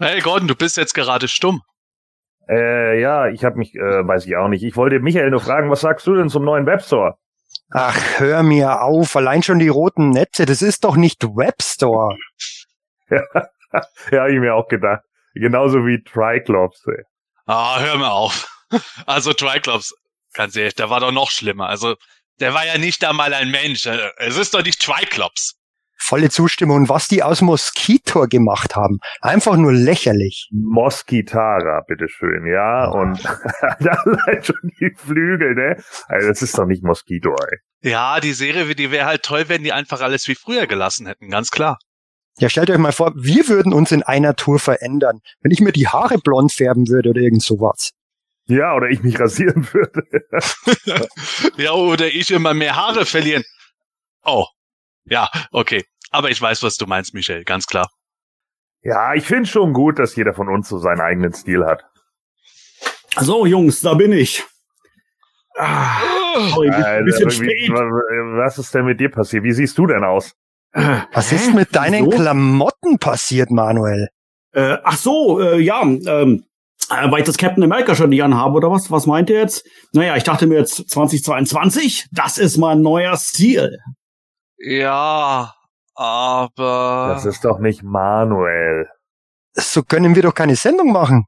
[0.00, 1.62] Hey Gordon, du bist jetzt gerade stumm.
[2.48, 4.62] Äh, ja, ich habe mich, äh, weiß ich auch nicht.
[4.62, 7.16] Ich wollte Michael nur fragen, was sagst du denn zum neuen Webstore?
[7.70, 12.16] Ach, hör mir auf, allein schon die roten Netze, das ist doch nicht Webstore.
[13.10, 13.22] ja,
[14.12, 15.02] ja hab ich mir auch gedacht.
[15.34, 16.80] Genauso wie Triclops.
[16.86, 17.02] Ey.
[17.46, 18.48] Ah, hör mir auf.
[19.06, 19.94] Also Triclops,
[20.32, 21.68] ganz ehrlich, der war doch noch schlimmer.
[21.68, 21.96] Also
[22.38, 23.86] der war ja nicht einmal ein Mensch.
[24.18, 25.57] Es ist doch nicht Triclops.
[26.00, 26.88] Volle Zustimmung.
[26.88, 30.48] was die aus Moskitor gemacht haben, einfach nur lächerlich.
[30.52, 32.90] Moskitara, bitteschön, ja.
[32.90, 33.00] Oh.
[33.00, 33.24] Und
[33.60, 35.82] allein schon die Flügel, ne?
[36.06, 37.90] Also das ist doch nicht Moskito, ey.
[37.90, 41.30] Ja, die Serie, die wäre halt toll, wenn die einfach alles wie früher gelassen hätten,
[41.30, 41.78] ganz klar.
[42.38, 45.20] Ja, stellt euch mal vor, wir würden uns in einer Tour verändern.
[45.40, 47.90] Wenn ich mir die Haare blond färben würde oder irgend sowas.
[48.46, 50.04] Ja, oder ich mich rasieren würde.
[51.56, 53.42] ja, oder ich immer mehr Haare verlieren.
[54.24, 54.46] Oh,
[55.10, 55.84] ja, okay.
[56.10, 57.90] Aber ich weiß, was du meinst, Michel, ganz klar.
[58.82, 61.84] Ja, ich finde schon gut, dass jeder von uns so seinen eigenen Stil hat.
[63.18, 64.44] So, Jungs, da bin ich.
[65.56, 66.00] Ah,
[66.50, 67.70] sorry, ein bisschen spät.
[67.70, 69.42] Was ist denn mit dir passiert?
[69.42, 70.32] Wie siehst du denn aus?
[70.72, 71.36] Was Hä?
[71.36, 72.10] ist mit deinen so?
[72.10, 74.08] Klamotten passiert, Manuel?
[74.52, 76.44] Äh, ach so, äh, ja, ähm,
[76.90, 78.90] äh, weil ich das Captain America schon nicht anhabe, oder was?
[78.90, 79.66] Was meint ihr jetzt?
[79.92, 83.78] Naja, ich dachte mir jetzt 2022, das ist mein neuer Stil.
[84.58, 85.54] Ja,
[85.94, 87.12] aber.
[87.14, 88.88] Das ist doch nicht Manuel.
[89.54, 91.26] So können wir doch keine Sendung machen.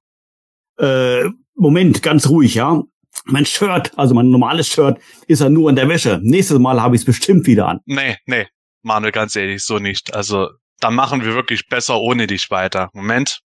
[0.78, 2.82] Äh, Moment, ganz ruhig, ja.
[3.24, 6.20] Mein Shirt, also mein normales Shirt, ist ja nur in der Wäsche.
[6.22, 7.80] Nächstes Mal habe ich es bestimmt wieder an.
[7.84, 8.48] Nee, nee,
[8.82, 10.14] Manuel, ganz ehrlich, so nicht.
[10.14, 12.88] Also, dann machen wir wirklich besser ohne dich weiter.
[12.94, 13.40] Moment.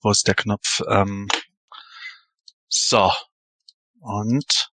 [0.00, 0.80] Wo ist der Knopf?
[0.88, 1.28] Ähm,
[2.68, 3.10] so.
[4.00, 4.70] Und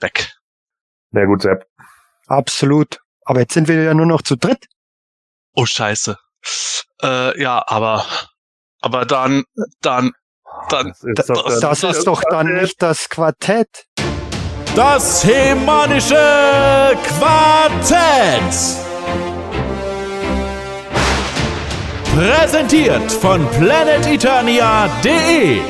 [0.00, 0.32] weg.
[1.12, 1.66] Sehr gut, Sepp.
[2.26, 3.00] Absolut.
[3.24, 4.66] Aber jetzt sind wir ja nur noch zu dritt.
[5.54, 6.18] Oh Scheiße.
[7.02, 8.04] Äh, ja, aber
[8.80, 9.44] aber dann
[9.80, 10.12] dann
[10.68, 13.86] dann das ist doch, das, das ist doch dann nicht das Quartett.
[14.74, 18.76] Das hemanische Quartett.
[22.14, 25.60] Präsentiert von planeteternia.de.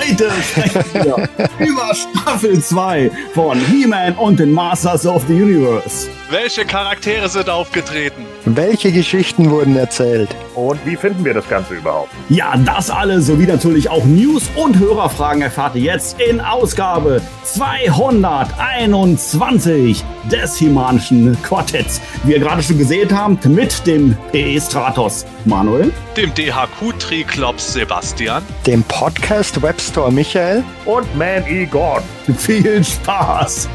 [0.00, 1.28] Heute sprechen wir
[1.58, 6.08] über Staffel 2 von He-Man und den Masters of the Universe.
[6.30, 8.24] Welche Charaktere sind aufgetreten?
[8.44, 10.30] Welche Geschichten wurden erzählt?
[10.54, 12.10] Und wie finden wir das Ganze überhaupt?
[12.28, 20.04] Ja, das alles sowie natürlich auch News und Hörerfragen erfahrt ihr jetzt in Ausgabe 221
[20.30, 22.00] des Himanischen Quartetts.
[22.24, 28.42] Wie ihr gerade schon gesehen habt, mit dem PE Stratos Manuel, dem DHQ Triklops Sebastian,
[28.66, 31.66] dem Podcast Webstore Michael und Man E.
[31.66, 32.02] God.
[32.38, 33.68] Viel Spaß!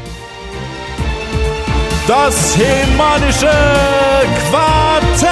[2.08, 3.52] Das Hemanische
[4.48, 5.28] Quartett.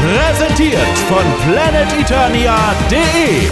[0.00, 3.50] Präsentiert von planeteternia.de.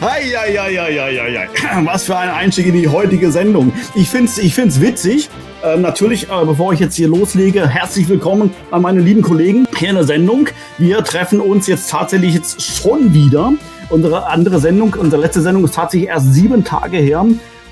[0.00, 1.48] Eieieiei.
[1.84, 3.72] Was für ein Einstieg in die heutige Sendung.
[3.94, 5.30] Ich find's, ich find's witzig.
[5.62, 9.90] Äh, natürlich, äh, bevor ich jetzt hier loslege, herzlich willkommen an meine lieben Kollegen hier
[9.90, 10.48] in der Sendung.
[10.78, 13.52] Wir treffen uns jetzt tatsächlich jetzt schon wieder.
[13.88, 17.24] Unsere andere Sendung, unsere letzte Sendung ist tatsächlich erst sieben Tage her.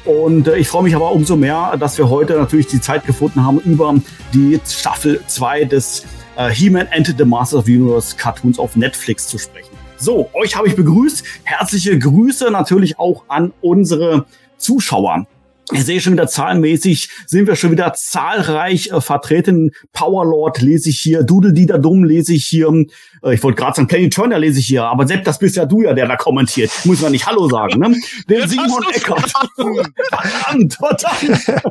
[0.04, 3.44] Und äh, ich freue mich aber umso mehr, dass wir heute natürlich die Zeit gefunden
[3.44, 3.94] haben, über
[4.32, 6.04] die Staffel 2 des
[6.36, 9.70] äh, He-Man and the Masters of Universe Cartoons auf Netflix zu sprechen.
[9.96, 11.24] So, euch habe ich begrüßt.
[11.44, 14.26] Herzliche Grüße natürlich auch an unsere
[14.56, 15.26] Zuschauer.
[15.72, 19.70] Ich sehe schon wieder zahlenmäßig, sind wir schon wieder zahlreich äh, vertreten.
[19.94, 22.68] Powerlord lese ich hier, Doodle Dumm lese ich hier,
[23.32, 25.82] ich wollte gerade sagen, Penny Turner lese ich hier, aber Sepp, das bist ja du
[25.82, 26.70] ja, der da kommentiert.
[26.84, 27.96] Muss man nicht Hallo sagen, ne?
[28.28, 29.32] Der Simon Eckert.
[30.10, 31.62] verdammt, verdammt.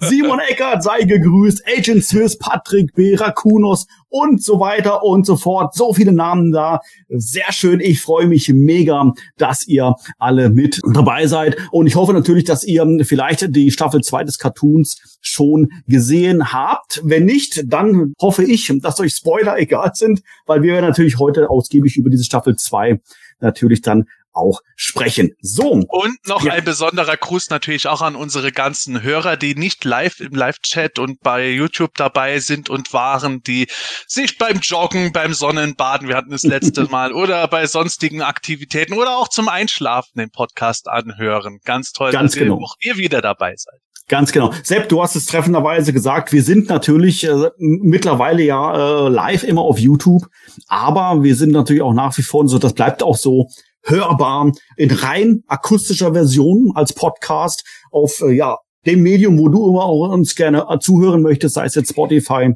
[0.00, 5.74] Simon Eckert sei gegrüßt, Agent Swiss, Patrick B., Rakunos und so weiter und so fort.
[5.74, 6.80] So viele Namen da.
[7.08, 7.80] Sehr schön.
[7.80, 11.56] Ich freue mich mega, dass ihr alle mit dabei seid.
[11.70, 17.00] Und ich hoffe natürlich, dass ihr vielleicht die Staffel 2 des Cartoons schon gesehen habt.
[17.04, 21.96] Wenn nicht, dann hoffe ich, dass euch Spoiler egal sind, weil wir natürlich heute ausgiebig
[21.96, 23.00] über diese Staffel 2
[23.40, 25.34] natürlich dann auch sprechen.
[25.40, 25.72] So.
[25.72, 26.54] Und noch ja.
[26.54, 31.20] ein besonderer Gruß natürlich auch an unsere ganzen Hörer, die nicht live im Live-Chat und
[31.20, 33.66] bei YouTube dabei sind und waren, die
[34.06, 39.16] sich beim Joggen, beim Sonnenbaden, wir hatten das letzte Mal, oder bei sonstigen Aktivitäten oder
[39.16, 41.58] auch zum Einschlafen den Podcast anhören.
[41.64, 42.58] Ganz toll, Ganz dass genau.
[42.58, 43.80] ihr, auch ihr wieder dabei seid.
[44.12, 44.52] Ganz genau.
[44.62, 49.62] Sepp, du hast es treffenderweise gesagt, wir sind natürlich äh, mittlerweile ja äh, live immer
[49.62, 50.28] auf YouTube,
[50.66, 53.48] aber wir sind natürlich auch nach wie vor so, das bleibt auch so
[53.82, 59.84] hörbar in rein akustischer Version als Podcast auf äh, ja dem Medium, wo du immer
[59.84, 62.52] auch uns gerne äh, zuhören möchtest, sei es jetzt Spotify,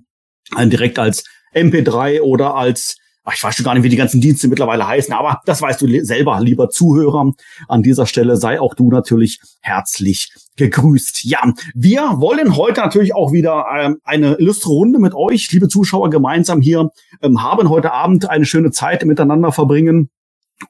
[0.59, 1.25] äh, direkt als
[1.55, 5.13] MP3 oder als ach, ich weiß schon gar nicht, wie die ganzen Dienste mittlerweile heißen,
[5.13, 7.33] aber das weißt du selber, lieber Zuhörer.
[7.69, 11.25] An dieser Stelle sei auch du natürlich herzlich gegrüßt.
[11.25, 16.09] Ja, wir wollen heute natürlich auch wieder ähm, eine illustre Runde mit euch, liebe Zuschauer,
[16.09, 16.91] gemeinsam hier
[17.21, 20.09] ähm, haben heute Abend eine schöne Zeit miteinander verbringen.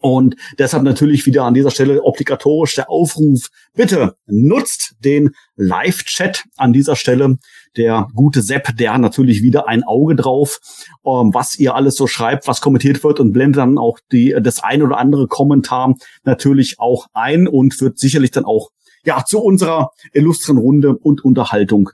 [0.00, 3.50] Und deshalb natürlich wieder an dieser Stelle obligatorisch der Aufruf.
[3.74, 7.36] Bitte nutzt den Live-Chat an dieser Stelle.
[7.76, 10.58] Der gute Sepp, der hat natürlich wieder ein Auge drauf,
[11.04, 14.62] ähm, was ihr alles so schreibt, was kommentiert wird und blendet dann auch die, das
[14.62, 15.94] ein oder andere Kommentar
[16.24, 18.70] natürlich auch ein und wird sicherlich dann auch
[19.04, 21.90] ja, zu unserer illustren Runde und Unterhaltung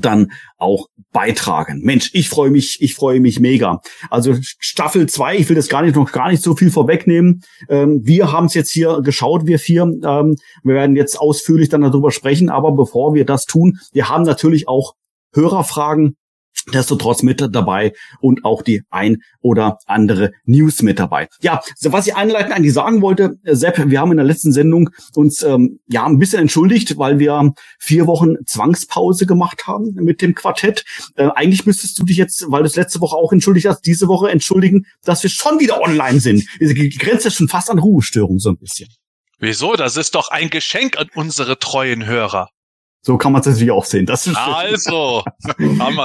[0.00, 1.80] dann auch beitragen.
[1.82, 3.80] Mensch, ich freue mich, ich freue mich mega.
[4.10, 7.42] Also Staffel 2, ich will das gar nicht noch gar nicht so viel vorwegnehmen.
[7.68, 9.82] Ähm, wir haben es jetzt hier geschaut, wir vier.
[9.82, 14.24] Ähm, wir werden jetzt ausführlich dann darüber sprechen, aber bevor wir das tun, wir haben
[14.24, 14.94] natürlich auch
[15.32, 16.16] Hörerfragen
[16.68, 21.28] Nichtsdestotrotz mit dabei und auch die ein oder andere News mit dabei.
[21.40, 24.90] Ja, was ich einleitend eigentlich sagen wollte, äh, Sepp, wir haben in der letzten Sendung
[25.14, 30.34] uns ähm, ja ein bisschen entschuldigt, weil wir vier Wochen Zwangspause gemacht haben mit dem
[30.34, 30.84] Quartett.
[31.16, 34.06] Äh, eigentlich müsstest du dich jetzt, weil du es letzte Woche auch entschuldigt hast, diese
[34.08, 36.44] Woche entschuldigen, dass wir schon wieder online sind.
[36.60, 38.90] Die Grenze ist schon fast an Ruhestörung so ein bisschen.
[39.38, 39.74] Wieso?
[39.74, 42.50] Das ist doch ein Geschenk an unsere treuen Hörer.
[43.02, 44.06] So kann man es natürlich auch sehen.
[44.06, 44.54] Das ist schön.
[44.54, 45.24] Also,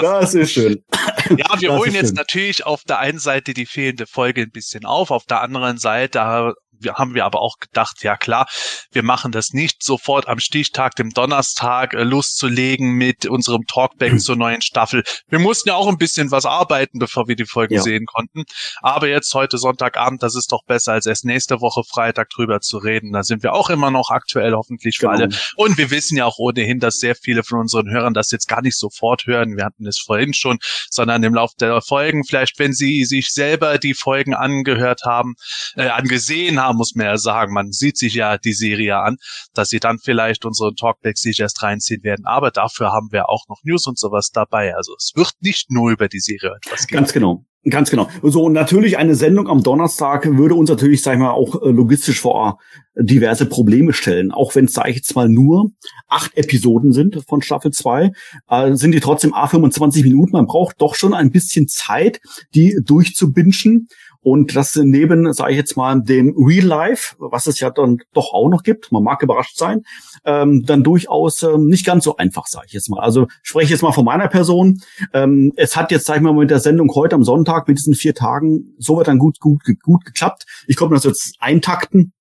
[0.02, 0.84] das ist schön.
[1.30, 2.16] Ja, wir das holen jetzt schön.
[2.16, 6.54] natürlich auf der einen Seite die fehlende Folge ein bisschen auf, auf der anderen Seite
[6.92, 8.48] haben wir aber auch gedacht, ja klar,
[8.92, 14.36] wir machen das nicht sofort am Stichtag, dem Donnerstag, äh, loszulegen mit unserem Talkback zur
[14.36, 15.04] neuen Staffel.
[15.28, 17.82] Wir mussten ja auch ein bisschen was arbeiten, bevor wir die Folgen ja.
[17.82, 18.44] sehen konnten.
[18.82, 22.78] Aber jetzt heute Sonntagabend, das ist doch besser, als erst nächste Woche Freitag drüber zu
[22.78, 23.12] reden.
[23.14, 25.24] Da sind wir auch immer noch aktuell hoffentlich für genau.
[25.24, 25.30] alle.
[25.56, 28.62] Und wir wissen ja auch ohnehin, dass sehr viele von unseren Hörern das jetzt gar
[28.62, 29.58] nicht sofort hören.
[29.58, 30.60] Wir hatten es vorhin schon,
[30.90, 35.36] sondern im Laufe der Folgen, vielleicht wenn sie sich selber die Folgen angehört haben,
[35.76, 39.18] äh, angesehen haben, muss man ja sagen, man sieht sich ja die Serie an,
[39.54, 42.26] dass sie dann vielleicht unseren Talkback sich erst reinziehen werden.
[42.26, 44.76] Aber dafür haben wir auch noch News und sowas dabei.
[44.76, 46.98] Also es wird nicht nur über die Serie etwas gehen.
[46.98, 47.46] Ganz genau.
[47.70, 48.10] Ganz genau.
[48.22, 51.70] So, und natürlich eine Sendung am Donnerstag würde uns natürlich, sag ich mal, auch äh,
[51.70, 52.60] logistisch vor
[52.96, 54.32] diverse Probleme stellen.
[54.32, 55.72] Auch wenn es, sage ich jetzt mal, nur
[56.10, 58.12] acht Episoden sind von Staffel 2,
[58.50, 60.34] äh, sind die trotzdem A25 Minuten.
[60.34, 62.20] Man braucht doch schon ein bisschen Zeit,
[62.54, 63.88] die durchzubinschen.
[64.24, 68.34] Und das neben, sage ich jetzt mal, dem Real Life, was es ja dann doch
[68.34, 69.84] auch noch gibt, man mag überrascht sein,
[70.26, 73.02] ähm, dann durchaus ähm, nicht ganz so einfach, sage ich jetzt mal.
[73.02, 74.82] Also spreche jetzt mal von meiner Person.
[75.14, 77.96] Ähm, es hat jetzt, sag ich mal, mit der Sendung heute am Sonntag, mit diesen
[77.96, 80.46] vier Tagen, so wird dann gut, gut, gut geklappt.
[80.68, 82.14] Ich konnte das jetzt eintakten.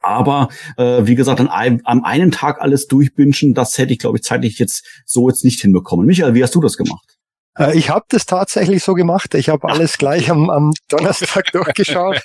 [0.00, 4.16] Aber äh, wie gesagt, an einem, am einen Tag alles durchbinschen, das hätte ich, glaube
[4.16, 6.06] ich, zeitlich jetzt so jetzt nicht hinbekommen.
[6.06, 7.18] Michael, wie hast du das gemacht?
[7.58, 9.34] Äh, ich habe das tatsächlich so gemacht.
[9.34, 12.20] Ich habe alles gleich am, am Donnerstag durchgeschaut.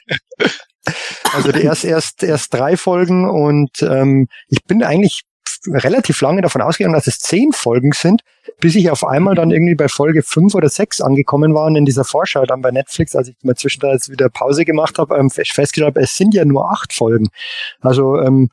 [1.33, 5.23] Also die erst, erst, erst drei Folgen und ähm, ich bin eigentlich
[5.65, 8.21] relativ lange davon ausgegangen, dass es zehn Folgen sind,
[8.59, 11.85] bis ich auf einmal dann irgendwie bei Folge fünf oder sechs angekommen war und in
[11.85, 15.87] dieser Vorschau dann bei Netflix, als ich mal zwischendurch wieder Pause gemacht habe, ähm, festgestellt
[15.87, 17.27] habe, es sind ja nur acht Folgen.
[17.81, 18.49] Also ähm,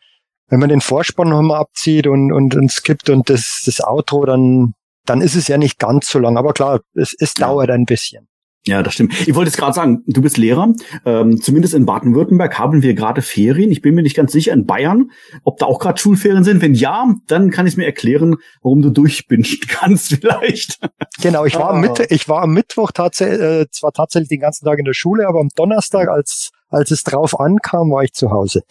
[0.48, 4.74] wenn man den Vorspann nochmal abzieht und, und, und skippt und das, das Outro, dann
[5.06, 6.36] dann ist es ja nicht ganz so lang.
[6.36, 8.28] Aber klar, es, es dauert ein bisschen.
[8.66, 9.12] Ja, das stimmt.
[9.28, 10.72] Ich wollte jetzt gerade sagen, du bist Lehrer.
[11.04, 13.70] Ähm, zumindest in Baden-Württemberg haben wir gerade Ferien.
[13.70, 15.10] Ich bin mir nicht ganz sicher in Bayern,
[15.42, 16.62] ob da auch gerade Schulferien sind.
[16.62, 20.78] Wenn ja, dann kann ich mir erklären, warum du durchbinschen kannst vielleicht.
[21.20, 21.80] Genau, ich war, am, ah.
[21.80, 25.28] Mitt ich war am Mittwoch tatsächlich, äh, zwar tatsächlich den ganzen Tag in der Schule,
[25.28, 28.62] aber am Donnerstag, als, als es drauf ankam, war ich zu Hause.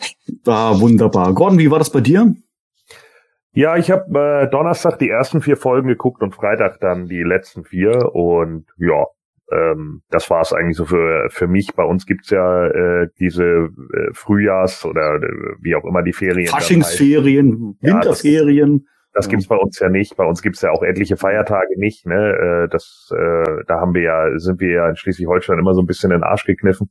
[0.48, 1.36] Ah, wunderbar.
[1.36, 2.34] Gordon, wie war das bei dir?
[3.54, 7.64] Ja, ich habe äh, Donnerstag die ersten vier Folgen geguckt und Freitag dann die letzten
[7.64, 9.06] vier und ja,
[9.52, 11.74] ähm, das war es eigentlich so für für mich.
[11.76, 16.48] Bei uns gibt's ja äh, diese äh, Frühjahrs- oder äh, wie auch immer die Ferien.
[16.48, 18.72] Faschingsferien, Winterferien.
[18.72, 20.18] Ja, das, das gibt's bei uns ja nicht.
[20.18, 22.08] Bei uns gibt's ja auch etliche Feiertage nicht.
[22.08, 22.66] Ne?
[22.66, 25.86] Äh, das, äh, da haben wir ja, sind wir ja in Schleswig-Holstein immer so ein
[25.86, 26.90] bisschen in den Arsch gekniffen.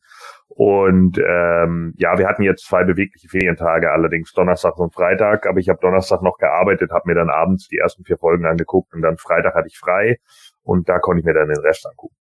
[0.54, 5.46] Und ähm, ja, wir hatten jetzt zwei bewegliche Ferientage, allerdings Donnerstag und Freitag.
[5.46, 8.92] Aber ich habe Donnerstag noch gearbeitet, habe mir dann abends die ersten vier Folgen angeguckt
[8.94, 10.18] und dann Freitag hatte ich frei
[10.62, 12.14] und da konnte ich mir dann den Rest angucken.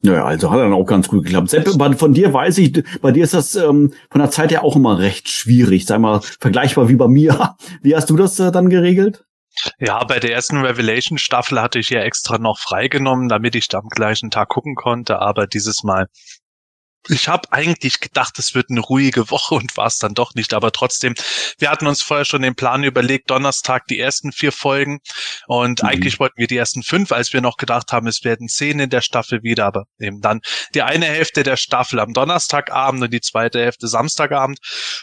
[0.00, 1.50] Naja, also hat dann auch ganz gut geklappt.
[1.50, 1.68] Sepp,
[1.98, 4.98] von dir weiß ich, bei dir ist das ähm, von der Zeit her auch immer
[4.98, 7.56] recht schwierig, sag mal, vergleichbar wie bei mir.
[7.82, 9.24] Wie hast du das äh, dann geregelt?
[9.80, 13.88] Ja, bei der ersten Revelation-Staffel hatte ich ja extra noch freigenommen, damit ich da am
[13.88, 16.06] gleichen Tag gucken konnte, aber dieses Mal
[17.08, 20.54] ich habe eigentlich gedacht, es wird eine ruhige Woche und war es dann doch nicht.
[20.54, 21.14] Aber trotzdem,
[21.58, 25.00] wir hatten uns vorher schon den Plan überlegt, Donnerstag die ersten vier Folgen.
[25.46, 25.88] Und mhm.
[25.88, 28.90] eigentlich wollten wir die ersten fünf, als wir noch gedacht haben, es werden zehn in
[28.90, 29.66] der Staffel wieder.
[29.66, 30.40] Aber eben dann
[30.74, 34.58] die eine Hälfte der Staffel am Donnerstagabend und die zweite Hälfte Samstagabend.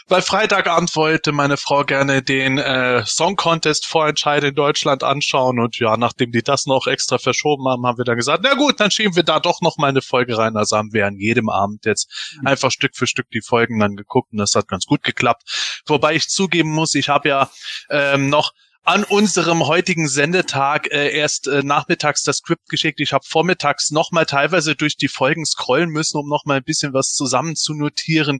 [0.06, 5.58] Weil Freitagabend wollte meine Frau gerne den äh, Song Contest Vorentscheid in Deutschland anschauen.
[5.58, 8.80] Und ja, nachdem die das noch extra verschoben haben, haben wir dann gesagt, na gut,
[8.80, 10.56] dann schieben wir da doch noch mal eine Folge rein.
[10.56, 13.96] Also haben wir an jedem Abend jetzt jetzt einfach Stück für Stück die Folgen dann
[13.96, 15.82] geguckt und das hat ganz gut geklappt.
[15.86, 17.50] Wobei ich zugeben muss, ich habe ja
[17.90, 18.52] ähm, noch
[18.86, 23.00] an unserem heutigen Sendetag äh, erst äh, nachmittags das Skript geschickt.
[23.00, 27.12] Ich habe vormittags nochmal teilweise durch die Folgen scrollen müssen, um nochmal ein bisschen was
[27.12, 28.38] zusammen zu notieren.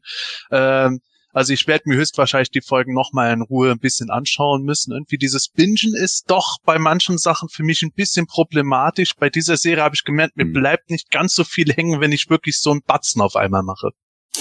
[0.53, 1.01] Ähm,
[1.37, 4.93] also ich werde mir höchstwahrscheinlich die Folgen nochmal in Ruhe ein bisschen anschauen müssen.
[4.93, 9.11] Irgendwie dieses Bingen ist doch bei manchen Sachen für mich ein bisschen problematisch.
[9.19, 10.55] Bei dieser Serie habe ich gemerkt, mir mhm.
[10.55, 13.91] bleibt nicht ganz so viel hängen, wenn ich wirklich so einen Batzen auf einmal mache.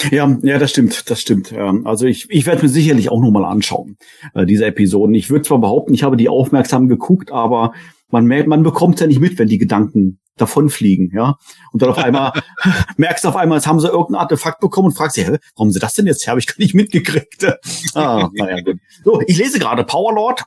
[0.09, 1.51] Ja, ja, das stimmt, das stimmt.
[1.51, 3.97] Also ich, ich werde mir sicherlich auch nochmal anschauen,
[4.33, 5.15] äh, diese Episoden.
[5.15, 7.73] Ich würde zwar behaupten, ich habe die aufmerksam geguckt, aber
[8.09, 11.37] man, man bekommt ja nicht mit, wenn die Gedanken davonfliegen, ja.
[11.71, 12.33] Und dann auf einmal
[12.97, 15.71] merkst du auf einmal, jetzt haben sie irgendein Artefakt bekommen und fragst dich, hä, warum
[15.71, 16.31] sie das denn jetzt her?
[16.31, 17.45] Habe ich gar nicht mitgekriegt.
[17.95, 18.77] ah, naja, gut.
[19.03, 20.43] So, ich lese gerade Powerlord.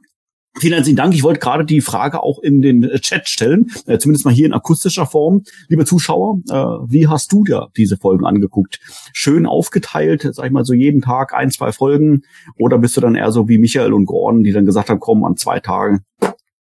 [0.59, 1.15] Vielen herzlichen Dank.
[1.15, 4.53] Ich wollte gerade die Frage auch in den Chat stellen, äh, zumindest mal hier in
[4.53, 5.45] akustischer Form.
[5.69, 6.55] Liebe Zuschauer, äh,
[6.91, 8.81] wie hast du dir diese Folgen angeguckt?
[9.13, 12.23] Schön aufgeteilt, sag ich mal so jeden Tag ein, zwei Folgen?
[12.59, 15.23] Oder bist du dann eher so wie Michael und Gordon, die dann gesagt haben, komm,
[15.25, 16.01] an zwei Tagen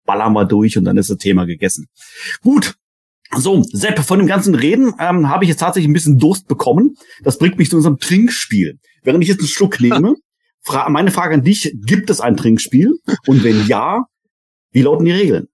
[0.05, 1.87] ballern wir durch und dann ist das Thema gegessen.
[2.43, 2.75] Gut,
[3.37, 6.97] so, Sepp, von dem ganzen Reden ähm, habe ich jetzt tatsächlich ein bisschen Durst bekommen.
[7.23, 8.79] Das bringt mich zu unserem Trinkspiel.
[9.03, 10.15] Während ich jetzt einen Schluck nehme,
[10.63, 12.95] fra meine Frage an dich, gibt es ein Trinkspiel?
[13.27, 14.05] Und wenn ja,
[14.71, 15.49] wie lauten die Regeln?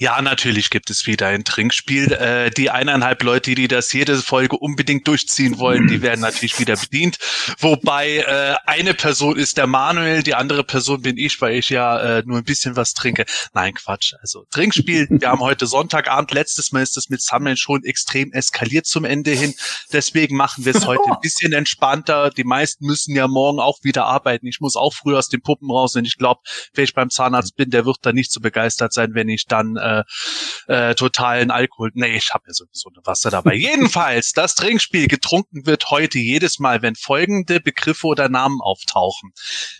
[0.00, 2.12] Ja, natürlich gibt es wieder ein Trinkspiel.
[2.12, 6.74] Äh, die eineinhalb Leute, die das jede Folge unbedingt durchziehen wollen, die werden natürlich wieder
[6.74, 7.18] bedient.
[7.58, 12.00] Wobei äh, eine Person ist der Manuel, die andere Person bin ich, weil ich ja
[12.00, 13.26] äh, nur ein bisschen was trinke.
[13.52, 14.14] Nein, Quatsch.
[14.22, 15.06] Also Trinkspiel.
[15.10, 16.32] Wir haben heute Sonntagabend.
[16.32, 19.54] Letztes Mal ist das mit Sammeln schon extrem eskaliert zum Ende hin.
[19.92, 22.30] Deswegen machen wir es heute ein bisschen entspannter.
[22.30, 24.46] Die meisten müssen ja morgen auch wieder arbeiten.
[24.46, 26.40] Ich muss auch früh aus den Puppen raus und ich glaube,
[26.72, 29.76] wenn ich beim Zahnarzt bin, der wird da nicht so begeistert sein, wenn ich dann
[29.76, 29.89] äh,
[30.68, 31.90] äh, äh, totalen Alkohol.
[31.94, 33.54] Nee, ich habe ja sowieso eine Wasser dabei.
[33.56, 39.32] Jedenfalls, das Trinkspiel getrunken wird heute jedes Mal, wenn folgende Begriffe oder Namen auftauchen.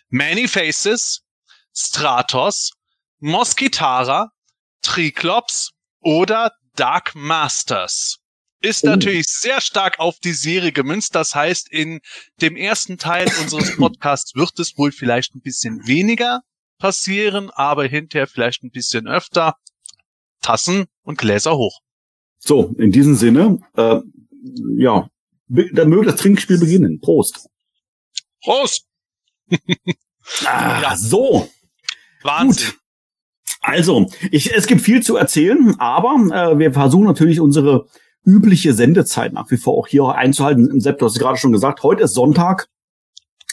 [0.09, 1.23] Many Faces,
[1.75, 2.73] Stratos,
[3.19, 4.31] Moskitara,
[4.83, 8.21] Triklops oder Dark Masters
[8.61, 8.88] ist oh.
[8.88, 11.14] natürlich sehr stark auf die Serie gemünzt.
[11.14, 12.00] Das heißt, in
[12.40, 16.40] dem ersten Teil unseres Podcasts wird es wohl vielleicht ein bisschen weniger
[16.79, 19.55] passieren, aber hinterher vielleicht ein bisschen öfter.
[20.40, 21.80] Tassen und Gläser hoch.
[22.38, 24.00] So, in diesem Sinne, äh,
[24.76, 25.09] ja,
[25.49, 27.00] dann möge das Trinkspiel beginnen.
[27.00, 27.49] Prost.
[28.42, 28.87] Prost.
[30.44, 30.97] ah, ja.
[30.97, 31.49] So.
[32.23, 32.68] Wahnsinn.
[32.68, 32.78] Gut.
[33.61, 37.87] Also, ich, es gibt viel zu erzählen, aber äh, wir versuchen natürlich unsere
[38.25, 40.80] übliche Sendezeit nach wie vor auch hier einzuhalten.
[40.80, 42.68] Sepp, du hast es gerade schon gesagt, heute ist Sonntag.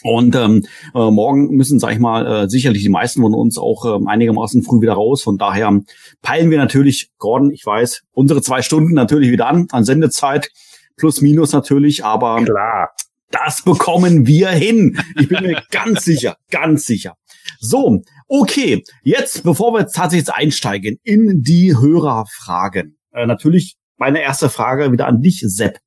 [0.04, 0.64] Und ähm,
[0.94, 4.62] äh, morgen müssen, sag ich mal, äh, sicherlich die meisten von uns auch äh, einigermaßen
[4.62, 5.22] früh wieder raus.
[5.22, 5.80] Von daher
[6.22, 10.50] peilen wir natürlich, Gordon, ich weiß, unsere zwei Stunden natürlich wieder an, an Sendezeit,
[10.96, 12.90] plus minus natürlich, aber Klar.
[13.30, 15.00] das bekommen wir hin.
[15.18, 17.14] Ich bin mir ganz sicher, ganz sicher.
[17.58, 24.48] So, okay, jetzt, bevor wir jetzt tatsächlich einsteigen in die Hörerfragen, äh, natürlich meine erste
[24.48, 25.78] Frage wieder an dich, Sepp.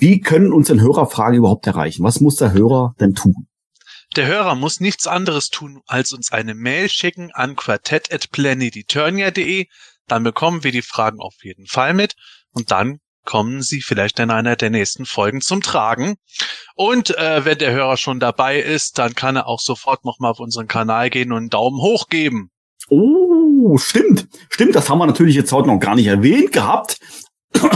[0.00, 2.02] Wie können uns denn Hörerfragen überhaupt erreichen?
[2.02, 3.46] Was muss der Hörer denn tun?
[4.16, 9.66] Der Hörer muss nichts anderes tun, als uns eine Mail schicken an quartett.planeteturnia.de.
[10.08, 12.14] Dann bekommen wir die Fragen auf jeden Fall mit
[12.52, 16.16] und dann kommen sie vielleicht in einer der nächsten Folgen zum Tragen.
[16.74, 20.40] Und äh, wenn der Hörer schon dabei ist, dann kann er auch sofort nochmal auf
[20.40, 22.50] unseren Kanal gehen und einen Daumen hoch geben.
[22.88, 24.28] Oh, stimmt.
[24.48, 26.98] Stimmt, das haben wir natürlich jetzt heute noch gar nicht erwähnt gehabt.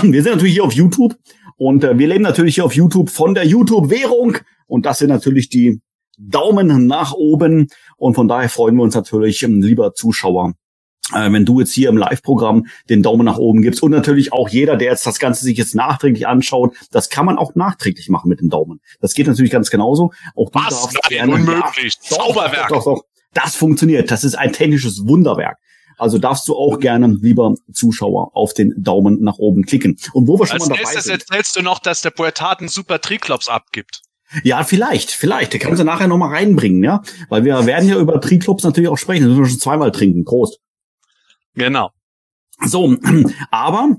[0.03, 1.17] Wir sind natürlich hier auf YouTube
[1.57, 4.39] und äh, wir leben natürlich hier auf YouTube von der YouTube-Währung.
[4.67, 5.81] Und das sind natürlich die
[6.19, 7.69] Daumen nach oben.
[7.97, 10.55] Und von daher freuen wir uns natürlich, ähm, lieber Zuschauer,
[11.15, 13.83] äh, wenn du jetzt hier im Live-Programm den Daumen nach oben gibst.
[13.83, 17.39] Und natürlich auch jeder, der jetzt das Ganze sich jetzt nachträglich anschaut, das kann man
[17.39, 18.81] auch nachträglich machen mit dem Daumen.
[19.01, 20.13] Das geht natürlich ganz genauso.
[20.35, 20.93] Auch du Was?
[20.93, 21.35] Nein, gerne.
[21.35, 21.99] Unmöglich.
[22.03, 22.69] Ja, Zauberwerk.
[22.69, 23.05] Doch, doch, doch.
[23.33, 24.11] Das funktioniert.
[24.13, 25.59] Das ist ein technisches Wunderwerk.
[25.99, 29.99] Also darfst du auch gerne, lieber Zuschauer, auf den Daumen nach oben klicken.
[30.13, 31.23] Und wo wir schon Als mal dabei nächstes sind.
[31.23, 34.03] erzählst du noch, dass der Poetat einen super Triklops abgibt.
[34.43, 35.53] Ja, vielleicht, vielleicht.
[35.53, 37.03] Der kann sie nachher noch mal reinbringen, ja?
[37.29, 39.23] Weil wir werden ja über Triklops natürlich auch sprechen.
[39.23, 40.25] Das müssen wir schon zweimal trinken.
[40.25, 40.59] Prost.
[41.55, 41.91] Genau.
[42.65, 42.97] So,
[43.51, 43.97] aber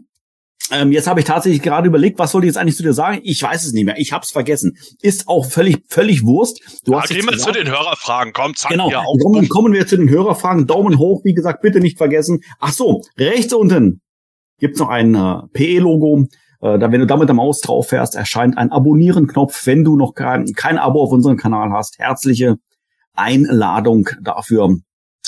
[0.71, 3.19] Ähm, jetzt habe ich tatsächlich gerade überlegt, was wollte ich jetzt eigentlich zu dir sagen?
[3.23, 3.97] Ich weiß es nicht mehr.
[3.97, 4.77] Ich habe es vergessen.
[5.01, 6.59] Ist auch völlig, völlig Wurst.
[6.85, 8.33] Du ja, hast gehen wir zu den Hörerfragen.
[8.33, 8.89] Komm, zack, genau.
[9.21, 10.65] Kommen, kommen wir zu den Hörerfragen.
[10.65, 12.41] Daumen hoch, wie gesagt, bitte nicht vergessen.
[12.59, 14.01] Ach so, rechts unten
[14.59, 16.27] gibt's noch ein äh, PE-Logo.
[16.61, 19.67] Äh, da, wenn du damit der Maus drauf fährst, erscheint ein Abonnieren-Knopf.
[19.67, 22.55] Wenn du noch kein, kein Abo auf unserem Kanal hast, herzliche
[23.13, 24.75] Einladung dafür.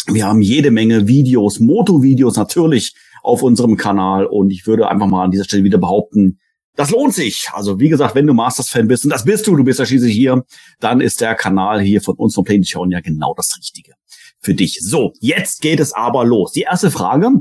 [0.07, 2.93] Wir haben jede Menge Videos, Moto-Videos natürlich
[3.23, 6.39] auf unserem Kanal und ich würde einfach mal an dieser Stelle wieder behaupten,
[6.75, 7.47] das lohnt sich.
[7.53, 10.13] Also wie gesagt, wenn du Masters-Fan bist, und das bist du, du bist ja schließlich
[10.13, 10.43] hier,
[10.79, 13.93] dann ist der Kanal hier von uns von Show ja genau das Richtige
[14.39, 14.79] für dich.
[14.81, 16.51] So, jetzt geht es aber los.
[16.51, 17.31] Die erste Frage,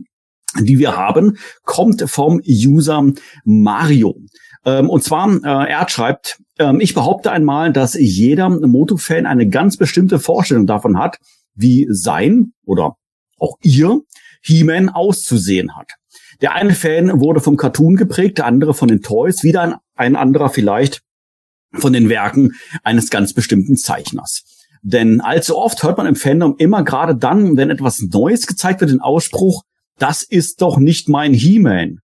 [0.58, 3.12] die wir haben, kommt vom User
[3.44, 4.16] Mario.
[4.64, 9.76] Ähm, und zwar, äh, er schreibt, ähm, ich behaupte einmal, dass jeder Moto-Fan eine ganz
[9.76, 11.18] bestimmte Vorstellung davon hat,
[11.54, 12.96] wie sein oder
[13.38, 14.00] auch ihr
[14.46, 15.90] He-Man auszusehen hat.
[16.40, 20.16] Der eine Fan wurde vom Cartoon geprägt, der andere von den Toys, wieder ein, ein
[20.16, 21.02] anderer vielleicht
[21.72, 22.52] von den Werken
[22.84, 24.44] eines ganz bestimmten Zeichners.
[24.82, 28.92] Denn allzu oft hört man im Fandom immer gerade dann, wenn etwas Neues gezeigt wird,
[28.92, 29.62] den Ausspruch,
[29.98, 31.98] das ist doch nicht mein He-Man.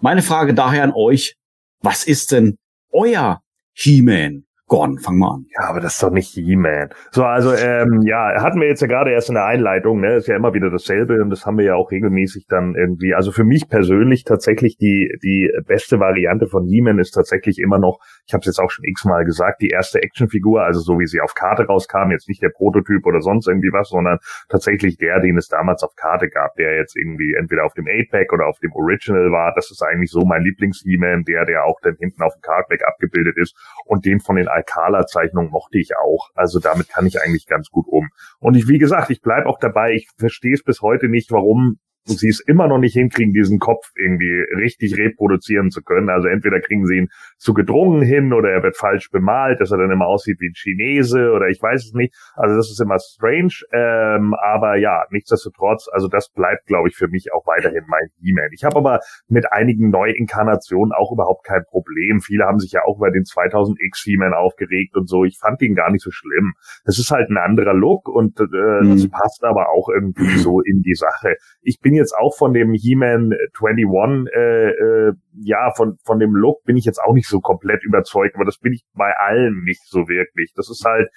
[0.00, 1.34] Meine Frage daher an euch,
[1.80, 2.56] was ist denn
[2.92, 3.40] euer
[3.72, 4.44] He-Man?
[4.68, 5.46] Gordon, fang mal an.
[5.58, 6.90] Ja, aber das ist doch nicht He-Man.
[7.10, 10.28] So, also, ähm, ja, hatten wir jetzt ja gerade erst in der Einleitung, ne, ist
[10.28, 13.14] ja immer wieder dasselbe und das haben wir ja auch regelmäßig dann irgendwie.
[13.14, 17.98] Also für mich persönlich tatsächlich die, die beste Variante von He-Man ist tatsächlich immer noch,
[18.26, 21.20] ich habe es jetzt auch schon x-mal gesagt, die erste Actionfigur, also so wie sie
[21.20, 24.18] auf Karte rauskam, jetzt nicht der Prototyp oder sonst irgendwie was, sondern
[24.50, 28.34] tatsächlich der, den es damals auf Karte gab, der jetzt irgendwie entweder auf dem 8-Pack
[28.34, 29.54] oder auf dem Original war.
[29.54, 33.36] Das ist eigentlich so mein Lieblings-He-Man, der, der auch dann hinten auf dem Cardback abgebildet
[33.38, 33.56] ist
[33.86, 36.30] und den von den Alcala-Zeichnung mochte ich auch.
[36.34, 38.08] Also damit kann ich eigentlich ganz gut um.
[38.38, 39.92] Und ich, wie gesagt, ich bleib auch dabei.
[39.92, 43.58] Ich verstehe es bis heute nicht, warum und sie es immer noch nicht hinkriegen, diesen
[43.58, 46.08] Kopf irgendwie richtig reproduzieren zu können.
[46.08, 49.78] Also entweder kriegen sie ihn zu gedrungen hin oder er wird falsch bemalt, dass er
[49.78, 52.14] dann immer aussieht wie ein Chinese oder ich weiß es nicht.
[52.34, 53.52] Also das ist immer strange.
[53.72, 58.50] Ähm, aber ja, nichtsdestotrotz, also das bleibt, glaube ich, für mich auch weiterhin mein He-Man.
[58.52, 62.20] Ich habe aber mit einigen Neuinkarnationen auch überhaupt kein Problem.
[62.20, 65.24] Viele haben sich ja auch über den 2000X He-Man aufgeregt und so.
[65.24, 66.54] Ich fand ihn gar nicht so schlimm.
[66.84, 68.92] Das ist halt ein anderer Look und äh, mhm.
[68.92, 71.36] das passt aber auch irgendwie so in die Sache.
[71.62, 76.64] Ich bin jetzt auch von dem He-Man 21, äh, äh, ja, von, von dem Look
[76.64, 79.82] bin ich jetzt auch nicht so komplett überzeugt, aber das bin ich bei allen nicht
[79.86, 80.52] so wirklich.
[80.56, 81.08] Das ist halt,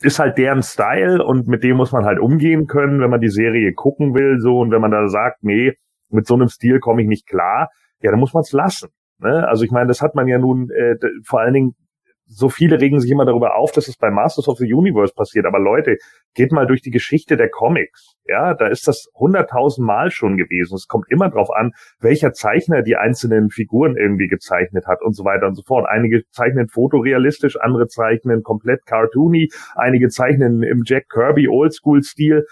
[0.00, 3.30] ist halt deren Style und mit dem muss man halt umgehen können, wenn man die
[3.30, 5.72] Serie gucken will, so, und wenn man da sagt, nee,
[6.10, 7.68] mit so einem Stil komme ich nicht klar,
[8.00, 8.88] ja, dann muss man es lassen.
[9.18, 9.46] Ne?
[9.48, 11.74] Also ich meine, das hat man ja nun äh, vor allen Dingen
[12.26, 15.46] so viele regen sich immer darüber auf, dass es bei Masters of the Universe passiert.
[15.46, 15.96] Aber Leute,
[16.34, 18.14] geht mal durch die Geschichte der Comics.
[18.26, 20.74] Ja, da ist das hunderttausend Mal schon gewesen.
[20.74, 25.24] Es kommt immer drauf an, welcher Zeichner die einzelnen Figuren irgendwie gezeichnet hat und so
[25.24, 25.86] weiter und so fort.
[25.88, 32.44] Einige zeichnen fotorealistisch, andere zeichnen komplett cartoony, einige zeichnen im Jack Kirby Oldschool-Stil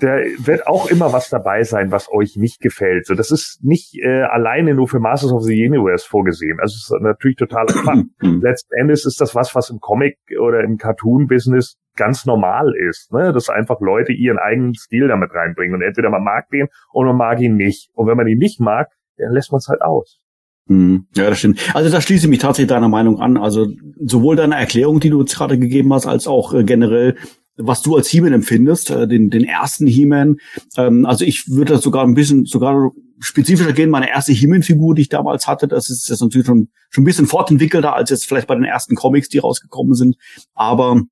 [0.00, 3.06] da wird auch immer was dabei sein, was euch nicht gefällt.
[3.06, 6.58] So, das ist nicht äh, alleine nur für Masters of the Universe vorgesehen.
[6.60, 8.10] Also es ist natürlich total Fun.
[8.42, 13.32] Letzten Endes ist das was, was im Comic oder im Cartoon-Business ganz normal ist, ne?
[13.32, 15.74] dass einfach Leute ihren eigenen Stil damit reinbringen.
[15.74, 17.90] Und entweder man mag den oder man mag ihn nicht.
[17.94, 20.18] Und wenn man ihn nicht mag, dann lässt man es halt aus.
[20.66, 21.06] Mhm.
[21.16, 21.74] Ja, das stimmt.
[21.74, 23.36] Also da schließe ich mich tatsächlich deiner Meinung an.
[23.36, 23.66] Also
[23.98, 27.16] sowohl deine Erklärung, die du jetzt gerade gegeben hast, als auch äh, generell
[27.62, 30.36] was du als He-Man empfindest, äh, den, den ersten He-Man.
[30.76, 33.90] Ähm, also ich würde das sogar ein bisschen, sogar spezifischer gehen.
[33.90, 37.26] Meine erste He-Man-Figur, die ich damals hatte, das ist jetzt natürlich schon, schon ein bisschen
[37.26, 40.16] fortentwickelter als jetzt vielleicht bei den ersten Comics, die rausgekommen sind.
[40.54, 41.02] Aber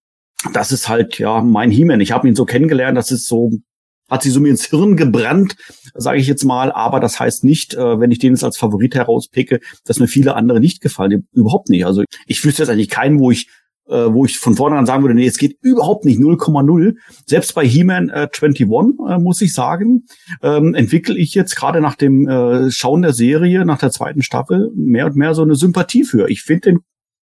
[0.52, 2.00] das ist halt ja mein He-Man.
[2.00, 3.50] Ich habe ihn so kennengelernt, das ist so
[4.08, 5.56] hat sie so mir ins Hirn gebrannt,
[5.94, 6.72] sage ich jetzt mal.
[6.72, 10.34] Aber das heißt nicht, äh, wenn ich den jetzt als Favorit herauspicke, dass mir viele
[10.34, 11.28] andere nicht gefallen.
[11.32, 11.84] Überhaupt nicht.
[11.84, 13.48] Also ich wüsste jetzt eigentlich keinen, wo ich
[13.88, 16.94] äh, wo ich von vornherein sagen würde, nee, es geht überhaupt nicht 0,0.
[17.26, 20.06] Selbst bei He-Man äh, 21, äh, muss ich sagen,
[20.42, 24.70] ähm, entwickle ich jetzt gerade nach dem äh, Schauen der Serie, nach der zweiten Staffel,
[24.74, 26.28] mehr und mehr so eine Sympathie für.
[26.28, 26.78] Ich finde den,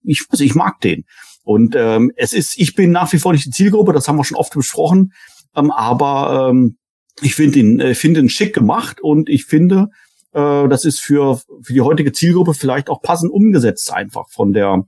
[0.04, 1.06] ich, also ich mag den.
[1.44, 4.24] Und ähm, es ist, ich bin nach wie vor nicht die Zielgruppe, das haben wir
[4.24, 5.14] schon oft besprochen,
[5.56, 6.78] ähm, aber ähm,
[7.22, 9.88] ich finde ihn, äh, finde ihn schick gemacht und ich finde,
[10.34, 14.84] äh, das ist für, für die heutige Zielgruppe vielleicht auch passend umgesetzt einfach von der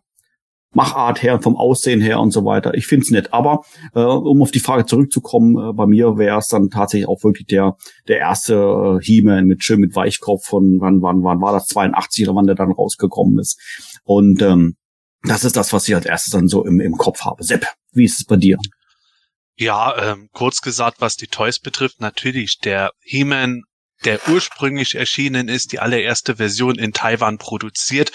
[0.74, 2.74] Machart her, vom Aussehen her und so weiter.
[2.74, 3.34] Ich find's nett.
[3.34, 7.24] Aber äh, um auf die Frage zurückzukommen, äh, bei mir wäre es dann tatsächlich auch
[7.24, 11.54] wirklich der der erste äh, He-Man mit schön mit Weichkopf von wann wann wann war
[11.54, 13.60] das 82 oder wann der dann rausgekommen ist.
[14.04, 14.76] Und ähm,
[15.24, 17.44] das ist das, was ich als erstes dann so im, im Kopf habe.
[17.44, 18.58] Sepp, wie ist es bei dir?
[19.56, 23.62] Ja, ähm, kurz gesagt, was die Toys betrifft, natürlich der He-Man
[24.06, 28.12] der ursprünglich erschienen ist, die allererste Version in Taiwan produziert,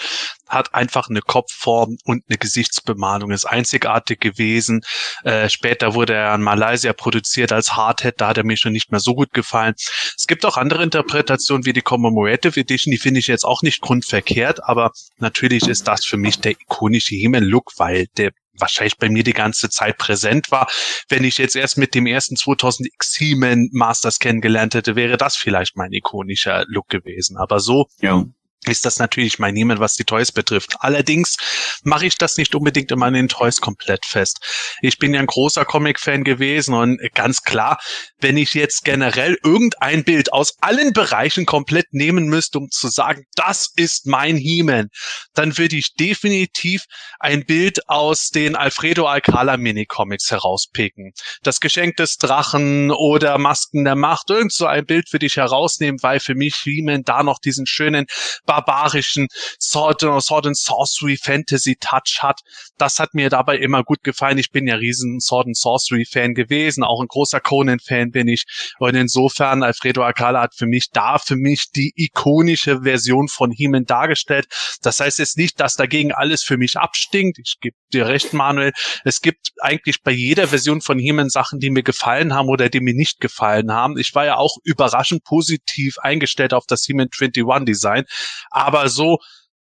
[0.47, 4.81] hat einfach eine Kopfform und eine Gesichtsbemalung, ist einzigartig gewesen.
[5.23, 8.91] Äh, später wurde er in Malaysia produziert als Hardhead, da hat er mir schon nicht
[8.91, 9.75] mehr so gut gefallen.
[9.77, 13.81] Es gibt auch andere Interpretationen wie die Commemorative Edition, die finde ich jetzt auch nicht
[13.81, 19.23] grundverkehrt, aber natürlich ist das für mich der ikonische He-Man-Look, weil der wahrscheinlich bei mir
[19.23, 20.67] die ganze Zeit präsent war.
[21.07, 25.75] Wenn ich jetzt erst mit dem ersten 2000X He-Man Masters kennengelernt hätte, wäre das vielleicht
[25.75, 27.37] mein ikonischer Look gewesen.
[27.37, 28.25] Aber so ja
[28.65, 30.75] ist das natürlich mein Niemann, was die Toys betrifft.
[30.79, 31.37] Allerdings
[31.83, 34.39] mache ich das nicht unbedingt immer an den Toys komplett fest.
[34.81, 37.79] Ich bin ja ein großer Comic-Fan gewesen und ganz klar,
[38.19, 43.23] wenn ich jetzt generell irgendein Bild aus allen Bereichen komplett nehmen müsste, um zu sagen,
[43.35, 44.89] das ist mein He-Man,
[45.33, 46.83] dann würde ich definitiv
[47.19, 51.13] ein Bild aus den Alfredo Alcala Mini-Comics herauspicken.
[51.43, 55.99] Das Geschenk des Drachen oder Masken der Macht, irgend so ein Bild würde ich herausnehmen,
[56.01, 58.05] weil für mich He-Man da noch diesen schönen
[58.49, 59.27] barbarischen
[59.61, 62.39] Sword, Sword and Sorcery Fantasy Touch hat.
[62.79, 64.39] Das hat mir dabei immer gut gefallen.
[64.39, 68.27] Ich bin ja riesen Sword and Sorcery Fan gewesen, auch ein großer Conan Fan bin
[68.27, 68.45] ich.
[68.79, 73.85] Und insofern, Alfredo Akala hat für mich da für mich die ikonische Version von He-Man
[73.85, 74.47] dargestellt.
[74.81, 77.37] Das heißt jetzt nicht, dass dagegen alles für mich abstinkt.
[77.37, 78.71] Ich gebe dir recht, Manuel.
[79.03, 82.79] Es gibt eigentlich bei jeder Version von He-Man Sachen, die mir gefallen haben oder die
[82.79, 83.99] mir nicht gefallen haben.
[83.99, 88.05] Ich war ja auch überraschend positiv eingestellt auf das He-Man 21 Design.
[88.51, 89.19] Aber so,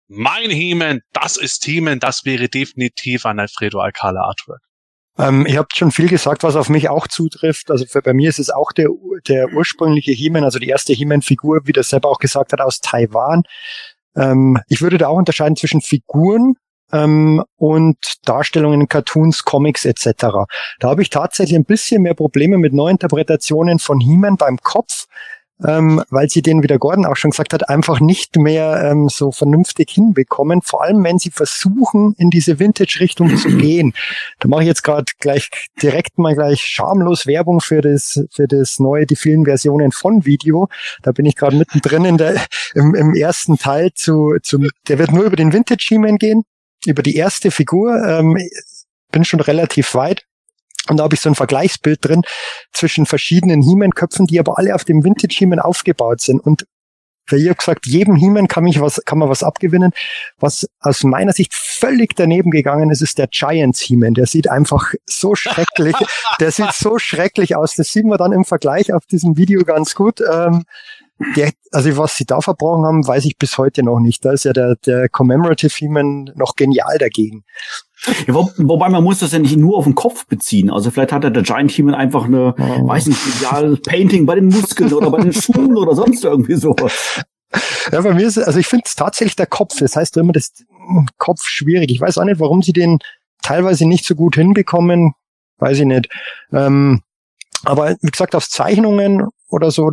[0.08, 4.60] mein He-Man, das ist He-Man, das wäre definitiv ein Alfredo Alcala Artwork.
[5.16, 7.70] Ähm, ihr habt schon viel gesagt, was auf mich auch zutrifft.
[7.70, 8.88] Also für, bei mir ist es auch der,
[9.28, 13.44] der ursprüngliche He-Man, also die erste He-Man-Figur, wie das selber auch gesagt hat, aus Taiwan.
[14.16, 16.54] Ähm, ich würde da auch unterscheiden zwischen Figuren
[16.92, 20.26] ähm, und Darstellungen in Cartoons, Comics etc.
[20.80, 25.06] Da habe ich tatsächlich ein bisschen mehr Probleme mit Neuinterpretationen von He-Man beim Kopf,
[25.64, 29.08] ähm, weil sie den, wie der Gordon auch schon gesagt hat, einfach nicht mehr ähm,
[29.08, 30.62] so vernünftig hinbekommen.
[30.62, 33.92] Vor allem, wenn sie versuchen, in diese Vintage-Richtung zu gehen.
[34.40, 38.78] Da mache ich jetzt gerade gleich direkt mal gleich schamlos Werbung für das, für das
[38.78, 40.68] neue, die vielen Versionen von Video.
[41.02, 42.36] Da bin ich gerade mittendrin in der,
[42.74, 46.42] im, im ersten Teil zu, zu, der wird nur über den Vintage-He-Man gehen,
[46.84, 48.02] über die erste Figur.
[48.04, 48.36] Ähm,
[49.12, 50.24] bin schon relativ weit.
[50.88, 52.22] Und da habe ich so ein Vergleichsbild drin
[52.72, 56.40] zwischen verschiedenen He-Man-Köpfen, die aber alle auf dem Vintage-He-Man aufgebaut sind.
[56.40, 56.66] Und
[57.26, 59.92] für ihr gesagt, jedem He-Man kann, mich was, kann man was abgewinnen.
[60.38, 64.14] Was aus meiner Sicht völlig daneben gegangen ist, ist der Giants He-Man.
[64.14, 65.96] Der sieht einfach so schrecklich,
[66.38, 67.74] der sieht so schrecklich aus.
[67.74, 70.20] Das sieht man dann im Vergleich auf diesem Video ganz gut.
[70.20, 70.64] Ähm,
[71.36, 74.24] der, also was sie da verbrochen haben, weiß ich bis heute noch nicht.
[74.24, 77.44] Da ist ja der, der Commemorative He-Man noch genial dagegen.
[78.26, 80.70] Ja, wo, wobei man muss das ja nicht nur auf den Kopf beziehen.
[80.70, 82.88] Also vielleicht hat er der Giant Human einfach eine, oh.
[82.88, 86.74] weiß nicht, ideal Painting bei den Muskeln oder bei den Schuhen oder sonst irgendwie so.
[87.92, 89.78] Ja, bei mir ist, also ich finde es tatsächlich der Kopf.
[89.78, 90.52] Das heißt immer, das
[91.18, 91.90] Kopf schwierig.
[91.90, 92.98] Ich weiß auch nicht, warum sie den
[93.42, 95.12] teilweise nicht so gut hinbekommen.
[95.58, 96.08] Weiß ich nicht.
[96.52, 97.02] Ähm,
[97.64, 99.92] aber wie gesagt, auf Zeichnungen oder so,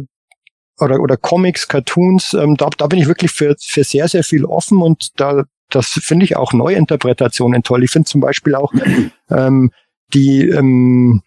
[0.81, 4.45] oder, oder Comics, Cartoons, ähm, da, da bin ich wirklich für, für sehr, sehr viel
[4.45, 7.83] offen und da das finde ich auch Neuinterpretationen toll.
[7.83, 8.73] Ich finde zum Beispiel auch
[9.29, 9.71] ähm,
[10.13, 11.23] die ähm,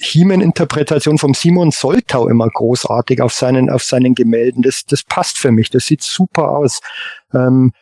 [0.00, 4.62] He-Man-Interpretation vom Simon Soltau immer großartig auf seinen, auf seinen Gemälden.
[4.62, 5.70] Das, das passt für mich.
[5.70, 6.80] Das sieht super aus.
[7.34, 7.72] Ähm,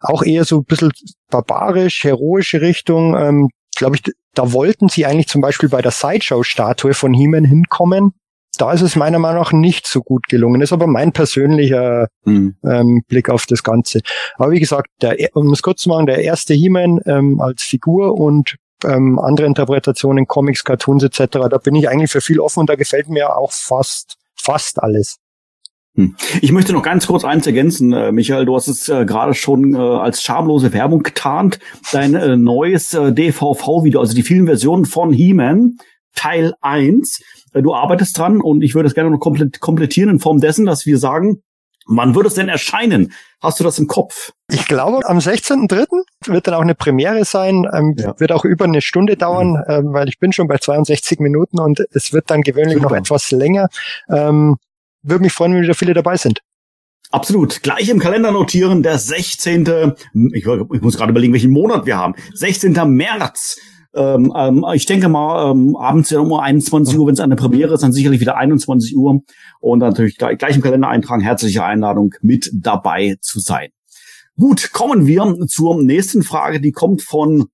[0.00, 0.92] auch eher so ein bisschen
[1.30, 3.16] barbarisch, heroische Richtung.
[3.16, 4.02] Ähm, Glaube ich,
[4.34, 8.14] da wollten sie eigentlich zum Beispiel bei der Sideshow-Statue von He-Man hinkommen
[8.60, 10.60] da ist es meiner Meinung nach nicht so gut gelungen.
[10.60, 12.56] Das ist aber mein persönlicher mhm.
[12.64, 14.00] ähm, Blick auf das Ganze.
[14.36, 18.14] Aber wie gesagt, der, um es kurz zu machen, der erste He-Man ähm, als Figur
[18.18, 22.70] und ähm, andere Interpretationen, Comics, Cartoons etc., da bin ich eigentlich für viel offen und
[22.70, 25.16] da gefällt mir auch fast, fast alles.
[25.96, 26.16] Hm.
[26.40, 28.46] Ich möchte noch ganz kurz eins ergänzen, äh, Michael.
[28.46, 31.60] Du hast es äh, gerade schon äh, als schamlose Werbung getarnt.
[31.92, 35.78] Dein äh, neues äh, DVV-Video, also die vielen Versionen von He-Man,
[36.14, 37.22] Teil 1.
[37.54, 40.66] Äh, du arbeitest dran und ich würde es gerne noch komplett komplettieren in Form dessen,
[40.66, 41.42] dass wir sagen,
[41.86, 43.12] Wann wird es denn erscheinen?
[43.42, 44.32] Hast du das im Kopf?
[44.50, 45.86] Ich glaube, am 16.3.
[46.26, 47.66] wird dann auch eine Premiere sein.
[47.72, 48.18] Ähm, ja.
[48.18, 49.64] Wird auch über eine Stunde dauern, mhm.
[49.68, 52.90] ähm, weil ich bin schon bei 62 Minuten und es wird dann gewöhnlich Super.
[52.90, 53.68] noch etwas länger.
[54.08, 54.56] Ähm,
[55.02, 56.40] würde mich freuen, wenn wieder viele dabei sind.
[57.10, 57.62] Absolut.
[57.62, 59.92] Gleich im Kalender notieren, der 16.
[60.32, 62.14] Ich, ich muss gerade überlegen, welchen Monat wir haben.
[62.32, 62.72] 16.
[62.88, 63.58] März
[63.94, 67.82] ähm, ähm, ich denke mal, ähm, abends um 21 Uhr, wenn es eine Premiere ist,
[67.82, 69.20] dann sicherlich wieder 21 Uhr.
[69.60, 73.68] Und natürlich gleich, gleich im Kalender eintragen, herzliche Einladung, mit dabei zu sein.
[74.36, 77.46] Gut, kommen wir zur nächsten Frage, die kommt von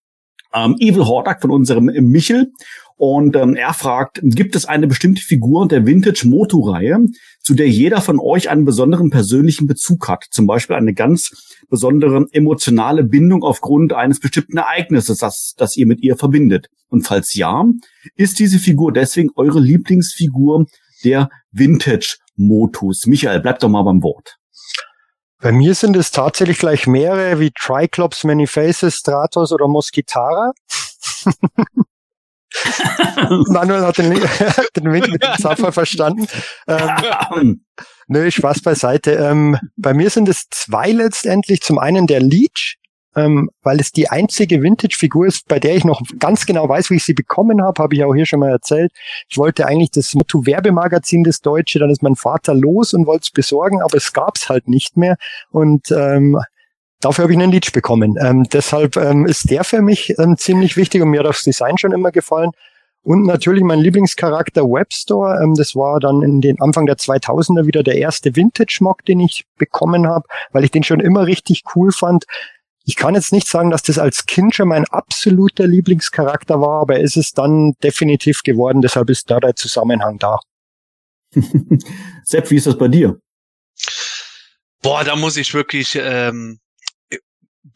[0.54, 2.52] ähm, Evil Hordak von unserem Michel.
[3.00, 6.98] Und ähm, er fragt, gibt es eine bestimmte Figur der Vintage Moto-Reihe,
[7.42, 10.26] zu der jeder von euch einen besonderen persönlichen Bezug hat?
[10.30, 11.30] Zum Beispiel eine ganz
[11.70, 16.68] besondere emotionale Bindung aufgrund eines bestimmten Ereignisses, das, das ihr mit ihr verbindet.
[16.90, 17.64] Und falls ja,
[18.16, 20.66] ist diese Figur deswegen eure Lieblingsfigur
[21.02, 23.06] der Vintage Motus?
[23.06, 24.36] Michael, bleibt doch mal beim Wort.
[25.40, 30.52] Bei mir sind es tatsächlich gleich mehrere wie Triclops, Many-Faces, Stratos oder Mosquitara.
[33.48, 34.10] Manuel hat den,
[34.76, 36.26] den Wink mit dem Zapfer verstanden.
[36.66, 37.64] Ähm,
[38.08, 39.12] nö, Spaß beiseite.
[39.12, 41.60] Ähm, bei mir sind es zwei letztendlich.
[41.62, 42.76] Zum einen der Leech,
[43.16, 46.96] ähm, weil es die einzige Vintage-Figur ist, bei der ich noch ganz genau weiß, wie
[46.96, 48.92] ich sie bekommen habe, habe ich auch hier schon mal erzählt.
[49.28, 53.30] Ich wollte eigentlich das Motto-Werbemagazin, das Deutsche, dann ist mein Vater los und wollte es
[53.30, 55.16] besorgen, aber es gab's halt nicht mehr.
[55.50, 56.38] Und ähm,
[57.00, 58.16] Dafür habe ich einen Leech bekommen.
[58.20, 61.78] Ähm, deshalb ähm, ist der für mich ähm, ziemlich wichtig und mir hat das Design
[61.78, 62.50] schon immer gefallen.
[63.02, 65.42] Und natürlich mein Lieblingscharakter Webstore.
[65.42, 69.46] Ähm, das war dann in den Anfang der 2000er wieder der erste Vintage-Mock, den ich
[69.56, 72.24] bekommen habe, weil ich den schon immer richtig cool fand.
[72.84, 77.00] Ich kann jetzt nicht sagen, dass das als Kind schon mein absoluter Lieblingscharakter war, aber
[77.00, 78.82] ist es dann definitiv geworden.
[78.82, 80.38] Deshalb ist da der Zusammenhang da.
[82.24, 83.18] Sepp, wie ist das bei dir?
[84.82, 86.58] Boah, da muss ich wirklich ähm,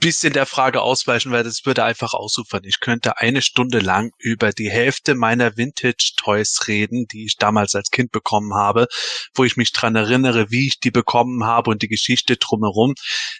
[0.04, 2.60] bisschen der Frage ausweichen, weil das würde einfach ausufern.
[2.64, 7.88] Ich könnte eine Stunde lang über die Hälfte meiner Vintage-Toys reden, die ich damals als
[7.88, 8.86] Kind bekommen habe,
[9.34, 12.92] wo ich mich dran erinnere, wie ich die bekommen habe und die Geschichte drumherum.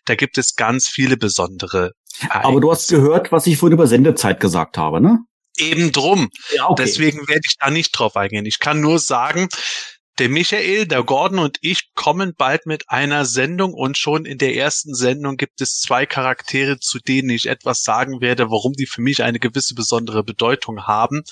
[0.07, 1.93] Da gibt es ganz viele besondere.
[2.21, 2.45] Ereignisse.
[2.49, 5.19] Aber du hast gehört, was ich vorhin über Sendezeit gesagt habe, ne?
[5.59, 6.31] Eben drum.
[6.55, 6.83] Ja, okay.
[6.83, 8.47] Deswegen werde ich da nicht drauf eingehen.
[8.47, 9.49] Ich kann nur sagen,
[10.19, 14.55] der Michael, der Gordon und ich kommen bald mit einer Sendung und schon in der
[14.55, 19.03] ersten Sendung gibt es zwei Charaktere, zu denen ich etwas sagen werde, warum die für
[19.03, 21.23] mich eine gewisse besondere Bedeutung haben.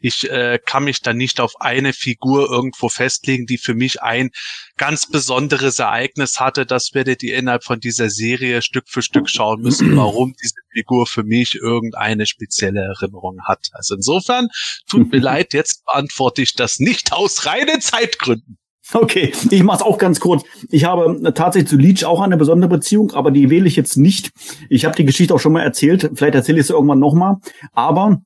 [0.00, 4.30] Ich äh, kann mich da nicht auf eine Figur irgendwo festlegen, die für mich ein
[4.76, 6.66] ganz besonderes Ereignis hatte.
[6.66, 11.06] Das werdet ihr innerhalb von dieser Serie Stück für Stück schauen müssen, warum diese Figur
[11.06, 13.68] für mich irgendeine spezielle Erinnerung hat.
[13.72, 14.48] Also insofern
[14.88, 18.58] tut mir leid, jetzt beantworte ich das nicht aus reinen Zeitgründen.
[18.92, 20.42] Okay, ich mache es auch ganz kurz.
[20.68, 24.30] Ich habe tatsächlich zu Leech auch eine besondere Beziehung, aber die wähle ich jetzt nicht.
[24.68, 26.10] Ich habe die Geschichte auch schon mal erzählt.
[26.14, 27.36] Vielleicht erzähle ich es irgendwann nochmal.
[27.72, 28.20] Aber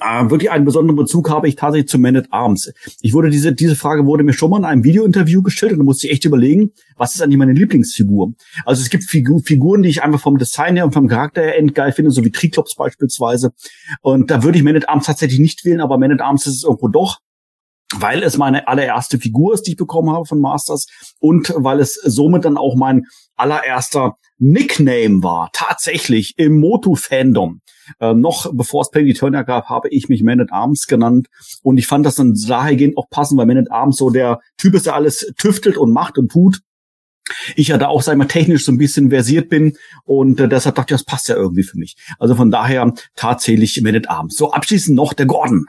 [0.00, 2.72] äh, wirklich einen besonderen Bezug habe ich tatsächlich zu Man at Arms.
[3.00, 5.84] Ich wurde diese, diese Frage wurde mir schon mal in einem Videointerview gestellt und da
[5.84, 8.32] musste ich echt überlegen, was ist eigentlich meine Lieblingsfigur?
[8.64, 11.58] Also es gibt Figur, Figuren, die ich einfach vom Design her und vom Charakter her
[11.58, 13.52] endgeil finde, so wie Triklops beispielsweise.
[14.02, 16.56] Und da würde ich Man at Arms tatsächlich nicht wählen, aber Man at Arms ist
[16.56, 17.18] es irgendwo doch
[17.98, 20.86] weil es meine allererste Figur ist, die ich bekommen habe von Masters
[21.18, 27.60] und weil es somit dann auch mein allererster Nickname war, tatsächlich im Moto-Fandom.
[27.98, 31.28] Äh, noch bevor es Peggy Turner gab, habe ich mich Man at Arms genannt.
[31.62, 34.74] Und ich fand das dann dahergehend auch passend, weil Man at Arms so der Typ
[34.74, 36.60] ist, der alles tüftelt und macht und tut.
[37.54, 40.48] Ich ja da auch, sag ich mal, technisch so ein bisschen versiert bin und äh,
[40.48, 41.96] deshalb dachte ich, das passt ja irgendwie für mich.
[42.18, 44.36] Also von daher tatsächlich Man at Arms.
[44.36, 45.66] So, abschließend noch der Gordon.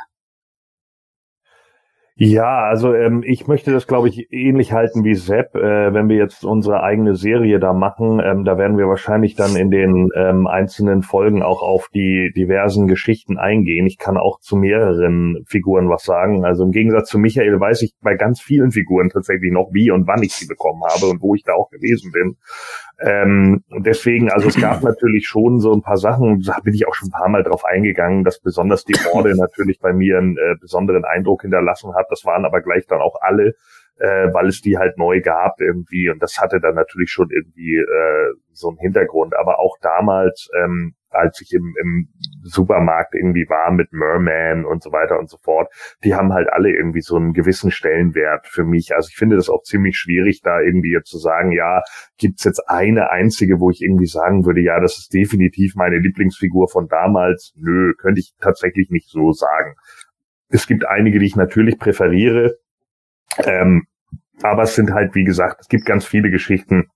[2.24, 5.56] Ja, also ähm, ich möchte das, glaube ich, ähnlich halten wie Sepp.
[5.56, 9.56] Äh, wenn wir jetzt unsere eigene Serie da machen, ähm, da werden wir wahrscheinlich dann
[9.56, 13.88] in den ähm, einzelnen Folgen auch auf die diversen Geschichten eingehen.
[13.88, 16.46] Ich kann auch zu mehreren Figuren was sagen.
[16.46, 20.06] Also im Gegensatz zu Michael weiß ich bei ganz vielen Figuren tatsächlich noch, wie und
[20.06, 22.38] wann ich sie bekommen habe und wo ich da auch gewesen bin.
[23.04, 26.94] Ähm, deswegen, also es gab natürlich schon so ein paar Sachen, da bin ich auch
[26.94, 30.56] schon ein paar Mal drauf eingegangen, dass besonders die Horde natürlich bei mir einen äh,
[30.60, 32.11] besonderen Eindruck hinterlassen hat.
[32.12, 33.54] Das waren aber gleich dann auch alle,
[33.98, 37.78] äh, weil es die halt neu gab irgendwie und das hatte dann natürlich schon irgendwie
[37.78, 39.36] äh, so einen Hintergrund.
[39.36, 42.08] Aber auch damals ähm, als ich im, im
[42.44, 45.72] Supermarkt irgendwie war mit Merman und so weiter und so fort,
[46.04, 48.96] die haben halt alle irgendwie so einen gewissen Stellenwert für mich.
[48.96, 51.84] Also ich finde das auch ziemlich schwierig, da irgendwie jetzt zu sagen, ja,
[52.18, 56.68] gibt's jetzt eine einzige, wo ich irgendwie sagen würde, ja, das ist definitiv meine Lieblingsfigur
[56.70, 57.54] von damals.
[57.56, 59.76] Nö, könnte ich tatsächlich nicht so sagen.
[60.52, 62.58] Es gibt einige, die ich natürlich präferiere.
[63.38, 63.88] Ähm,
[64.44, 66.90] aber es sind halt, wie gesagt, es gibt ganz viele Geschichten,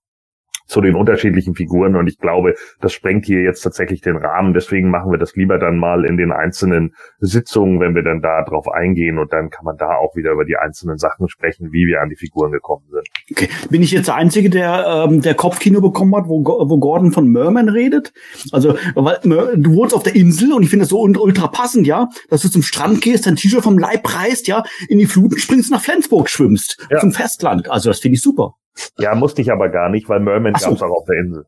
[0.66, 4.52] zu den unterschiedlichen Figuren und ich glaube, das sprengt hier jetzt tatsächlich den Rahmen.
[4.52, 8.42] Deswegen machen wir das lieber dann mal in den einzelnen Sitzungen, wenn wir dann da
[8.42, 11.86] drauf eingehen und dann kann man da auch wieder über die einzelnen Sachen sprechen, wie
[11.86, 13.06] wir an die Figuren gekommen sind.
[13.30, 13.48] Okay.
[13.70, 17.28] Bin ich jetzt der Einzige, der ähm, der Kopfkino bekommen hat, wo, wo Gordon von
[17.28, 18.12] Merman redet?
[18.52, 22.08] Also, weil du wohnst auf der Insel und ich finde das so ultra passend, ja,
[22.28, 25.70] dass du zum Strand gehst, dein T-Shirt vom Leib reißt, ja, in die Fluten springst,
[25.70, 26.98] nach Flensburg schwimmst, ja.
[26.98, 27.70] zum Festland.
[27.70, 28.54] Also das finde ich super.
[28.98, 30.68] Ja, musste ich aber gar nicht, weil Merman so.
[30.70, 31.46] gab's auch auf der Insel.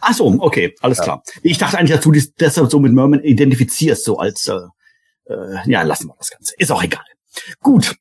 [0.00, 1.04] Ach so, okay, alles Ja.
[1.04, 1.22] klar.
[1.42, 4.54] Ich dachte eigentlich, dass du dich deshalb so mit Merman identifizierst, so als, äh,
[5.32, 6.54] äh, ja, lassen wir das Ganze.
[6.58, 7.04] Ist auch egal.
[7.60, 7.96] Gut.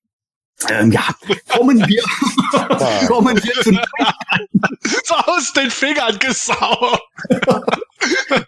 [0.70, 1.04] Ähm, ja,
[1.50, 2.02] kommen wir,
[3.08, 3.72] kommen wir zu
[5.06, 7.02] So aus den Fingern gesaugt.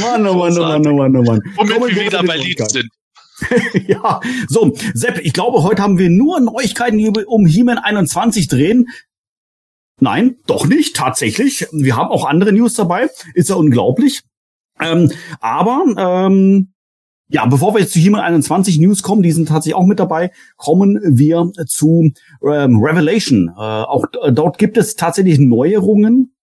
[0.00, 1.40] Mann, oh Mann, oh Mann, oh Mann, oh Mann.
[1.56, 2.88] Womit wir wieder bei Lied sind.
[3.86, 8.88] ja, so, Sepp, ich glaube, heute haben wir nur Neuigkeiten, die um He-Man 21 drehen.
[10.02, 11.64] Nein, doch nicht, tatsächlich.
[11.70, 13.08] Wir haben auch andere News dabei.
[13.34, 14.22] Ist ja unglaublich.
[14.80, 16.72] Ähm, aber, ähm,
[17.28, 20.32] ja, bevor wir jetzt zu He-Man 21 News kommen, die sind tatsächlich auch mit dabei,
[20.56, 22.10] kommen wir zu
[22.44, 23.48] ähm, Revelation.
[23.56, 26.34] Äh, auch d- dort gibt es tatsächlich Neuerungen.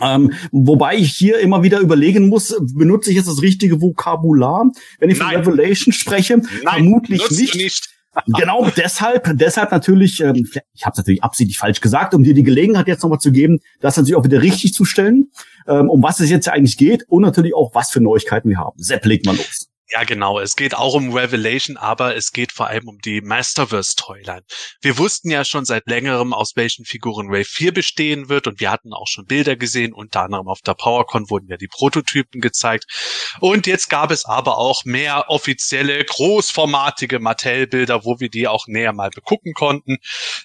[0.00, 5.10] Ähm, wobei ich hier immer wieder überlegen muss, benutze ich jetzt das richtige Vokabular, wenn
[5.10, 5.36] ich von Nein.
[5.36, 6.42] Revelation spreche?
[6.42, 7.54] Vermutlich nutzt nicht.
[7.54, 7.95] Nicht.
[8.26, 12.42] Genau, deshalb, deshalb natürlich, ähm, ich habe es natürlich absichtlich falsch gesagt, um dir die
[12.42, 15.30] Gelegenheit jetzt nochmal zu geben, das natürlich auch wieder richtig zu stellen,
[15.68, 18.82] ähm, um was es jetzt eigentlich geht und natürlich auch, was für Neuigkeiten wir haben.
[18.82, 19.68] Sepp, leg mal los.
[19.88, 20.40] Ja, genau.
[20.40, 24.42] Es geht auch um Revelation, aber es geht vor allem um die Masterverse-Toyline.
[24.80, 28.72] Wir wussten ja schon seit längerem, aus welchen Figuren Wave 4 bestehen wird und wir
[28.72, 29.92] hatten auch schon Bilder gesehen.
[29.92, 32.86] Unter anderem auf der PowerCon wurden ja die Prototypen gezeigt.
[33.38, 38.92] Und jetzt gab es aber auch mehr offizielle, großformatige Mattel-Bilder, wo wir die auch näher
[38.92, 39.98] mal begucken konnten.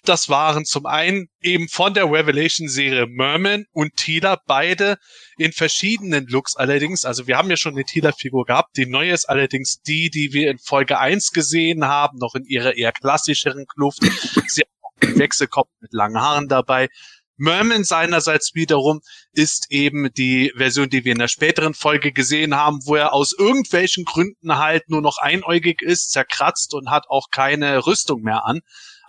[0.03, 4.99] Das waren zum einen eben von der Revelation-Serie Merman und Tila, beide
[5.41, 7.05] in verschiedenen Looks allerdings.
[7.05, 8.77] Also wir haben ja schon eine Tila-Figur gehabt.
[8.77, 12.75] Die neue ist allerdings die, die wir in Folge 1 gesehen haben, noch in ihrer
[12.75, 14.03] eher klassischeren Kluft.
[14.47, 16.89] Sie hat auch einen Wechselkopf mit langen Haaren dabei.
[17.37, 19.01] Merman seinerseits wiederum
[19.31, 23.33] ist eben die Version, die wir in der späteren Folge gesehen haben, wo er aus
[23.33, 28.59] irgendwelchen Gründen halt nur noch einäugig ist, zerkratzt und hat auch keine Rüstung mehr an.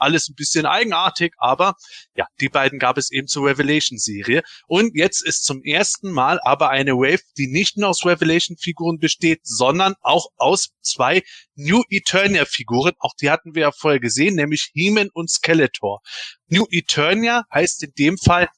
[0.02, 1.74] Alles ein bisschen eigenartig, aber
[2.16, 4.42] ja, die beiden gab es eben zur Revelation-Serie.
[4.66, 9.40] Und jetzt ist zum ersten Mal aber eine Wave, die nicht nur aus Revelation-Figuren besteht,
[9.44, 11.22] sondern auch aus zwei
[11.54, 12.94] New Eternia-Figuren.
[12.98, 16.00] Auch die hatten wir ja vorher gesehen, nämlich He-Man und Skeletor.
[16.48, 18.48] New Eternia heißt in dem Fall,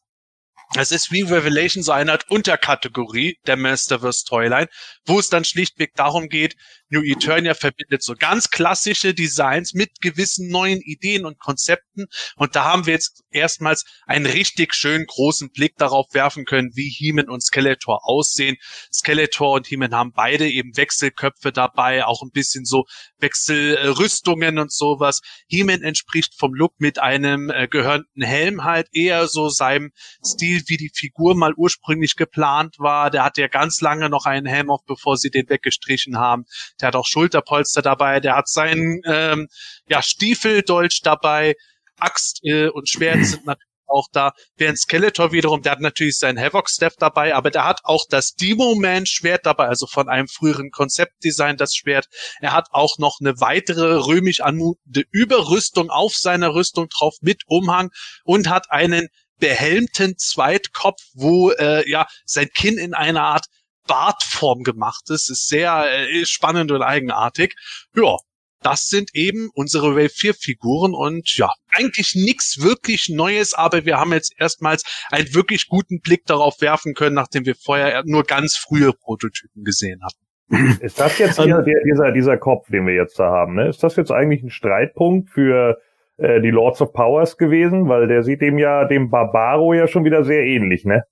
[0.77, 4.69] es ist wie Revelation so eine Art Unterkategorie der Masterverse Toyline,
[5.05, 6.57] wo es dann schlichtweg darum geht,
[6.95, 12.07] New Eternia verbindet so ganz klassische Designs mit gewissen neuen Ideen und Konzepten.
[12.37, 16.89] Und da haben wir jetzt erstmals einen richtig schön großen Blick darauf werfen können, wie
[16.89, 18.57] He-Man und Skeletor aussehen.
[18.93, 22.85] Skeletor und He-Man haben beide eben Wechselköpfe dabei, auch ein bisschen so
[23.19, 25.21] Wechselrüstungen und sowas.
[25.49, 29.91] He-Man entspricht vom Look mit einem äh, gehörnten Helm halt eher so seinem
[30.25, 33.11] Stil, wie die Figur mal ursprünglich geplant war.
[33.11, 36.45] Der hat ja ganz lange noch einen Helm auf, bevor sie den weggestrichen haben.
[36.81, 38.21] Der hat auch Schulterpolster dabei.
[38.21, 39.49] Der hat seinen ähm,
[39.89, 41.55] ja, Stiefeldolch dabei.
[41.99, 44.33] Axt äh, und Schwert sind natürlich auch da.
[44.57, 49.47] Während Skeletor wiederum, der hat natürlich seinen Havoc-Staff dabei, aber der hat auch das Demo-Man-Schwert
[49.47, 52.07] dabei, also von einem früheren Konzeptdesign das Schwert.
[52.41, 57.91] Er hat auch noch eine weitere römisch anmutende Überrüstung auf seiner Rüstung drauf mit Umhang
[58.25, 59.09] und hat einen
[59.39, 63.47] behelmten Zweitkopf, wo äh, ja sein Kinn in einer Art
[63.87, 65.31] Bartform gemacht ist.
[65.31, 67.55] Ist sehr äh, spannend und eigenartig.
[67.95, 68.17] Ja,
[68.63, 73.99] das sind eben unsere Wave 4 Figuren und ja, eigentlich nichts wirklich Neues, aber wir
[73.99, 78.57] haben jetzt erstmals einen wirklich guten Blick darauf werfen können, nachdem wir vorher nur ganz
[78.57, 80.81] frühe Prototypen gesehen hatten.
[80.81, 83.55] Ist das jetzt hier dieser, dieser Kopf, den wir jetzt da haben?
[83.55, 83.69] Ne?
[83.69, 85.79] Ist das jetzt eigentlich ein Streitpunkt für
[86.17, 87.89] äh, die Lords of Powers gewesen?
[87.89, 91.05] Weil der sieht dem ja, dem Barbaro ja schon wieder sehr ähnlich, ne?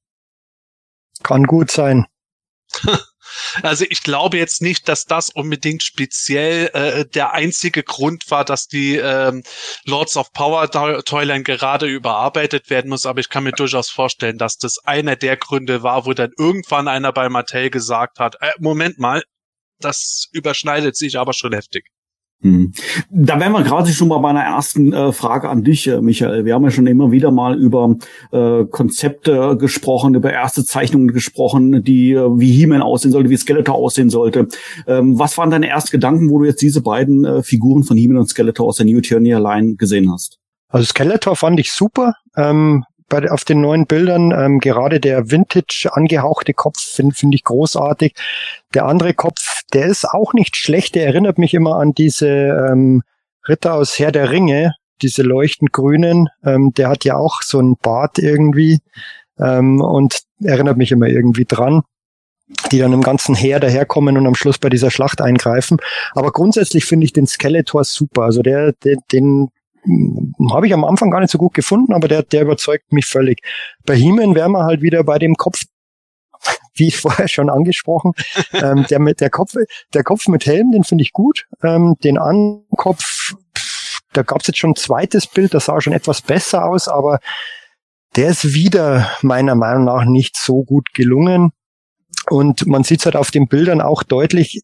[1.22, 2.06] Kann gut sein.
[3.62, 8.66] Also ich glaube jetzt nicht, dass das unbedingt speziell äh, der einzige Grund war, dass
[8.66, 9.42] die ähm,
[9.84, 14.38] Lords of Power Toy- Toyline gerade überarbeitet werden muss, aber ich kann mir durchaus vorstellen,
[14.38, 18.50] dass das einer der Gründe war, wo dann irgendwann einer bei Mattel gesagt hat, äh,
[18.58, 19.22] Moment mal,
[19.80, 21.86] das überschneidet sich aber schon heftig.
[22.42, 22.72] Hm.
[23.08, 26.44] Da wären wir gerade schon mal bei einer ersten äh, Frage an dich, äh, Michael.
[26.44, 27.96] Wir haben ja schon immer wieder mal über
[28.32, 33.76] äh, Konzepte gesprochen, über erste Zeichnungen gesprochen, die äh, wie He-Man aussehen sollte, wie Skeletor
[33.76, 34.48] aussehen sollte.
[34.88, 38.18] Ähm, was waren deine ersten Gedanken, wo du jetzt diese beiden äh, Figuren von He-Man
[38.18, 40.38] und Skeletor aus der New Eternia Line gesehen hast?
[40.68, 42.14] Also Skeletor fand ich super.
[42.36, 47.44] Ähm, bei, auf den neuen Bildern, ähm, gerade der Vintage angehauchte Kopf finde find ich
[47.44, 48.14] großartig.
[48.72, 50.94] Der andere Kopf, der ist auch nicht schlecht.
[50.94, 53.02] Der erinnert mich immer an diese ähm,
[53.46, 56.28] Ritter aus Herr der Ringe, diese leuchtend grünen.
[56.42, 58.80] Ähm, der hat ja auch so einen Bart irgendwie
[59.38, 61.82] ähm, und erinnert mich immer irgendwie dran
[62.70, 65.78] die dann im ganzen Heer daherkommen und am Schluss bei dieser Schlacht eingreifen.
[66.14, 68.24] Aber grundsätzlich finde ich den Skeletor super.
[68.24, 68.74] Also der,
[69.10, 69.48] den
[69.84, 73.06] hm, habe ich am Anfang gar nicht so gut gefunden, aber der, der überzeugt mich
[73.06, 73.40] völlig.
[73.84, 75.62] Bei He-Man wären wir halt wieder bei dem Kopf
[76.74, 78.12] wie vorher schon angesprochen.
[78.52, 79.54] ähm, der mit der Kopf,
[79.94, 81.46] der Kopf mit Helm, den finde ich gut.
[81.62, 83.34] Ähm, den Ankopf,
[84.12, 87.20] da gab es jetzt schon ein zweites Bild, das sah schon etwas besser aus, aber
[88.16, 91.52] der ist wieder meiner Meinung nach nicht so gut gelungen.
[92.28, 94.62] Und man sieht es halt auf den Bildern auch deutlich,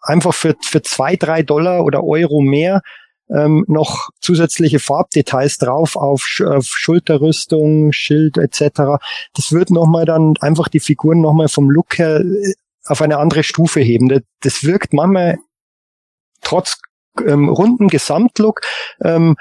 [0.00, 2.82] einfach für, für zwei, drei Dollar oder Euro mehr
[3.30, 9.00] ähm, noch zusätzliche Farbdetails drauf auf, auf Schulterrüstung, Schild etc.
[9.34, 12.54] Das wird nochmal dann einfach die Figuren nochmal vom Look her äh,
[12.86, 14.08] auf eine andere Stufe heben.
[14.08, 15.38] Das, das wirkt manchmal
[16.40, 16.80] trotz
[17.26, 18.60] ähm, runden Gesamtlook
[19.02, 19.36] ähm,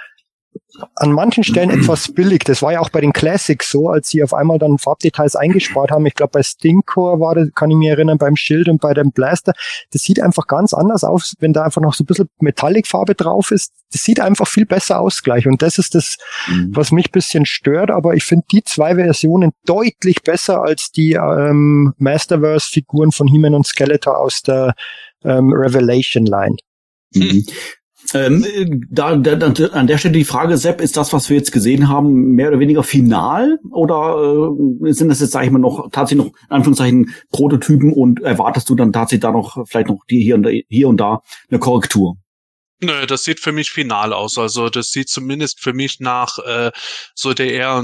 [0.96, 2.44] an manchen Stellen etwas billig.
[2.44, 5.92] Das war ja auch bei den Classics so, als sie auf einmal dann Farbdetails eingespart
[5.92, 6.06] haben.
[6.06, 9.12] Ich glaube, bei Stinkcore war das, kann ich mich erinnern, beim Schild und bei dem
[9.12, 9.54] Blaster.
[9.92, 13.52] Das sieht einfach ganz anders aus, wenn da einfach noch so ein bisschen Metallic-Farbe drauf
[13.52, 13.72] ist.
[13.92, 15.48] Das sieht einfach viel besser aus gleich.
[15.48, 16.72] Und das ist das, mhm.
[16.74, 17.92] was mich bisschen stört.
[17.92, 23.66] Aber ich finde die zwei Versionen deutlich besser als die ähm, Masterverse-Figuren von He-Man und
[23.66, 24.74] Skeletor aus der
[25.24, 26.58] ähm, Revelation-Line.
[27.14, 27.46] Mhm.
[28.14, 31.90] Ähm, da, da, an der Stelle die Frage, Sepp, ist das, was wir jetzt gesehen
[31.90, 33.60] haben, mehr oder weniger final?
[33.72, 34.50] Oder
[34.86, 38.70] äh, sind das jetzt, sag ich mal, noch tatsächlich noch, in Anführungszeichen, Prototypen und erwartest
[38.70, 41.60] du dann tatsächlich da noch vielleicht noch die hier und da, hier und da eine
[41.60, 42.16] Korrektur?
[42.80, 44.38] Nö, das sieht für mich final aus.
[44.38, 46.72] Also das sieht zumindest für mich nach äh,
[47.16, 47.84] so der eher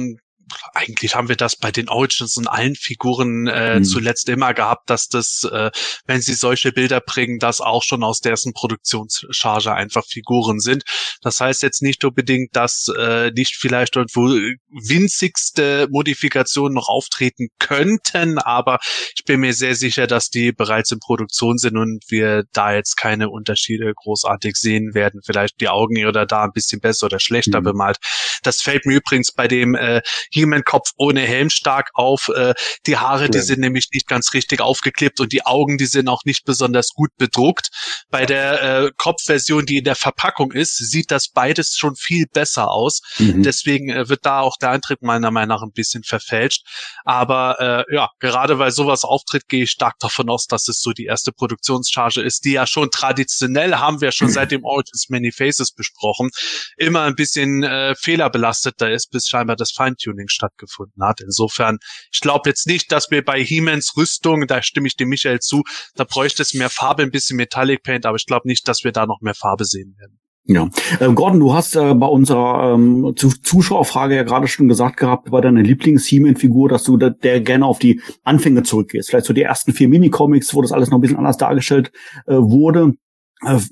[0.73, 3.83] eigentlich haben wir das bei den Origins und allen Figuren äh, mhm.
[3.83, 5.71] zuletzt immer gehabt, dass das, äh,
[6.05, 10.83] wenn sie solche Bilder bringen, das auch schon aus dessen Produktionscharge einfach Figuren sind.
[11.21, 14.21] Das heißt jetzt nicht unbedingt, dass äh, nicht vielleicht irgendwo
[14.69, 18.79] winzigste Modifikationen noch auftreten könnten, aber
[19.15, 22.95] ich bin mir sehr sicher, dass die bereits in Produktion sind und wir da jetzt
[22.95, 25.21] keine Unterschiede großartig sehen werden.
[25.25, 27.65] Vielleicht die Augen hier oder da ein bisschen besser oder schlechter mhm.
[27.65, 27.97] bemalt.
[28.43, 30.01] Das fällt mir übrigens bei dem äh,
[30.34, 32.29] He-Man-Kopf ohne Helm stark auf.
[32.36, 32.53] Äh,
[32.86, 33.29] die Haare, ja.
[33.29, 36.89] die sind nämlich nicht ganz richtig aufgeklebt und die Augen, die sind auch nicht besonders
[36.89, 37.69] gut bedruckt.
[38.09, 42.71] Bei der äh, Kopfversion, die in der Verpackung ist, sieht das beides schon viel besser
[42.71, 43.01] aus.
[43.19, 43.43] Mhm.
[43.43, 46.65] Deswegen äh, wird da auch der Eintritt meiner Meinung nach ein bisschen verfälscht.
[47.05, 50.91] Aber äh, ja, gerade weil sowas auftritt, gehe ich stark davon aus, dass es so
[50.91, 55.31] die erste Produktionscharge ist, die ja schon traditionell, haben wir schon seit dem Origins Many
[55.31, 56.29] Faces besprochen,
[56.77, 61.21] immer ein bisschen äh, fehlerbelasteter ist, bis scheinbar das Feintuning Training stattgefunden hat.
[61.21, 61.78] Insofern,
[62.11, 65.63] ich glaube jetzt nicht, dass wir bei He-Mans Rüstung, da stimme ich dem Michael zu,
[65.95, 68.91] da bräuchte es mehr Farbe, ein bisschen Metallic Paint, aber ich glaube nicht, dass wir
[68.91, 70.19] da noch mehr Farbe sehen werden.
[70.45, 70.69] Ja,
[70.99, 75.39] äh, Gordon, du hast äh, bei unserer ähm, Zuschauerfrage ja gerade schon gesagt gehabt, bei
[75.39, 79.09] deiner Lieblings-He-Man-Figur, dass du da, der gerne auf die Anfänge zurückgehst.
[79.09, 81.93] Vielleicht so die ersten vier Minicomics, wo das alles noch ein bisschen anders dargestellt
[82.28, 82.91] äh, wurde.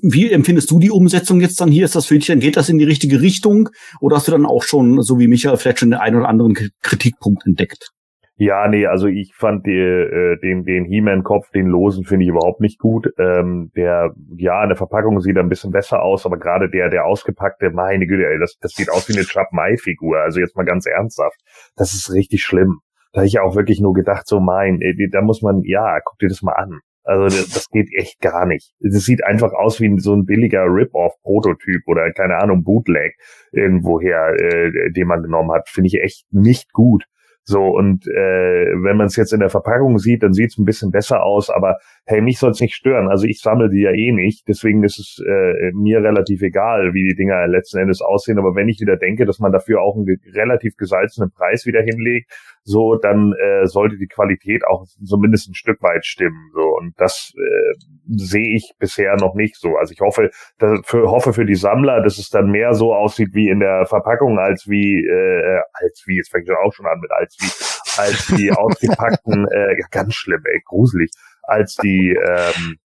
[0.02, 1.84] Wie empfindest du die Umsetzung jetzt dann hier?
[1.84, 3.68] Ist das für dich, dann geht das in die richtige Richtung?
[4.00, 6.54] Oder hast du dann auch schon, so wie Michael, vielleicht schon den einen oder anderen
[6.82, 7.90] Kritikpunkt entdeckt?
[8.36, 12.60] Ja, nee, also ich fand die, äh, den, den He-Man-Kopf, den losen, finde ich überhaupt
[12.60, 13.06] nicht gut.
[13.18, 16.88] Ähm, der, ja, in der Verpackung sieht er ein bisschen besser aus, aber gerade der,
[16.88, 20.18] der ausgepackte, meine Güte, ey, das, das sieht aus wie eine Chap-Mai-Figur.
[20.18, 21.38] Also jetzt mal ganz ernsthaft.
[21.76, 22.80] Das ist richtig schlimm.
[23.12, 26.18] Da habe ich auch wirklich nur gedacht, so mein, ey, da muss man, ja, guck
[26.18, 26.80] dir das mal an.
[27.04, 28.72] Also das, geht echt gar nicht.
[28.80, 33.16] Das sieht einfach aus wie so ein billiger Rip-Off-Prototyp oder keine Ahnung, Bootleg
[33.50, 35.68] irgendwoher, äh, den man genommen hat.
[35.68, 37.04] Finde ich echt nicht gut.
[37.44, 40.64] So, und äh, wenn man es jetzt in der Verpackung sieht, dann sieht es ein
[40.64, 43.08] bisschen besser aus, aber hey, mich soll es nicht stören.
[43.08, 47.08] Also ich sammle die ja eh nicht, deswegen ist es äh, mir relativ egal, wie
[47.08, 48.38] die Dinger letzten Endes aussehen.
[48.38, 52.30] Aber wenn ich wieder denke, dass man dafür auch einen relativ gesalzenen Preis wieder hinlegt,
[52.64, 56.50] so, dann äh, sollte die Qualität auch zumindest ein Stück weit stimmen.
[56.54, 57.74] So, und das äh,
[58.08, 59.76] sehe ich bisher noch nicht so.
[59.76, 63.30] Also ich hoffe, dass, für, hoffe für die Sammler, dass es dann mehr so aussieht
[63.32, 67.00] wie in der Verpackung, als wie, äh, als wie, jetzt fängt es auch schon an
[67.00, 71.10] mit als wie, als die ausgepackten, äh, ja, ganz schlimm, ey, gruselig,
[71.42, 72.78] als die, ähm,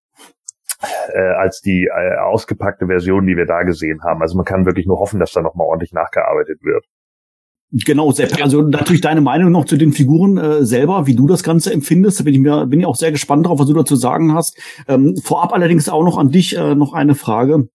[1.13, 4.21] äh, als die äh, ausgepackte Version, die wir da gesehen haben.
[4.21, 6.85] Also man kann wirklich nur hoffen, dass da nochmal ordentlich nachgearbeitet wird.
[7.71, 8.41] Genau, Sepp.
[8.41, 12.19] Also natürlich deine Meinung noch zu den Figuren äh, selber, wie du das Ganze empfindest.
[12.19, 14.57] Da bin ich mir bin ich auch sehr gespannt drauf, was du dazu sagen hast.
[14.87, 17.67] Ähm, vorab allerdings auch noch an dich äh, noch eine Frage.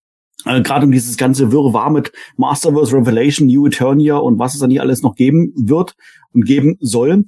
[0.47, 4.71] Äh, Gerade um dieses ganze Wirrwarr mit Masterverse Revelation, New Eternia und was es dann
[4.71, 5.95] hier alles noch geben wird
[6.33, 7.25] und geben soll.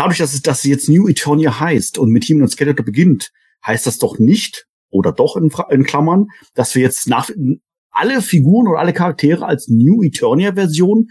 [0.00, 3.32] Dadurch, dass es, dass es jetzt New Eternia heißt und mit Team und Skeletor beginnt,
[3.66, 7.28] heißt das doch nicht, oder doch in, in Klammern, dass wir jetzt nach
[7.90, 11.08] alle Figuren oder alle Charaktere als New Eternia Version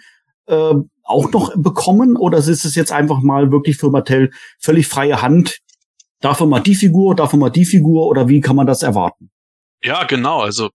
[0.47, 0.73] äh,
[1.03, 2.17] auch noch bekommen?
[2.17, 5.59] Oder ist es jetzt einfach mal wirklich für Mattel völlig freie Hand?
[6.19, 9.29] Davon mal die Figur, davon mal die Figur oder wie kann man das erwarten?
[9.83, 10.39] Ja, genau.
[10.39, 10.71] Also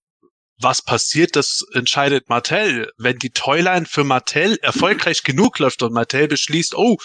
[0.59, 2.91] was passiert, das entscheidet Mattel.
[2.97, 6.97] Wenn die Toyline für Mattel erfolgreich genug läuft und Mattel beschließt, oh,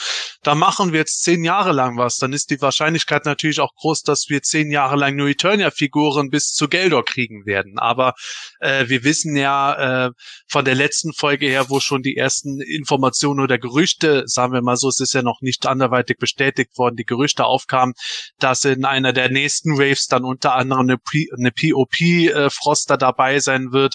[0.43, 4.03] da machen wir jetzt zehn Jahre lang was, dann ist die Wahrscheinlichkeit natürlich auch groß,
[4.03, 7.79] dass wir zehn Jahre lang nur Eternia-Figuren bis zu Geldor kriegen werden.
[7.79, 8.15] Aber
[8.61, 10.11] äh, wir wissen ja äh,
[10.49, 14.77] von der letzten Folge her, wo schon die ersten Informationen oder Gerüchte, sagen wir mal
[14.77, 17.95] so, es ist ja noch nicht anderweitig bestätigt worden, die Gerüchte aufkamen,
[18.39, 23.40] dass in einer der nächsten Waves dann unter anderem eine, P eine POP-Froster äh, dabei
[23.41, 23.95] sein wird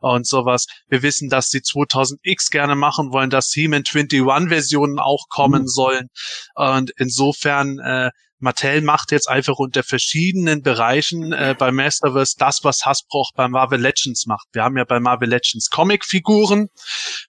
[0.00, 0.66] und sowas.
[0.88, 5.68] Wir wissen, dass sie 2000X gerne machen wollen, dass He-Man 21 Versionen auch kommen mhm.
[5.68, 6.08] sollen.
[6.54, 8.10] Und insofern äh,
[8.42, 13.46] Mattel macht jetzt einfach unter verschiedenen Bereichen äh, bei Masterverse das, was Hasbro auch bei
[13.48, 14.48] Marvel Legends macht.
[14.52, 16.68] Wir haben ja bei Marvel Legends Comicfiguren,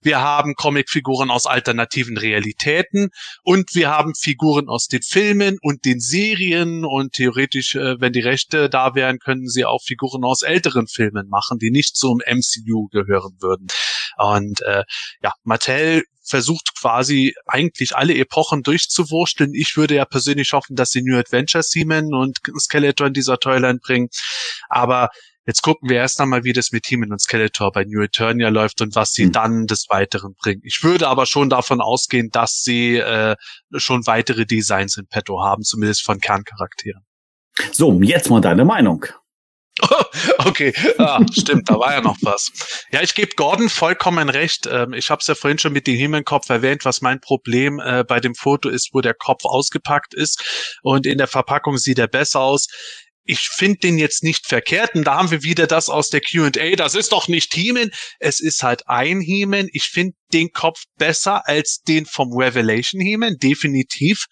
[0.02, 3.10] wir haben Comicfiguren aus alternativen Realitäten
[3.44, 8.22] und wir haben Figuren aus den Filmen und den Serien und theoretisch, äh, wenn die
[8.22, 12.88] Rechte da wären, können sie auch Figuren aus älteren Filmen machen, die nicht zum MCU
[12.88, 13.68] gehören würden.
[14.18, 14.84] Und äh,
[15.22, 19.54] ja, Mattel versucht quasi eigentlich alle Epochen durchzuwursteln.
[19.54, 23.80] Ich würde ja persönlich hoffen, dass sie New Adventure Seaman und Skeletor in dieser Toyline
[23.80, 24.10] bringen.
[24.70, 25.10] Aber
[25.46, 28.82] Jetzt gucken wir erst einmal, wie das mit Team und Skeletor bei New Eternia läuft
[28.82, 29.32] und was sie mhm.
[29.34, 30.62] dann des Weiteren bringen.
[30.64, 33.36] Ich würde aber schon davon ausgehen, dass sie äh,
[33.76, 37.04] schon weitere Designs in petto haben, zumindest von Kerncharakteren.
[37.74, 39.06] So, jetzt mal deine Meinung.
[40.46, 42.52] okay, ah, stimmt, da war ja noch was.
[42.92, 44.68] Ja, ich gebe Gordon vollkommen recht.
[44.68, 48.04] Ähm, ich habe es ja vorhin schon mit dem Himmelkopf erwähnt, was mein Problem äh,
[48.04, 52.08] bei dem Foto ist, wo der Kopf ausgepackt ist und in der Verpackung sieht er
[52.08, 52.68] besser aus.
[53.26, 56.76] Ich finde den jetzt nicht verkehrt und da haben wir wieder das aus der Q&A,
[56.76, 59.70] das ist doch nicht Heeman, es ist halt ein Heeman.
[59.72, 64.26] Ich finde den Kopf besser als den vom Revelation Heeman, definitiv.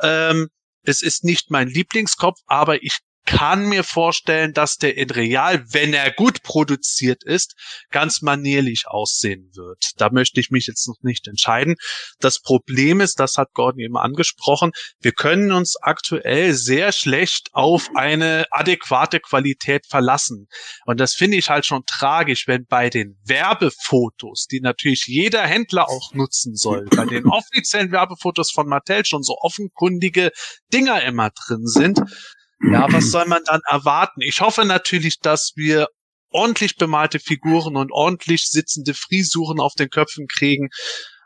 [0.00, 0.48] Ähm,
[0.84, 2.98] es ist nicht mein Lieblingskopf, aber ich
[3.28, 7.56] kann mir vorstellen, dass der in Real, wenn er gut produziert ist,
[7.90, 9.90] ganz manierlich aussehen wird.
[9.98, 11.74] Da möchte ich mich jetzt noch nicht entscheiden.
[12.20, 14.70] Das Problem ist, das hat Gordon eben angesprochen,
[15.00, 20.48] wir können uns aktuell sehr schlecht auf eine adäquate Qualität verlassen.
[20.86, 25.90] Und das finde ich halt schon tragisch, wenn bei den Werbefotos, die natürlich jeder Händler
[25.90, 30.30] auch nutzen soll, bei den offiziellen Werbefotos von Mattel schon so offenkundige
[30.72, 32.00] Dinger immer drin sind,
[32.60, 34.20] ja, was soll man dann erwarten?
[34.20, 35.88] Ich hoffe natürlich, dass wir
[36.30, 40.68] ordentlich bemalte Figuren und ordentlich sitzende Frisuren auf den Köpfen kriegen.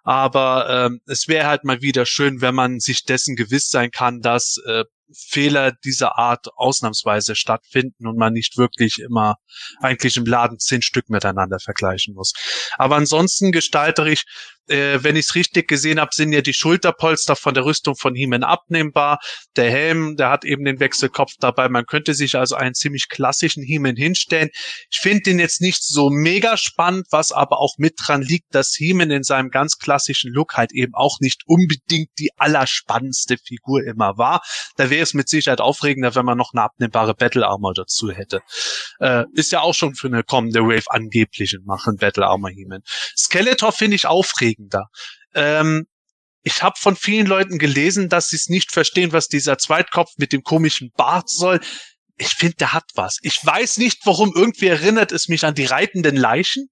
[0.04, 4.20] Aber ähm, es wäre halt mal wieder schön, wenn man sich dessen gewiss sein kann,
[4.20, 9.36] dass äh, Fehler dieser Art ausnahmsweise stattfinden und man nicht wirklich immer
[9.80, 12.32] eigentlich im Laden zehn Stück miteinander vergleichen muss.
[12.78, 14.24] Aber ansonsten gestalterisch
[14.68, 18.14] äh, wenn ich es richtig gesehen habe, sind ja die Schulterpolster von der Rüstung von
[18.14, 19.18] Heeman abnehmbar.
[19.56, 21.68] Der Helm, der hat eben den Wechselkopf dabei.
[21.68, 24.50] Man könnte sich also einen ziemlich klassischen Heeman hinstellen.
[24.90, 28.74] Ich finde den jetzt nicht so mega spannend, was aber auch mit dran liegt, dass
[28.78, 34.16] Heeman in seinem ganz klassischen Look halt eben auch nicht unbedingt die allerspannendste Figur immer
[34.16, 34.42] war.
[34.76, 38.40] Da wäre es mit Sicherheit aufregender, wenn man noch eine abnehmbare Battle Armor dazu hätte.
[39.00, 42.82] Äh, ist ja auch schon für eine kommende Wave angeblich Machen Battle Armor Heeman.
[43.16, 44.86] Skeletor finde ich aufregend aufregender.
[45.34, 45.86] Ähm,
[46.44, 50.32] ich habe von vielen Leuten gelesen, dass sie es nicht verstehen, was dieser Zweitkopf mit
[50.32, 51.60] dem komischen Bart soll
[52.18, 53.18] ich finde, der hat was.
[53.22, 54.32] Ich weiß nicht, warum.
[54.34, 56.68] Irgendwie erinnert es mich an die reitenden Leichen.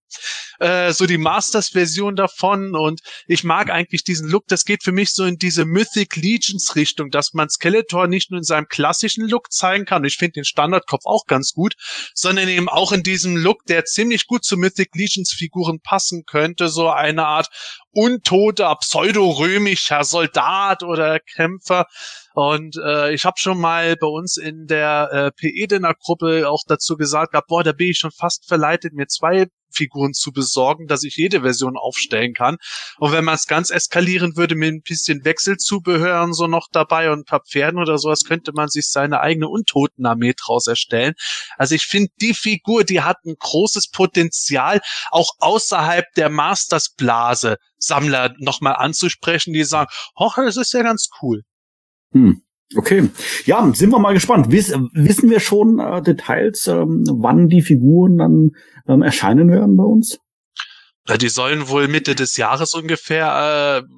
[0.59, 2.75] Äh, so die Masters-Version davon.
[2.77, 4.45] Und ich mag eigentlich diesen Look.
[4.49, 8.45] Das geht für mich so in diese Mythic Legions-Richtung, dass man Skeletor nicht nur in
[8.45, 10.05] seinem klassischen Look zeigen kann.
[10.05, 11.75] Ich finde den Standardkopf auch ganz gut,
[12.15, 16.69] sondern eben auch in diesem Look, der ziemlich gut zu Mythic Legions-Figuren passen könnte.
[16.69, 17.49] So eine Art
[17.93, 21.87] untoter, pseudo-römischer Soldat oder Kämpfer.
[22.41, 27.33] Und äh, ich habe schon mal bei uns in der äh, PE-Dinner-Gruppe auch dazu gesagt,
[27.33, 31.17] gehabt, boah, da bin ich schon fast verleitet, mir zwei Figuren zu besorgen, dass ich
[31.17, 32.57] jede Version aufstellen kann.
[32.97, 37.11] Und wenn man es ganz eskalieren würde mit ein bisschen Wechselzubehör und so noch dabei
[37.13, 41.13] und ein paar Pferden oder sowas, könnte man sich seine eigene Untotenarmee draus erstellen.
[41.59, 44.81] Also ich finde, die Figur, die hat ein großes Potenzial,
[45.11, 51.43] auch außerhalb der Masters-Blase Sammler nochmal anzusprechen, die sagen, hoch, das ist ja ganz cool.
[52.13, 52.43] Hm.
[52.77, 53.11] Okay,
[53.47, 54.53] ja, sind wir mal gespannt.
[54.53, 58.51] Wiss, wissen wir schon äh, Details, ähm, wann die Figuren dann
[58.87, 60.21] ähm, erscheinen werden bei uns?
[61.19, 63.89] Die sollen wohl Mitte des Jahres ungefähr äh,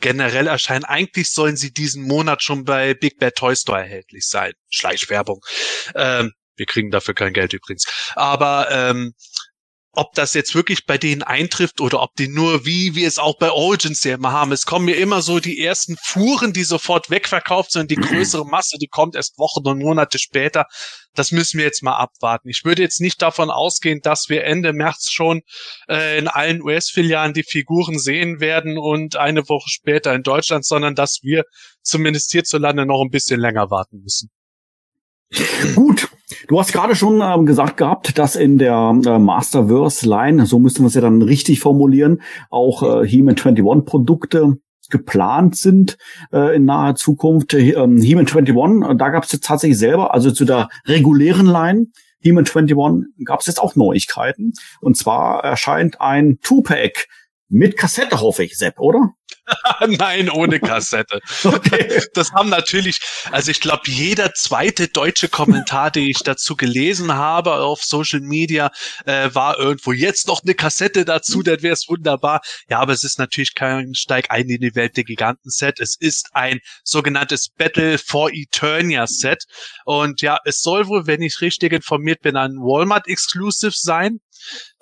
[0.00, 0.84] generell erscheinen.
[0.84, 4.52] Eigentlich sollen sie diesen Monat schon bei Big Bad Toy Store erhältlich sein.
[4.68, 5.40] Schleichwerbung.
[5.94, 7.86] Ähm, wir kriegen dafür kein Geld übrigens.
[8.14, 9.14] Aber ähm,
[9.94, 13.36] ob das jetzt wirklich bei denen eintrifft oder ob die nur, wie wir es auch
[13.36, 14.50] bei Origins ja immer haben.
[14.50, 17.90] Es kommen mir immer so die ersten Fuhren, die sofort wegverkauft sind.
[17.90, 20.64] Die größere Masse, die kommt erst Wochen und Monate später.
[21.14, 22.48] Das müssen wir jetzt mal abwarten.
[22.48, 25.42] Ich würde jetzt nicht davon ausgehen, dass wir Ende März schon
[25.88, 30.94] äh, in allen US-Filialen die Figuren sehen werden und eine Woche später in Deutschland, sondern
[30.94, 31.44] dass wir
[31.82, 34.30] zumindest hierzulande noch ein bisschen länger warten müssen.
[35.74, 36.08] Gut,
[36.48, 40.88] du hast gerade schon ähm, gesagt gehabt, dass in der äh, Masterverse-Line, so müssten wir
[40.88, 44.56] es ja dann richtig formulieren, auch äh, He-Man 21 Produkte
[44.90, 45.96] geplant sind
[46.32, 47.54] äh, in naher Zukunft.
[47.54, 51.86] Ähm, He-Man 21, äh, da gab es jetzt tatsächlich selber, also zu der regulären Line,
[52.20, 52.76] He-Man 21
[53.24, 54.52] gab es jetzt auch Neuigkeiten.
[54.80, 57.08] Und zwar erscheint ein Two-Pack
[57.48, 59.10] mit Kassette, hoffe ich, Sepp, oder?
[59.86, 61.20] Nein, ohne Kassette.
[61.44, 62.02] okay.
[62.14, 63.00] Das haben natürlich,
[63.30, 68.70] also ich glaube, jeder zweite deutsche Kommentar, den ich dazu gelesen habe auf Social Media,
[69.06, 72.40] äh, war irgendwo jetzt noch eine Kassette dazu, dann wäre es wunderbar.
[72.68, 75.80] Ja, aber es ist natürlich kein Steig ein in die Welt der Giganten-Set.
[75.80, 79.44] Es ist ein sogenanntes Battle for Eternia Set.
[79.84, 84.20] Und ja, es soll wohl, wenn ich richtig informiert bin, ein Walmart-Exclusive sein.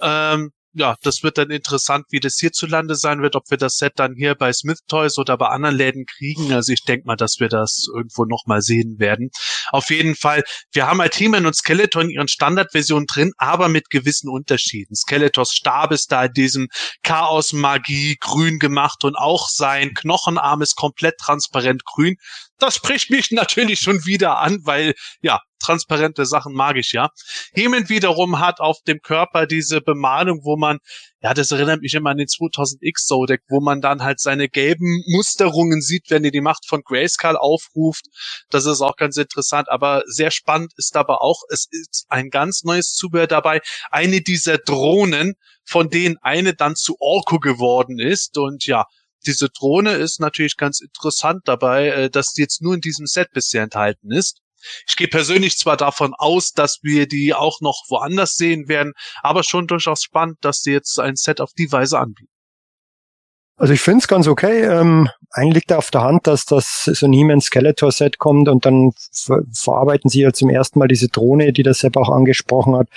[0.00, 3.94] Ähm, ja, das wird dann interessant, wie das hierzulande sein wird, ob wir das Set
[3.96, 6.52] dann hier bei Smith Toys oder bei anderen Läden kriegen.
[6.52, 9.30] Also ich denke mal, dass wir das irgendwo nochmal sehen werden.
[9.70, 10.42] Auf jeden Fall,
[10.72, 14.94] wir haben halt He-Man und Skeleton in ihren Standardversionen drin, aber mit gewissen Unterschieden.
[14.94, 16.68] Skeletors Stab ist da in diesem
[17.02, 22.16] Chaos-Magie grün gemacht und auch sein Knochenarm ist komplett transparent grün
[22.60, 27.10] das spricht mich natürlich schon wieder an, weil ja, transparente Sachen mag ich ja.
[27.52, 30.78] Hemen wiederum hat auf dem Körper diese Bemalung, wo man,
[31.22, 35.02] ja, das erinnert mich immer an den 2000X Zodec, wo man dann halt seine gelben
[35.06, 38.06] Musterungen sieht, wenn ihr die Macht von Grayskull aufruft.
[38.48, 42.64] Das ist auch ganz interessant, aber sehr spannend ist aber auch, es ist ein ganz
[42.64, 43.60] neues Zubehör dabei.
[43.90, 48.86] Eine dieser Drohnen, von denen eine dann zu Orko geworden ist und ja,
[49.26, 53.30] diese Drohne ist natürlich ganz interessant dabei, äh, dass die jetzt nur in diesem Set
[53.32, 54.40] bisher enthalten ist.
[54.86, 58.92] Ich gehe persönlich zwar davon aus, dass wir die auch noch woanders sehen werden,
[59.22, 62.30] aber schon durchaus spannend, dass sie jetzt ein Set auf die Weise anbieten.
[63.56, 64.62] Also ich finde es ganz okay.
[64.62, 68.64] Ähm, eigentlich liegt auf der Hand, dass das so ein He-Man Skeletor Set kommt und
[68.64, 72.74] dann ver verarbeiten sie ja zum ersten Mal diese Drohne, die der Sepp auch angesprochen
[72.74, 72.88] hat.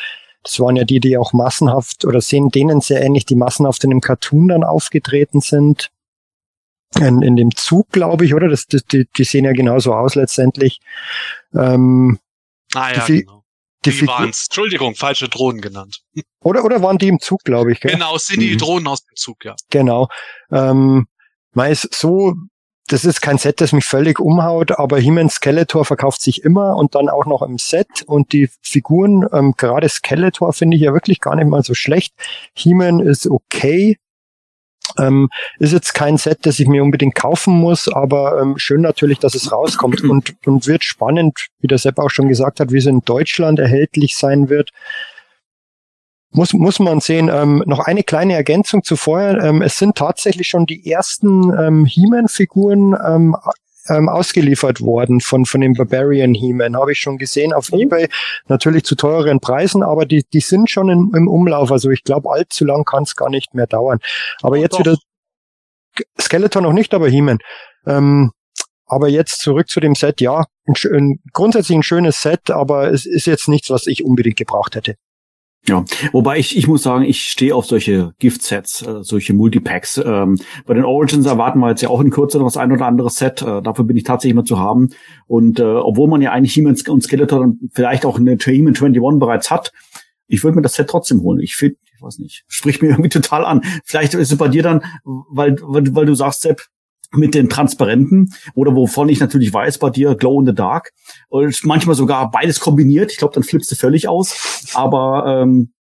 [0.42, 3.92] Das waren ja die, die auch massenhaft oder sehen denen sehr ähnlich, die massenhaft in
[3.92, 5.92] einem Cartoon dann aufgetreten sind
[7.00, 8.50] in, in dem Zug, glaube ich, oder?
[8.50, 10.80] Das, das, die, die sehen ja genauso aus letztendlich.
[11.54, 12.20] Ähm,
[12.74, 13.44] ah ja, die, genau.
[13.86, 14.46] Die, die waren's.
[14.50, 16.02] Entschuldigung, falsche Drohnen genannt.
[16.42, 17.80] Oder, oder waren die im Zug, glaube ich.
[17.80, 17.92] Gell?
[17.92, 18.58] Genau, sind die mhm.
[18.58, 19.56] Drohnen aus dem Zug, ja.
[19.70, 20.10] Genau.
[20.52, 21.08] Ähm,
[21.54, 22.34] meist so,
[22.88, 26.96] das ist kein Set, das mich völlig umhaut, aber He-Man Skeletor verkauft sich immer und
[26.96, 31.22] dann auch noch im Set und die Figuren, ähm, gerade Skeletor finde ich ja wirklich
[31.22, 32.14] gar nicht mal so schlecht.
[32.54, 33.98] He-Man ist okay,
[35.00, 35.30] ähm,
[35.60, 39.36] ist jetzt kein Set, das ich mir unbedingt kaufen muss, aber ähm, schön natürlich, dass
[39.36, 42.86] es rauskommt und, und wird spannend, wie der Sepp auch schon gesagt hat, wie es
[42.86, 44.70] in Deutschland erhältlich sein wird.
[46.36, 47.30] Muss, muss man sehen.
[47.32, 49.38] Ähm, noch eine kleine Ergänzung zu vorher.
[49.44, 53.36] Ähm, es sind tatsächlich schon die ersten ähm, He-Man-Figuren ähm,
[53.90, 56.76] ähm, ausgeliefert worden von, von dem Barbarian He-Man.
[56.76, 57.80] Habe ich schon gesehen auf mhm.
[57.80, 58.10] Ebay.
[58.48, 61.72] Natürlich zu teureren Preisen, aber die, die sind schon im, im Umlauf.
[61.72, 64.00] Also ich glaube, allzu lang kann es gar nicht mehr dauern.
[64.42, 64.80] Aber oh, jetzt doch.
[64.80, 64.98] wieder
[66.20, 67.40] Skeleton noch nicht, aber He-Man.
[67.86, 68.32] Ähm,
[68.86, 70.22] aber jetzt zurück zu dem Set.
[70.22, 74.38] Ja, ein, ein, grundsätzlich ein schönes Set, aber es ist jetzt nichts, was ich unbedingt
[74.38, 74.96] gebraucht hätte.
[75.66, 79.98] Ja, wobei ich, ich muss sagen, ich stehe auf solche Gift-Sets, äh, solche Multipacks.
[79.98, 82.86] Ähm, bei den Origins erwarten wir jetzt ja auch in Kürze noch das ein oder
[82.86, 83.42] andere Set.
[83.42, 84.90] Äh, dafür bin ich tatsächlich immer zu haben.
[85.26, 89.52] Und äh, obwohl man ja eigentlich He-Man und Skeletor vielleicht auch eine He-Man 21 bereits
[89.52, 89.72] hat,
[90.28, 91.40] ich würde mir das Set trotzdem holen.
[91.40, 93.62] Ich finde, ich weiß nicht, spricht mir irgendwie total an.
[93.86, 96.62] Vielleicht ist es bei dir dann, weil, weil, weil du sagst, Sepp,
[97.14, 100.92] mit den Transparenten oder wovon ich natürlich weiß bei dir Glow in the Dark
[101.30, 103.12] und manchmal sogar beides kombiniert.
[103.12, 104.72] Ich glaube, dann flippst du völlig aus.
[104.74, 105.74] Aber ähm,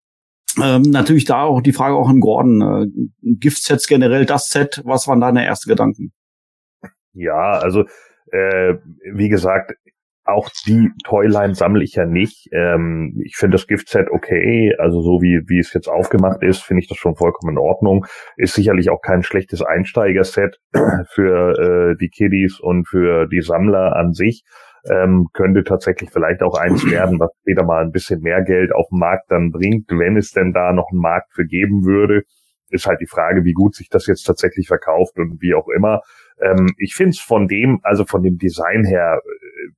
[0.61, 2.61] ähm, natürlich da auch die Frage auch an Gordon.
[2.61, 6.13] Äh, Gift-Sets generell, das Set, was waren deine ersten Gedanken?
[7.13, 7.85] Ja, also
[8.31, 8.75] äh,
[9.13, 9.73] wie gesagt,
[10.25, 12.47] auch die Toyline sammle ich ja nicht.
[12.51, 16.81] Ähm, ich finde das Giftset okay, also so wie wie es jetzt aufgemacht ist, finde
[16.81, 18.05] ich das schon vollkommen in Ordnung.
[18.37, 20.59] Ist sicherlich auch kein schlechtes Einsteigerset
[21.13, 24.43] für äh, die Kiddies und für die Sammler an sich.
[24.89, 28.87] Ähm, könnte tatsächlich vielleicht auch eins werden, was später mal ein bisschen mehr Geld auf
[28.89, 32.23] dem Markt dann bringt, wenn es denn da noch einen Markt für geben würde.
[32.69, 36.01] Ist halt die Frage, wie gut sich das jetzt tatsächlich verkauft und wie auch immer.
[36.41, 39.21] Ähm, ich finde es von dem, also von dem Design her,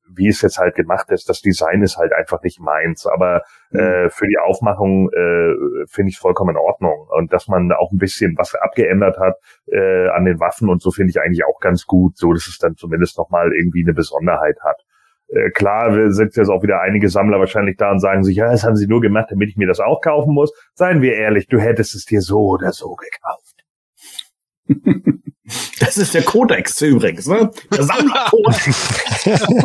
[0.07, 3.05] wie es jetzt halt gemacht ist, das Design ist halt einfach nicht meins.
[3.05, 3.79] Aber mhm.
[3.79, 7.07] äh, für die Aufmachung äh, finde ich vollkommen in Ordnung.
[7.09, 9.35] Und dass man auch ein bisschen was abgeändert hat
[9.67, 12.57] äh, an den Waffen und so finde ich eigentlich auch ganz gut, so dass es
[12.57, 14.85] dann zumindest nochmal irgendwie eine Besonderheit hat.
[15.27, 18.63] Äh, klar sind jetzt auch wieder einige Sammler wahrscheinlich da und sagen sich, ja, das
[18.63, 20.53] haben sie nur gemacht, damit ich mir das auch kaufen muss.
[20.73, 23.54] Seien wir ehrlich, du hättest es dir so oder so gekauft.
[25.79, 27.51] Das ist der Codex übrigens, ne?
[27.71, 29.23] Der Sammlerkodex.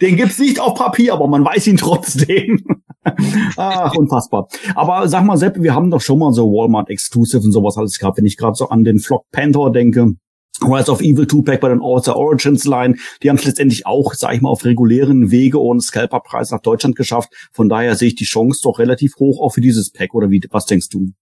[0.00, 2.64] Den gibt's nicht auf Papier, aber man weiß ihn trotzdem.
[3.56, 4.48] Ach, unfassbar.
[4.74, 7.98] Aber sag mal, Sepp, wir haben doch schon mal so Walmart Exclusive und sowas alles
[7.98, 8.18] gehabt.
[8.18, 10.14] Wenn ich gerade so an den Flock Panther denke,
[10.62, 14.34] Rise of Evil 2-Pack bei den All-Star Origins Line, die haben es letztendlich auch, sag
[14.34, 17.32] ich mal, auf regulären Wege und Scalper-Preis nach Deutschland geschafft.
[17.52, 20.14] Von daher sehe ich die Chance doch relativ hoch auch für dieses Pack.
[20.14, 21.12] Oder wie, was denkst du?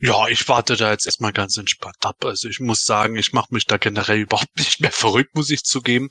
[0.00, 2.24] Ja, ich warte da jetzt erstmal ganz entspannt ab.
[2.24, 5.62] Also ich muss sagen, ich mache mich da generell überhaupt nicht mehr verrückt, muss ich
[5.64, 6.08] zugeben.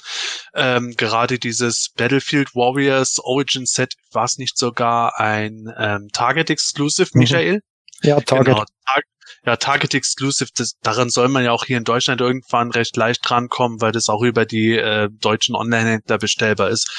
[0.54, 7.10] Ähm, gerade dieses Battlefield Warriors Origin Set war es nicht sogar ein ähm, Target Exclusive,
[7.14, 7.20] mhm.
[7.20, 7.62] Michael?
[8.02, 8.46] Ja, Target.
[8.46, 9.02] Genau, Tar
[9.46, 13.28] ja, Target Exclusive, das, daran soll man ja auch hier in Deutschland irgendwann recht leicht
[13.28, 16.90] drankommen, weil das auch über die äh, deutschen Online-Händler bestellbar ist.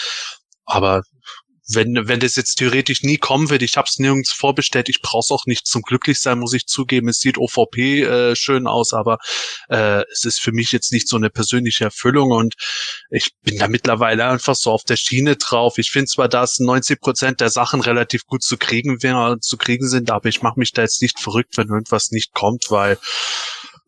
[0.66, 1.02] Aber
[1.68, 5.20] wenn, wenn das jetzt theoretisch nie kommen wird, ich habe es nirgends vorbestellt, ich brauche
[5.20, 7.08] es auch nicht zum Glücklichsein, muss ich zugeben.
[7.08, 9.18] Es sieht OVP äh, schön aus, aber
[9.68, 12.54] äh, es ist für mich jetzt nicht so eine persönliche Erfüllung und
[13.10, 15.78] ich bin da mittlerweile einfach so auf der Schiene drauf.
[15.78, 18.98] Ich finde zwar, dass 90 Prozent der Sachen relativ gut zu kriegen,
[19.40, 22.64] zu kriegen sind, aber ich mache mich da jetzt nicht verrückt, wenn irgendwas nicht kommt,
[22.68, 22.98] weil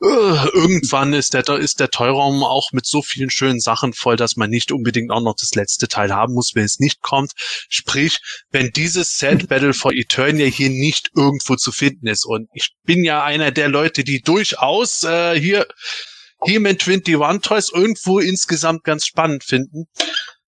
[0.00, 4.50] irgendwann ist der, ist der Teuraum auch mit so vielen schönen Sachen voll, dass man
[4.50, 7.32] nicht unbedingt auch noch das letzte Teil haben muss, wenn es nicht kommt.
[7.36, 8.18] Sprich,
[8.50, 12.26] wenn dieses Set Battle for Eternia hier nicht irgendwo zu finden ist.
[12.26, 15.66] Und ich bin ja einer der Leute, die durchaus äh, hier
[16.44, 19.86] He-Man 21 Toys irgendwo insgesamt ganz spannend finden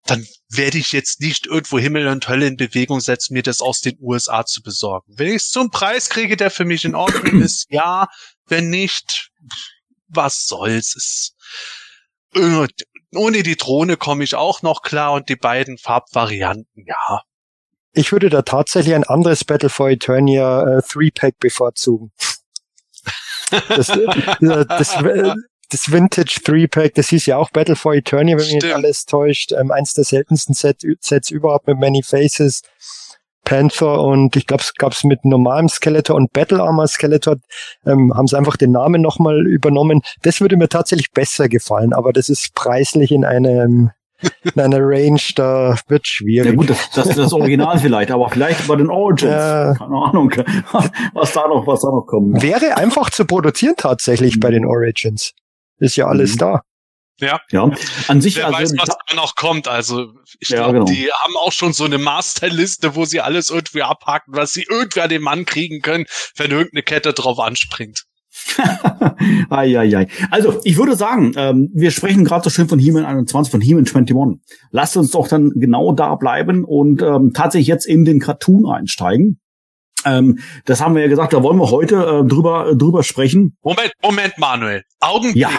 [0.08, 3.80] dann werde ich jetzt nicht irgendwo Himmel und Hölle in Bewegung setzen, mir das aus
[3.80, 5.12] den USA zu besorgen.
[5.16, 8.08] Wenn ich es zum Preis kriege, der für mich in Ordnung ist, ja.
[8.48, 9.30] Wenn nicht,
[10.08, 10.94] was soll's.
[10.96, 11.36] Es,
[12.34, 12.66] äh,
[13.14, 17.22] ohne die Drohne komme ich auch noch klar und die beiden Farbvarianten, ja.
[17.92, 22.12] Ich würde da tatsächlich ein anderes Battle for Eternia äh, 3-Pack bevorzugen.
[23.68, 24.06] Das, äh,
[24.40, 25.34] das, das, äh,
[25.70, 29.52] das Vintage 3-Pack, das hieß ja auch Battle for Eternia, wenn mich nicht alles täuscht.
[29.52, 32.62] Ähm, eins der seltensten Set, Sets überhaupt mit Many Faces.
[33.48, 37.36] Panther und ich glaube, es gab's mit normalem Skeletor und Battle Armor Skeletor,
[37.86, 40.02] ähm, haben sie einfach den Namen nochmal übernommen.
[40.22, 43.90] Das würde mir tatsächlich besser gefallen, aber das ist preislich in einem
[44.54, 46.50] in einer Range, da wird schwierig.
[46.50, 49.30] Ja gut, das, das ist das Original vielleicht, aber vielleicht bei den Origins.
[49.30, 49.74] Ja.
[49.74, 50.30] Keine Ahnung,
[51.14, 52.42] was da noch, was da noch kommt.
[52.42, 55.32] Wäre einfach zu produzieren tatsächlich bei den Origins.
[55.78, 56.38] Ist ja alles mhm.
[56.38, 56.62] da.
[57.20, 57.40] Ja.
[57.50, 57.70] ja.
[58.06, 59.68] An sich Wer also, weiß, was da noch kommt.
[59.68, 60.84] Also ich ja, glaube, genau.
[60.86, 65.00] die haben auch schon so eine Masterliste, wo sie alles irgendwie abhaken, was sie irgendwie
[65.00, 66.06] an den Mann kriegen können,
[66.36, 68.04] wenn irgendeine Kette drauf anspringt.
[69.50, 70.06] ai, ai, ai.
[70.30, 73.86] Also, ich würde sagen, ähm, wir sprechen gerade so schön von He-Man 21, von He-Man
[73.86, 74.40] 21.
[74.70, 79.40] Lasst uns doch dann genau da bleiben und ähm, tatsächlich jetzt in den Cartoon einsteigen.
[80.04, 83.56] Ähm, das haben wir ja gesagt, da wollen wir heute äh, drüber, äh, drüber sprechen.
[83.62, 84.84] Moment, Moment, Manuel.
[85.00, 85.36] Augenblick.
[85.36, 85.50] Ja.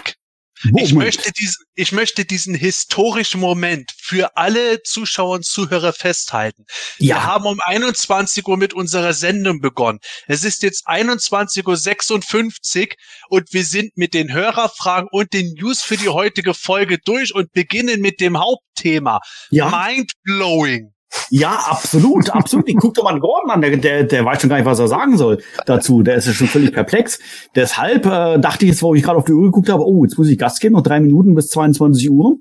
[0.75, 6.65] Ich möchte, diesen, ich möchte diesen historischen Moment für alle Zuschauer und Zuhörer festhalten.
[6.97, 7.15] Ja.
[7.15, 9.99] Wir haben um 21 Uhr mit unserer Sendung begonnen.
[10.27, 12.95] Es ist jetzt 21.56 Uhr
[13.29, 17.53] und wir sind mit den Hörerfragen und den News für die heutige Folge durch und
[17.53, 19.21] beginnen mit dem Hauptthema.
[19.51, 19.69] Ja.
[19.69, 20.93] Mind blowing.
[21.29, 22.67] Ja, absolut, absolut.
[22.67, 24.87] Ich guck doch mal Gordon an, der, der, der weiß schon gar nicht, was er
[24.87, 26.03] sagen soll dazu.
[26.03, 27.19] Der ist ja schon völlig perplex.
[27.55, 30.17] Deshalb äh, dachte ich jetzt, wo ich gerade auf die Uhr geguckt habe, oh, jetzt
[30.17, 32.37] muss ich Gas geben, noch drei Minuten bis 22 Uhr.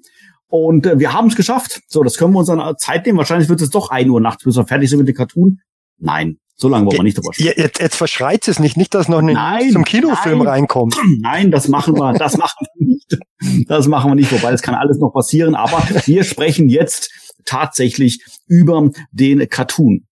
[0.48, 1.82] Und äh, wir haben es geschafft.
[1.88, 3.18] So, das können wir uns dann Zeit nehmen.
[3.18, 5.60] Wahrscheinlich wird es doch ein Uhr nachts, bis wir fertig sind mit dem Cartoon.
[5.98, 7.54] Nein, so lange wollen wir nicht drüber sprechen.
[7.56, 10.96] Jetzt, jetzt verschreit es nicht, nicht, dass noch nein, zum Kinofilm nein, reinkommt.
[11.20, 13.18] Nein, das machen wir, das machen wir nicht.
[13.68, 15.54] Das machen wir nicht, wobei das kann alles noch passieren.
[15.54, 17.10] Aber wir sprechen jetzt
[17.48, 20.04] tatsächlich über den Cartoon.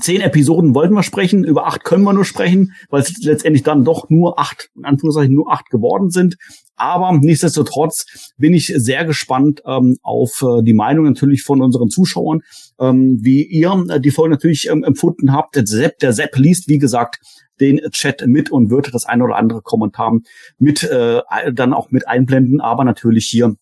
[0.00, 3.84] Zehn Episoden wollten wir sprechen, über acht können wir nur sprechen, weil es letztendlich dann
[3.84, 6.36] doch nur acht, in Anführungszeichen nur acht geworden sind.
[6.74, 12.40] Aber nichtsdestotrotz bin ich sehr gespannt ähm, auf äh, die Meinung natürlich von unseren Zuschauern,
[12.80, 15.54] ähm, wie ihr äh, die Folge natürlich ähm, empfunden habt.
[15.54, 17.20] Der Sepp, der Sepp liest, wie gesagt,
[17.60, 20.18] den Chat mit und wird das eine oder andere Kommentar
[20.58, 21.20] mit äh,
[21.52, 23.54] dann auch mit einblenden, aber natürlich hier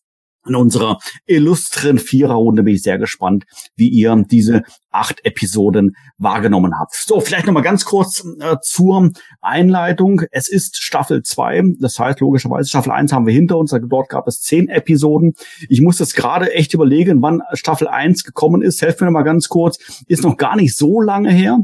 [0.46, 3.44] in unserer illustren Viererrunde bin ich sehr gespannt,
[3.76, 6.94] wie ihr diese acht Episoden wahrgenommen habt.
[6.94, 10.22] So, vielleicht nochmal ganz kurz äh, zur Einleitung.
[10.30, 14.28] Es ist Staffel zwei, das heißt logischerweise Staffel eins haben wir hinter uns, dort gab
[14.28, 15.34] es zehn Episoden.
[15.68, 18.82] Ich muss jetzt gerade echt überlegen, wann Staffel eins gekommen ist.
[18.82, 21.58] Helft mir nochmal ganz kurz, ist noch gar nicht so lange her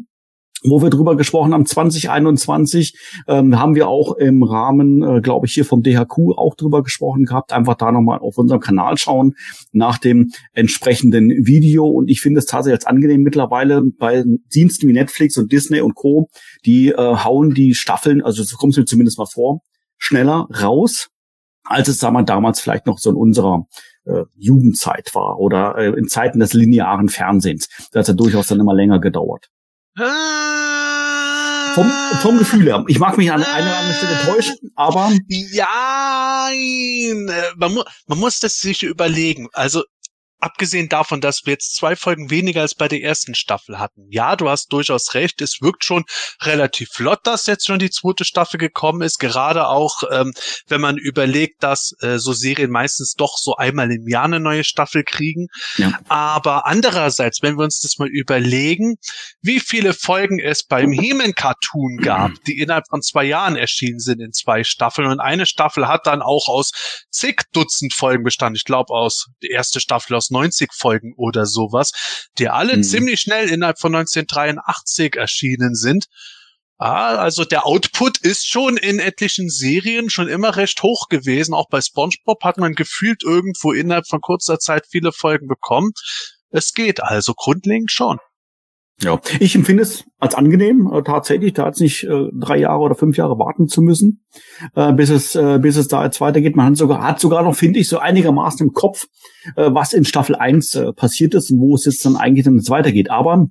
[0.63, 2.99] wo wir drüber gesprochen haben, 2021
[3.29, 7.25] ähm, haben wir auch im Rahmen, äh, glaube ich, hier vom DHQ auch drüber gesprochen
[7.25, 7.53] gehabt.
[7.53, 9.35] Einfach da nochmal auf unserem Kanal schauen
[9.73, 11.87] nach dem entsprechenden Video.
[11.87, 15.95] Und ich finde es tatsächlich als angenehm mittlerweile bei Diensten wie Netflix und Disney und
[15.95, 16.29] Co.
[16.65, 19.61] Die äh, hauen die Staffeln, also so kommt es mir zumindest mal vor,
[19.97, 21.09] schneller raus,
[21.65, 23.67] als es sagen wir, damals vielleicht noch so in unserer
[24.07, 27.69] äh, Jugendzeit war oder äh, in Zeiten des linearen Fernsehens.
[27.93, 29.49] Da hat es ja durchaus dann immer länger gedauert.
[31.75, 32.85] Vom, vom Gefühl her.
[32.87, 35.13] Ich mag mich an einer oder anderen Stelle täuschen, aber.
[35.29, 36.51] Ja,
[37.57, 39.49] man, mu man muss das sich überlegen.
[39.53, 39.83] Also
[40.41, 44.07] abgesehen davon, dass wir jetzt zwei Folgen weniger als bei der ersten Staffel hatten.
[44.11, 45.41] Ja, du hast durchaus recht.
[45.41, 46.05] Es wirkt schon
[46.43, 49.19] relativ flott, dass jetzt schon die zweite Staffel gekommen ist.
[49.19, 50.33] Gerade auch, ähm,
[50.69, 54.65] wenn man überlegt, dass äh, so Serien meistens doch so einmal im Jahr eine neue
[54.65, 55.49] Staffel kriegen.
[55.77, 55.99] Ja.
[56.09, 58.97] Aber andererseits, wenn wir uns das mal überlegen,
[59.43, 64.33] wie viele Folgen es beim He-Man-Cartoon gab, die innerhalb von zwei Jahren erschienen sind in
[64.33, 65.09] zwei Staffeln.
[65.09, 66.73] Und eine Staffel hat dann auch aus
[67.11, 68.57] zig Dutzend Folgen bestanden.
[68.57, 71.93] Ich glaube, aus der erste Staffel aus 90 Folgen oder sowas,
[72.39, 72.83] die alle mhm.
[72.83, 76.07] ziemlich schnell innerhalb von 1983 erschienen sind.
[76.81, 81.53] Ah, also der Output ist schon in etlichen Serien schon immer recht hoch gewesen.
[81.53, 85.91] Auch bei SpongeBob hat man gefühlt irgendwo innerhalb von kurzer Zeit viele Folgen bekommen.
[86.51, 88.19] Es geht also grundlegend schon.
[89.01, 92.95] Ja, ich empfinde es als angenehm, äh, tatsächlich, da jetzt nicht äh, drei Jahre oder
[92.97, 94.25] fünf Jahre warten zu müssen,
[94.75, 96.57] äh, bis es, äh, bis es da jetzt weitergeht.
[96.57, 99.07] Man hat sogar, hat sogar noch, finde ich, so einigermaßen im Kopf,
[99.55, 102.57] äh, was in Staffel 1 äh, passiert ist und wo es jetzt dann eigentlich dann
[102.57, 103.09] jetzt weitergeht.
[103.11, 103.47] Aber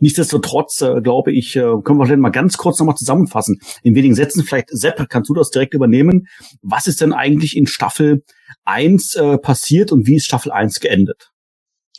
[0.00, 3.60] Nichtsdestotrotz, äh, glaube ich, äh, können wir vielleicht mal ganz kurz nochmal zusammenfassen.
[3.82, 6.26] In wenigen Sätzen, vielleicht, Sepp, kannst du das direkt übernehmen.
[6.62, 8.24] Was ist denn eigentlich in Staffel
[8.64, 11.29] 1 äh, passiert und wie ist Staffel 1 geendet?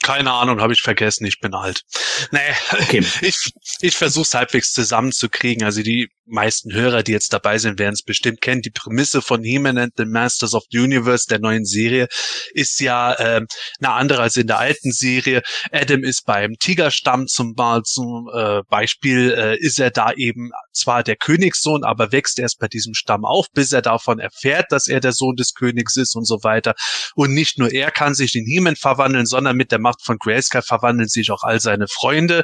[0.02, 1.84] Keine Ahnung, habe ich vergessen, ich bin alt.
[2.32, 2.40] Nee,
[2.72, 3.06] okay.
[3.22, 5.64] ich, ich versuche es halbwegs zusammenzukriegen.
[5.64, 8.62] Also die meisten Hörer, die jetzt dabei sind, werden es bestimmt kennen.
[8.62, 12.08] Die Prämisse von He-Man and the Masters of the Universe, der neuen Serie,
[12.54, 13.48] ist ja ähm,
[13.80, 15.42] eine andere als in der alten Serie.
[15.72, 21.16] Adam ist beim Tigerstamm zum, zum äh, Beispiel, äh, ist er da eben zwar der
[21.16, 25.12] Königssohn, aber wächst erst bei diesem Stamm auf, bis er davon erfährt, dass er der
[25.12, 26.74] Sohn des Königs ist und so weiter.
[27.16, 30.62] Und nicht nur er kann sich in He-Man verwandeln, sondern mit der Macht von Grayskull
[30.62, 32.44] verwandeln sich auch all seine Freunde.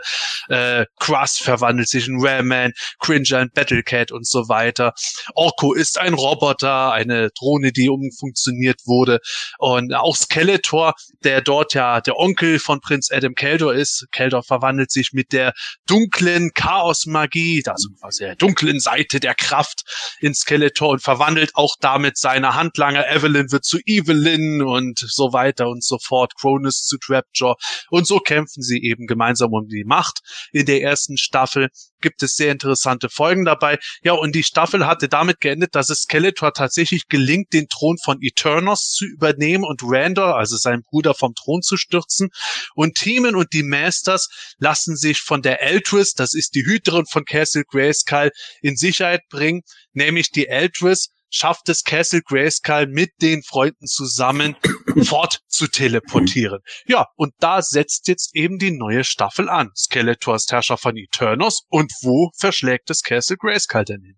[0.50, 4.94] Äh, Crust verwandelt sich in Rayman, Cringer in Battle Battlecat und so weiter.
[5.36, 9.20] Orko ist ein Roboter, eine Drohne, die umfunktioniert wurde.
[9.60, 14.08] Und auch Skeletor, der dort ja der Onkel von Prinz Adam Keldor ist.
[14.12, 15.54] Keldor verwandelt sich mit der
[15.88, 19.82] dunklen Chaos-Magie, also quasi der dunklen Seite der Kraft
[20.20, 23.10] in Skeletor und verwandelt auch damit seine Handlanger.
[23.10, 26.34] Evelyn wird zu Evelyn und so weiter und so fort.
[26.40, 27.56] Cronus zu Trapjaw.
[27.90, 30.20] Und so kämpfen sie eben gemeinsam um die Macht.
[30.52, 31.70] In der ersten Staffel
[32.02, 33.80] gibt es sehr interessante Folgen dabei dabei.
[34.04, 38.18] Ja, und die Staffel hatte damit geendet, dass es Skeletor tatsächlich gelingt, den Thron von
[38.22, 42.30] Eternos zu übernehmen und Randor, also seinen Bruder, vom Thron zu stürzen.
[42.76, 44.30] Und Teeman und die Masters
[44.60, 48.32] lassen sich von der Eltris, das ist die Hüterin von Castle Grayskull,
[48.62, 49.62] in Sicherheit bringen,
[49.94, 54.56] nämlich die Eltris schafft es Castle Grayskull mit den Freunden zusammen
[55.04, 56.60] fort zu teleportieren.
[56.86, 59.72] Ja, und da setzt jetzt eben die neue Staffel an.
[59.76, 64.18] Skeletor ist Herrscher von Eternos und wo verschlägt es Castle Grayskull denn hin?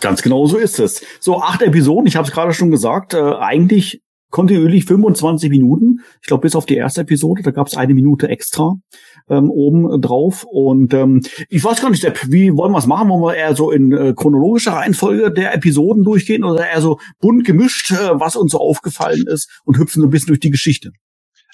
[0.00, 1.04] Ganz genau so ist es.
[1.20, 6.00] So, acht Episoden, ich habe es gerade schon gesagt, äh, eigentlich kontinuierlich 25 Minuten.
[6.20, 8.74] Ich glaube, bis auf die erste Episode, da gab es eine Minute extra
[9.28, 10.44] ähm, oben drauf.
[10.50, 13.08] Und ähm, ich weiß gar nicht, wie wollen wir es machen?
[13.08, 17.44] Wollen wir eher so in äh, chronologischer Reihenfolge der Episoden durchgehen oder eher so bunt
[17.44, 20.92] gemischt, äh, was uns so aufgefallen ist und hüpfen so ein bisschen durch die Geschichte?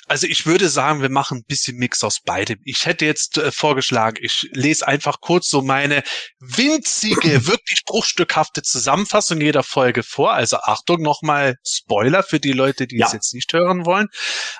[0.08, 2.60] Also ich würde sagen, wir machen ein bisschen Mix aus beidem.
[2.64, 6.02] Ich hätte jetzt äh, vorgeschlagen, ich lese einfach kurz so meine
[6.38, 10.32] winzige, wirklich bruchstückhafte Zusammenfassung jeder Folge vor.
[10.32, 13.06] Also Achtung, nochmal Spoiler für die Leute, die ja.
[13.06, 14.06] es jetzt nicht hören wollen.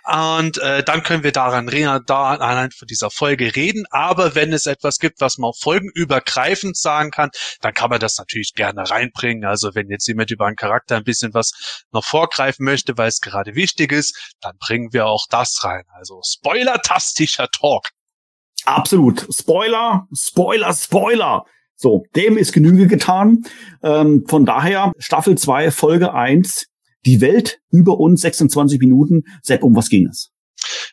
[0.05, 1.66] Und äh, dann können wir daran
[2.07, 3.84] da anhand von dieser Folge reden.
[3.90, 7.30] Aber wenn es etwas gibt, was man auch folgenübergreifend sagen kann,
[7.61, 9.44] dann kann man das natürlich gerne reinbringen.
[9.44, 13.20] Also wenn jetzt jemand über einen Charakter ein bisschen was noch vorgreifen möchte, weil es
[13.20, 15.82] gerade wichtig ist, dann bringen wir auch das rein.
[15.93, 17.89] Also spoilertastischer Talk.
[18.64, 19.26] Absolut.
[19.32, 21.45] Spoiler, Spoiler, Spoiler.
[21.76, 23.45] So, dem ist Genüge getan.
[23.82, 26.66] Ähm, von daher Staffel 2, Folge 1,
[27.05, 29.24] die Welt über uns 26 Minuten.
[29.43, 30.30] Sepp, um was ging es?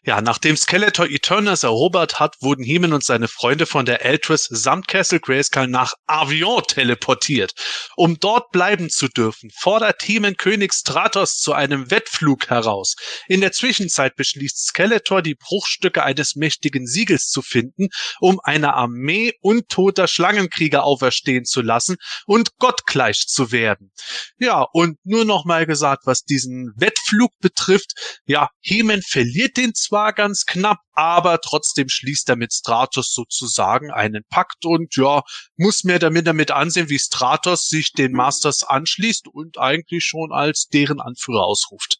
[0.05, 4.87] Ja, nachdem Skeletor Eternus erobert hat, wurden Heeman und seine Freunde von der Eltress samt
[4.87, 7.53] Castle Grayskull nach Avion teleportiert.
[7.95, 12.95] Um dort bleiben zu dürfen, fordert Heeman König Stratos zu einem Wettflug heraus.
[13.27, 17.87] In der Zwischenzeit beschließt Skeletor, die Bruchstücke eines mächtigen Siegels zu finden,
[18.19, 21.95] um eine Armee untoter Schlangenkrieger auferstehen zu lassen
[22.25, 23.91] und gottgleich zu werden.
[24.37, 27.93] Ja, und nur noch mal gesagt, was diesen Wettflug betrifft,
[28.25, 34.23] ja, Heeman verliert den zwar ganz knapp, aber trotzdem schließt er mit Stratos sozusagen einen
[34.29, 35.21] Pakt und ja,
[35.57, 40.67] muss mir damit damit ansehen, wie Stratos sich den Masters anschließt und eigentlich schon als
[40.67, 41.99] deren Anführer ausruft.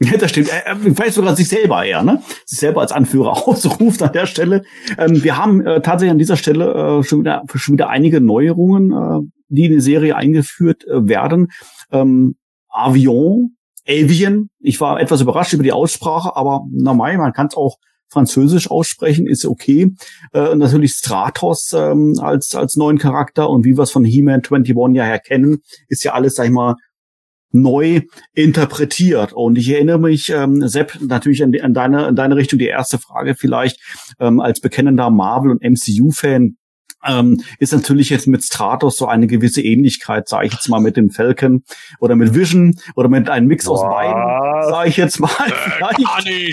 [0.00, 0.48] Ja, das stimmt.
[0.48, 2.22] Er, vielleicht sogar sich selber eher, ne?
[2.46, 4.62] Sich selber als Anführer ausruft an der Stelle.
[4.96, 8.92] Ähm, wir haben äh, tatsächlich an dieser Stelle äh, schon, wieder, schon wieder einige Neuerungen,
[8.92, 11.48] äh, die in die Serie eingeführt äh, werden.
[11.90, 12.36] Ähm,
[12.68, 13.56] Avion
[13.88, 14.50] Avian.
[14.60, 17.78] Ich war etwas überrascht über die Aussprache, aber normal, man kann es auch
[18.10, 19.92] Französisch aussprechen, ist okay.
[20.32, 24.74] Äh, natürlich Stratos ähm, als, als neuen Charakter und wie wir es von He-Man 21
[24.94, 25.58] ja her kennen,
[25.88, 26.76] ist ja alles, sag ich mal,
[27.50, 28.02] neu
[28.34, 29.32] interpretiert.
[29.32, 32.98] Und ich erinnere mich, ähm, Sepp, natürlich an, an, deine, an deine Richtung, die erste
[32.98, 33.80] Frage vielleicht,
[34.20, 36.56] ähm, als bekennender Marvel- und MCU-Fan,
[37.04, 40.96] ähm, ist natürlich jetzt mit Stratos so eine gewisse Ähnlichkeit, sage ich jetzt mal mit
[40.96, 41.62] dem Falcon
[42.00, 44.22] oder mit Vision oder mit einem Mix aus beiden,
[44.70, 45.30] sage ich jetzt mal,
[46.26, 46.52] äh,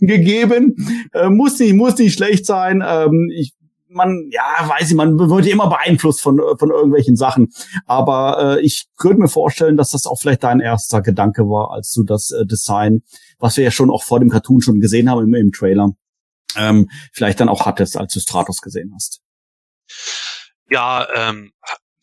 [0.00, 1.08] gegeben.
[1.12, 2.82] Äh, muss nicht, muss nicht schlecht sein.
[2.86, 3.52] Ähm, ich
[3.94, 7.52] man, ja, weiß ich, man wird immer beeinflusst von, von irgendwelchen Sachen.
[7.86, 11.92] Aber äh, ich könnte mir vorstellen, dass das auch vielleicht dein erster Gedanke war, als
[11.92, 13.02] du das äh, Design,
[13.38, 15.90] was wir ja schon auch vor dem Cartoon schon gesehen haben im, im Trailer,
[16.56, 19.20] ähm, vielleicht dann auch hattest, als du Stratos gesehen hast.
[20.70, 21.52] Ja, ähm,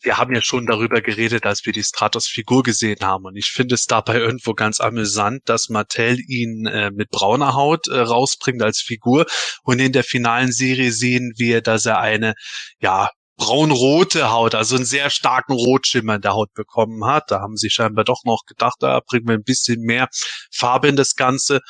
[0.02, 3.26] wir haben ja schon darüber geredet, als wir die Stratos-Figur gesehen haben.
[3.26, 7.88] Und ich finde es dabei irgendwo ganz amüsant, dass Mattel ihn äh, mit brauner Haut
[7.88, 9.26] äh, rausbringt als Figur.
[9.62, 12.34] Und in der finalen Serie sehen wir, dass er eine,
[12.80, 17.30] ja, braunrote Haut, also einen sehr starken Rotschimmer in der Haut bekommen hat.
[17.30, 20.08] Da haben sie scheinbar doch noch gedacht, da bringen wir ein bisschen mehr
[20.52, 21.60] Farbe in das Ganze.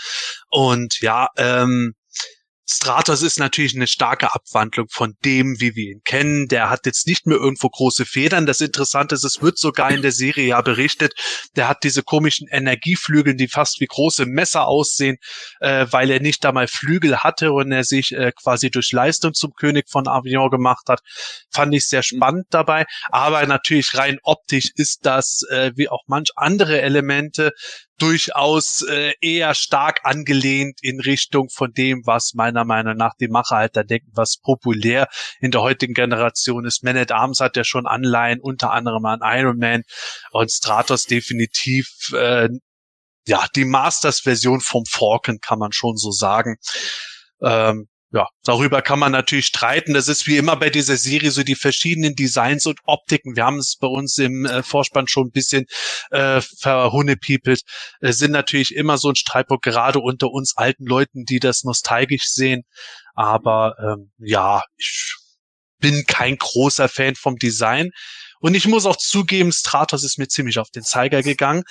[0.51, 1.95] Und ja, ähm,
[2.73, 6.47] Stratos ist natürlich eine starke Abwandlung von dem, wie wir ihn kennen.
[6.47, 8.47] Der hat jetzt nicht mehr irgendwo große Federn.
[8.47, 11.13] Das Interessante ist, es wird sogar in der Serie ja berichtet,
[11.57, 15.17] der hat diese komischen Energieflügel, die fast wie große Messer aussehen,
[15.59, 19.53] äh, weil er nicht einmal Flügel hatte und er sich äh, quasi durch Leistung zum
[19.55, 21.01] König von Avion gemacht hat.
[21.51, 22.85] Fand ich sehr spannend dabei.
[23.09, 27.51] Aber natürlich rein optisch ist das, äh, wie auch manch andere Elemente,
[28.01, 33.57] durchaus äh, eher stark angelehnt in Richtung von dem, was meiner Meinung nach die Macher
[33.57, 35.09] halt da denken, was populär
[35.41, 36.83] in der heutigen Generation ist.
[36.83, 39.83] Man at Arms hat ja schon Anleihen, unter anderem an Iron Man
[40.33, 42.49] und Stratos definitiv äh,
[43.27, 46.57] ja die Masters-Version vom Falcon kann man schon so sagen.
[47.43, 49.95] Ähm, ja, darüber kann man natürlich streiten.
[49.95, 53.37] Das ist wie immer bei dieser Serie so die verschiedenen Designs und Optiken.
[53.37, 55.67] Wir haben es bei uns im äh, Vorspann schon ein bisschen
[56.11, 57.63] äh, verhunnepiepelt.
[58.01, 62.25] Äh, sind natürlich immer so ein Streitpunkt, gerade unter uns alten Leuten, die das nostalgisch
[62.31, 62.63] sehen.
[63.15, 65.15] Aber ähm, ja, ich
[65.79, 67.91] bin kein großer Fan vom Design.
[68.41, 71.63] Und ich muss auch zugeben, Stratos ist mir ziemlich auf den Zeiger gegangen.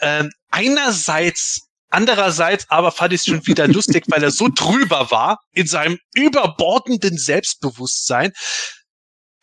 [0.00, 5.40] Ähm, einerseits Andererseits aber fand ich es schon wieder lustig, weil er so drüber war
[5.52, 8.32] in seinem überbordenden Selbstbewusstsein.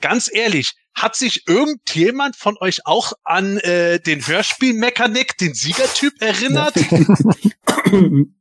[0.02, 6.76] Ganz ehrlich, hat sich irgendjemand von euch auch an äh, den Hörspielmechanik, den Siegertyp erinnert?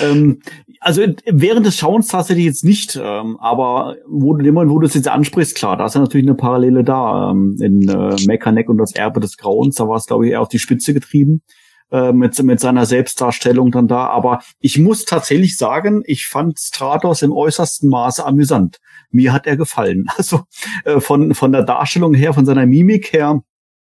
[0.00, 0.42] ähm,
[0.80, 4.94] also während des Schauens tatsächlich jetzt nicht, ähm, aber wo du immer, wo du es
[4.94, 7.30] jetzt ansprichst, klar, da ist ja natürlich eine Parallele da.
[7.30, 10.42] Ähm, in äh, Mechaneck und das Erbe des Grauens, da war es, glaube ich, eher
[10.42, 11.42] auf die Spitze getrieben.
[11.94, 14.08] Äh, mit, mit seiner Selbstdarstellung dann da.
[14.08, 18.80] Aber ich muss tatsächlich sagen, ich fand Stratos im äußersten Maße amüsant.
[19.12, 20.06] Mir hat er gefallen.
[20.16, 20.40] Also
[20.84, 23.42] äh, von, von der Darstellung her, von seiner Mimik her,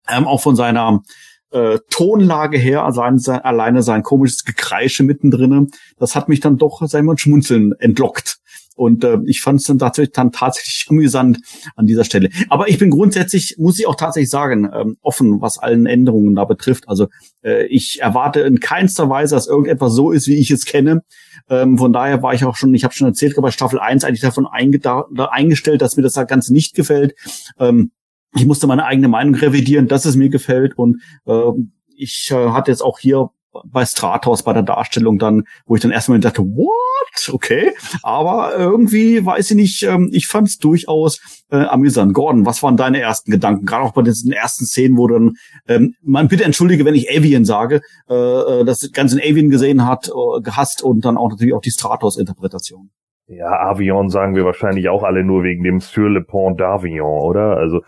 [0.09, 1.03] ähm, auch von seiner
[1.51, 6.87] äh, Tonlage her, also sein, alleine sein komisches Gekreische mittendrin, das hat mich dann doch,
[6.87, 8.39] sagen wir, Schmunzeln entlockt.
[8.77, 11.39] Und äh, ich fand es dann tatsächlich, dann tatsächlich amüsant
[11.74, 12.29] an dieser Stelle.
[12.49, 16.45] Aber ich bin grundsätzlich, muss ich auch tatsächlich sagen, ähm, offen, was allen Änderungen da
[16.45, 16.89] betrifft.
[16.89, 17.09] Also
[17.43, 21.03] äh, ich erwarte in keinster Weise, dass irgendetwas so ist, wie ich es kenne.
[21.49, 24.20] Ähm, von daher war ich auch schon, ich habe schon erzählt, bei Staffel 1 eigentlich
[24.20, 27.14] davon eingestellt, dass mir das halt ganz nicht gefällt.
[27.59, 27.93] Ähm,
[28.35, 30.77] ich musste meine eigene Meinung revidieren, dass es mir gefällt.
[30.77, 31.51] Und äh,
[31.97, 33.31] ich äh, hatte jetzt auch hier
[33.65, 37.29] bei Stratos, bei der Darstellung dann, wo ich dann erstmal dachte, what?
[37.33, 37.73] Okay.
[38.03, 42.15] Aber irgendwie, weiß ich nicht, ähm, ich fand es durchaus äh, amüsant.
[42.15, 43.67] Gordon, was waren deine ersten Gedanken?
[43.67, 45.35] Gerade auch bei diesen ersten Szenen, wo dann,
[45.69, 50.09] ähm, man bitte entschuldige, wenn ich Avian sage, äh, äh das ganze Avian gesehen hat,
[50.09, 52.91] äh, gehasst und dann auch natürlich auch die Stratos-Interpretation.
[53.29, 57.57] Ja, Avion sagen wir wahrscheinlich auch alle nur wegen dem Sur le Pont d'Avion, oder?
[57.57, 57.83] Also,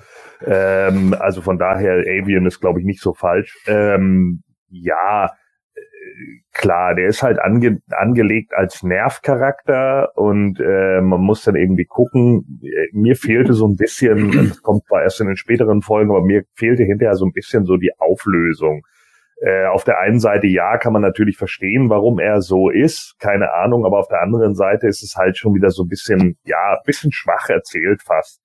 [0.45, 3.57] ähm, also von daher, Avion ist, glaube ich, nicht so falsch.
[3.69, 5.31] Ähm, ja,
[6.53, 12.61] klar, der ist halt ange angelegt als Nervcharakter und äh, man muss dann irgendwie gucken.
[12.93, 16.45] Mir fehlte so ein bisschen, das kommt zwar erst in den späteren Folgen, aber mir
[16.55, 18.83] fehlte hinterher so ein bisschen so die Auflösung.
[19.41, 23.53] Äh, auf der einen Seite ja, kann man natürlich verstehen, warum er so ist, keine
[23.53, 26.77] Ahnung, aber auf der anderen Seite ist es halt schon wieder so ein bisschen, ja,
[26.85, 28.41] bisschen schwach erzählt fast.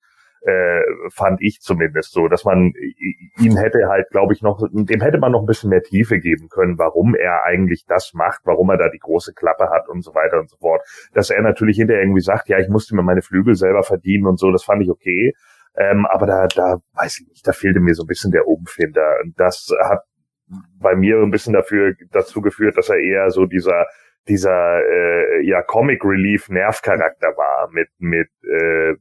[0.46, 2.74] Äh, fand ich zumindest so, dass man
[3.38, 6.50] ihn hätte halt, glaube ich, noch, dem hätte man noch ein bisschen mehr Tiefe geben
[6.50, 10.14] können, warum er eigentlich das macht, warum er da die große Klappe hat und so
[10.14, 10.82] weiter und so fort.
[11.14, 14.38] Dass er natürlich hinterher irgendwie sagt, ja, ich musste mir meine Flügel selber verdienen und
[14.38, 15.32] so, das fand ich okay.
[15.76, 19.16] Ähm, aber da, da weiß ich nicht, da fehlte mir so ein bisschen der Umfinder.
[19.24, 20.02] Und das hat
[20.78, 23.86] bei mir ein bisschen dafür dazu geführt, dass er eher so dieser
[24.28, 28.94] dieser äh, ja Comic Relief Nervcharakter war mit mit äh,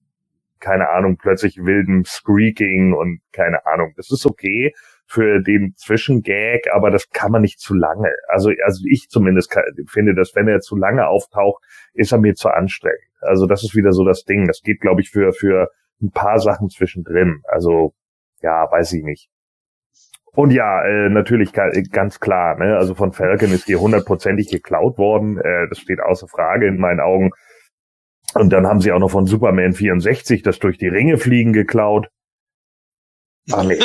[0.63, 3.93] keine Ahnung plötzlich wildem Screaking und keine Ahnung.
[3.97, 4.73] Das ist okay
[5.05, 8.13] für den Zwischengag, aber das kann man nicht zu lange.
[8.29, 9.55] Also also ich zumindest
[9.89, 11.61] finde, dass wenn er zu lange auftaucht,
[11.93, 13.01] ist er mir zu anstrengend.
[13.19, 14.47] Also das ist wieder so das Ding.
[14.47, 15.69] Das geht glaube ich für für
[16.01, 17.41] ein paar Sachen zwischendrin.
[17.43, 17.93] Also
[18.41, 19.29] ja, weiß ich nicht.
[20.35, 22.75] Und ja, äh, natürlich ganz klar, ne?
[22.77, 25.37] also von Falcon ist hier hundertprozentig geklaut worden.
[25.37, 27.31] Äh, das steht außer Frage in meinen Augen.
[28.35, 32.07] Und dann haben sie auch noch von Superman 64 das durch die Ringe fliegen geklaut.
[33.51, 33.77] Ach nee.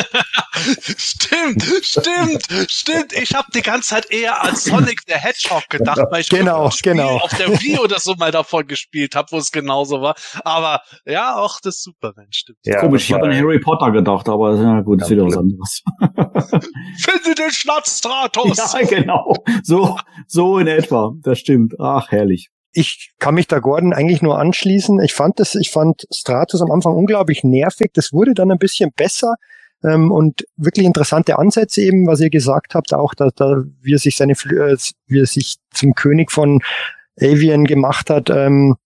[0.97, 3.13] stimmt, stimmt, stimmt.
[3.13, 7.17] Ich habe die ganze Zeit eher an Sonic the Hedgehog gedacht, weil ich genau, genau.
[7.17, 10.15] auf der Wii oder so mal davon gespielt habe, wo es genauso war.
[10.45, 12.59] Aber ja, auch das Superman stimmt.
[12.65, 15.83] Ja, Komisch, ich habe an Harry Potter gedacht, aber ja gut, ist wieder was anderes.
[17.01, 18.57] Finde den Schnatz Stratos!
[18.57, 19.35] Ja, genau.
[19.65, 21.15] So, so in etwa.
[21.23, 21.75] Das stimmt.
[21.81, 25.01] Ach, herrlich ich kann mich da Gordon eigentlich nur anschließen.
[25.01, 27.91] Ich fand das, ich fand Stratus am Anfang unglaublich nervig.
[27.93, 29.35] Das wurde dann ein bisschen besser.
[29.83, 33.99] Ähm, und wirklich interessante Ansätze eben, was ihr gesagt habt, auch da, da wie er
[33.99, 34.77] sich seine äh,
[35.07, 36.61] wie er sich zum König von
[37.21, 38.77] Avian gemacht hat ähm,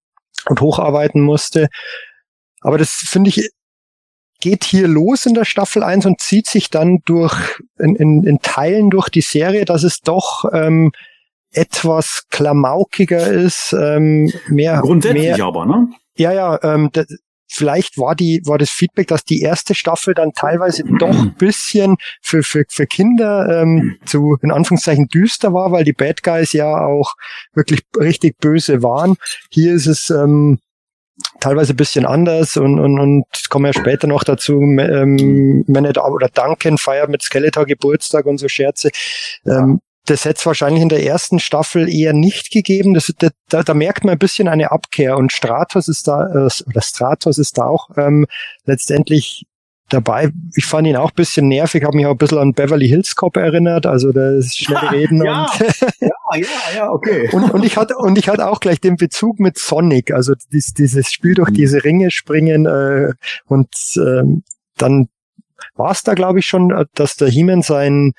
[0.48, 1.68] und hocharbeiten musste.
[2.60, 3.50] Aber das finde ich
[4.40, 8.40] geht hier los in der Staffel 1 und zieht sich dann durch in, in, in
[8.40, 10.92] Teilen durch die Serie, dass es doch ähm,
[11.52, 15.88] etwas klamaukiger ist, ähm, mehr grundsätzlich mehr, aber, ne?
[16.16, 16.90] Ja, ja, ähm,
[17.48, 21.96] vielleicht war die, war das Feedback, dass die erste Staffel dann teilweise doch ein bisschen
[22.22, 26.84] für, für, für Kinder ähm, zu, in Anführungszeichen, düster war, weil die Bad Guys ja
[26.86, 27.14] auch
[27.54, 29.16] wirklich richtig böse waren.
[29.50, 30.58] Hier ist es ähm,
[31.40, 36.28] teilweise ein bisschen anders und, und, und kommen ja später noch dazu, ähm, Manet oder
[36.28, 38.90] Duncan feiert mit Skeletor Geburtstag und so Scherze.
[39.46, 42.94] Ähm, das hätte es wahrscheinlich in der ersten Staffel eher nicht gegeben.
[42.94, 43.12] Das,
[43.48, 47.38] da, da merkt man ein bisschen eine Abkehr und Stratos ist da, äh, oder Stratos
[47.38, 48.26] ist da auch ähm,
[48.64, 49.46] letztendlich
[49.88, 50.30] dabei.
[50.56, 53.14] Ich fand ihn auch ein bisschen nervig, habe mich auch ein bisschen an Beverly Hills
[53.14, 55.60] Cop erinnert, also das schnelle Reden ja, und
[56.00, 57.28] ja, ja, ja, okay.
[57.32, 60.72] und, und ich hatte und ich hatte auch gleich den Bezug mit Sonic, also dies,
[60.72, 61.54] dieses Spiel durch mhm.
[61.54, 63.12] diese Ringe springen äh,
[63.46, 64.42] und ähm,
[64.76, 65.08] dann
[65.74, 68.12] war es da glaube ich schon, dass der He-Man sein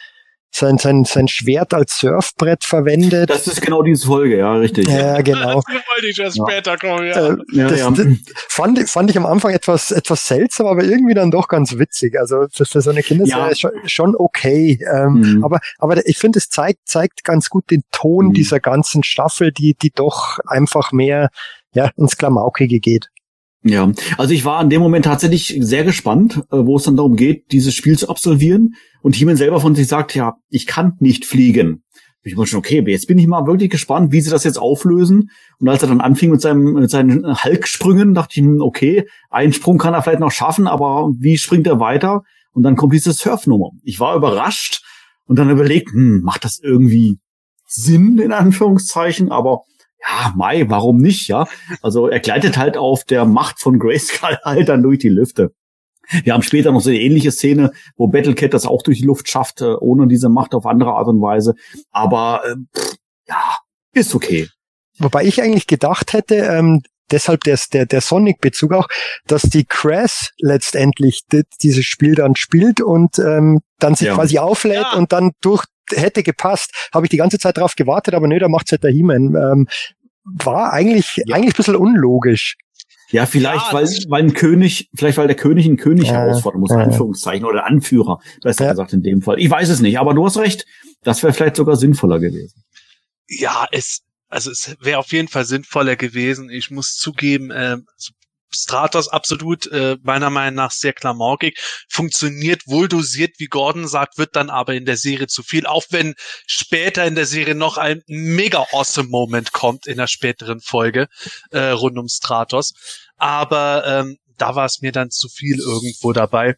[0.55, 3.29] sein, sein, sein Schwert als Surfbrett verwendet.
[3.29, 4.87] Das ist genau diese Folge, ja, richtig.
[4.87, 5.55] Ja, genau.
[5.55, 7.29] das wollte ich ja später kommen, ja.
[7.29, 7.91] Äh, ja, das, ja.
[7.91, 8.07] Das
[8.49, 12.19] fand, fand ich am Anfang etwas, etwas seltsam, aber irgendwie dann doch ganz witzig.
[12.19, 13.55] Also für, für so eine Kinderserie ja.
[13.55, 14.79] schon, schon okay.
[14.93, 15.43] Ähm, mhm.
[15.43, 18.33] Aber, aber ich finde, es zeigt, zeigt ganz gut den Ton mhm.
[18.33, 21.29] dieser ganzen Staffel, die, die doch einfach mehr
[21.73, 23.09] ja, ins Klamaukige geht.
[23.63, 27.15] Ja, also ich war in dem Moment tatsächlich sehr gespannt, äh, wo es dann darum
[27.15, 28.75] geht, dieses Spiel zu absolvieren.
[29.01, 31.83] Und Heeman selber von sich sagt, ja, ich kann nicht fliegen.
[32.25, 35.29] Ich war schon, okay, jetzt bin ich mal wirklich gespannt, wie sie das jetzt auflösen.
[35.59, 39.77] Und als er dann anfing mit, seinem, mit seinen Hulk-Sprüngen, dachte ich, okay, einen Sprung
[39.77, 42.23] kann er vielleicht noch schaffen, aber wie springt er weiter?
[42.53, 43.71] Und dann kommt diese Surfnummer.
[43.83, 44.83] Ich war überrascht
[45.25, 47.17] und dann überlegt, hm, macht das irgendwie
[47.65, 49.63] Sinn, in Anführungszeichen, aber
[50.05, 51.47] ja, Mai, warum nicht, ja?
[51.81, 55.53] Also er gleitet halt auf der Macht von Grayskull halt dann durch die Lüfte.
[56.23, 59.29] Wir haben später noch so eine ähnliche Szene, wo Battlecat das auch durch die Luft
[59.29, 61.55] schafft, äh, ohne diese Macht auf andere Art und Weise.
[61.91, 62.95] Aber äh, pff,
[63.27, 63.57] ja,
[63.93, 64.49] ist okay.
[64.99, 66.81] Wobei ich eigentlich gedacht hätte, ähm,
[67.13, 68.87] deshalb der, der, der Sonic-Bezug auch,
[69.27, 74.15] dass die Crash letztendlich die, dieses Spiel dann spielt und ähm, dann sich Ja.
[74.15, 74.97] quasi auflädt Ja.
[74.97, 76.71] und dann durch hätte gepasst.
[76.93, 79.35] Habe ich die ganze Zeit drauf gewartet, aber nö, da macht's halt der He-Man.
[79.35, 79.67] Ähm,
[80.23, 81.35] war eigentlich, Ja.
[81.35, 82.55] eigentlich ein bisschen unlogisch.
[83.11, 86.61] Ja, vielleicht, Ja, weil, weil ein König, vielleicht weil der König einen König Ja, herausfordern
[86.61, 86.77] muss, ja.
[86.77, 88.71] Anführungszeichen, oder Anführer, besser Ja.
[88.71, 89.39] gesagt in dem Fall.
[89.39, 90.65] Ich weiß es nicht, aber du hast recht.
[91.03, 92.63] Das wäre vielleicht sogar sinnvoller gewesen.
[93.27, 94.01] Ja, es,
[94.33, 96.49] also es wäre auf jeden Fall sinnvoller gewesen.
[96.49, 97.85] Ich muss zugeben, ähm,
[98.55, 101.57] Stratos absolut äh, meiner Meinung nach sehr klamaukig,
[101.89, 105.83] funktioniert wohl dosiert, wie Gordon sagt, wird dann aber in der Serie zu viel, auch
[105.89, 106.13] wenn
[106.45, 111.07] später in der Serie noch ein mega awesome Moment kommt in der späteren Folge
[111.51, 112.73] äh, rund um Stratos.
[113.17, 116.55] Aber ähm, da war es mir dann zu viel irgendwo dabei.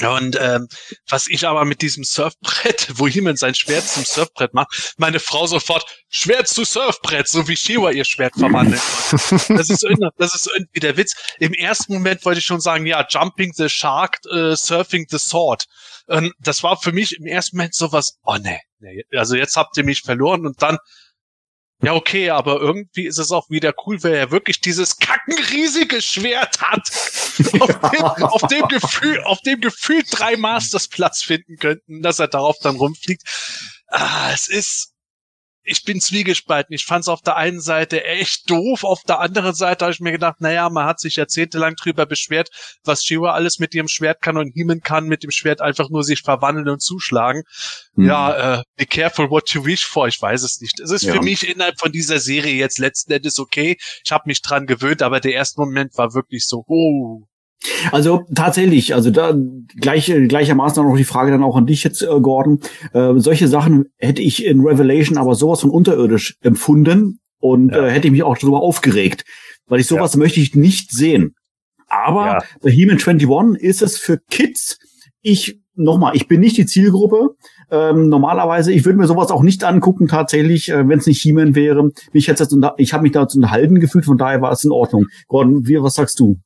[0.00, 0.68] Und ähm,
[1.08, 5.46] was ich aber mit diesem Surfbrett, wo jemand sein Schwert zum Surfbrett macht, meine Frau
[5.46, 8.80] sofort Schwert zu Surfbrett, so wie Shiwa ihr Schwert verwandelt.
[9.48, 11.14] Das ist, irgendwie- das ist irgendwie der Witz.
[11.38, 15.64] Im ersten Moment wollte ich schon sagen, ja, Jumping the Shark, äh, Surfing the Sword.
[16.06, 19.76] Und das war für mich im ersten Moment sowas, oh nee, nee, also jetzt habt
[19.76, 20.78] ihr mich verloren und dann,
[21.82, 26.60] ja okay, aber irgendwie ist es auch wieder cool, weil er wirklich dieses kackenriesige Schwert
[26.60, 26.90] hat,
[27.60, 32.28] auf, dem, auf dem Gefühl, auf dem Gefühl drei Masters Platz finden könnten, dass er
[32.28, 33.22] darauf dann rumfliegt.
[33.88, 34.91] Ah, es ist,
[35.64, 36.74] ich bin zwiegespalten.
[36.74, 40.00] Ich fand es auf der einen Seite echt doof, auf der anderen Seite habe ich
[40.00, 42.48] mir gedacht, naja, man hat sich jahrzehntelang drüber beschwert,
[42.84, 46.04] was Shiva alles mit ihrem Schwert kann und Heeman kann mit dem Schwert einfach nur
[46.04, 47.42] sich verwandeln und zuschlagen.
[47.94, 48.06] Hm.
[48.06, 50.80] Ja, äh, be careful what you wish for, ich weiß es nicht.
[50.80, 51.14] Es ist Ja.
[51.14, 53.76] für mich innerhalb von dieser Serie jetzt letzten Endes okay.
[54.04, 57.22] Ich habe mich dran gewöhnt, aber der erste Moment war wirklich so, oh,
[57.90, 59.34] Also tatsächlich, also da
[59.80, 62.60] gleich, gleichermaßen auch noch die Frage dann auch an dich jetzt, äh, Gordon.
[62.92, 67.86] Äh, solche Sachen hätte ich in Revelation aber sowas von unterirdisch empfunden und Ja.
[67.86, 69.24] äh, hätte ich mich auch darüber aufgeregt,
[69.66, 71.34] weil ich sowas möchte ich nicht sehen.
[71.88, 72.38] Aber Ja.
[72.62, 74.78] bei He-Man 21 ist es für Kids,
[75.20, 77.30] ich, nochmal, ich bin nicht die Zielgruppe.
[77.70, 81.54] Ähm, normalerweise, ich würde mir sowas auch nicht angucken, tatsächlich, äh, wenn es nicht He-Man
[81.54, 81.90] wäre.
[82.12, 84.72] Mich hätte jetzt, ich habe mich da jetzt unterhalten gefühlt, von daher war es in
[84.72, 85.06] Ordnung.
[85.28, 86.38] Gordon, wie, was sagst du?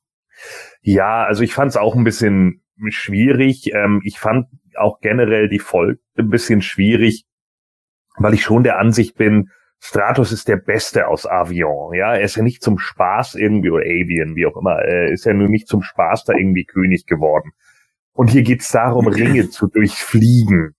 [0.81, 3.71] Ja, also ich fand es auch ein bisschen schwierig.
[3.73, 7.25] Ähm, ich fand auch generell die Folge ein bisschen schwierig,
[8.17, 9.49] weil ich schon der Ansicht bin,
[9.79, 11.93] Stratos ist der Beste aus Avion.
[11.93, 15.25] Ja, er ist ja nicht zum Spaß irgendwie, oder Avian, wie auch immer, er ist
[15.25, 17.51] ja nur nicht zum Spaß da irgendwie König geworden.
[18.13, 20.73] Und hier geht's darum, Ringe zu durchfliegen.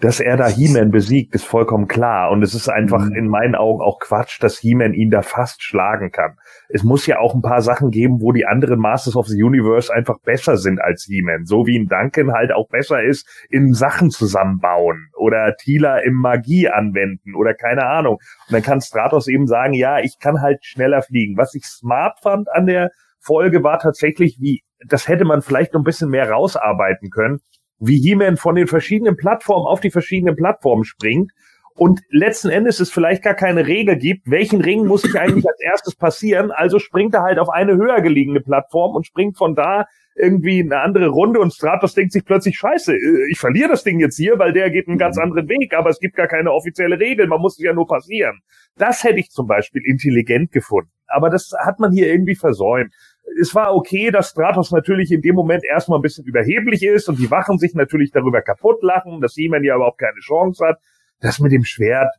[0.00, 2.30] Dass er da He-Man besiegt, ist vollkommen klar.
[2.30, 3.14] Und es ist einfach Mhm.
[3.14, 6.36] in meinen Augen auch Quatsch, dass He-Man ihn da fast schlagen kann
[6.74, 9.94] es muss ja auch ein paar Sachen geben, wo die anderen Masters of the Universe
[9.94, 11.44] einfach besser sind als He-Man.
[11.44, 16.68] So wie ein Duncan halt auch besser ist in Sachen zusammenbauen oder Tila im Magie
[16.68, 18.14] anwenden oder keine Ahnung.
[18.14, 21.36] Und dann kann Stratos eben sagen, ja, ich kann halt schneller fliegen.
[21.36, 22.90] Was ich smart fand an der
[23.20, 27.38] Folge war tatsächlich, wie, das hätte man vielleicht noch ein bisschen mehr rausarbeiten können,
[27.86, 31.32] wie He-Man von den verschiedenen Plattformen auf die verschiedenen Plattformen springt.
[31.76, 35.60] Und letzten Endes es vielleicht gar keine Regel gibt, welchen Ring muss ich eigentlich als
[35.60, 39.86] erstes passieren, also springt er halt auf eine höher gelegene Plattform und springt von da
[40.16, 43.98] irgendwie eine andere Runde und Stratos denkt sich plötzlich, scheiße, äh, ich verliere das Ding
[43.98, 46.98] jetzt hier, weil der geht einen ganz anderen Weg, aber es gibt gar keine offizielle
[47.00, 48.40] Regel, man muss es ja nur passieren.
[48.76, 52.94] Das hätte ich zum Beispiel intelligent gefunden, aber das hat man hier irgendwie versäumt.
[53.40, 57.18] Es war okay, dass Stratos natürlich in dem Moment erstmal ein bisschen überheblich ist und
[57.18, 60.78] die Wachen sich natürlich darüber kaputt lachen, dass He-Man ja überhaupt keine Chance hat.
[61.20, 62.12] Das mit dem Schwert,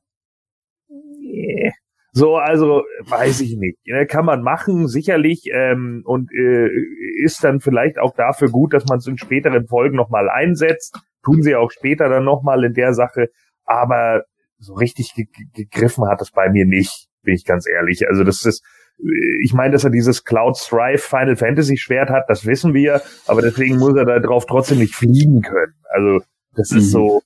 [0.87, 1.71] nee.
[2.17, 3.77] So, also weiß ich nicht.
[3.85, 6.69] Ne, Kann man machen, sicherlich, ähm, und äh,
[7.21, 10.97] ist dann vielleicht auch dafür gut, dass man es in späteren Folgen nochmal einsetzt.
[11.25, 13.27] Tun sie auch später dann nochmal in der Sache.
[13.65, 14.23] Aber
[14.59, 18.07] so richtig ge gegriffen hat es bei mir nicht, bin ich ganz ehrlich.
[18.07, 18.63] Also das ist,
[19.43, 23.41] ich meine, dass er dieses Cloud Strife Final Fantasy Schwert hat, das wissen wir, aber
[23.41, 25.73] deswegen muss er da drauf trotzdem nicht fliegen können.
[25.93, 26.89] Also das ist Mhm.
[26.89, 27.21] so,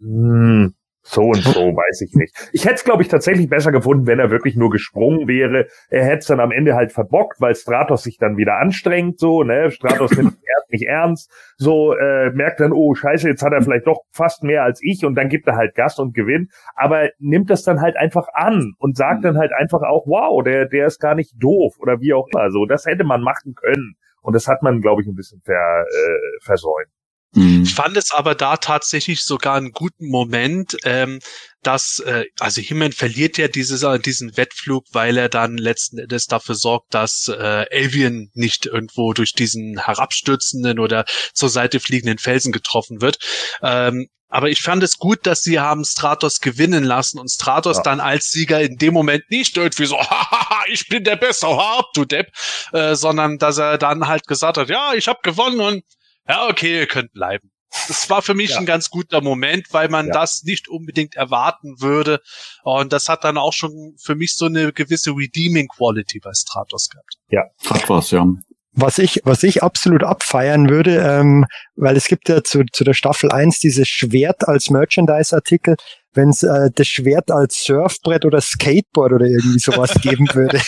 [0.00, 0.74] hm,
[1.04, 2.34] so und so, weiß ich nicht.
[2.52, 5.66] Ich hätte es, glaube ich, tatsächlich besser gefunden, wenn er wirklich nur gesprungen wäre.
[5.90, 9.42] Er hätte es dann am Ende halt verbockt, weil Stratos sich dann wieder anstrengt, so,
[9.42, 9.70] ne?
[9.70, 10.32] Stratos nimmt
[10.64, 14.42] es nicht ernst, so, äh, merkt dann, oh, scheiße, jetzt hat er vielleicht doch fast
[14.42, 16.50] mehr als ich und dann gibt er halt Gas und gewinnt.
[16.74, 20.66] Aber nimmt das dann halt einfach an und sagt dann halt einfach auch, wow, der,
[20.66, 22.50] der ist gar nicht doof oder wie auch immer.
[22.50, 23.94] So, das hätte man machen können.
[24.22, 26.93] Und das hat man, glaube ich, ein bisschen ver, äh, versäumt.
[27.36, 31.18] Ich fand es aber da tatsächlich sogar einen guten Moment, ähm,
[31.62, 36.26] dass, äh, also Himmel verliert ja dieses, äh, diesen Wettflug, weil er dann letzten Endes
[36.26, 42.52] dafür sorgt, dass äh, Avian nicht irgendwo durch diesen herabstürzenden oder zur Seite fliegenden Felsen
[42.52, 43.18] getroffen wird.
[43.62, 47.82] Ähm, aber ich fand es gut, dass sie haben Stratos gewinnen lassen und Stratos Ja.
[47.84, 51.78] dann als Sieger in dem Moment nicht irgendwie so, hahaha, ich bin der Beste, hau
[51.78, 52.28] ab, du Depp,
[52.72, 55.84] äh, sondern dass er dann halt gesagt hat, ja, ich habe gewonnen und
[56.28, 57.50] ja, okay, ihr könnt bleiben.
[57.88, 58.58] Das war für mich ja.
[58.58, 60.12] ein ganz guter Moment, weil man ja.
[60.12, 62.20] das nicht unbedingt erwarten würde.
[62.62, 66.88] Und das hat dann auch schon für mich so eine gewisse Redeeming Quality bei Stratos
[66.88, 67.16] gehabt.
[67.28, 68.26] Ja, hat was, ja.
[68.72, 71.46] Was ich, was ich absolut abfeiern würde, ähm,
[71.76, 75.76] weil es gibt ja zu, zu der Staffel 1 dieses Schwert als Merchandise-Artikel,
[76.12, 80.60] wenn es äh, das Schwert als Surfbrett oder Skateboard oder irgendwie sowas geben würde.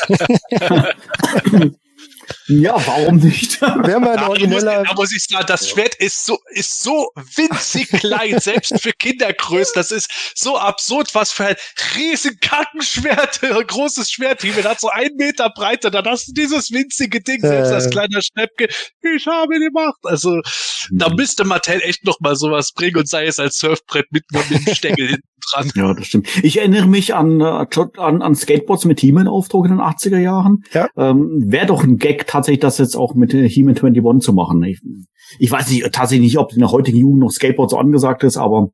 [2.49, 3.61] Ja, warum nicht?
[3.61, 4.79] Wäre mal ein da origineller.
[4.79, 8.93] Muss, da muss ich sagen, das Schwert ist so, ist so winzig klein, selbst für
[8.93, 9.73] Kindergrößen.
[9.75, 11.57] Das ist so absurd, was für ein
[11.97, 17.21] riesen Kackenschwert, großes Schwert, die hat so ein Meter Breite, dann hast du dieses winzige
[17.21, 17.75] Ding, selbst äh.
[17.75, 18.69] als kleiner Schnäppke.
[19.03, 19.99] Ich habe die Macht.
[20.05, 20.41] Also,
[20.91, 21.17] da mhm.
[21.17, 24.75] müsste Mattel echt noch mal sowas bringen und sei es als Surfbrett mit mit dem
[24.75, 25.71] Stängel hinten dran.
[25.75, 26.29] Ja, das stimmt.
[26.43, 27.67] Ich erinnere mich an, äh,
[27.97, 30.65] an, an Skateboards mit He-Man-Aufdruck in den 80er Jahren.
[30.73, 30.89] Ja.
[30.97, 34.63] Ähm, Wäre doch ein Gag, tatsächlich das jetzt auch mit He-Man 21 zu machen.
[34.65, 34.81] Ich,
[35.39, 38.37] ich weiß nicht, tatsächlich nicht, ob in der heutigen Jugend noch Skateboard so angesagt ist,
[38.37, 38.71] aber.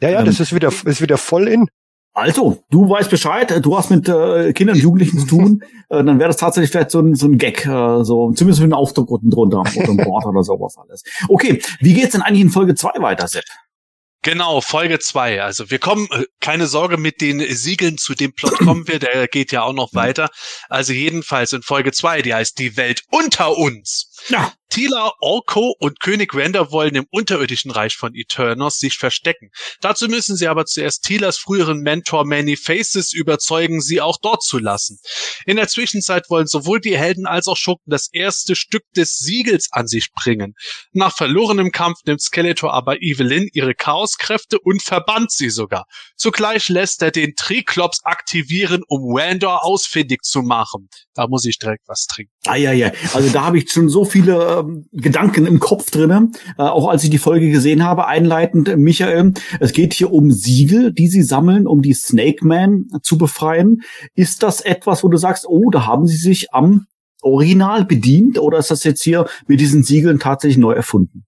[0.00, 1.66] Ja, ja, ähm, das ist wieder, ist wieder voll in.
[2.12, 6.18] Also, du weißt Bescheid, du hast mit äh, Kindern und Jugendlichen zu tun, äh, dann
[6.18, 9.10] wäre das tatsächlich vielleicht so ein, so ein Gag, äh, so zumindest mit einem Aufdruck
[9.10, 11.04] unten drunter oder ein Board oder sowas alles.
[11.28, 13.44] Okay, wie geht's denn eigentlich in Folge 2 weiter, Sepp?
[14.22, 15.42] Genau, Folge zwei.
[15.42, 19.28] Also wir kommen, äh, keine Sorge, mit den Siegeln zu dem Plot kommen wir, der
[19.28, 20.28] geht ja auch noch weiter.
[20.68, 24.12] Also jedenfalls in Folge zwei, die heißt Die Welt unter uns.
[24.28, 24.52] Ja.
[24.70, 29.50] Tila, Orko und König Render wollen im unterirdischen Reich von Eternos sich verstecken.
[29.80, 34.58] Dazu müssen sie aber zuerst Tilas früheren Mentor Many Faces überzeugen, sie auch dort zu
[34.58, 35.00] lassen.
[35.44, 39.68] In der Zwischenzeit wollen sowohl die Helden als auch Schurken das erste Stück des Siegels
[39.72, 40.54] an sich bringen.
[40.92, 45.86] Nach verlorenem Kampf nimmt Skeletor aber Evelyn ihre Chaoskräfte und verbannt sie sogar.
[46.16, 50.88] Zugleich lässt er den Triklops aktivieren, um Randor ausfindig zu machen.
[51.14, 52.32] Da muss ich direkt was trinken.
[52.46, 52.92] Ah ja, ja.
[53.14, 57.04] Also da habe ich schon so viele ähm, Gedanken im Kopf drinne, äh, auch als
[57.04, 59.34] ich die Folge gesehen habe, einleitend, äh, Michael.
[59.58, 63.82] Es geht hier um Siegel, die sie sammeln, um die Snake Man zu befreien.
[64.14, 66.86] Ist das etwas, wo du sagst, oh, da haben sie sich am
[67.22, 71.24] Original bedient oder ist das jetzt hier mit diesen Siegeln tatsächlich neu erfunden?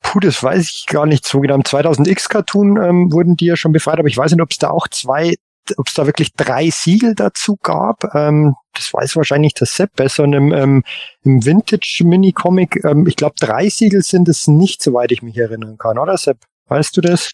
[0.00, 1.54] Puh, das weiß ich gar nicht so genau.
[1.54, 4.70] Im 2000X-Cartoon ähm, wurden die ja schon befreit, aber ich weiß nicht, ob es da
[4.70, 5.34] auch zwei
[5.76, 8.14] ob es da wirklich drei Siegel dazu gab.
[8.14, 10.24] Ähm, das weiß wahrscheinlich der Sepp besser.
[10.24, 10.84] Und im, ähm,
[11.22, 15.98] im Vintage-Mini-Comic, ähm, ich glaube, drei Siegel sind es nicht, soweit ich mich erinnern kann,
[15.98, 16.38] oder Sepp?
[16.66, 17.30] Weißt du das?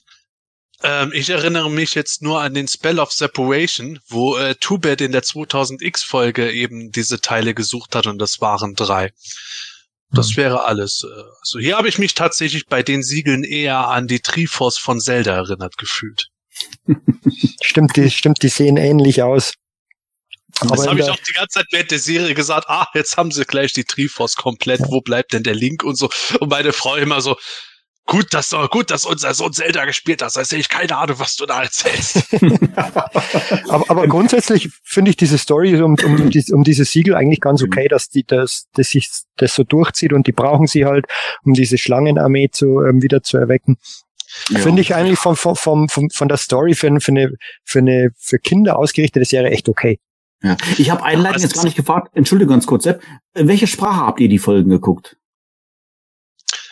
[0.82, 5.12] Ähm, ich erinnere mich jetzt nur an den Spell of Separation, wo äh, Tubet in
[5.12, 9.12] der 2000X-Folge eben diese Teile gesucht hat und das waren drei.
[10.11, 10.36] Das hm.
[10.36, 11.05] wäre alles.
[11.05, 15.01] Äh, also hier habe ich mich tatsächlich bei den Siegeln eher an die Triforce von
[15.01, 16.28] Zelda erinnert gefühlt.
[17.63, 19.55] stimmt, die, stimmt, die sehen ähnlich aus.
[20.61, 23.33] Aber das habe ich auch die ganze Zeit während der Serie gesagt, ah, jetzt haben
[23.33, 26.09] sie gleich die Triforce komplett, wo bleibt denn der Link und so.
[26.39, 27.37] Und meine Frau immer so,
[28.07, 31.37] gut, dass du, gut, dass unser Sohn Zelda gespielt hat, heißt ich keine Ahnung, was
[31.37, 32.23] du da erzählst.
[32.77, 37.69] aber, aber grundsätzlich finde ich diese Story um, um, um dieses Siegel eigentlich ganz mhm.
[37.69, 41.07] okay, dass die das, dass sich das so durchzieht und die brauchen sie halt,
[41.45, 43.79] um diese Schlangenarmee zu ähm, wieder zu erwecken.
[44.48, 44.59] Ja.
[44.59, 47.31] Finde ich eigentlich von, von, von, von der Story für, für, eine,
[47.65, 49.98] für eine für Kinder ausgerichtete Serie echt okay.
[50.43, 50.56] Ja.
[50.77, 53.02] Ich habe einleitend jetzt gar nicht gefragt, Entschuldigung ganz kurz, Sepp,
[53.35, 55.16] in welche Sprache habt ihr die Folgen geguckt?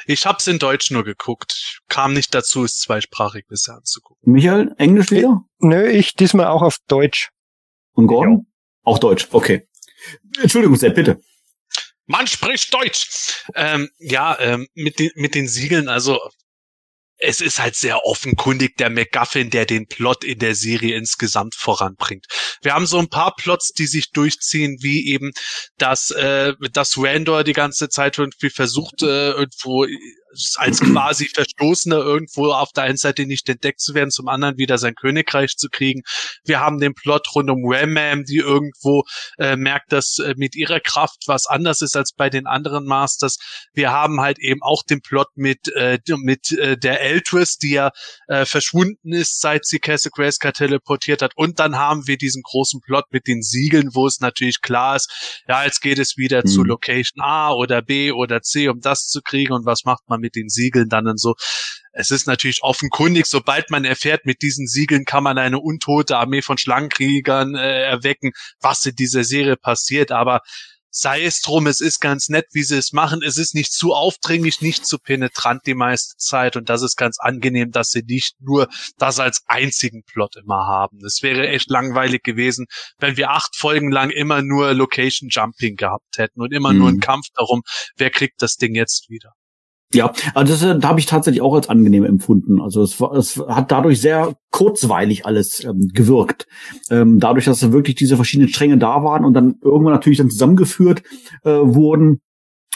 [0.07, 1.81] Ich hab's in Deutsch nur geguckt.
[1.89, 4.33] Kam nicht dazu, es zweisprachig bisher anzugucken.
[4.33, 5.43] Michael, Englisch wieder?
[5.59, 7.31] Nö, ich diesmal auch auf Deutsch.
[7.93, 8.47] Und Gordon?
[8.83, 9.69] Auch Deutsch, okay.
[10.41, 11.21] Entschuldigung, Sepp, bitte.
[12.07, 13.45] Man spricht Deutsch.
[13.55, 16.19] Ähm, ja, ähm, mit, den, mit den Siegeln, also
[17.23, 22.27] es ist halt sehr offenkundig der MacGuffin, der den Plot in der Serie insgesamt voranbringt.
[22.63, 25.31] Wir haben so ein paar Plots, die sich durchziehen, wie eben,
[25.79, 29.87] dass, äh, dass Randor die ganze Zeit irgendwie versucht, äh, irgendwo
[30.57, 34.79] als quasi Verstoßener irgendwo auf der einen Seite nicht entdeckt zu werden, zum anderen wieder
[34.79, 36.03] sein Königreich zu kriegen.
[36.45, 39.05] Wir haben den Plot rund um Ram die irgendwo
[39.39, 43.39] äh, merkt, dass äh, mit ihrer Kraft was anders ist als bei den anderen Masters.
[43.73, 47.91] Wir haben halt eben auch den Plot mit äh, mit äh, der Eltress, die ja
[48.29, 51.33] äh, verschwunden ist, seit sie Castle Grayskull teleportiert hat.
[51.37, 55.43] Und dann haben wir diesen großen Plot mit den Siegeln, wo es natürlich klar ist,
[55.49, 56.49] ja, jetzt geht es wieder mhm.
[56.49, 59.53] zu Location A oder B oder C, um das zu kriegen.
[59.53, 61.35] Und was macht man mit den Siegeln dann und so.
[61.93, 66.41] Es ist natürlich offenkundig, sobald man erfährt, mit diesen Siegeln kann man eine untote Armee
[66.41, 70.11] von Schlangenkriegern äh, erwecken, was in dieser Serie passiert.
[70.11, 70.41] Aber
[70.93, 73.23] sei es drum, es ist ganz nett, wie sie es machen.
[73.23, 77.19] Es ist nicht zu aufdringlich, nicht zu penetrant die meiste Zeit und das ist ganz
[77.19, 78.69] angenehm, dass sie nicht nur
[78.99, 80.99] das als einzigen Plot immer haben.
[81.05, 82.67] Es wäre echt langweilig gewesen,
[82.99, 86.79] wenn wir acht Folgen lang immer nur Location Jumping gehabt hätten und immer mhm.
[86.79, 87.63] nur einen Kampf darum,
[87.97, 89.33] wer kriegt das Ding jetzt wieder.
[89.95, 92.61] Ja, also das, da habe ich tatsächlich auch als angenehm empfunden.
[92.61, 96.47] Also es, es hat dadurch sehr kurzweilig alles ähm, gewirkt.
[96.91, 100.31] Ähm, dadurch, dass da wirklich diese verschiedenen Stränge da waren und dann irgendwann natürlich dann
[100.31, 101.03] zusammengeführt
[101.45, 102.21] äh, wurden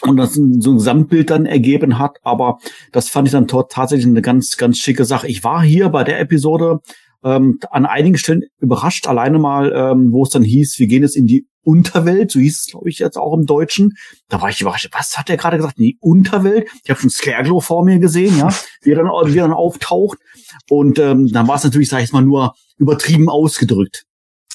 [0.02, 2.18] und das so ein Gesamtbild dann ergeben hat.
[2.22, 2.58] Aber
[2.92, 5.28] das fand ich dann tatsächlich eine ganz, ganz schicke Sache.
[5.28, 6.80] Ich war hier bei der Episode
[7.26, 11.16] ähm, an einigen Stellen überrascht, alleine mal, ähm, wo es dann hieß, wir gehen jetzt
[11.16, 13.94] in die Unterwelt, so hieß es, glaube ich, jetzt auch im Deutschen.
[14.28, 14.88] Da war ich überrascht.
[14.92, 15.78] Was hat er gerade gesagt?
[15.78, 16.68] Die Unterwelt?
[16.84, 18.48] Ich habe schon Scareglow vor mir gesehen, ja,
[18.82, 20.18] wie er dann, wie er dann auftaucht.
[20.70, 24.04] Und ähm, dann war es natürlich, sag ich mal, nur übertrieben ausgedrückt.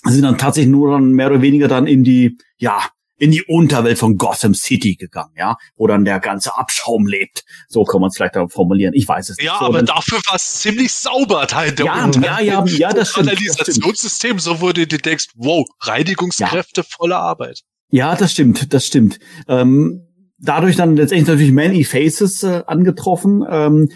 [0.05, 2.79] Sie sind dann tatsächlich nur dann mehr oder weniger dann in die, ja,
[3.21, 7.43] in die Unterwelt von Gotham City gegangen, ja, wo dann der ganze Abschaum lebt.
[7.67, 8.95] So kann man es vielleicht formulieren.
[8.95, 9.45] Ich weiß es nicht.
[9.45, 12.93] Ja, so, aber dafür war es ziemlich sauber da in der ja, ja, ja, ja,
[12.93, 13.27] das stimmt.
[13.27, 16.87] Kanalisationssystem, so wurde du denkst, wow, Reinigungskräfte, ja.
[16.89, 17.61] volle Arbeit.
[17.91, 19.19] Ja, das stimmt, das stimmt.
[19.47, 20.07] Ähm,
[20.39, 23.89] dadurch dann letztendlich natürlich Many Faces äh, angetroffen, ähm,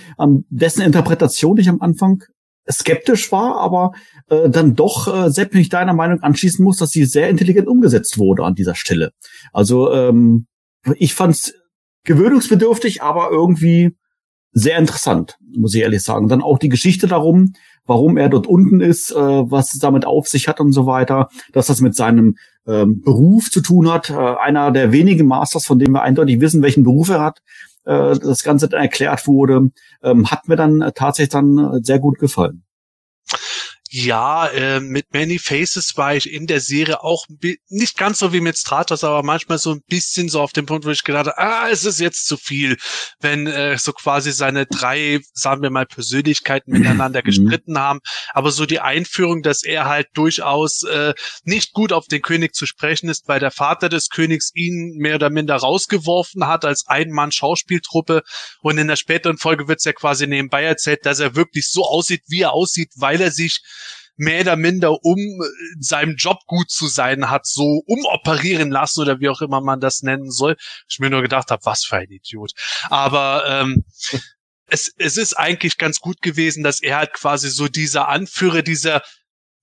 [0.49, 2.22] dessen Interpretation ich am Anfang
[2.69, 3.93] skeptisch war, aber
[4.29, 8.17] äh, dann doch äh, Sepp mich deiner Meinung anschließen muss, dass sie sehr intelligent umgesetzt
[8.17, 9.11] wurde an dieser Stelle.
[9.53, 10.47] Also ähm,
[10.95, 11.53] ich fand's
[12.03, 13.95] gewöhnungsbedürftig, aber irgendwie
[14.51, 16.29] sehr interessant, muss ich ehrlich sagen.
[16.29, 17.53] Dann auch die Geschichte darum,
[17.85, 21.29] warum er dort unten ist, äh, was es damit auf sich hat und so weiter,
[21.51, 22.35] dass das mit seinem
[22.65, 24.09] ähm, Beruf zu tun hat.
[24.09, 27.41] Äh, einer der wenigen Masters, von dem wir eindeutig wissen, welchen Beruf er hat,
[27.85, 29.69] das Ganze dann erklärt wurde,
[30.03, 32.63] ähm, hat mir dann tatsächlich dann sehr gut gefallen.
[33.91, 37.27] Ja, äh, mit Many Faces war ich in der Serie auch
[37.69, 40.85] nicht ganz so wie mit Stratos, aber manchmal so ein bisschen so auf dem Punkt,
[40.85, 42.77] wo ich gedacht habe, ah, es ist jetzt zu viel,
[43.21, 47.25] wenn äh, so quasi seine drei, sagen wir mal, Persönlichkeiten miteinander mhm.
[47.25, 47.99] gestritten haben.
[48.33, 51.13] Aber so die Einführung, dass er halt durchaus äh,
[51.43, 55.15] nicht gut auf den König zu sprechen ist, weil der Vater des Königs ihn mehr
[55.15, 58.23] oder minder rausgeworfen hat als Ein-Mann-Schauspieltruppe.
[58.61, 61.85] Und in der späteren Folge wird es ja quasi nebenbei erzählt, dass er wirklich so
[61.85, 63.61] aussieht, wie er aussieht, weil er sich
[64.17, 69.19] mehr oder minder, um in seinem Job gut zu sein, hat so umoperieren lassen oder
[69.19, 70.55] wie auch immer man das nennen soll.
[70.89, 72.51] Ich mir nur gedacht habe, was für ein Idiot.
[72.89, 73.83] Aber ähm,
[74.67, 79.01] es, es ist eigentlich ganz gut gewesen, dass er halt quasi so dieser Anführer dieser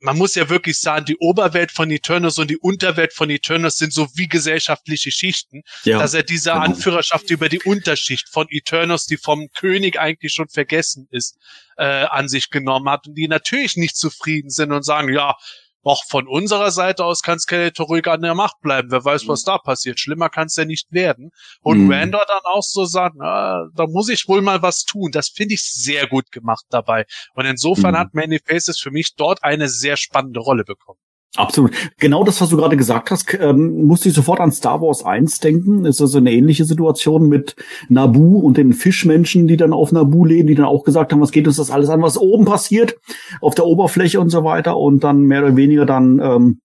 [0.03, 3.93] man muss ja wirklich sagen, die Oberwelt von Eternus und die Unterwelt von Eternus sind
[3.93, 6.65] so wie gesellschaftliche Schichten, ja, dass er diese genau.
[6.65, 11.39] Anführerschaft über die Unterschicht von Eternus, die vom König eigentlich schon vergessen ist,
[11.77, 15.37] äh, an sich genommen hat und die natürlich nicht zufrieden sind und sagen, ja,
[15.83, 18.91] auch von unserer Seite aus kann Skeletor ruhig an der Macht bleiben.
[18.91, 19.47] Wer weiß, was mhm.
[19.47, 19.99] da passiert.
[19.99, 21.31] Schlimmer kann es ja nicht werden.
[21.61, 21.93] Und mhm.
[21.93, 25.11] Randor dann auch so sagen, ah, da muss ich wohl mal was tun.
[25.13, 27.07] Das finde ich sehr gut gemacht dabei.
[27.35, 27.99] Und insofern mhm.
[27.99, 30.99] hat Many Faces für mich dort eine sehr spannende Rolle bekommen.
[31.37, 31.73] Absolut.
[31.99, 35.41] Genau das, was du gerade gesagt hast, ähm, musste ich sofort an Star Wars 1
[35.41, 35.87] denken.
[35.87, 37.57] Ist also eine ähnliche Situation mit
[37.89, 41.33] Nabu und den Fischmenschen, die dann auf Nabu leben, die dann auch gesagt haben, was
[41.33, 42.99] geht uns das alles an, was oben passiert,
[43.41, 46.61] auf der Oberfläche und so weiter und dann mehr oder weniger dann ähm,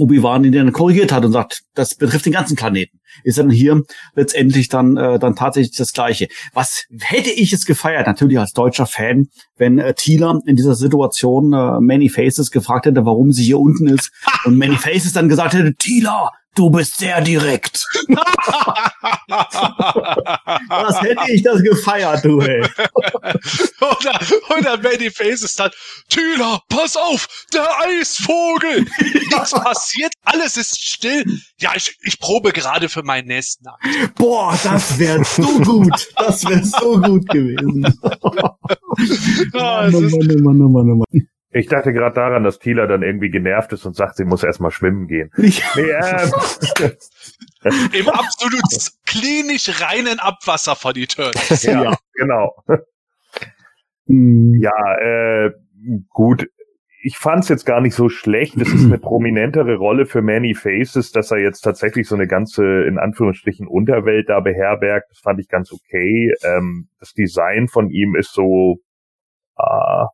[0.00, 2.98] Obi-Wan ihn dann korrigiert hat und sagt, das betrifft den ganzen Planeten.
[3.24, 3.82] Ist dann hier
[4.14, 6.28] letztendlich dann äh, dann tatsächlich das Gleiche.
[6.52, 11.52] Was hätte ich es gefeiert, natürlich als deutscher Fan, wenn äh, Thieler in dieser Situation
[11.52, 14.10] äh, Many Faces gefragt hätte, warum sie hier unten ist
[14.44, 17.84] und Many Faces dann gesagt hätte, Thieler, Du bist sehr direkt.
[20.68, 22.60] Was hätte ich das gefeiert, du, ey.
[23.80, 24.20] oder,
[24.58, 25.70] oder Many Faces dann,
[26.08, 28.84] Thüler, pass auf, der Eisvogel.
[29.00, 31.24] Nichts passiert, alles ist still.
[31.60, 33.86] Ja, ich, ich probe gerade für meinen nächsten Akt.
[34.16, 36.08] Boah, das wäre so gut.
[36.16, 37.82] Das wäre so gut gewesen.
[39.52, 41.29] Mann, Mann, Mann, Mann, Mann, Mann, Mann.
[41.52, 44.70] Ich dachte gerade daran, dass Tila dann irgendwie genervt ist und sagt, sie muss erstmal
[44.70, 45.30] schwimmen gehen.
[45.36, 46.30] Nee, ähm,
[47.92, 48.62] Im absolut
[49.04, 51.62] klinisch reinen Abwasser von Eternals.
[51.64, 52.54] Ja, ja, genau.
[54.06, 54.54] Hm.
[54.60, 55.50] Ja, äh,
[56.08, 56.46] gut.
[57.02, 58.56] Ich fand's jetzt gar nicht so schlecht.
[58.56, 62.84] Es ist eine prominentere Rolle für Many Faces, dass er jetzt tatsächlich so eine ganze,
[62.84, 65.10] in Anführungsstrichen, Unterwelt da beherbergt.
[65.10, 66.32] Das fand ich ganz okay.
[66.44, 68.76] Ähm, das Design von ihm ist so,
[69.58, 70.04] äh,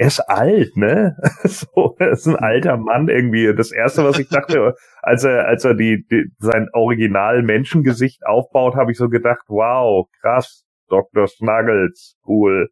[0.00, 1.14] er ist alt, ne?
[1.44, 3.54] so, er ist ein alter Mann irgendwie.
[3.54, 8.76] Das erste, was ich dachte, als er, als er die, die sein Original Menschengesicht aufbaut,
[8.76, 11.26] habe ich so gedacht, wow, krass, Dr.
[11.26, 12.70] Snuggles, cool.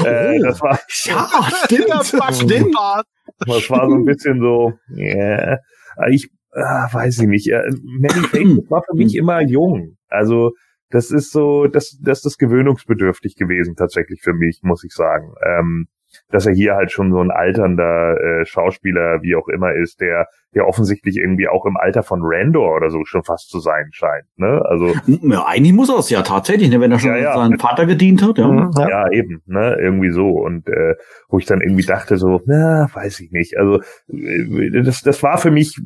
[0.00, 0.72] Äh, oh, äh, das war,
[1.04, 1.28] ja,
[1.64, 2.76] stimmt, stimmt.
[3.46, 5.56] Das war so ein bisschen so, yeah.
[6.10, 7.70] Ich, ah, weiß ich nicht, äh,
[8.00, 9.96] Manny Faces war für mich immer jung.
[10.08, 10.52] Also
[10.90, 15.32] das ist so, das, das ist gewöhnungsbedürftig gewesen tatsächlich für mich, muss ich sagen.
[15.42, 15.86] Ähm,
[16.30, 20.26] dass er hier halt schon so ein alternder äh, Schauspieler, wie auch immer ist, der
[20.56, 24.24] der offensichtlich irgendwie auch im Alter von Randor oder so schon fast zu sein scheint.
[24.36, 24.62] Ne?
[24.64, 27.34] Also ja, eigentlich muss er es ja tatsächlich, ne, wenn er schon ja, ja.
[27.36, 28.38] seinen Vater gedient hat.
[28.38, 28.88] Ja, mhm, ja.
[28.88, 30.94] ja eben, ne, irgendwie so und äh,
[31.28, 33.58] wo ich dann irgendwie dachte so, na, weiß ich nicht.
[33.58, 35.78] Also äh, das das war für mich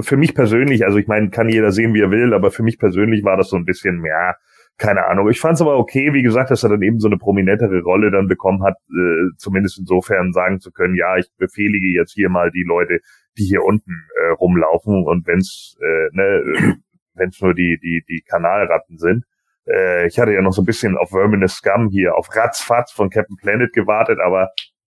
[0.00, 2.80] für mich persönlich, also ich meine, kann jeder sehen, wie er will, aber für mich
[2.80, 4.36] persönlich war das so ein bisschen mehr
[4.78, 5.30] keine Ahnung.
[5.30, 8.10] Ich fand es aber okay, wie gesagt, dass er dann eben so eine prominentere Rolle
[8.10, 12.50] dann bekommen hat, äh, zumindest insofern sagen zu können, ja, ich befehlige jetzt hier mal
[12.50, 13.00] die Leute,
[13.38, 16.76] die hier unten äh, rumlaufen und wenn's äh, ne,
[17.14, 19.24] wenn's nur die die die Kanalratten sind.
[19.66, 23.08] Äh, ich hatte ja noch so ein bisschen auf Verminous Scum hier auf Ratzfatz von
[23.08, 24.50] Captain Planet gewartet, aber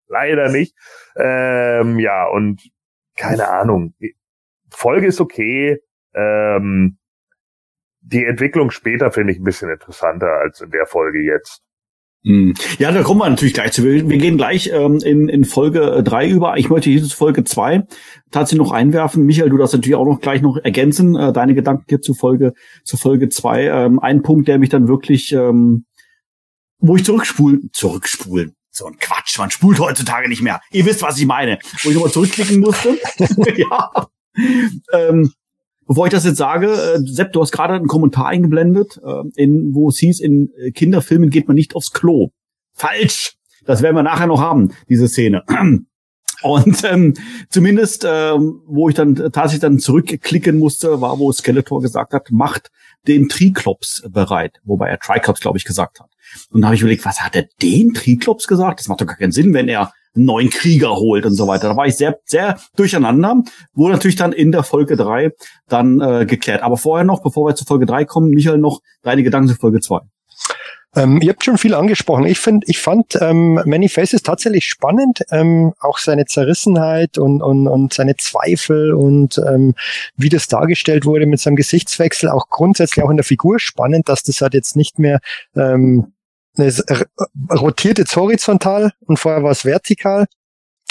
[0.09, 0.75] leider nicht.
[1.17, 2.63] Ähm, ja und
[3.17, 3.95] keine Ahnung.
[4.71, 5.79] Folge ist okay.
[6.15, 6.99] Ähm,
[8.05, 11.63] die Entwicklung später finde ich ein bisschen interessanter als in der Folge jetzt.
[12.27, 12.55] Hm.
[12.79, 13.85] Ja, da kommen wir natürlich gleich zu.
[13.85, 16.57] Wir, gehen gleich ähm, in, in Folge drei über.
[16.57, 17.83] Ich möchte hier zu Folge zwei
[18.31, 19.27] tatsächlich noch einwerfen.
[19.27, 22.55] Michael, du darfst natürlich auch noch gleich noch ergänzen, äh, deine Gedanken hier zu Folge,
[22.83, 23.67] zu Folge zwei.
[23.67, 25.85] Ähm, ein Punkt, der mich dann wirklich, ähm,
[26.79, 28.55] wo ich zurückspulen, zurückspulen.
[28.71, 30.61] So ein Quatsch, man spult heutzutage nicht mehr.
[30.73, 31.59] Ihr wisst, was ich meine.
[31.83, 32.99] Wo ich nochmal zurückklicken musste.
[33.57, 33.91] ja.
[34.93, 35.31] Ähm,
[35.87, 39.75] Bevor ich das jetzt sage, äh, Sepp, du hast gerade einen Kommentar eingeblendet, äh, in,
[39.75, 42.31] wo es hieß, in äh, Kinderfilmen geht man nicht aufs Klo.
[42.73, 43.37] Falsch!
[43.67, 45.43] Das werden wir nachher noch haben, diese Szene.
[46.43, 47.15] Und ähm,
[47.49, 52.71] zumindest, ähm, wo ich dann tatsächlich dann zurückklicken musste, war, wo Skeletor gesagt hat, macht
[53.07, 54.61] den Triklops bereit.
[54.65, 56.11] Wobei er Triklops, glaube ich, gesagt hat.
[56.51, 58.81] Und da habe ich überlegt, was hat er den Triklops gesagt?
[58.81, 61.69] Das macht doch gar keinen Sinn, wenn er neuen Krieger holt und so weiter.
[61.69, 63.43] Da war ich sehr, sehr durcheinander.
[63.75, 65.33] Wurde natürlich dann in der Folge drei
[65.69, 66.63] dann äh, geklärt.
[66.63, 69.81] Aber vorher noch, bevor wir zu Folge drei kommen, Michael, noch deine Gedanken zu Folge
[69.81, 70.01] zwei.
[70.97, 72.25] Ähm, ihr habt schon viel angesprochen.
[72.27, 77.67] Ich finde, ich fand ähm, Many Faces tatsächlich spannend, ähm, auch seine Zerrissenheit und, und,
[77.67, 79.75] und seine Zweifel und ähm,
[80.17, 84.23] wie das dargestellt wurde mit seinem Gesichtswechsel, auch grundsätzlich auch in der Figur spannend, dass
[84.23, 85.19] das halt jetzt nicht mehr
[85.57, 86.13] ähm,
[86.57, 86.85] es
[87.51, 90.27] rotiert jetzt horizontal und vorher war es vertikal.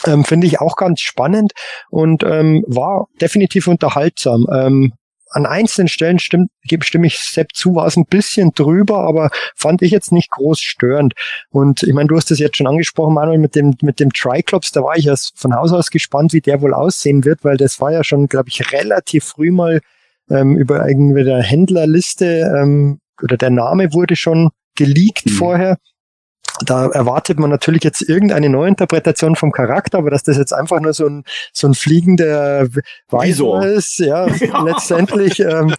[0.06, 1.54] Ähm, Finde ich auch ganz spannend
[1.90, 4.46] und ähm, war definitiv unterhaltsam.
[4.52, 4.94] Ähm,
[5.34, 9.82] an einzelnen Stellen stimmt, stimme ich Sepp zu, war es ein bisschen drüber, aber fand
[9.82, 11.14] ich jetzt nicht groß störend.
[11.50, 14.72] Und ich meine, du hast es jetzt schon angesprochen, Manuel, mit dem, mit dem Triclops,
[14.72, 17.82] da war ich ja von Haus aus gespannt, wie der wohl aussehen wird, weil das
[17.82, 19.82] war ja schon, glaube ich, relativ früh mal
[20.30, 25.32] ähm, über irgendwie der Händlerliste ähm, oder der Name wurde schon geleakt mhm.
[25.32, 25.78] vorher.
[26.66, 30.94] Da erwartet man natürlich jetzt irgendeine Neuinterpretation vom Charakter, aber dass das jetzt einfach nur
[30.94, 32.68] so ein, so ein fliegender
[33.10, 34.62] Weiser ist, ja, ja.
[34.64, 35.74] letztendlich ähm,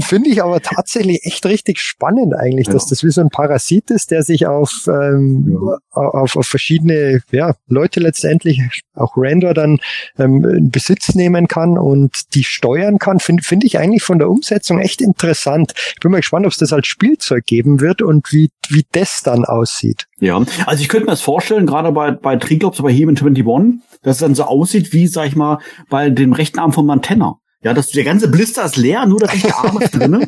[0.00, 2.72] Finde ich aber tatsächlich echt richtig spannend eigentlich, ja.
[2.72, 5.78] dass das wie so ein Parasit ist, der sich auf, ähm, ja.
[5.92, 8.60] auf, auf verschiedene ja, Leute letztendlich,
[8.94, 9.78] auch Render dann
[10.18, 13.20] ähm, in Besitz nehmen kann und die steuern kann.
[13.20, 15.72] Finde find ich eigentlich von der Umsetzung echt interessant.
[15.94, 19.20] Ich bin mal gespannt, ob es das als Spielzeug geben wird und wie, wie das
[19.22, 20.06] dann aussieht.
[20.18, 24.16] Ja, also ich könnte mir das vorstellen, gerade bei, bei Triglops, bei Human 21, dass
[24.16, 25.58] es dann so aussieht wie, sag ich mal,
[25.88, 27.38] bei dem rechten Arm von Mantenna.
[27.66, 30.24] Ja, das, der ganze Blister ist leer, nur der rechte Arm ist drin.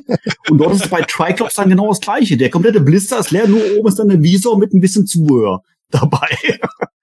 [0.50, 2.36] Und dort ist es bei Triclops dann genau das gleiche.
[2.36, 5.62] Der komplette Blister ist leer, nur oben ist dann der Visor mit ein bisschen Zubehör
[5.88, 6.36] dabei.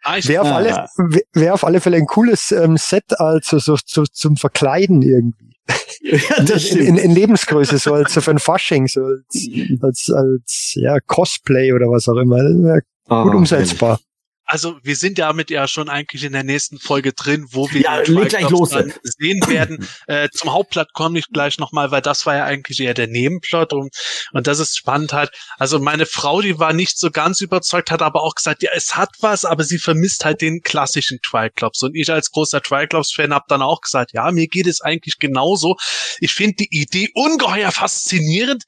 [0.04, 0.88] Ah, Wäre auf, alle,
[1.32, 5.56] wär auf alle Fälle ein cooles ähm, Set, also so, so zum Verkleiden irgendwie.
[6.02, 9.50] Ja, das in, in, in Lebensgröße, so als so für ein Fasching, so als,
[9.82, 12.82] als, als ja, Cosplay oder was auch immer.
[13.08, 14.02] Ah, gut umsetzbar.
[14.46, 18.02] Also wir sind damit ja schon eigentlich in der nächsten Folge drin, wo wir ja,
[18.02, 18.70] gleich los.
[19.04, 19.88] sehen werden.
[20.08, 23.74] äh, zum Hauptplot komme ich gleich nochmal, weil das war ja eigentlich eher der Nebenplot
[23.74, 23.96] und,
[24.34, 25.32] und das ist spannend halt.
[25.58, 28.96] Also meine Frau, die war nicht so ganz überzeugt, hat aber auch gesagt, ja, es
[28.96, 31.82] hat was, aber sie vermisst halt den klassischen Triclops.
[31.82, 35.76] Und ich als großer Triclops-Fan habe dann auch gesagt, ja, mir geht es eigentlich genauso.
[36.20, 38.64] Ich finde die Idee ungeheuer faszinierend.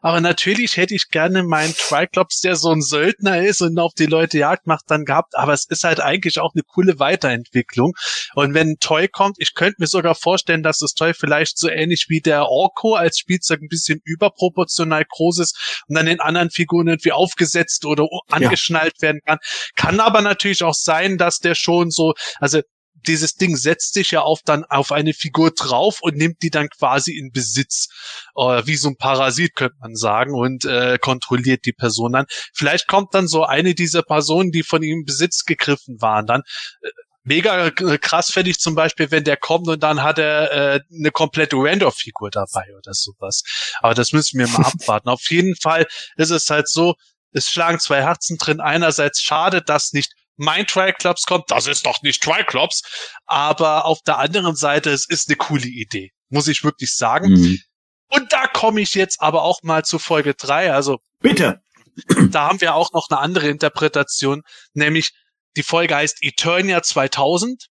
[0.00, 4.06] Aber natürlich hätte ich gerne meinen Triclops, der so ein Söldner ist und auf die
[4.06, 5.36] Leute Jagd macht, dann gehabt.
[5.36, 7.92] Aber es ist halt eigentlich auch eine coole Weiterentwicklung.
[8.34, 11.68] Und wenn ein Toy kommt, ich könnte mir sogar vorstellen, dass das Toy vielleicht so
[11.68, 16.50] ähnlich wie der Orko als Spielzeug ein bisschen überproportional groß ist und dann den anderen
[16.50, 19.08] Figuren irgendwie aufgesetzt oder angeschnallt ja.
[19.08, 19.38] werden kann.
[19.76, 22.60] Kann aber natürlich auch sein, dass der schon so, also
[23.06, 26.68] dieses Ding setzt sich ja auf dann auf eine Figur drauf und nimmt die dann
[26.68, 27.88] quasi in Besitz,
[28.36, 32.26] äh, wie so ein Parasit könnte man sagen und äh, kontrolliert die Person dann.
[32.54, 36.42] Vielleicht kommt dann so eine dieser Personen, die von ihm in Besitz gegriffen waren, dann
[36.82, 36.90] äh,
[37.22, 41.10] Mega krass fände ich zum Beispiel, wenn der kommt und dann hat er äh, eine
[41.10, 43.42] komplette Randolph-Figur dabei oder sowas.
[43.80, 45.10] Aber das müssen wir mal abwarten.
[45.10, 45.86] Auf jeden Fall
[46.16, 46.94] ist es halt so,
[47.32, 48.60] es schlagen zwei Herzen drin.
[48.60, 51.50] Einerseits schade, dass nicht mein Triclops kommt.
[51.50, 52.82] Das ist doch nicht Triclops.
[53.26, 56.10] Aber auf der anderen Seite, es ist eine coole Idee.
[56.30, 57.32] Muss ich wirklich sagen.
[57.32, 57.58] Mhm.
[58.08, 60.72] Und da komme ich jetzt aber auch mal zu Folge drei.
[60.72, 60.98] Also.
[61.20, 61.60] Bitte!
[62.30, 64.42] Da haben wir auch noch eine andere Interpretation,
[64.72, 65.10] nämlich
[65.56, 67.66] die Folge heißt Eternia 2000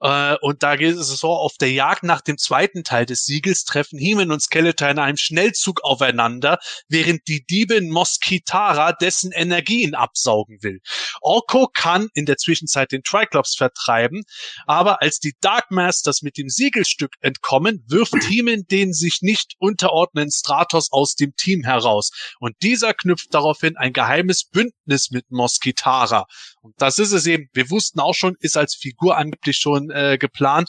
[0.00, 3.64] äh, und da geht es so, auf der Jagd nach dem zweiten Teil des Siegels
[3.64, 6.58] treffen Heeman und Skeletor in einem Schnellzug aufeinander,
[6.88, 10.80] während die Diebin Moskitara dessen Energien absaugen will.
[11.20, 14.22] Orko kann in der Zwischenzeit den Triclops vertreiben,
[14.66, 20.30] aber als die Dark Masters mit dem Siegelstück entkommen, wirft Heeman den sich nicht unterordnenden
[20.30, 22.10] Stratos aus dem Team heraus.
[22.40, 26.26] Und dieser knüpft daraufhin ein geheimes Bündnis mit Moskitara.
[26.62, 27.48] Und das ist es eben.
[27.52, 30.68] Wir wussten auch schon, ist als Figur angeblich schon äh, geplant.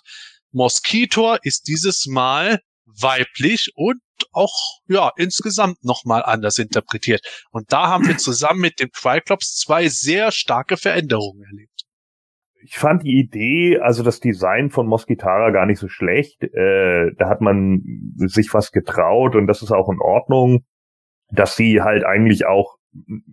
[0.51, 3.99] Mosquitor ist dieses Mal weiblich und
[4.31, 7.21] auch ja insgesamt nochmal anders interpretiert.
[7.51, 11.83] Und da haben wir zusammen mit dem Triclops zwei sehr starke Veränderungen erlebt.
[12.61, 16.43] Ich fand die Idee, also das Design von Mosquitara gar nicht so schlecht.
[16.43, 17.81] Äh, da hat man
[18.17, 20.65] sich was getraut und das ist auch in Ordnung.
[21.31, 22.78] Dass sie halt eigentlich auch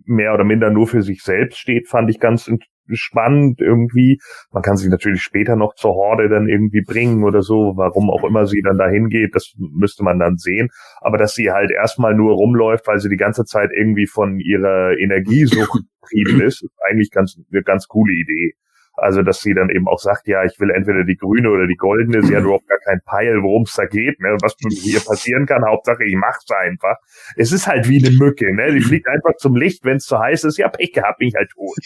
[0.05, 2.49] mehr oder minder nur für sich selbst steht, fand ich ganz
[2.93, 4.19] spannend irgendwie.
[4.51, 8.23] Man kann sie natürlich später noch zur Horde dann irgendwie bringen oder so, warum auch
[8.23, 10.69] immer sie dann dahin geht, das müsste man dann sehen.
[11.01, 14.97] Aber dass sie halt erstmal nur rumläuft, weil sie die ganze Zeit irgendwie von ihrer
[14.97, 18.53] Energiesucht getrieben ist, ist eigentlich ganz, eine ganz coole Idee.
[18.97, 21.75] Also, dass sie dann eben auch sagt, ja, ich will entweder die grüne oder die
[21.75, 22.23] goldene.
[22.23, 24.35] Sie hat überhaupt gar keinen Peil, worum es da geht, ne?
[24.41, 25.63] was hier passieren kann.
[25.63, 26.97] Hauptsache, ich mach's einfach.
[27.35, 28.73] Es ist halt wie eine Mücke, ne?
[28.73, 30.57] Die fliegt einfach zum Licht, wenn es zu heiß ist.
[30.57, 31.77] Ja, Pech gehabt, bin ich halt tot.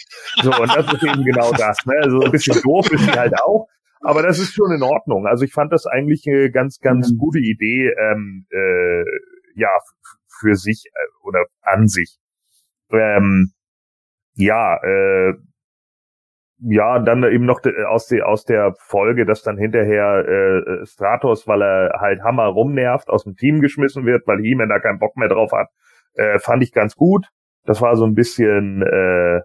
[0.42, 1.94] So, und das ist eben genau das, ne?
[2.04, 3.68] So also ein bisschen doof ist sie halt auch.
[4.00, 5.26] Aber das ist schon in Ordnung.
[5.26, 9.04] Also ich fand das eigentlich eine ganz, ganz gute Idee, ähm, äh,
[9.54, 9.68] ja,
[10.40, 12.18] für sich äh, oder an sich.
[12.90, 13.52] Ähm,
[14.34, 15.34] ja, äh,
[16.64, 21.62] ja, dann eben noch aus, der aus der Folge, dass dann hinterher äh, Stratos, weil
[21.62, 25.28] er halt Hammer rumnervt, aus dem Team geschmissen wird, weil He-Man da keinen Bock mehr
[25.28, 25.68] drauf hat,
[26.14, 27.26] äh, fand ich ganz gut.
[27.64, 29.40] Das war so ein bisschen, äh,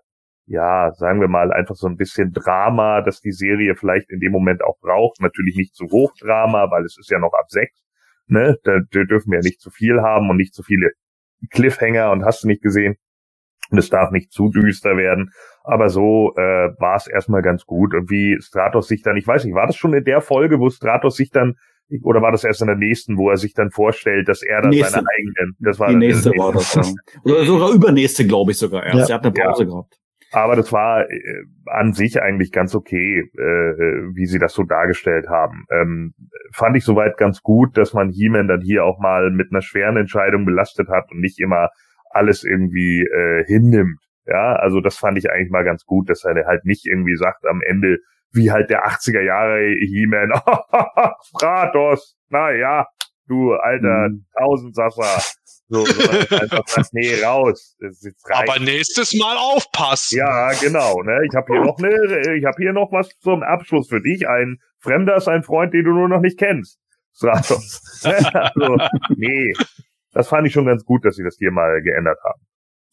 [0.45, 4.31] ja, sagen wir mal, einfach so ein bisschen Drama, dass die Serie vielleicht in dem
[4.31, 5.19] Moment auch braucht.
[5.19, 7.83] Natürlich nicht zu hoch Drama, weil es ist ja noch ab sechs.
[8.27, 8.57] Ne?
[8.63, 10.91] Da, da dürfen wir ja nicht zu viel haben und nicht zu viele
[11.51, 12.95] Cliffhanger und hast du nicht gesehen.
[13.69, 15.31] Und es darf nicht zu düster werden.
[15.63, 17.93] Aber so äh, war es erstmal ganz gut.
[17.93, 20.69] Und wie Stratos sich dann, ich weiß nicht, war das schon in der Folge, wo
[20.69, 21.55] Stratos sich dann,
[22.03, 24.69] oder war das erst in der nächsten, wo er sich dann vorstellt, dass er dann
[24.69, 24.93] nächste.
[24.93, 26.83] seine eigenen, das war die nächste, nächste war das, ja.
[27.23, 29.09] Oder sogar übernächste, glaube ich sogar erst.
[29.09, 29.15] Ja.
[29.15, 29.69] Er hat eine Pause ja.
[29.69, 29.97] gehabt.
[30.31, 35.27] Aber das war äh, an sich eigentlich ganz okay, äh, wie sie das so dargestellt
[35.29, 35.65] haben.
[35.71, 36.13] Ähm,
[36.53, 39.95] fand ich soweit ganz gut, dass man He-Man dann hier auch mal mit einer schweren
[39.95, 41.69] Entscheidung belastet hat und nicht immer
[42.09, 43.99] alles irgendwie äh, hinnimmt.
[44.25, 47.45] Ja, also das fand ich eigentlich mal ganz gut, dass er halt nicht irgendwie sagt
[47.45, 47.99] am Ende,
[48.31, 50.33] wie halt der 80er Jahre He-Man,
[51.29, 52.87] Stratos, na ja,
[53.27, 54.25] du alter mhm.
[54.37, 55.21] Tausendsasser.
[55.69, 57.77] So, so einfach sagt, nee, raus.
[58.29, 60.17] Aber nächstes Mal aufpassen.
[60.17, 61.01] Ja, genau.
[61.03, 61.19] Ne?
[61.29, 64.29] Ich habe hier noch ne, ich habe hier noch was zum Abschluss für dich.
[64.29, 66.79] Ein Fremder ist ein Freund, den du nur noch nicht kennst.
[67.13, 67.81] Stratos.
[68.03, 68.77] also,
[69.17, 69.53] nee,
[70.13, 72.41] das fand ich schon ganz gut, dass sie das hier mal geändert haben.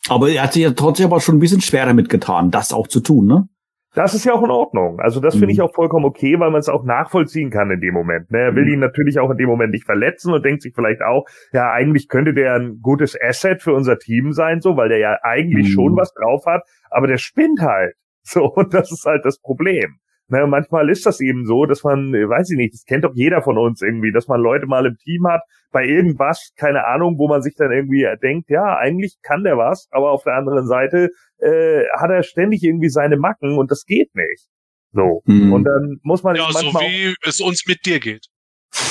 [0.09, 3.01] Aber er hat sich ja trotzdem aber schon ein bisschen schwerer mitgetan, das auch zu
[3.01, 3.49] tun, ne?
[3.95, 4.99] Das ist ja auch in Ordnung.
[4.99, 5.67] Also das finde ich mhm.
[5.67, 8.29] auch vollkommen okay, weil man es auch nachvollziehen kann in dem Moment.
[8.33, 8.41] Ne?
[8.41, 8.73] Er will mhm.
[8.73, 12.09] ihn natürlich auch in dem Moment nicht verletzen und denkt sich vielleicht auch, ja, eigentlich
[12.09, 15.73] könnte der ein gutes Asset für unser Team sein, so, weil der ja eigentlich mhm.
[15.73, 17.95] schon was drauf hat, aber der spinnt halt.
[18.27, 19.99] So, und das ist halt das Problem.
[20.35, 23.15] Naja, manchmal ist das eben so, dass man, äh, weiß ich nicht, das kennt doch
[23.15, 27.19] jeder von uns irgendwie, dass man Leute mal im Team hat, bei irgendwas, keine Ahnung,
[27.19, 30.67] wo man sich dann irgendwie denkt, ja, eigentlich kann der was, aber auf der anderen
[30.67, 34.49] Seite äh, hat er ständig irgendwie seine Macken und das geht nicht.
[34.91, 35.23] So.
[35.27, 35.53] Mhm.
[35.53, 38.27] Und dann muss man ja, so wie es uns mit dir geht.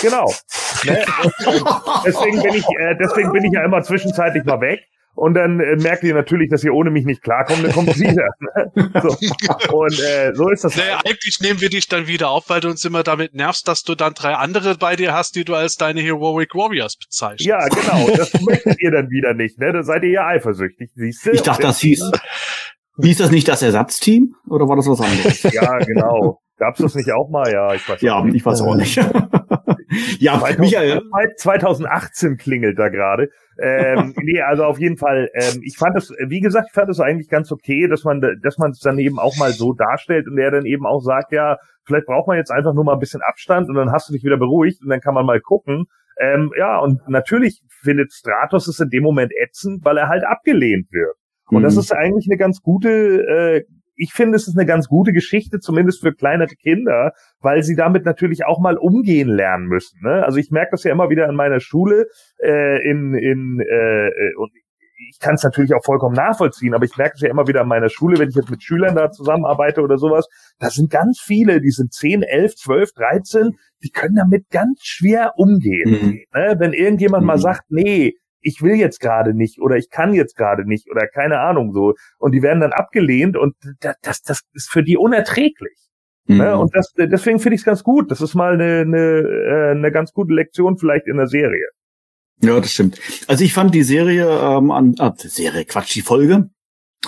[0.02, 0.32] Genau.
[0.86, 1.02] Ne?
[2.06, 4.82] deswegen bin ich, äh, deswegen bin ich ja immer zwischenzeitlich mal weg
[5.16, 8.10] und dann äh, merkt ihr natürlich, dass ihr ohne mich nicht klarkommt, dann kommt sie
[8.10, 8.30] wieder.
[8.40, 8.72] Ne?
[9.04, 9.10] So.
[9.76, 10.78] Und äh, so ist das.
[10.78, 11.08] Naja, halt.
[11.08, 13.96] eigentlich nehmen wir dich dann wieder auf, weil du uns immer damit nervst, dass du
[13.96, 17.46] dann drei andere bei dir hast, die du als deine Heroic Warriors bezeichnest.
[17.46, 18.08] Ja, genau.
[18.24, 19.74] Das möchtet ihr dann wieder nicht, ne?
[19.74, 21.32] Da seid ihr ja eifersüchtig, siehst du?
[21.32, 22.12] Ich dachte, das hieß.
[23.02, 24.36] Hieß das nicht das Ersatzteam?
[24.48, 25.44] Oder war das was anderes?
[25.44, 26.40] Ja, genau.
[26.58, 27.52] Gab's das nicht auch mal?
[27.52, 28.98] Ja, ich weiß Ja, ich weiß auch nicht.
[30.20, 31.02] Ja, 2000, Michael.
[31.38, 33.30] 2018 klingelt da gerade.
[33.62, 35.30] ähm, nee, also auf jeden Fall.
[35.34, 38.58] Ähm, ich fand es, wie gesagt, ich fand es eigentlich ganz okay, dass man, dass
[38.58, 41.58] man es dann eben auch mal so darstellt und er dann eben auch sagt, ja,
[41.86, 44.24] vielleicht braucht man jetzt einfach nur mal ein bisschen Abstand und dann hast du dich
[44.24, 45.86] wieder beruhigt und dann kann man mal gucken.
[46.20, 50.88] Ähm, ja, und natürlich findet Stratos es in dem Moment ätzend, weil er halt abgelehnt
[50.92, 51.16] wird.
[51.50, 51.64] Und Mhm.
[51.64, 53.64] das ist eigentlich eine ganz gute, äh,
[53.96, 58.06] ich finde, es ist eine ganz gute Geschichte, zumindest für kleinere Kinder, weil sie damit
[58.06, 60.00] natürlich auch mal umgehen lernen müssen.
[60.02, 60.24] Ne?
[60.24, 62.08] Also ich merke das ja immer wieder in meiner Schule,
[62.42, 64.52] äh, in, in äh, äh, und
[65.10, 67.68] ich kann es natürlich auch vollkommen nachvollziehen, aber ich merke es ja immer wieder in
[67.68, 70.28] meiner Schule, wenn ich jetzt mit Schülern da zusammenarbeite oder sowas,
[70.60, 73.52] da sind ganz viele, die sind 10, 11, 12, 13,
[73.84, 75.92] die können damit ganz schwer umgehen.
[75.92, 76.20] Mhm.
[76.34, 76.56] Ne?
[76.58, 77.42] Wenn irgendjemand mal Mhm.
[77.42, 78.14] sagt, nee,
[78.44, 81.94] ich will jetzt gerade nicht oder ich kann jetzt gerade nicht oder keine Ahnung so
[82.20, 85.80] und die werden dann abgelehnt und das, das, das ist für die unerträglich.
[86.26, 86.54] Ne?
[86.54, 86.62] Mhm.
[86.62, 88.10] Und das, deswegen finde ich es ganz gut.
[88.10, 91.68] Das ist mal eine, eine, äh, eine ganz gute Lektion vielleicht in der Serie.
[92.42, 93.00] Ja, das stimmt.
[93.28, 96.50] Also ich fand die Serie, ähm, an, äh, Serie, Quatsch, die Folge,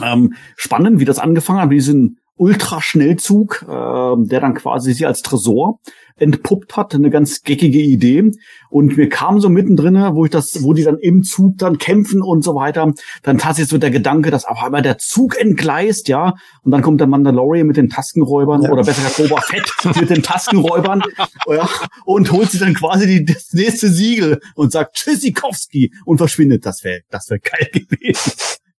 [0.03, 5.22] ähm, spannend, wie das angefangen hat, mit diesem Ultraschnellzug, ähm, der dann quasi sie als
[5.22, 5.80] Tresor
[6.18, 8.32] entpuppt hat, eine ganz geckige Idee.
[8.70, 12.22] Und mir kam so mittendrin, wo ich das, wo die dann im Zug dann kämpfen
[12.22, 12.94] und so weiter,
[13.24, 16.34] dann tatsächlich so der Gedanke, dass auf einmal der Zug entgleist, ja,
[16.64, 18.72] und dann kommt der Mandalorian mit den Taskenräubern Ja.
[18.72, 21.03] oder besser gesagt Boba Fett mit den Taskenräubern
[21.48, 21.68] ja,
[22.06, 26.66] und holt sich dann quasi die, das nächste Siegel und sagt Tschüssikowski und verschwindet.
[26.66, 28.32] Das wäre das wäre geil gewesen.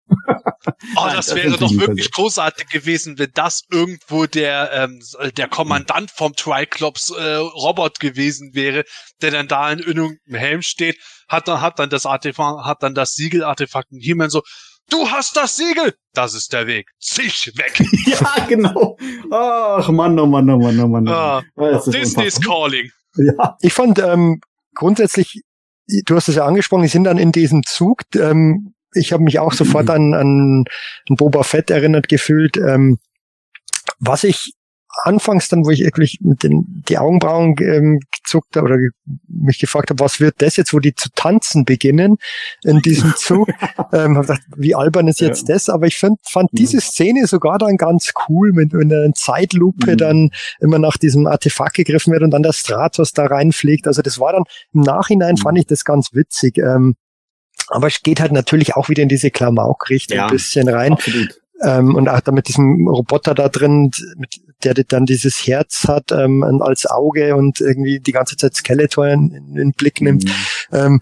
[0.08, 5.00] Oh, Nein, das wäre doch wirklich großartig gewesen, wenn das irgendwo der ähm,
[5.36, 8.84] der Kommandant vom Triclops äh, Robot gewesen wäre,
[9.22, 12.94] der dann da in irgendeinem Helm steht, hat dann hat dann das Artefakt, hat dann
[12.94, 14.42] das Siegelartefakt und He-Man so,
[14.90, 17.80] du hast das Siegel, das ist der Weg, zisch weg.
[18.06, 18.96] ja, genau.
[19.30, 21.08] Ach Mann, oh Mann, oh Mann, oh Mann.
[21.08, 22.68] Ah, Das ist Disney is unfassbar.
[22.70, 22.90] calling.
[23.16, 23.56] Ja.
[23.60, 24.40] Ich fand ähm,
[24.74, 25.42] grundsätzlich,
[25.86, 28.02] du hast es ja angesprochen, die sind dann in diesem Zug.
[28.14, 30.64] Ähm, ich habe mich auch sofort an, an,
[31.08, 32.56] Boba Fett erinnert gefühlt.
[32.56, 32.98] Ähm,
[34.00, 34.52] was ich
[35.02, 38.88] anfangs dann, wo ich wirklich mit den die Augenbrauen ähm, gezuckt habe oder ge
[39.28, 42.16] mich gefragt habe, was wird das jetzt, wo die zu tanzen beginnen
[42.64, 43.46] in diesem Zug,
[43.92, 45.68] ähm, hab gedacht, wie albern ist jetzt das?
[45.68, 46.56] Aber ich find, fand Mhm.
[46.56, 49.96] diese Szene sogar dann ganz cool, mit einer Zeitlupe Mhm.
[49.98, 53.86] dann immer nach diesem Artefakt gegriffen wird und dann der Stratos da reinfliegt.
[53.86, 55.40] Also das war dann im Nachhinein Mhm.
[55.42, 56.56] fand ich das ganz witzig.
[56.56, 56.94] Ähm,
[57.68, 60.26] aber es geht halt natürlich auch wieder in diese Klamauk-Richtung Ja.
[60.26, 60.92] ein bisschen rein.
[60.92, 61.40] Absolut.
[61.62, 66.12] Ähm, und auch da mit diesem Roboter da drin, mit, der dann dieses Herz hat
[66.12, 70.24] ähm, als Auge und irgendwie die ganze Zeit Skeletor in, in den Blick nimmt.
[70.24, 70.30] Mhm.
[70.72, 71.00] Ähm,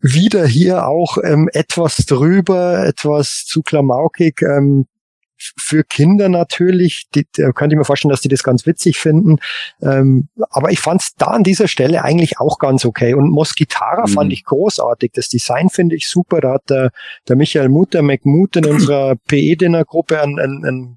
[0.00, 4.42] wieder hier auch ähm, etwas drüber, etwas zu klamaukig.
[5.58, 9.36] Für Kinder natürlich, die, da könnte ich mir vorstellen, dass die das ganz witzig finden.
[9.82, 13.14] Ähm, aber ich fand es da an dieser Stelle eigentlich auch ganz okay.
[13.14, 14.12] Und Moskitara Mhm.
[14.12, 15.12] fand ich großartig.
[15.14, 16.40] Das Design finde ich super.
[16.40, 16.90] Da hat der,
[17.28, 20.96] der Michael Mutter McMut in unserer PE-Dinner-Gruppe ein, ein, ein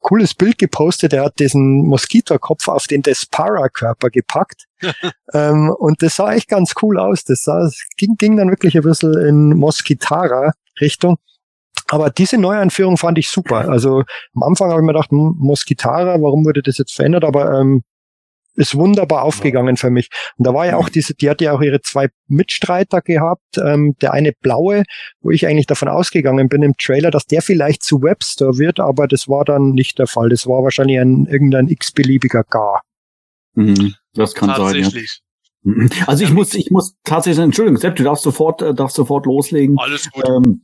[0.00, 1.12] cooles Bild gepostet.
[1.14, 4.66] Er hat diesen Moskitorkopf auf den Despara-Körper gepackt.
[5.32, 7.24] ähm, und das sah echt ganz cool aus.
[7.24, 11.16] Das, sah, es ging, ging dann wirklich ein bisschen in Moskitara-Richtung.
[11.88, 13.68] Aber diese Neueinführung fand ich super.
[13.68, 14.04] Also
[14.34, 17.24] am Anfang habe ich mir gedacht, hm, Moskitara, warum wurde das jetzt verändert?
[17.24, 17.82] Aber ähm,
[18.56, 20.08] ist wunderbar aufgegangen für mich.
[20.36, 23.58] Und da war ja auch diese, die hat ja auch ihre zwei Mitstreiter gehabt.
[23.58, 24.84] Ähm, der eine blaue,
[25.20, 29.08] wo ich eigentlich davon ausgegangen bin im Trailer, dass der vielleicht zu Webster wird, aber
[29.08, 30.28] das war dann nicht der Fall.
[30.28, 32.82] Das war wahrscheinlich ein irgendein x-beliebiger Gar.
[33.54, 33.94] Mhm.
[34.14, 34.64] Das kann sein, ja.
[34.82, 35.20] Tatsächlich.
[35.62, 35.90] Mhm.
[36.06, 39.78] Also ich muss, ich muss tatsächlich, Entschuldigung, Sepp, du darfst sofort, äh, darfst sofort loslegen.
[39.78, 40.24] Alles gut.
[40.28, 40.62] ähm,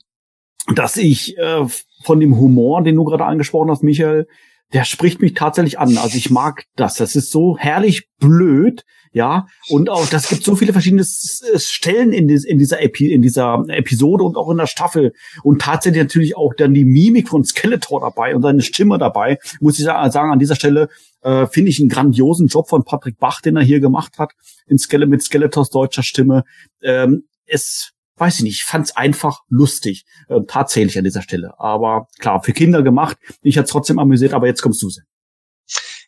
[0.75, 1.67] dass ich äh,
[2.05, 4.27] von dem Humor, den du gerade angesprochen hast, Michael,
[4.73, 5.99] der spricht mich tatsächlich an.
[5.99, 6.95] Also ich mag das.
[6.95, 9.47] Das ist so herrlich blöd, ja.
[9.69, 13.65] Und auch, das gibt so viele verschiedene Stellen in, dies, in dieser Epi in dieser
[13.67, 15.13] Episode und auch in der Staffel.
[15.43, 19.39] Und tatsächlich natürlich auch dann die Mimik von Skeletor dabei und seine Stimme dabei.
[19.61, 20.89] Muss ich sa- sagen, an dieser Stelle
[21.23, 24.35] äh, finde ich einen grandiosen Job von Patrick Bach, den er hier gemacht hat,
[24.69, 26.45] in Skele mit Skeletors deutscher Stimme.
[26.81, 27.91] Ähm, es
[28.21, 31.59] weiß ich nicht, ich fand es einfach lustig, äh, tatsächlich an dieser Stelle.
[31.59, 33.17] Aber klar, für Kinder gemacht.
[33.43, 35.05] Ich hat's trotzdem amüsiert, aber jetzt kommst du, Sen.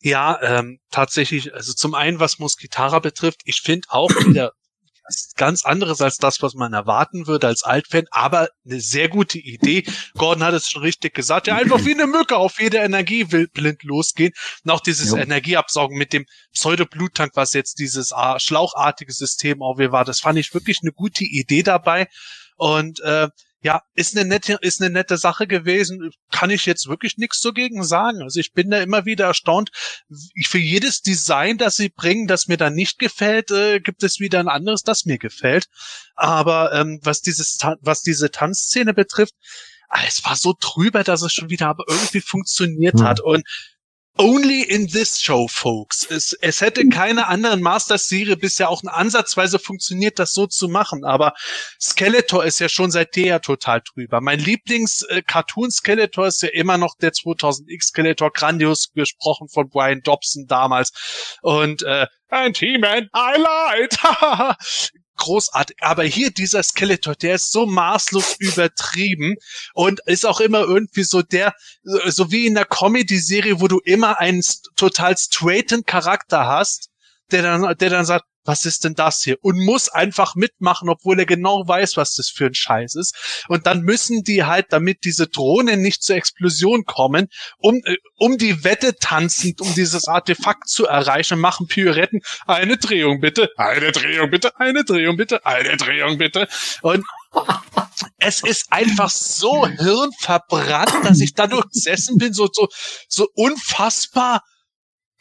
[0.01, 4.53] Ja, ähm, tatsächlich, also zum einen, was Moskitara betrifft, ich finde auch wieder
[5.37, 9.85] ganz anderes als das, was man erwarten würde als Altfan, aber eine sehr gute Idee.
[10.17, 13.49] Gordon hat es schon richtig gesagt, ja, einfach wie eine Mücke auf jede Energie will
[13.49, 14.33] blind losgehen.
[14.65, 15.17] Und auch dieses Jo.
[15.17, 20.39] Energieabsaugen mit dem Pseudo-Bluttank, was jetzt dieses ah, schlauchartige System auch wir war, das fand
[20.39, 22.09] ich wirklich eine gute Idee dabei.
[22.57, 23.29] Und äh,
[23.63, 26.11] ja, ist eine nette, ist eine nette Sache gewesen.
[26.33, 28.23] Kann ich jetzt wirklich nichts dagegen sagen.
[28.23, 29.71] Also ich bin da immer wieder erstaunt.
[30.47, 34.41] Für jedes Design, das sie bringen, das mir dann nicht gefällt, äh, gibt es wieder
[34.41, 35.67] ein anderes, das mir gefällt.
[36.17, 39.35] Aber ähm, was dieses, was diese Tanzszene betrifft,
[39.89, 43.05] ah, es war so drüber, dass es schon wieder aber irgendwie funktioniert hm.
[43.05, 43.21] hat.
[43.21, 43.45] Und
[44.19, 46.05] Only in this show, folks.
[46.11, 51.05] Es, es hätte keine anderen Master-Serie bisher auch ansatzweise funktioniert, das so zu machen.
[51.05, 51.33] Aber
[51.81, 54.21] Skeletor ist ja schon seit der total drüber.
[54.21, 60.93] Mein Lieblings-Cartoon-Skeletor ist ja immer noch der 2000X Skeletor, grandios gesprochen von Brian Dobson damals.
[61.41, 63.97] Und äh, ein He-Man, I lied.
[65.17, 65.77] großartig.
[65.81, 69.37] Aber hier dieser Skeletor, der ist so maßlos übertrieben
[69.75, 74.19] und ist auch immer irgendwie so der, so wie in der Comedy-Serie, wo du immer
[74.19, 74.43] einen
[74.77, 76.91] total straighten Charakter hast,
[77.31, 79.37] der dann, der dann sagt, was ist denn das hier?
[79.43, 83.45] Und muss einfach mitmachen, obwohl er genau weiß, was das für ein Scheiß ist.
[83.49, 87.29] Und dann müssen die halt, damit diese Drohnen nicht zur Explosion kommen,
[87.59, 92.21] um, äh, um die Wette tanzend, um dieses Artefakt zu erreichen, machen Pirouetten.
[92.47, 96.49] Eine Drehung bitte, eine Drehung bitte, eine Drehung bitte, eine Drehung bitte.
[96.83, 97.05] Und
[98.19, 102.69] es ist einfach so hirnverbrannt, dass ich dadurch gesessen bin, so, so,
[103.09, 104.43] so unfassbar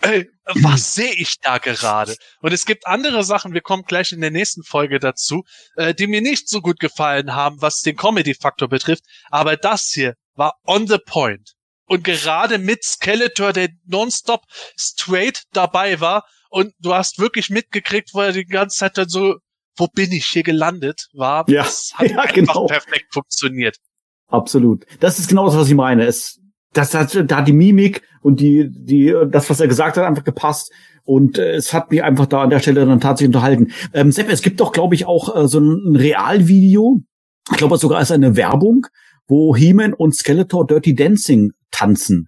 [0.01, 2.15] ey, was sehe ich da gerade?
[2.41, 5.43] Und es gibt andere Sachen, wir kommen gleich in der nächsten Folge dazu,
[5.75, 9.03] äh, die mir nicht so gut gefallen haben, was den Comedy-Faktor betrifft.
[9.29, 11.53] Aber das hier war on the point.
[11.85, 14.43] Und gerade mit Skeletor, der nonstop
[14.77, 16.25] straight dabei war.
[16.49, 19.35] Und du hast wirklich mitgekriegt, wo er die ganze Zeit dann so,
[19.75, 21.49] wo bin ich hier gelandet war.
[21.49, 22.65] Ja, das hat ja, einfach genau.
[22.67, 23.77] perfekt funktioniert.
[24.27, 24.85] Absolut.
[25.01, 26.05] Das ist genau das, was ich meine.
[26.05, 26.39] Es,
[26.73, 30.71] das hat, da die Mimik und die, die, das, was er gesagt hat, einfach gepasst.
[31.03, 33.71] Und äh, es hat mich einfach da an der Stelle dann tatsächlich unterhalten.
[33.93, 37.01] Ähm, Sepp, es gibt doch, glaube ich, auch äh, so ein Realvideo.
[37.51, 38.85] Ich glaube, sogar ist eine Werbung,
[39.27, 42.27] wo He-Man und Skeletor Dirty Dancing tanzen.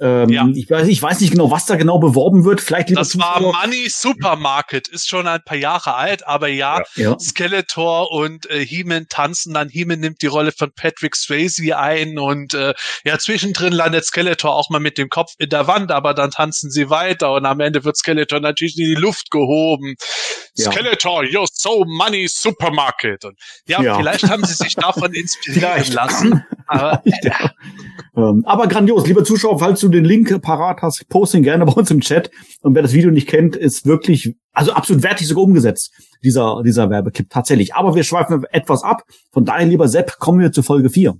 [0.00, 0.46] Ähm, Ja.
[0.54, 2.60] ich, weiß, ich weiß nicht genau, was da genau beworben wird.
[2.60, 7.18] Vielleicht Das war Money Supermarket, ist schon ein paar Jahre alt, aber ja, Ja.
[7.18, 9.68] Skeletor und äh, He-Man tanzen dann.
[9.68, 12.74] He-Man nimmt die Rolle von Patrick Swayze ein und äh,
[13.04, 16.70] ja, zwischendrin landet Skeletor auch mal mit dem Kopf in der Wand, aber dann tanzen
[16.70, 19.94] sie weiter und am Ende wird Skeletor natürlich in die Luft gehoben.
[20.56, 20.70] Ja.
[20.72, 23.24] Skeletor, you're so Money Supermarket.
[23.24, 23.96] Und ja, Ja.
[23.98, 26.44] vielleicht haben sie sich davon inspirieren lassen.
[26.70, 27.50] Aber Ja.
[28.16, 31.72] Ähm, aber grandios, liebe Zuschauer, falls du den Link parat hast, post ihn gerne bei
[31.72, 32.30] uns im Chat.
[32.62, 35.92] Und wer das Video nicht kennt, ist wirklich, also absolut wertig sogar umgesetzt,
[36.22, 37.74] dieser, dieser Werbeclip tatsächlich.
[37.74, 39.02] Aber wir schweifen etwas ab.
[39.32, 41.16] Von daher, lieber Sepp, kommen wir zu Folge 4.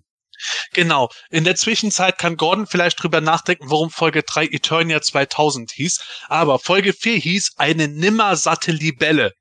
[0.73, 1.11] Genau.
[1.31, 6.01] In der Zwischenzeit kann Gordon vielleicht drüber nachdenken, warum Folge 3 Eternia 2000 hieß.
[6.29, 9.33] Aber Folge 4 hieß eine nimmersatte Libelle.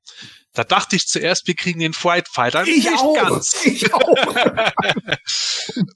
[0.52, 2.64] Da dachte ich zuerst, wir kriegen den Fright Fighter.
[2.64, 3.54] nicht ganz.
[3.64, 4.14] Ich auch.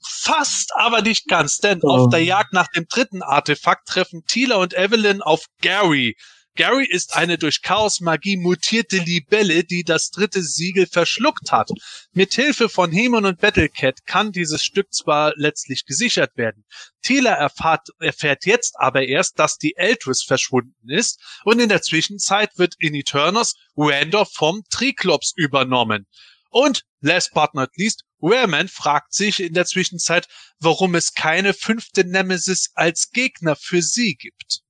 [0.07, 1.57] Fast, aber nicht ganz.
[1.57, 1.89] Denn Oh.
[1.89, 6.15] auf der Jagd nach dem dritten Artefakt treffen Tila und Evelyn auf Gary.
[6.57, 11.69] Gary ist eine durch Chaos-Magie mutierte Libelle, die das dritte Siegel verschluckt hat.
[12.13, 16.63] Mit Hilfe von Hemon und Battlecat kann dieses Stück zwar letztlich gesichert werden.
[17.01, 22.57] Tila erfahrt, erfährt jetzt aber erst, dass die Eltris verschwunden ist und in der Zwischenzeit
[22.57, 26.07] wird in Eternos Randor vom Triklops übernommen.
[26.51, 30.25] Und last but not least, Rareman fragt sich in der Zwischenzeit,
[30.59, 34.61] warum es keine fünfte Nemesis als Gegner für sie gibt.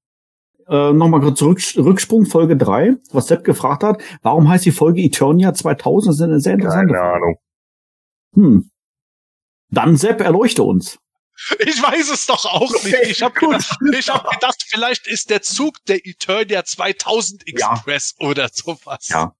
[0.67, 4.01] Äh, Nochmal kurz zurück, Rücksprung, Folge 3, was Sepp gefragt hat.
[4.23, 6.09] Warum heißt die Folge Eternia 2000?
[6.09, 7.15] Das ist eine sehr interessante Keine Frage.
[7.15, 7.35] Ahnung.
[8.33, 8.69] Hm.
[9.69, 10.97] Dann Sepp, erleuchte uns.
[11.59, 12.95] Ich weiß es doch auch nicht.
[13.03, 18.47] Ich habe gedacht, ich hab gedacht, vielleicht ist der Zug der Eternia 2000 Express oder
[18.51, 19.09] sowas.
[19.09, 19.33] Ja.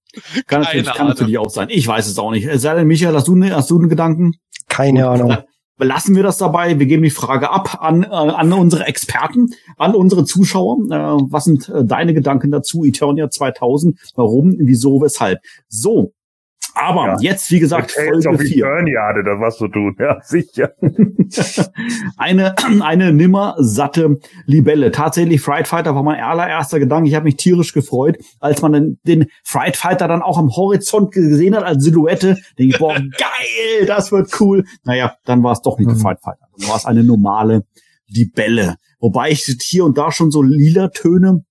[0.46, 1.68] Kann natürlich, Keine kann natürlich auch sein.
[1.70, 2.48] Ich weiß es auch nicht.
[2.60, 4.34] Sei denn, Michael, hast du, ne, hast du einen Gedanken?
[4.68, 5.38] Keine Ahnung.
[5.78, 6.78] Belassen wir das dabei.
[6.78, 10.78] Wir geben die Frage ab an, äh, an unsere Experten, an unsere Zuschauer.
[10.90, 12.84] Äh, was sind äh, deine Gedanken dazu?
[12.84, 13.98] Eternia 2000.
[14.14, 14.54] Warum?
[14.58, 15.02] Wieso?
[15.02, 15.40] Weshalb?
[15.68, 16.12] So.
[16.78, 17.16] Aber Ja.
[17.20, 18.58] jetzt, wie gesagt, Folge of 4.
[18.66, 19.96] Eternia hatte das was zu tun.
[19.98, 20.72] Ja, sicher.
[22.16, 24.90] eine, eine nimmer satte Libelle.
[24.90, 27.08] Tatsächlich, Fright Fighter war mein allererster Gedanke.
[27.08, 31.12] Ich habe mich tierisch gefreut, als man den, den Fright Fighter dann auch am Horizont
[31.12, 32.36] gesehen hat als Silhouette.
[32.58, 34.64] Denke ich, boah, geil, das wird cool.
[34.84, 36.00] Naja, dann war es doch nicht der Mhm.
[36.00, 36.46] Fright Fighter.
[36.58, 37.64] Dann war es eine normale
[38.06, 38.76] Libelle.
[39.00, 41.42] Wobei ich hier und da schon so lila Töne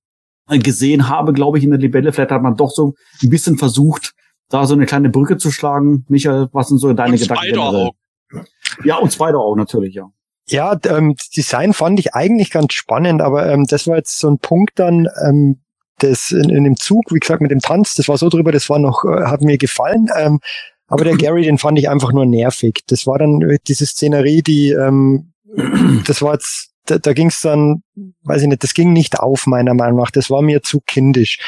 [0.48, 2.14] gesehen habe, glaube ich, in der Libelle.
[2.14, 2.94] Vielleicht hat man doch so
[3.24, 4.14] ein bisschen versucht,
[4.50, 6.06] da so eine kleine Brücke zu schlagen.
[6.08, 7.44] Michael, was sind so deine Und Gedanken?
[7.46, 7.92] generell?
[8.30, 8.48] Spider-Augen.
[8.84, 10.10] Ja, und Spider-Augen natürlich, ja.
[10.48, 14.30] Ja, ähm, das Design fand ich eigentlich ganz spannend, aber ähm, das war jetzt so
[14.30, 15.62] ein Punkt dann, ähm,
[15.98, 18.70] das in, in dem Zug, wie gesagt, mit dem Tanz, das war so drüber, das
[18.70, 20.08] war noch, äh, hat mir gefallen.
[20.16, 20.40] Ähm,
[20.88, 22.84] Aber der Gary, den fand ich einfach nur nervig.
[22.88, 25.32] Das war dann äh, diese Szenerie, die, ähm,
[26.06, 27.82] das war jetzt, da, da ging es dann,
[28.24, 30.12] weiß ich nicht, das ging nicht auf, meiner Meinung nach.
[30.12, 31.40] Das war mir zu kindisch.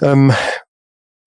[0.00, 0.32] Ähm,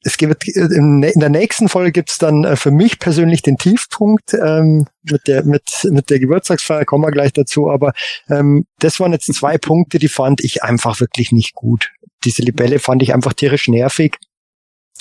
[0.06, 4.86] es gibt in der nächsten Folge gibt's dann äh, für mich persönlich den Tiefpunkt ähm,
[5.02, 7.94] mit der mit mit der Geburtstagsfeier kommen wir gleich dazu, aber
[8.30, 11.92] ähm, das waren jetzt zwei Punkte, die fand ich einfach wirklich nicht gut.
[12.24, 14.18] Diese Libelle fand ich einfach tierisch nervig.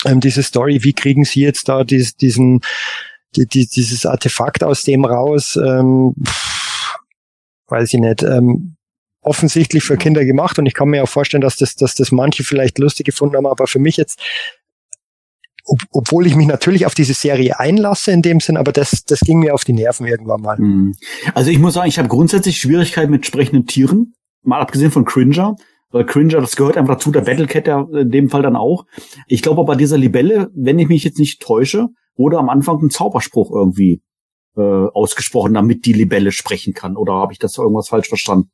[0.05, 2.61] Ähm, diese Story, wie kriegen Sie jetzt da dies, diesen
[3.35, 5.55] die, die, dieses Artefakt aus dem raus?
[5.55, 6.95] Ähm, pff,
[7.67, 8.23] weiß ich nicht.
[8.23, 8.75] Ähm,
[9.21, 12.43] offensichtlich für Kinder gemacht und ich kann mir auch vorstellen, dass das, dass das manche
[12.43, 14.19] vielleicht lustig gefunden haben, aber für mich jetzt
[15.65, 19.19] ob, obwohl ich mich natürlich auf diese Serie einlasse in dem Sinn, aber das, das
[19.19, 20.57] ging mir auf die Nerven irgendwann mal.
[20.57, 20.95] Hm.
[21.33, 24.13] Also ich muss sagen, ich habe grundsätzlich Schwierigkeiten mit sprechenden Tieren,
[24.43, 25.55] mal abgesehen von Cringer,
[25.89, 28.85] weil Cringer, das gehört einfach dazu, der Battlecat ja in dem Fall dann auch.
[29.27, 32.89] Ich glaube aber dieser Libelle, wenn ich mich jetzt nicht täusche, wurde am Anfang ein
[32.89, 34.01] Zauberspruch irgendwie
[34.57, 36.95] äh, ausgesprochen, damit die Libelle sprechen kann.
[36.95, 38.51] Oder habe ich das irgendwas falsch verstanden?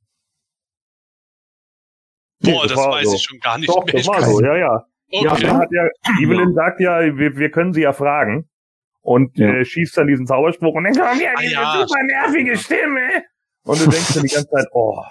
[2.41, 3.15] Boah, das, das weiß so.
[3.15, 3.95] ich schon gar nicht Doch, mehr.
[3.95, 4.85] Das war so, ja, ja.
[5.13, 5.43] Okay.
[5.45, 5.87] Ja, hat ja,
[6.21, 8.47] Evelyn sagt ja, wir, wir können sie ja fragen.
[9.01, 9.47] Und ja.
[9.47, 11.87] Äh, schießt dann diesen Zauberspruch und dann kommt ja diese ah, ja.
[11.87, 13.23] super nervige Stimme.
[13.63, 15.03] Und du denkst dir die ganze Zeit, oh,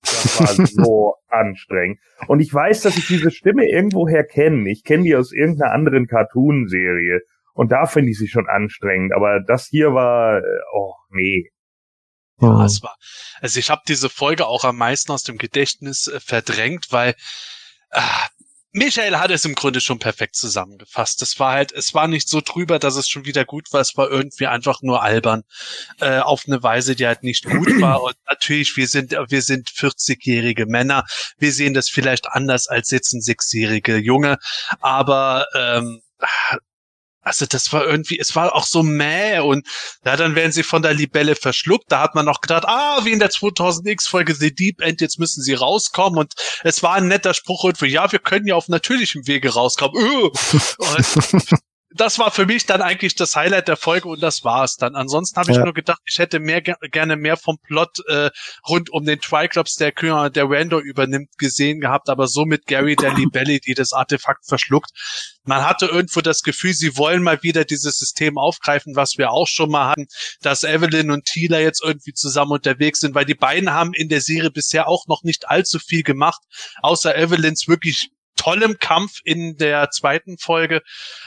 [0.00, 1.98] das war so anstrengend.
[2.26, 4.70] Und ich weiß, dass ich diese Stimme irgendwoher kenne.
[4.70, 7.20] Ich kenne die aus irgendeiner anderen Cartoon-Serie.
[7.52, 9.12] Und da finde ich sie schon anstrengend.
[9.14, 11.50] Aber das hier war, äh, oh, nee.
[12.40, 12.96] Ja, es war.
[13.40, 17.14] Also ich habe diese Folge auch am meisten aus dem Gedächtnis äh, verdrängt, weil
[17.90, 18.00] äh,
[18.76, 21.22] Michael hat es im Grunde schon perfekt zusammengefasst.
[21.22, 23.80] Es war halt, es war nicht so drüber, dass es schon wieder gut war.
[23.80, 25.44] Es war irgendwie einfach nur albern
[26.00, 28.02] äh, auf eine Weise, die halt nicht gut war.
[28.02, 31.04] Und natürlich, wir sind, wir sind 40-jährige Männer.
[31.38, 34.38] Wir sehen das vielleicht anders als jetzt ein sechsjährige Junge.
[34.80, 36.02] Aber ähm,
[37.24, 39.66] also das war irgendwie, es war auch so mäh und
[40.04, 41.90] ja, dann werden sie von der Libelle verschluckt.
[41.90, 45.18] Da hat man noch gedacht, ah, wie in der 2000X Folge The Deep End, jetzt
[45.18, 48.68] müssen sie rauskommen und es war ein netter Spruch irgendwie, ja, wir können ja auf
[48.68, 49.94] natürlichem Wege rauskommen.
[50.78, 51.60] und
[51.96, 54.96] das war für mich dann eigentlich das Highlight der Folge und das war's dann.
[54.96, 55.64] Ansonsten habe ich ja.
[55.64, 58.30] nur gedacht, ich hätte mehr gerne mehr vom Plot äh,
[58.68, 63.14] rund um den Triclops, der der Rando übernimmt, gesehen gehabt, aber so mit Gary der
[63.14, 64.90] Libelli, die das Artefakt verschluckt.
[65.44, 69.46] Man hatte irgendwo das Gefühl, sie wollen mal wieder dieses System aufgreifen, was wir auch
[69.46, 70.06] schon mal hatten,
[70.40, 74.20] dass Evelyn und Tila jetzt irgendwie zusammen unterwegs sind, weil die beiden haben in der
[74.20, 76.42] Serie bisher auch noch nicht allzu viel gemacht,
[76.82, 78.10] außer Evelyns wirklich
[78.44, 80.82] tollem Kampf in der zweiten Folge,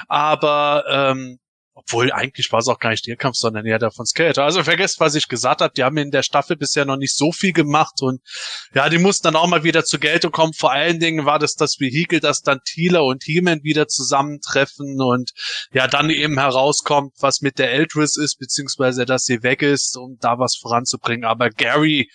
[0.07, 1.39] aber ähm,
[1.73, 4.43] obwohl eigentlich war es auch gar nicht ihr Kampf, sondern eher der von Skeletor.
[4.43, 5.73] Also vergesst, was ich gesagt habe.
[5.77, 8.19] Die haben in der Staffel bisher noch nicht so viel gemacht und
[8.73, 10.53] ja, die mussten dann auch mal wieder zu Geltung kommen.
[10.53, 15.33] Vor allen Dingen war das das Vehikel, dass dann Thieler und He-Man wieder zusammentreffen und
[15.71, 20.17] ja, dann eben herauskommt, was mit der Eldris ist, beziehungsweise dass sie weg ist, um
[20.19, 21.25] da was voranzubringen.
[21.25, 22.09] Aber Gary,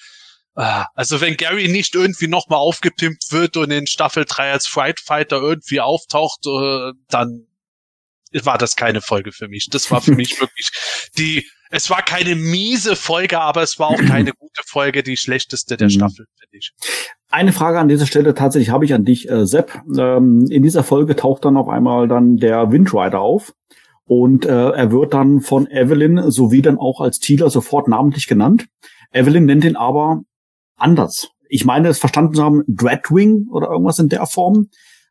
[0.55, 5.41] also wenn Gary nicht irgendwie nochmal aufgepimpt wird und in Staffel 3 als Fright Fighter
[5.41, 7.47] irgendwie auftaucht, äh, dann
[8.45, 9.69] war das keine Folge für mich.
[9.71, 10.71] Das war für mich wirklich
[11.17, 15.77] die, es war keine miese Folge, aber es war auch keine gute Folge, die schlechteste
[15.77, 15.93] der mhm.
[15.93, 16.73] Staffel, finde ich.
[17.31, 19.81] Eine Frage an dieser Stelle tatsächlich habe ich an dich, äh, Sepp.
[19.97, 23.55] Ähm, in dieser Folge taucht dann auf einmal dann der Windrider auf.
[24.05, 28.67] Und äh, er wird dann von Evelyn sowie dann auch als Thieler sofort namentlich genannt.
[29.13, 30.23] Evelyn nennt ihn aber
[30.83, 31.29] anders.
[31.49, 34.69] Ich meine, es verstanden zu haben, Dreadwing oder irgendwas in der Form.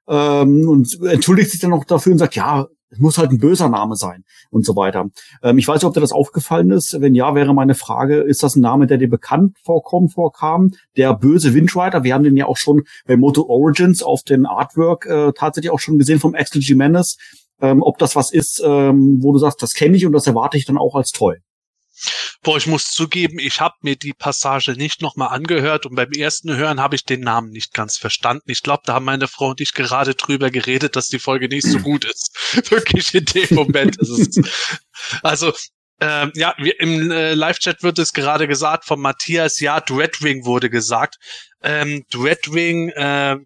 [0.07, 3.69] Ähm, und entschuldigt sich dann noch dafür und sagt, ja, es muss halt ein böser
[3.69, 5.10] Name sein und so weiter.
[5.41, 6.99] Ähm, ich weiß nicht, ob dir das aufgefallen ist.
[6.99, 10.72] Wenn ja, wäre meine Frage, ist das ein Name, der dir bekannt vorkommt, vorkam?
[10.98, 15.06] Der böse Windrider, wir haben den ja auch schon bei Moto Origins auf den Artwork
[15.06, 17.18] äh, tatsächlich auch schon gesehen vom Axel Jimenez.
[17.61, 20.57] Ähm, ob das was ist, ähm, wo du sagst, das kenne ich und das erwarte
[20.57, 21.41] ich dann auch als toll.
[22.44, 26.56] Boah, ich muss zugeben, ich habe mir die Passage nicht nochmal angehört und beim ersten
[26.56, 28.49] Hören habe ich den Namen nicht ganz verstanden.
[28.49, 31.68] Ich glaube, da haben meine Frau und ich gerade drüber geredet, dass die Folge nicht
[31.68, 32.36] so gut ist.
[32.72, 33.98] Wirklich in dem Moment.
[35.23, 35.53] Also,
[35.99, 40.72] ähm, ja, wir, im äh, Live-Chat wird es gerade gesagt von Matthias, ja, Dreadwing wurde
[40.72, 41.18] gesagt.
[41.61, 43.38] Ähm, Dreadwing äh,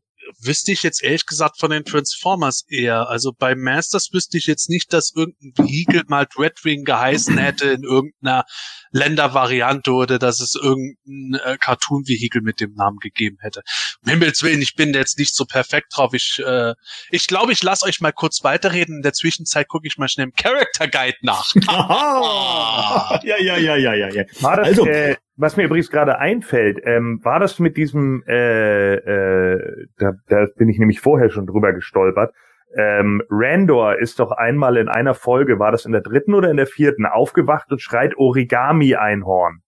[0.41, 3.09] wüsste ich jetzt ehrlich gesagt von den Transformers eher.
[3.09, 7.83] Also bei Masters wüsste ich jetzt nicht, dass irgendein Vehikel mal Dreadwing geheißen hätte in
[7.83, 8.45] irgendeiner
[8.91, 13.61] Ländervariante oder dass es irgendein äh, Cartoon-Vehikel mit dem Namen gegeben hätte.
[14.03, 16.13] Um Himmels Willen, ich bin jetzt nicht so perfekt drauf.
[16.13, 16.73] Ich äh,
[17.09, 18.97] ich, glaube, ich lasse euch mal kurz weiterreden.
[18.97, 21.53] In der Zwischenzeit gucke ich mal schnell im Character Guide nach.
[23.23, 24.23] ja, ja, ja, ja, ja, ja.
[24.39, 28.95] War das, also, äh, was mir übrigens gerade einfällt, ähm, war das mit diesem, äh,
[28.95, 32.33] äh, da, da bin ich nämlich vorher schon drüber gestolpert,
[32.77, 36.57] ähm, Randor ist doch einmal in einer Folge, war das in der dritten oder in
[36.57, 39.61] der vierten, aufgewacht und schreit Origami-Einhorn.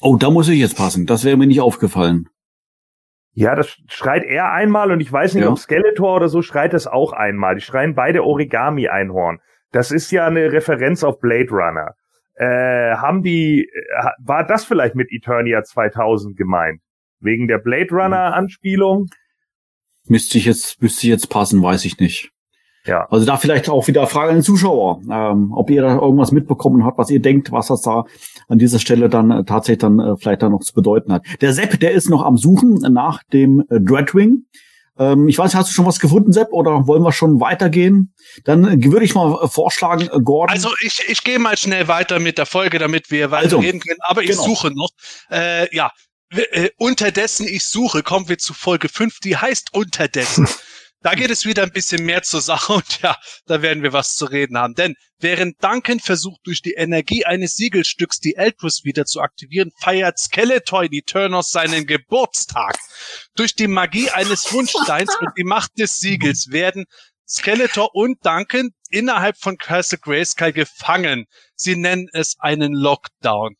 [0.00, 1.06] Oh, da muss ich jetzt passen.
[1.06, 2.28] Das wäre mir nicht aufgefallen.
[3.32, 5.50] Ja, das schreit er einmal und ich weiß nicht, Ja.
[5.50, 7.56] ob Skeletor oder so schreit das auch einmal.
[7.56, 9.40] Die schreien beide Origami-Einhorn.
[9.72, 11.94] Das ist ja eine Referenz auf Blade Runner.
[12.36, 16.80] Äh, haben die, äh, war das vielleicht mit Eternia 2000 gemeint?
[17.20, 19.06] Wegen der Blade Runner Anspielung?
[20.06, 22.34] Müsste ich jetzt, müsste ich jetzt passen, weiß ich nicht.
[22.86, 23.06] Ja.
[23.08, 26.84] Also da vielleicht auch wieder Frage an den Zuschauer, ähm, ob ihr da irgendwas mitbekommen
[26.84, 28.04] habt, was ihr denkt, was das da
[28.48, 31.24] an dieser Stelle dann äh, tatsächlich dann äh, vielleicht dann noch zu bedeuten hat.
[31.40, 34.44] Der Sepp, der ist noch am Suchen nach dem äh, Dreadwing.
[34.98, 38.14] Ähm, ich weiß, nicht, hast du schon was gefunden, Sepp, oder wollen wir schon weitergehen?
[38.44, 40.54] Dann äh, würde ich mal äh, vorschlagen, äh, Gordon.
[40.54, 43.82] Also ich, ich gehe mal schnell weiter mit der Folge, damit wir weiter Also, können.
[44.00, 44.44] Aber ich genau.
[44.44, 44.90] suche noch.
[45.30, 45.90] Äh, ja,
[46.78, 50.48] unterdessen ich suche, kommen wir zu Folge 5, die heißt Unterdessen.
[51.04, 54.14] Da geht es wieder ein bisschen mehr zur Sache und ja, da werden wir was
[54.14, 54.72] zu reden haben.
[54.74, 60.18] Denn während Duncan versucht, durch die Energie eines Siegelstücks die Eltrus wieder zu aktivieren, feiert
[60.18, 62.78] Skeletor in Eternos seinen Geburtstag.
[63.36, 66.86] Durch die Magie eines Wunschsteins und die Macht des Siegels werden
[67.28, 71.26] Skeletor und Duncan innerhalb von Castle Grayskull gefangen.
[71.64, 73.56] Sie nennen es einen Lockdown.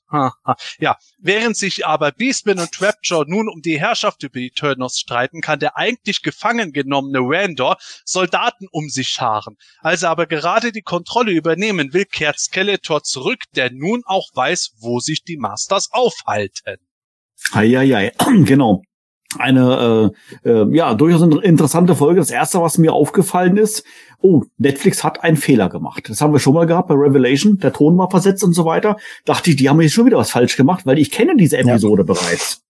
[0.79, 5.59] Ja, während sich aber Beastman und Trapjaw nun um die Herrschaft über Eternos streiten, kann
[5.59, 9.57] der eigentlich gefangen genommene Randor Soldaten um sich scharen.
[9.81, 14.75] Als er aber gerade die Kontrolle übernehmen will, kehrt Skeletor zurück, der nun auch weiß,
[14.79, 16.77] wo sich die Masters aufhalten.
[17.53, 18.13] Eieiei,
[18.45, 18.83] genau.
[19.39, 20.13] Eine
[20.45, 22.21] äh, äh, ja durchaus interessante Folge.
[22.21, 23.85] Das erste, was mir aufgefallen ist,
[24.21, 26.09] oh, Netflix hat einen Fehler gemacht.
[26.09, 27.59] Das haben wir schon mal gehabt bei Revelation.
[27.59, 28.97] Der Ton war versetzt und so weiter.
[29.25, 32.05] Dachte ich, die haben jetzt schon wieder was falsch gemacht, weil ich kenne diese Episode
[32.05, 32.63] bereits.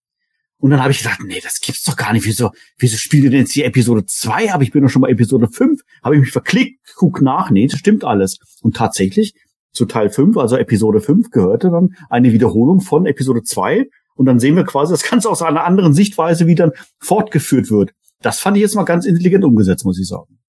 [0.57, 2.25] Und dann habe ich gesagt, nee, das gibt's doch gar nicht.
[2.25, 4.53] Wieso, wieso spielt ihr denn jetzt die Episode 2?
[4.53, 5.81] Aber ich bin doch schon bei Episode 5.
[6.03, 7.51] Habe ich mich verklickt, guck nach.
[7.51, 8.39] Nee, das stimmt alles.
[8.61, 9.33] Und tatsächlich,
[9.73, 13.85] zu Teil 5, also Episode 5, gehörte dann eine Wiederholung von Episode 2.
[14.15, 17.91] Und dann sehen wir quasi das Ganze aus einer anderen Sichtweise, wie dann fortgeführt wird.
[18.21, 20.39] Das fand ich jetzt mal ganz intelligent umgesetzt, muss ich sagen.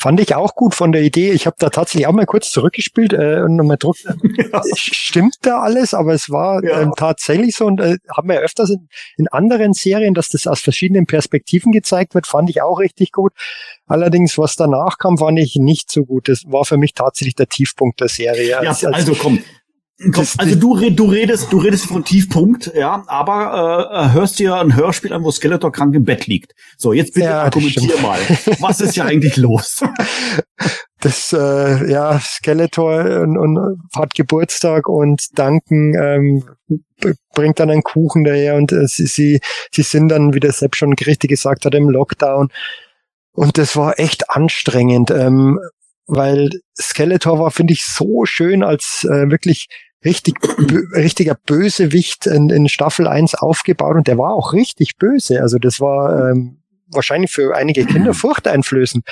[0.00, 1.32] Fand ich auch gut von der Idee.
[1.32, 4.04] Ich habe da tatsächlich auch mal kurz zurückgespielt äh, und nochmal druckt.
[4.76, 6.80] Stimmt da alles, aber es war Ja.
[6.80, 10.60] ähm, tatsächlich so und äh, haben wir öfters in, in anderen Serien, dass das aus
[10.60, 13.32] verschiedenen Perspektiven gezeigt wird, fand ich auch richtig gut.
[13.86, 16.28] Allerdings, was danach kam, fand ich nicht so gut.
[16.28, 18.48] Das war für mich tatsächlich der Tiefpunkt der Serie.
[18.50, 19.38] Ja, Als- als- also komm.
[20.12, 24.76] Komm, also du, du redest, du redest von Tiefpunkt, ja, aber äh, hörst dir ein
[24.76, 26.54] Hörspiel an, wo Skeletor krank im Bett liegt.
[26.76, 28.18] So, jetzt bitte Ja, argumentier mal.
[28.60, 29.82] Was ist ja eigentlich los?
[31.00, 36.44] das äh, ja Skeletor und, und hat Geburtstag und Duncan ähm,
[37.34, 39.40] bringt dann einen Kuchen daher und äh, sie, sie
[39.72, 42.48] sie sind dann, wie der Sepp schon richtig gesagt hat, im Lockdown
[43.32, 45.60] und das war echt anstrengend, ähm,
[46.06, 49.66] weil Skeletor war, finde ich, so schön als äh, wirklich
[50.04, 50.36] richtig
[50.94, 55.40] richtiger Bösewicht in, in Staffel 1 aufgebaut und der war auch richtig böse.
[55.42, 59.04] Also das war ähm, wahrscheinlich für einige Kinder furchteinflößend.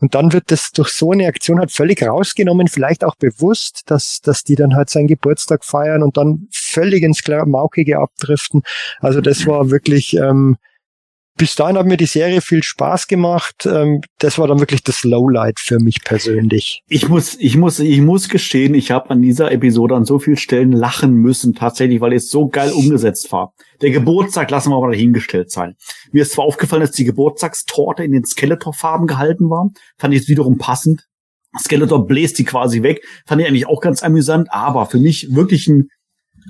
[0.00, 4.20] Und dann wird das durch so eine Aktion halt völlig rausgenommen, vielleicht auch bewusst, dass,
[4.20, 8.62] dass die dann halt seinen Geburtstag feiern und dann völlig ins Maukige abdriften.
[9.00, 10.56] Also das war wirklich, ähm,
[11.38, 13.64] bis dahin hat mir die Serie viel Spaß gemacht.
[13.64, 16.82] Ähm, das war dann wirklich das Lowlight für mich persönlich.
[16.88, 20.36] Ich muss, ich muss, ich muss gestehen, ich habe an dieser Episode an so vielen
[20.36, 23.54] Stellen lachen müssen, tatsächlich, weil es so geil umgesetzt war.
[23.80, 25.76] Der Geburtstag lassen wir mal dahingestellt sein.
[26.12, 30.28] Mir ist zwar aufgefallen, dass die Geburtstagstorte in den Skeletor-Farben gehalten war, fand ich es
[30.28, 31.06] wiederum passend.
[31.58, 35.68] Skeletor bläst die quasi weg, fand ich eigentlich auch ganz amüsant, aber für mich wirklich
[35.68, 35.88] ein,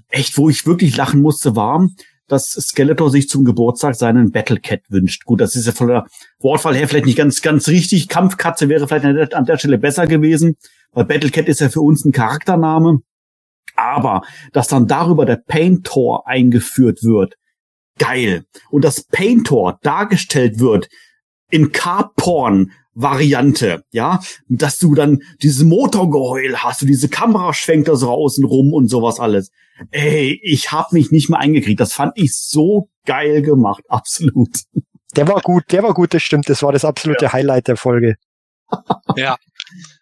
[0.09, 1.87] echt, wo ich wirklich lachen musste, war,
[2.29, 5.25] dass Skeletor sich zum Geburtstag seinen Battlecat wünscht.
[5.25, 6.07] Gut, das ist ja von der
[6.41, 8.09] Wortwahl her vielleicht nicht ganz, ganz richtig.
[8.09, 10.57] Kampfkatze wäre vielleicht an der, Stelle besser gewesen,
[10.93, 13.01] weil Battlecat ist ja für uns ein Charaktername.
[13.75, 14.23] Aber,
[14.53, 17.35] dass dann darüber der Paintor eingeführt wird,
[17.99, 18.45] geil.
[18.71, 20.89] Und dass Paintor dargestellt wird
[21.51, 21.73] in
[22.99, 28.45] Carporn-Variante, ja, dass du dann dieses Motorgeheul hast, du diese Kamera schwenkt da so außen
[28.45, 29.51] rum und sowas alles.
[29.91, 31.81] Ey, ich hab mich nicht mehr eingekriegt.
[31.81, 34.61] Das fand ich so geil gemacht, absolut.
[35.17, 36.49] Der war gut, der war gut, das stimmt.
[36.49, 38.17] Das war das absolute Highlight der Folge.
[39.17, 39.37] Ja.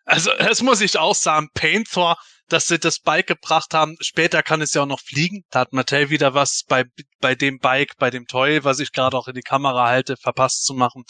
[0.05, 1.49] Also, das muss ich auch sagen.
[1.55, 2.17] Painthor,
[2.49, 3.97] dass sie das Bike gebracht haben.
[4.01, 5.45] Später kann es ja auch noch fliegen.
[5.51, 6.85] Da hat Mattel wieder was bei,
[7.21, 10.65] bei dem Bike, bei dem Toy, was ich gerade auch in die Kamera halte, verpasst
[10.65, 11.05] zu machen.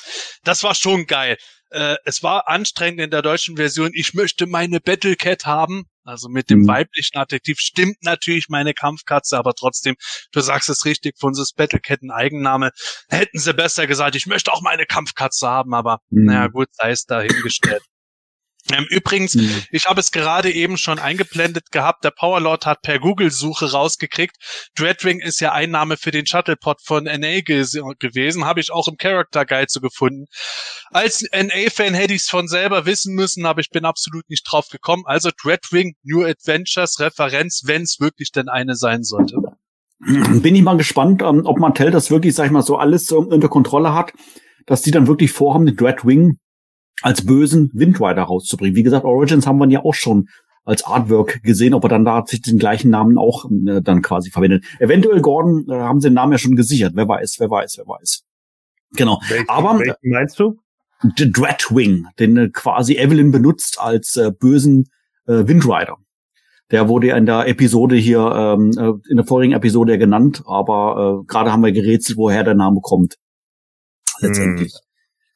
[0.45, 1.37] Das war schon geil.
[1.71, 3.91] Äh, es war anstrengend in der deutschen Version.
[3.95, 5.85] Ich möchte meine Battlecat haben.
[6.05, 6.69] Also mit dem Mhm.
[6.69, 9.97] weiblichen Adjektiv stimmt natürlich meine Kampfkatze, aber trotzdem,
[10.31, 12.71] du sagst es richtig, von unseres Battlecat ein Eigenname.
[13.09, 16.27] Hätten sie besser gesagt, ich möchte auch meine Kampfkatze haben, aber Mhm.
[16.27, 17.83] naja gut, sei es dahingestellt.
[18.73, 19.63] Ähm, übrigens, Mhm.
[19.71, 22.05] ich habe es gerade eben schon eingeblendet gehabt.
[22.05, 24.37] Der Powerlord hat per Google-Suche rausgekriegt.
[24.77, 28.45] Dreadwing ist ja Einnahme für den Shuttlepod von NA ges- gewesen.
[28.45, 30.27] Habe ich auch im Character Guide so gefunden.
[30.91, 34.69] Als NA-Fan hätte ich es von selber wissen müssen, aber ich bin absolut nicht drauf
[34.69, 35.05] gekommen.
[35.07, 39.37] Also Dreadwing, New Adventures, Referenz, wenn es wirklich denn eine sein sollte.
[39.99, 43.19] Bin ich mal gespannt, ähm, ob Mattel das wirklich, sag ich mal, so alles so
[43.19, 44.13] unter Kontrolle hat,
[44.67, 46.39] dass die dann wirklich vorhaben, den Dreadwing
[47.03, 48.77] als bösen Windrider rauszubringen.
[48.77, 50.29] Wie gesagt, Origins haben wir ja auch schon
[50.65, 54.31] als Artwork gesehen, ob er dann da sich den gleichen Namen auch äh, dann quasi
[54.31, 54.65] verwendet.
[54.81, 56.93] Eventuell Gordon äh, haben sie den Namen ja schon gesichert.
[56.97, 58.25] Wer weiß, wer weiß, wer weiß.
[58.97, 59.21] Genau.
[59.29, 60.59] Welchen, Aber- welchen meinst du?
[61.17, 64.89] The Dreadwing, den äh, quasi Evelyn benutzt als äh, bösen
[65.27, 65.99] äh, Windrider.
[66.73, 70.43] Der wurde ja in der Episode hier, ähm, äh, in der vorigen Episode ja genannt,
[70.47, 73.19] aber äh, gerade haben wir gerätselt, woher der Name kommt.
[74.21, 74.73] Letztendlich.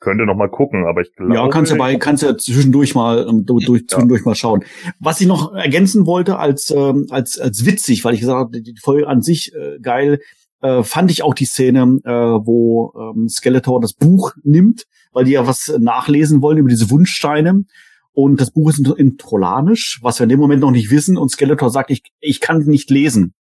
[0.00, 1.34] Könnte noch mal gucken, aber ich glaube.
[1.34, 3.86] Ja, kannst du bei, kannst ja zwischendurch mal ähm, du- durch, Ja.
[3.88, 4.64] zwischendurch mal schauen.
[4.98, 8.74] Was ich noch ergänzen wollte als ähm, als als witzig, weil ich gesagt habe, die
[8.80, 10.20] Folge an sich äh, geil,
[10.62, 15.32] äh, fand ich auch die Szene, äh, wo ähm, Skeletor das Buch nimmt, weil die
[15.32, 17.64] ja was nachlesen wollen über diese Wunschsteine.
[18.12, 21.16] Und das Buch ist in, in Trollanisch, was wir in dem Moment noch nicht wissen.
[21.18, 23.34] Und Skeletor sagt, ich, ich kann nicht lesen.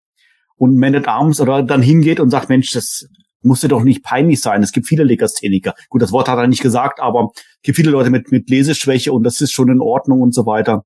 [0.56, 3.08] Und Man at Arms oder dann hingeht und sagt, Mensch, das
[3.42, 4.62] muss dir doch nicht peinlich sein.
[4.62, 5.74] Es gibt viele Legastheniker.
[5.88, 9.12] Gut, das Wort hat er nicht gesagt, aber es gibt viele Leute mit, mit Leseschwäche
[9.12, 10.84] und das ist schon in Ordnung und so weiter.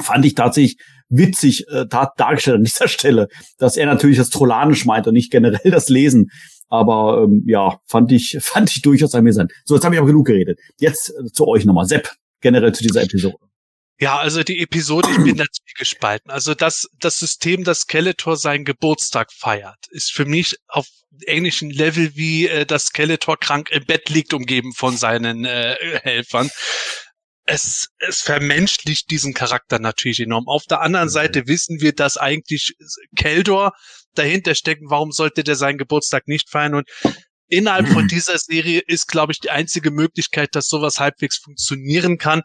[0.00, 4.84] Fand ich tatsächlich witzig äh, tat, dargestellt an dieser Stelle, dass er natürlich das Trollanisch
[4.84, 6.30] meint und nicht generell das Lesen.
[6.68, 9.52] Aber ähm, ja, fand ich, fand ich durchaus amüsant.
[9.64, 10.58] So, jetzt habe ich aber genug geredet.
[10.78, 11.86] Jetzt äh, zu euch nochmal.
[11.86, 13.36] Sepp, generell zu dieser Episode.
[14.00, 16.30] Ja, also die Episode, ich bin natürlich gespalten.
[16.30, 20.86] Also das, das System, dass Skeletor seinen Geburtstag feiert, ist für mich auf
[21.26, 26.50] ähnlichen Level wie äh, dass Skeletor krank im Bett liegt, umgeben von seinen äh, Helfern.
[27.44, 30.48] Es, es vermenschlicht diesen Charakter natürlich enorm.
[30.48, 32.74] Auf der anderen Seite wissen wir, dass eigentlich
[33.16, 33.72] Keldor
[34.14, 34.82] dahinter steckt.
[34.84, 36.74] Warum sollte der seinen Geburtstag nicht feiern?
[36.74, 36.88] Und
[37.46, 42.42] innerhalb von dieser Serie ist, glaube ich, die einzige Möglichkeit, dass sowas halbwegs funktionieren kann,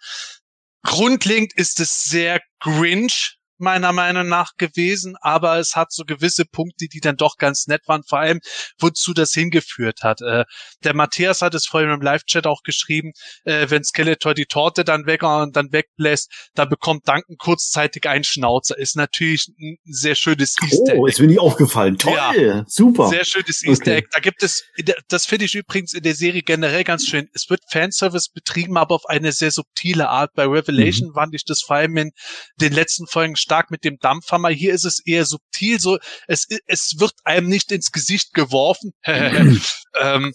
[0.83, 6.87] Grundlegend ist es sehr Grinch, meiner Meinung nach gewesen, aber es hat so gewisse Punkte,
[6.87, 8.39] die dann doch ganz nett waren, vor allem
[8.79, 10.21] wozu das hingeführt hat.
[10.21, 10.45] Äh,
[10.83, 13.13] der Matthias hat es vorhin im Live-Chat auch geschrieben,
[13.45, 18.23] äh, wenn Skeletor die Torte dann weg und dann wegbläst, dann bekommt Duncan kurzzeitig einen
[18.23, 18.77] Schnauzer.
[18.77, 21.13] Ist natürlich ein sehr schönes Easter Oh, Egg.
[21.13, 21.97] ist mir nicht aufgefallen.
[21.97, 22.63] Toll, Ja.
[22.67, 23.07] super.
[23.07, 23.95] Sehr schönes Easter Okay.
[23.99, 24.07] Egg.
[24.11, 24.63] Da gibt es,
[25.07, 27.27] das finde ich übrigens in der Serie generell ganz schön.
[27.33, 30.31] Es wird Fanservice betrieben, aber auf eine sehr subtile Art.
[30.35, 31.13] Bei Revelation Mhm.
[31.13, 32.11] fand ich das vor allem in
[32.59, 34.49] den letzten Folgen stark mit dem Dampfhammer.
[34.49, 35.97] Hier ist es eher subtil, so,
[36.27, 38.93] es, es wird einem nicht ins Gesicht geworfen.
[39.05, 40.33] ähm,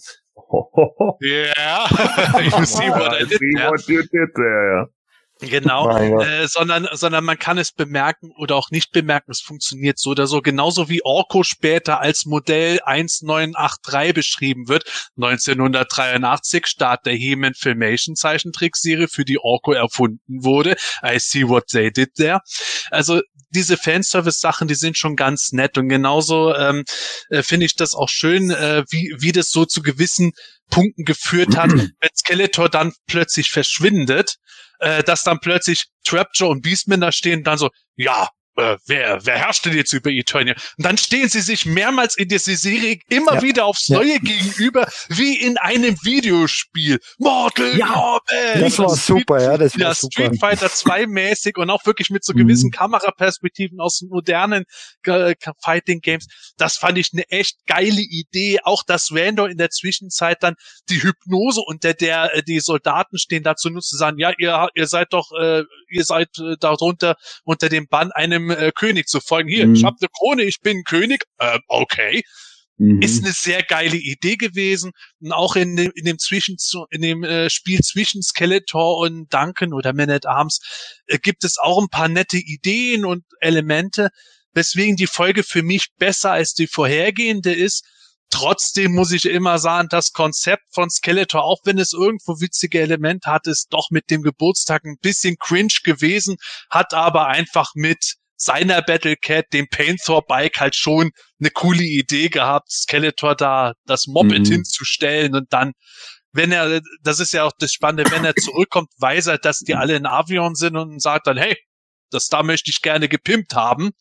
[1.21, 1.87] ja,
[2.41, 4.87] you see what I did See what you did there.
[5.39, 9.31] Genau, äh, sondern, sondern man kann es bemerken oder auch nicht bemerken.
[9.31, 10.41] Es funktioniert so oder so.
[10.41, 14.83] Genauso wie Orko später als Modell 1983 beschrieben wird.
[15.15, 20.75] 1983 Start der He-Man Filmation Zeichentrickserie, für die Orko erfunden wurde.
[21.03, 22.41] I see what they did there.
[22.91, 23.21] Also
[23.51, 26.83] diese Fanservice-Sachen, die sind schon ganz nett und genauso ähm,
[27.29, 30.33] äh, finde ich das auch schön, äh, wie, wie das so zu gewissen
[30.69, 34.37] Punkten geführt hat, wenn Skeletor dann plötzlich verschwindet,
[34.79, 38.29] äh, dass dann plötzlich Trapjaw und Beastman da stehen und dann so, ja,
[38.59, 40.53] äh, wer, wer herrscht denn jetzt über Eternia?
[40.77, 43.41] Und dann stehen sie sich mehrmals in dieser Serie immer Ja.
[43.41, 43.97] wieder aufs Ja.
[43.97, 46.99] Neue gegenüber, wie in einem Videospiel.
[47.17, 47.87] Mortal Ja.
[47.87, 48.21] Kombat!
[48.61, 50.25] Das war super, ja, das war ja, super.
[50.25, 52.37] Street Fighter 2 mäßig und auch wirklich mit so Mhm.
[52.37, 54.65] gewissen Kameraperspektiven aus modernen
[55.05, 56.27] äh, Fighting Games.
[56.57, 58.59] Das fand ich eine echt geile Idee.
[58.63, 60.55] Auch dass Randor in der Zwischenzeit dann
[60.89, 64.87] die Hypnose unter der äh, die Soldaten stehen dazu nutzt zu sagen, ja, ihr, ihr
[64.87, 69.49] seid doch, äh, ihr seid äh, darunter unter dem Bann einem äh, König zu folgen.
[69.49, 69.75] Hier, Mhm.
[69.75, 71.23] ich habe eine Krone, ich bin König.
[71.37, 72.21] Äh, okay
[72.81, 73.01] Mhm.
[73.01, 74.91] ist eine sehr geile Idee gewesen.
[75.19, 76.55] Und auch in dem, in dem Zwischen,
[76.91, 80.59] in dem äh, Spiel zwischen Skeletor und Duncan oder Man at Arms
[81.07, 84.09] äh, gibt es auch ein paar nette Ideen und Elemente,
[84.53, 87.83] weswegen die Folge für mich besser als die vorhergehende ist.
[88.31, 93.31] Trotzdem muss ich immer sagen, das Konzept von Skeletor, auch wenn es irgendwo witzige Elemente
[93.31, 96.37] hat, ist doch mit dem Geburtstag ein bisschen cringe gewesen,
[96.69, 102.71] hat aber einfach mit seiner Battlecat, dem Painthor Bike halt schon eine coole Idee gehabt,
[102.71, 104.51] Skeletor da das Moped Mhm.
[104.51, 105.73] hinzustellen und dann
[106.31, 109.75] wenn er, das ist ja auch das Spannende, wenn er zurückkommt, weiß er, dass die
[109.75, 111.57] alle in Avion sind und sagt dann, hey,
[112.11, 113.91] das da möchte ich gerne gepimpt haben,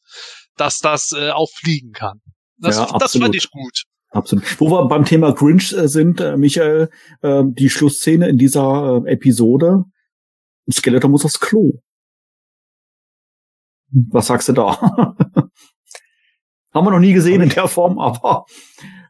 [0.56, 2.20] dass das äh, auch fliegen kann.
[2.58, 3.84] Das, Ja, das fand ich gut.
[4.10, 4.60] Absolut.
[4.60, 6.88] Wo wir beim Thema Grinch äh, sind, äh, Michael,
[7.22, 9.84] äh, die Schlussszene in dieser äh, Episode,
[10.70, 11.80] Skeletor muss aufs Klo.
[13.90, 14.78] Was sagst du da?
[16.74, 18.44] Haben wir noch nie gesehen in der Form, aber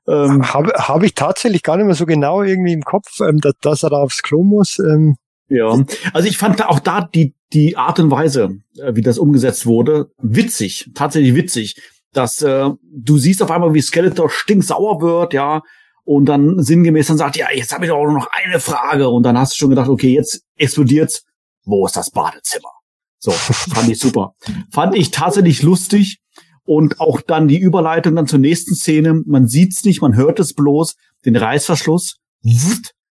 [0.09, 3.55] ähm, Habe hab ich tatsächlich gar nicht mehr so genau irgendwie im Kopf, ähm, dass,
[3.61, 4.79] dass er da aufs Klo muss.
[4.79, 5.17] Ähm,
[5.49, 5.79] ja.
[6.13, 10.11] Also ich fand auch da die, die Art und Weise, äh, wie das umgesetzt wurde,
[10.19, 11.77] witzig, tatsächlich witzig.
[12.13, 15.63] Dass äh, du siehst auf einmal, wie Skeletor stinksauer wird, ja,
[16.09, 19.11] und dann sinngemäß dann sagt, ja, jetzt habe ich doch nur noch eine Frage.
[19.11, 21.25] Und dann hast du schon gedacht, okay, jetzt explodiert's.
[21.67, 22.71] Wo ist das Badezimmer?
[23.19, 24.33] So, fand ich super.
[24.73, 26.19] Fand ich tatsächlich lustig.
[26.65, 29.21] Und auch dann die Überleitung dann zur nächsten Szene.
[29.27, 30.97] Man sieht's nicht, man hört es bloß.
[31.27, 32.17] Den Reißverschluss.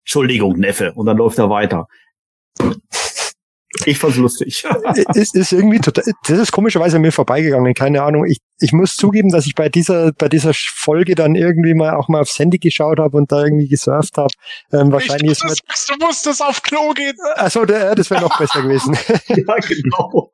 [0.03, 0.91] Entschuldigung, Neffe.
[0.93, 1.87] Und dann läuft er weiter.
[3.85, 4.63] Ich fand's lustig.
[5.15, 8.25] ist, ist irgendwie total, das ist komischerweise an mir vorbeigegangen, keine Ahnung.
[8.25, 12.07] Ich, ich muss zugeben, dass ich bei dieser, bei dieser Folge dann irgendwie mal auch
[12.07, 14.33] mal aufs Handy geschaut habe und da irgendwie gesurft habe.
[14.71, 17.15] Ähm, wahrscheinlich ich, ist das, du musstest auf Klo gehen.
[17.35, 18.95] also der, das wäre noch besser gewesen.
[19.27, 20.31] ja, genau.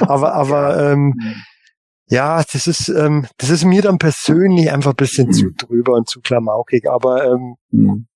[0.00, 1.14] aber, aber, ähm,
[2.08, 6.08] ja, das ist, ähm, das ist mir dann persönlich einfach ein bisschen zu drüber und
[6.08, 8.06] zu klamaukig, aber, ähm, Hm.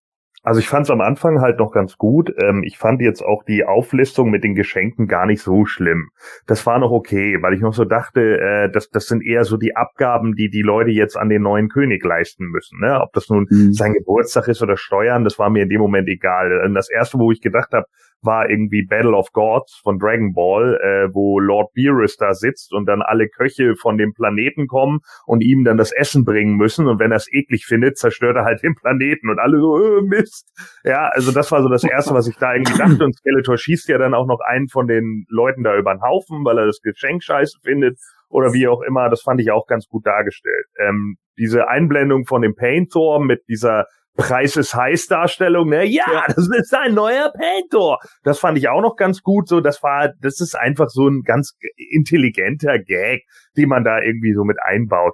[0.46, 2.32] Also ich fand es am Anfang halt noch ganz gut.
[2.40, 6.10] Ähm, ich fand jetzt auch die Auflistung mit den Geschenken gar nicht so schlimm.
[6.46, 9.56] Das war noch okay, weil ich noch so dachte, äh, das, das sind eher so
[9.56, 12.78] die Abgaben, die die Leute jetzt an den neuen König leisten müssen.
[12.78, 13.00] Ne?
[13.00, 13.72] Ob das nun Hm.
[13.72, 16.62] sein Geburtstag ist oder Steuern, das war mir in dem Moment egal.
[16.64, 17.86] Und Das erste, wo ich gedacht habe,
[18.22, 22.86] war irgendwie Battle of Gods von Dragon Ball, äh, wo Lord Beerus da sitzt und
[22.86, 26.88] dann alle Köche von dem Planeten kommen und ihm dann das Essen bringen müssen.
[26.88, 30.02] Und wenn er es eklig findet, zerstört er halt den Planeten und alle so, äh,
[30.02, 30.52] Mist.
[30.84, 33.04] Ja, also das war so das Erste, was ich da irgendwie dachte.
[33.04, 36.44] Und Skeletor schießt ja dann auch noch einen von den Leuten da über den Haufen,
[36.44, 37.98] weil er das Geschenk scheiße findet
[38.28, 39.08] oder wie auch immer.
[39.08, 40.66] Das fand ich auch ganz gut dargestellt.
[40.78, 43.86] Ähm, diese Einblendung von dem Paintor mit dieser
[44.16, 45.84] Preis ist heiß Darstellung, ne?
[45.84, 47.98] Ja, das ist ein neuer Paintor.
[48.22, 49.48] Das fand ich auch noch ganz gut.
[49.48, 53.24] So, das war, das ist einfach so ein ganz intelligenter Gag,
[53.56, 55.12] den man da irgendwie so mit einbaut.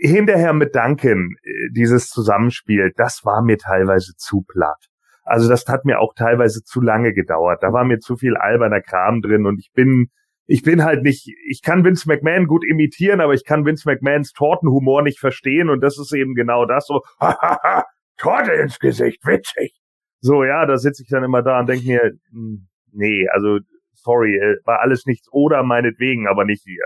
[0.00, 4.88] Hinterher mit Duncan, äh, dieses Zusammenspiel, das war mir teilweise zu platt.
[5.22, 7.62] Also das hat mir auch teilweise zu lange gedauert.
[7.62, 10.08] Da war mir zu viel alberner Kram drin und ich bin,
[10.46, 14.32] ich bin halt nicht, ich kann Vince McMahon gut imitieren, aber ich kann Vince McMahons
[14.32, 17.00] Tortenhumor nicht verstehen und das ist eben genau das so,
[18.18, 19.74] Torte ins Gesicht, witzig.
[20.20, 23.58] So, ja, da sitze ich dann immer da und denke mir, hm, nee, also
[23.94, 26.84] sorry, äh, war alles nichts oder meinetwegen, aber nicht hier.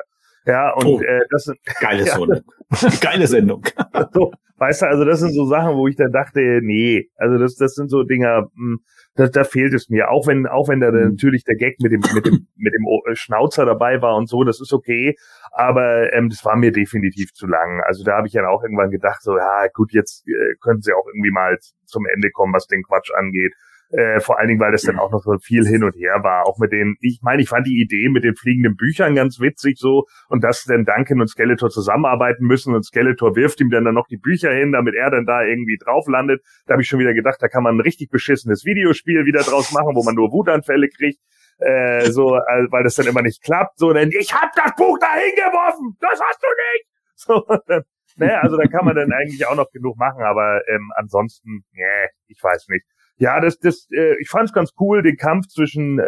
[0.49, 1.01] Ja, und Oh.
[1.01, 2.15] äh, das sind Geile Ja.
[2.17, 2.41] Sendung.
[3.01, 3.65] Geile Sendung.
[4.13, 7.55] so, weißt du, also das sind so Sachen, wo ich dann dachte, nee, also das,
[7.57, 8.79] das sind so Dinger, mh,
[9.15, 10.11] da, da fehlt es mir.
[10.11, 11.11] Auch wenn, auch wenn da Mhm.
[11.11, 14.29] natürlich der Gag mit dem, mit dem, mit dem O- äh, Schnauzer dabei war und
[14.29, 15.17] so, das ist okay.
[15.53, 17.81] Aber ähm, das war mir definitiv zu lang.
[17.87, 20.93] Also da habe ich dann auch irgendwann gedacht, so, ja, gut, jetzt äh, können sie
[20.93, 23.55] auch irgendwie mal zum Ende kommen, was den Quatsch angeht.
[23.91, 26.47] Äh, vor allen Dingen, weil das dann auch noch so viel hin und her war.
[26.47, 29.79] Auch mit den, ich meine, ich fand die Idee mit den fliegenden Büchern ganz witzig
[29.79, 33.95] so und dass dann Duncan und Skeletor zusammenarbeiten müssen und Skeletor wirft ihm dann, dann
[33.95, 36.43] noch die Bücher hin, damit er dann da irgendwie drauf landet.
[36.67, 39.73] Da habe ich schon wieder gedacht, da kann man ein richtig beschissenes Videospiel wieder draus
[39.73, 41.21] machen, wo man nur Wutanfälle kriegt.
[41.59, 43.79] Äh, so, äh, weil das dann immer nicht klappt.
[43.79, 46.87] So, denn ich hab das Buch da hingeworfen, das hast du nicht.
[47.21, 47.83] So, dann,
[48.17, 52.09] naja, also da kann man dann eigentlich auch noch genug machen, aber ähm, ansonsten, nee,
[52.29, 52.85] ich weiß nicht.
[53.19, 56.03] Ja, das, das, äh, ich fand's ganz cool, den Kampf zwischen äh,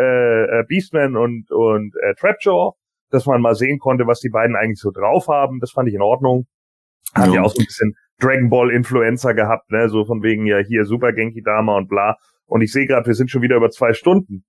[0.60, 2.72] äh, Beastman und und äh, Trapjaw,
[3.10, 5.58] dass man mal sehen konnte, was die beiden eigentlich so drauf haben.
[5.60, 6.46] Das fand ich in Ordnung.
[7.14, 7.42] Hat ja, Ja.
[7.42, 11.12] auch so ein bisschen Dragon Ball Influencer gehabt, ne, so von wegen ja hier Super
[11.12, 12.16] Genki Dama und bla.
[12.46, 14.44] Und ich sehe gerade, wir sind schon wieder über zwei Stunden.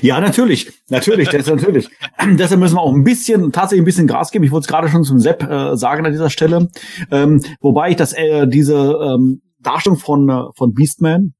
[0.00, 1.90] Ja, natürlich, natürlich, das ist natürlich.
[2.38, 4.44] Deshalb müssen wir auch ein bisschen, tatsächlich ein bisschen Gras geben.
[4.44, 6.68] Ich wollte es gerade schon zum Sepp äh, sagen an dieser Stelle.
[7.10, 11.34] Ähm, wobei ich das, äh, diese ähm, Darstellung von, äh, von Beastman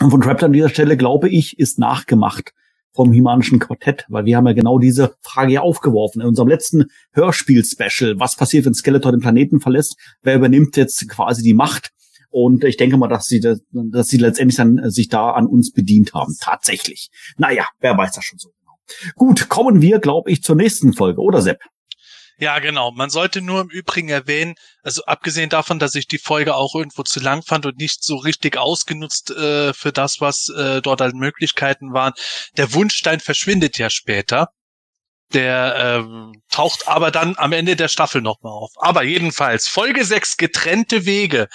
[0.00, 2.52] und von Traptor an dieser Stelle, glaube ich, ist nachgemacht
[2.94, 6.86] vom Himanischen Quartett, weil wir haben ja genau diese Frage ja aufgeworfen in unserem letzten
[7.12, 8.18] Hörspiel-Special.
[8.18, 9.96] Was passiert, wenn Skeletor den Planeten verlässt?
[10.22, 11.90] Wer übernimmt jetzt quasi die Macht?
[12.30, 15.46] Und ich denke mal, dass sie, das, dass sie letztendlich dann äh, sich da an
[15.46, 16.34] uns bedient haben.
[16.40, 17.10] Tatsächlich.
[17.36, 18.78] Naja, wer weiß das schon so genau.
[19.16, 21.60] Gut, kommen wir, glaube ich, zur nächsten Folge, oder Sepp?
[22.38, 22.90] Ja, genau.
[22.90, 27.02] Man sollte nur im Übrigen erwähnen, also abgesehen davon, dass ich die Folge auch irgendwo
[27.02, 31.14] zu lang fand und nicht so richtig ausgenutzt äh, für das, was äh, dort als
[31.14, 32.14] Möglichkeiten waren,
[32.56, 34.48] der Wunschstein verschwindet ja später.
[35.32, 38.72] Der ähm, taucht aber dann am Ende der Staffel nochmal auf.
[38.76, 41.48] Aber jedenfalls, Folge 6, getrennte Wege.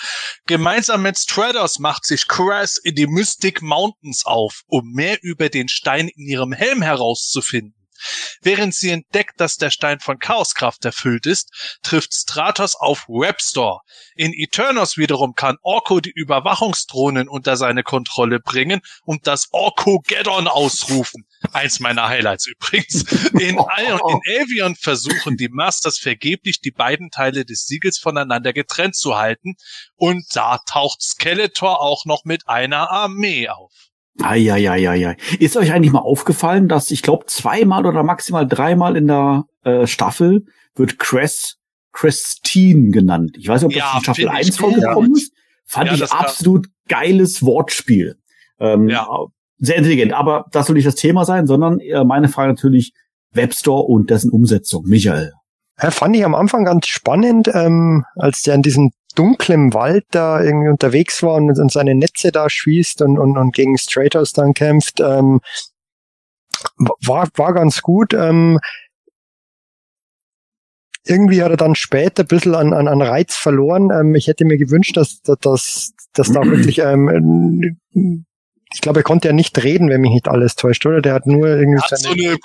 [0.48, 5.68] Gemeinsam mit Stratos macht sich Crass in die Mystic Mountains auf, um mehr über den
[5.68, 7.77] Stein in ihrem Helm herauszufinden.
[8.42, 11.50] Während sie entdeckt, dass der Stein von Chaoskraft erfüllt ist,
[11.84, 13.82] trifft Stratos auf Webstore.
[14.16, 21.26] In Eternos wiederum kann Orko die Überwachungsdrohnen unter seine Kontrolle bringen und das Orko-Geddon ausrufen.
[21.54, 23.04] Eins meiner Highlights übrigens.
[23.34, 29.18] In, in Avion versuchen die Masters vergeblich, die beiden Teile des Siegels voneinander getrennt zu
[29.18, 29.56] halten.
[29.96, 33.72] Und da taucht Skeletor auch noch mit einer Armee auf.
[34.22, 35.18] Eieieiei.
[35.40, 39.88] Ist euch eigentlich mal aufgefallen, dass ich glaube zweimal oder maximal dreimal in der äh,
[39.88, 40.46] Staffel
[40.76, 41.58] wird Cress
[41.92, 43.36] Christine genannt.
[43.40, 45.34] Ich weiß nicht, ob das Ja, in Staffel find ich 1 vorgekommen ist.
[45.66, 48.16] Fand Ja, ich absolut geiles Wortspiel.
[48.60, 49.08] Ähm, Ja.
[49.60, 50.14] Sehr intelligent.
[50.14, 52.94] Aber das soll nicht das Thema sein, sondern äh, meine Frage natürlich
[53.32, 54.86] Webstore und dessen Umsetzung.
[54.86, 55.34] Michael.
[55.82, 60.42] Ja, fand ich am Anfang ganz spannend, ähm, als der in diesem dunklen Wald da
[60.42, 64.54] irgendwie unterwegs war und, und seine Netze da schießt und, und, und gegen Stratos dann
[64.54, 65.00] kämpft.
[65.00, 65.42] Ähm,
[66.78, 68.14] war, war ganz gut.
[68.14, 68.60] Ähm,
[71.06, 73.90] irgendwie hat er dann später ein bisschen an, an, an Reiz verloren.
[73.92, 77.78] Ähm, ich hätte mir gewünscht, dass, dass, dass, da wirklich, ähm,
[78.74, 81.02] ich glaube, er konnte ja nicht reden, wenn mich nicht alles täuscht, oder?
[81.02, 82.38] Der hat nur irgendwie Hat so seine, eine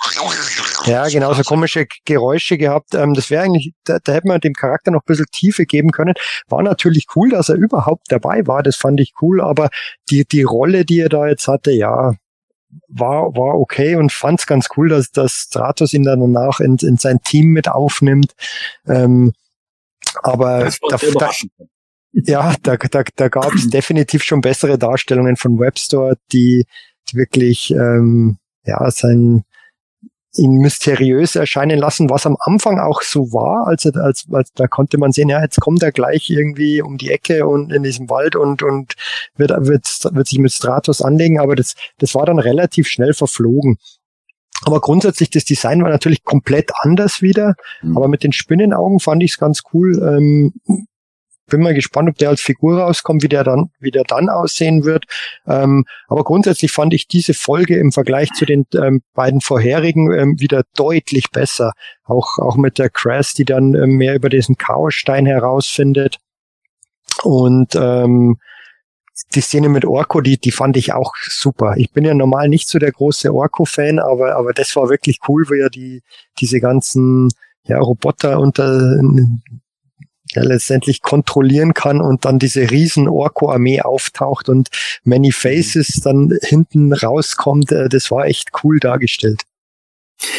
[0.85, 2.93] ja, genau, so komische Geräusche gehabt.
[2.93, 5.91] Ähm, das wäre eigentlich, da, da hätte man dem Charakter noch ein bisschen Tiefe geben
[5.91, 6.13] können.
[6.47, 9.69] War natürlich cool, dass er überhaupt dabei war, das fand ich cool, aber
[10.09, 12.13] die, die Rolle, die er da jetzt hatte, ja,
[12.87, 16.97] war, war okay und fand's ganz cool, dass, dass Stratos ihn dann danach in, in
[16.97, 18.33] sein Team mit aufnimmt.
[18.87, 19.33] Ähm,
[20.21, 21.31] aber da, da,
[22.13, 26.65] ja, da, da, da gab es definitiv schon bessere Darstellungen von Webstore, die,
[27.09, 29.43] die wirklich ähm, ja sein
[30.35, 34.67] ihn mysteriös erscheinen lassen, was am Anfang auch so war, als, er- als, als da
[34.67, 38.09] konnte man sehen, ja, jetzt kommt er gleich irgendwie um die Ecke und in diesem
[38.09, 38.93] Wald und, und
[39.35, 43.77] wird, wird, wird sich mit Stratos anlegen, aber das, das war dann relativ schnell verflogen.
[44.65, 47.97] Aber grundsätzlich, das Design war natürlich komplett anders wieder, Mhm.
[47.97, 49.99] aber mit den Spinnenaugen fand ich es ganz cool.
[50.01, 50.53] Ähm,
[51.47, 54.85] bin mal gespannt, ob der als Figur rauskommt, wie der dann, wie der dann aussehen
[54.85, 55.05] wird.
[55.45, 60.39] Ähm, aber grundsätzlich fand ich diese Folge im Vergleich zu den ähm, beiden vorherigen ähm,
[60.39, 61.73] wieder deutlich besser.
[62.05, 66.17] Auch, auch mit der Crass, die dann ähm, mehr über diesen Chaosstein herausfindet.
[67.23, 68.37] Und ähm,
[69.35, 71.75] die Szene mit Orko, die, die fand ich auch super.
[71.77, 75.45] Ich bin ja normal nicht so der große Orko-Fan, aber, aber das war wirklich cool,
[75.49, 76.01] wo er die,
[76.39, 77.29] diese ganzen
[77.65, 78.99] ja, Roboter unter
[80.35, 84.69] ja, letztendlich kontrollieren kann und dann diese riesen Orko-Armee auftaucht und
[85.03, 87.71] Many Faces dann hinten rauskommt.
[87.71, 89.41] Äh, Das war echt cool dargestellt.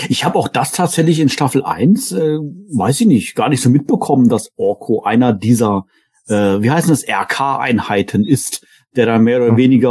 [0.08, 3.68] Ich habe auch das tatsächlich in Staffel 1, äh, weiß ich nicht, gar nicht so
[3.70, 5.84] mitbekommen, dass Orko einer dieser,
[6.28, 8.64] äh, wie heißen das, RK-Einheiten ist,
[8.96, 9.56] der dann mehr oder Hm.
[9.56, 9.88] weniger,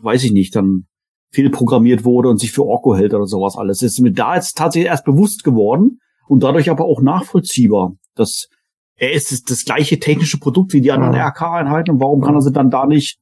[0.00, 0.86] äh, weiß ich nicht, dann
[1.32, 3.80] fehlprogrammiert wurde und sich für Orko hält oder sowas alles.
[3.80, 5.98] Ist mir da jetzt tatsächlich erst bewusst geworden
[6.28, 8.48] und dadurch aber auch nachvollziehbar, dass
[9.02, 11.26] er ist das, das gleiche technische Produkt wie die anderen Ja.
[11.26, 13.18] RK-Einheiten und warum kann er sie dann da nicht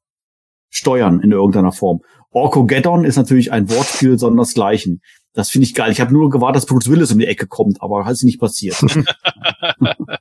[0.69, 2.03] steuern in irgendeiner Form?
[2.33, 5.01] Orko Geddon ist natürlich ein Wortspiel sondersgleichen.
[5.33, 5.91] Das finde ich geil.
[5.91, 8.39] Ich habe nur gewartet, dass Bruce Willis um die Ecke kommt, aber hat es nicht
[8.39, 8.77] passiert.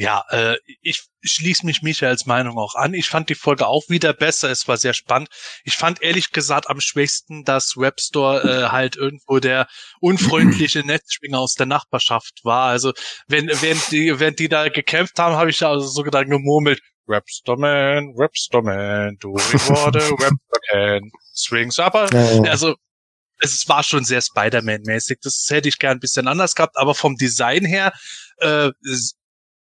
[0.00, 2.94] Ja, äh, ich schließe mich Michaels Meinung auch an.
[2.94, 4.50] Ich fand die Folge auch wieder besser.
[4.50, 5.28] Es war sehr spannend.
[5.62, 9.68] Ich fand ehrlich gesagt am schwächsten, dass Webstore äh, halt irgendwo der
[10.00, 12.70] unfreundliche Netzschwinger aus der Nachbarschaft war.
[12.70, 12.94] Also
[13.28, 16.80] wenn während die, während die da gekämpft haben, habe ich also so gedacht gemurmelt.
[17.06, 21.78] Webster Man, Webster Man, du reward Webster can, swings.
[21.78, 22.08] Aber
[22.48, 22.74] also
[23.38, 25.18] es war schon sehr Spider-Man-mäßig.
[25.20, 27.92] Das hätte ich gern ein bisschen anders gehabt, aber vom Design her
[28.38, 28.70] äh,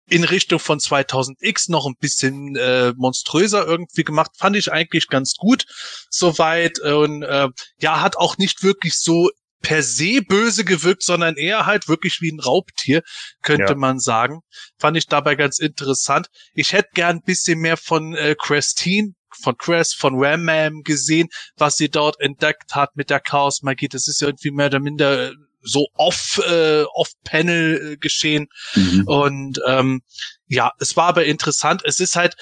[0.08, 5.34] in Richtung von 2000X noch ein bisschen äh, monströser irgendwie gemacht, fand ich eigentlich ganz
[5.34, 5.64] gut
[6.10, 7.48] soweit und äh,
[7.80, 9.30] ja, hat auch nicht wirklich so
[9.62, 13.02] per se böse gewirkt, sondern eher halt wirklich wie ein Raubtier,
[13.42, 13.74] könnte Ja.
[13.74, 14.40] man sagen.
[14.78, 16.28] Fand ich dabei ganz interessant.
[16.54, 19.12] Ich hätte gern ein bisschen mehr von äh, Christine,
[19.42, 23.88] von Cress, von Ram gesehen, was sie dort entdeckt hat mit der Chaos-Magie.
[23.88, 25.34] Das ist ja irgendwie mehr oder minder äh,
[25.66, 28.46] so off, äh, off-Panel äh, geschehen.
[28.74, 29.04] Mhm.
[29.06, 30.02] Und ähm,
[30.46, 31.82] ja, es war aber interessant.
[31.84, 32.36] Es ist halt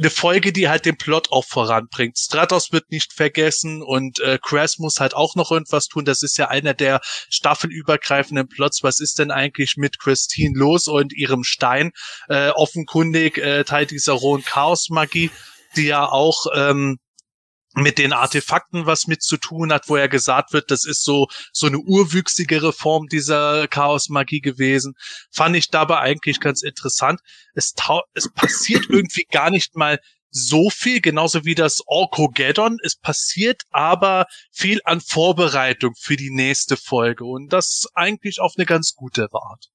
[0.00, 2.18] eine Folge, die halt den Plot auch voranbringt.
[2.18, 6.06] Stratos wird nicht vergessen und äh, Crass muss halt auch noch irgendwas tun.
[6.06, 8.82] Das ist ja einer der staffelübergreifenden Plots.
[8.82, 11.92] Was ist denn eigentlich mit Christine los und ihrem Stein?
[12.28, 15.30] Äh, offenkundig äh, Teil dieser rohen Chaos-Magie,
[15.76, 16.98] die ja auch ähm,
[17.74, 21.28] mit den Artefakten was mit zu tun hat, wo ja gesagt wird, das ist so
[21.52, 24.94] so eine urwüchsigere Form dieser Chaos-Magie gewesen.
[25.30, 27.20] Fand ich dabei eigentlich ganz interessant.
[27.54, 27.74] Es,
[28.14, 32.78] es passiert irgendwie gar nicht mal so viel, genauso wie das Orkogeddon.
[32.84, 38.66] Es passiert aber viel an Vorbereitung für die nächste Folge und das eigentlich auf eine
[38.66, 39.70] ganz gute Art.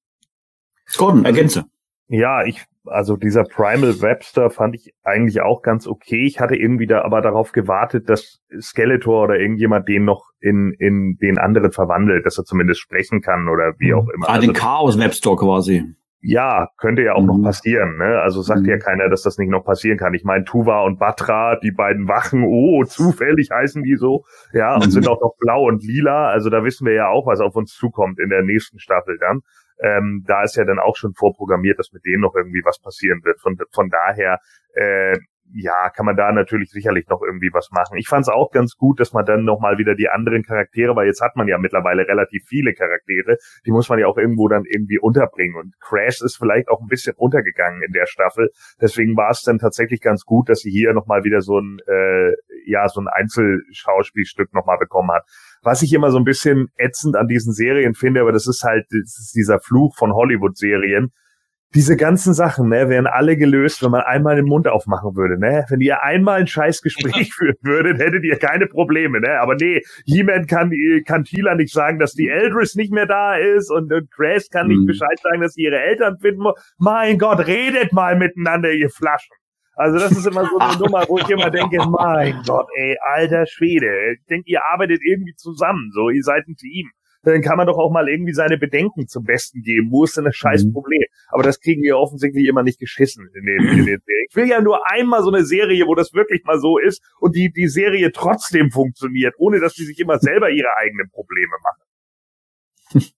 [0.96, 1.64] Gordon, ergänze.
[2.08, 6.24] Ja, ich, also dieser Primal Webster fand ich eigentlich auch ganz okay.
[6.26, 11.16] Ich hatte irgendwie da aber darauf gewartet, dass Skeletor oder irgendjemand den noch in, in
[11.20, 14.28] den anderen verwandelt, dass er zumindest sprechen kann oder wie auch immer.
[14.28, 15.84] Ah, also, den Chaos Webster quasi.
[16.20, 17.44] ja, könnte ja auch noch Mhm.
[17.44, 18.20] passieren, ne?
[18.20, 18.68] Also sagt Mhm.
[18.68, 20.12] ja keiner, dass das nicht noch passieren kann.
[20.14, 24.86] Ich meine, Tuva und Batra, die beiden Wachen, oh, zufällig heißen die so, ja, und
[24.86, 24.90] Mhm.
[24.90, 26.28] sind auch noch blau und lila.
[26.28, 29.42] Also da wissen wir ja auch, was auf uns zukommt in der nächsten Staffel dann.
[29.80, 33.20] Ähm, da ist ja dann auch schon vorprogrammiert, dass mit denen noch irgendwie was passieren
[33.24, 33.40] wird.
[33.40, 34.40] Von, von daher,
[34.74, 35.18] äh,
[35.54, 37.96] ja, kann man da natürlich sicherlich noch irgendwie was machen.
[37.98, 41.06] Ich fand es auch ganz gut, dass man dann nochmal wieder die anderen Charaktere, weil
[41.06, 44.64] jetzt hat man ja mittlerweile relativ viele Charaktere, die muss man ja auch irgendwo dann
[44.64, 45.56] irgendwie unterbringen.
[45.56, 48.50] Und Crash ist vielleicht auch ein bisschen untergegangen in der Staffel.
[48.80, 52.32] Deswegen war es dann tatsächlich ganz gut, dass sie hier nochmal wieder so ein, äh,
[52.66, 55.24] ja, so ein Einzelschauspielstück nochmal bekommen hat.
[55.62, 58.86] Was ich immer so ein bisschen ätzend an diesen Serien finde, aber das ist halt,
[58.90, 61.12] das ist dieser Fluch von Hollywood-Serien.
[61.74, 65.64] Diese ganzen Sachen, ne, wären alle gelöst, wenn man einmal den Mund aufmachen würde, ne?
[65.68, 69.40] Wenn ihr einmal ein scheiß Gespräch führen würdet, hättet ihr keine Probleme, ne?
[69.40, 70.72] Aber nee, He-Man kann,
[71.04, 74.68] kann Tila nicht sagen, dass die Eldris nicht mehr da ist und, und Grace kann
[74.68, 74.86] nicht Mhm.
[74.86, 76.54] Bescheid sagen, dass sie ihre Eltern finden muss.
[76.78, 79.34] Mein Gott, redet mal miteinander, ihr Flaschen.
[79.74, 83.44] Also das ist immer so eine Nummer, wo ich immer denke, mein Gott, ey, alter
[83.46, 83.88] Schwede.
[84.14, 86.90] Ich denke, ihr arbeitet irgendwie zusammen, so, ihr seid ein Team.
[87.32, 89.90] Dann kann man doch auch mal irgendwie seine Bedenken zum Besten geben.
[89.90, 90.72] Wo ist denn das scheiß Mhm.
[90.72, 91.02] Problem?
[91.28, 94.26] Aber das kriegen wir offensichtlich immer nicht geschissen in den, in den Serien.
[94.30, 97.34] Ich will ja nur einmal so eine Serie, wo das wirklich mal so ist und
[97.34, 103.02] die, die Serie trotzdem funktioniert, ohne dass die sich immer selber ihre eigenen Probleme machen.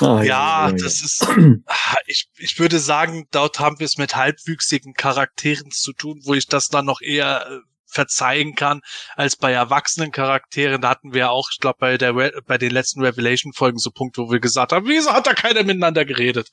[0.00, 1.26] Ah, Ja, das ist,
[2.06, 6.46] ich, ich würde sagen, dort haben wir es mit halbwüchsigen Charakteren zu tun, wo ich
[6.46, 7.58] das dann noch eher äh,
[7.88, 8.80] verzeihen kann
[9.16, 10.80] als bei erwachsenen Charakteren.
[10.80, 14.22] Da hatten wir auch, ich glaube, bei der Re bei den letzten Revelation-Folgen so Punkte,
[14.22, 16.48] wo wir gesagt haben, wieso hat da keiner miteinander geredet?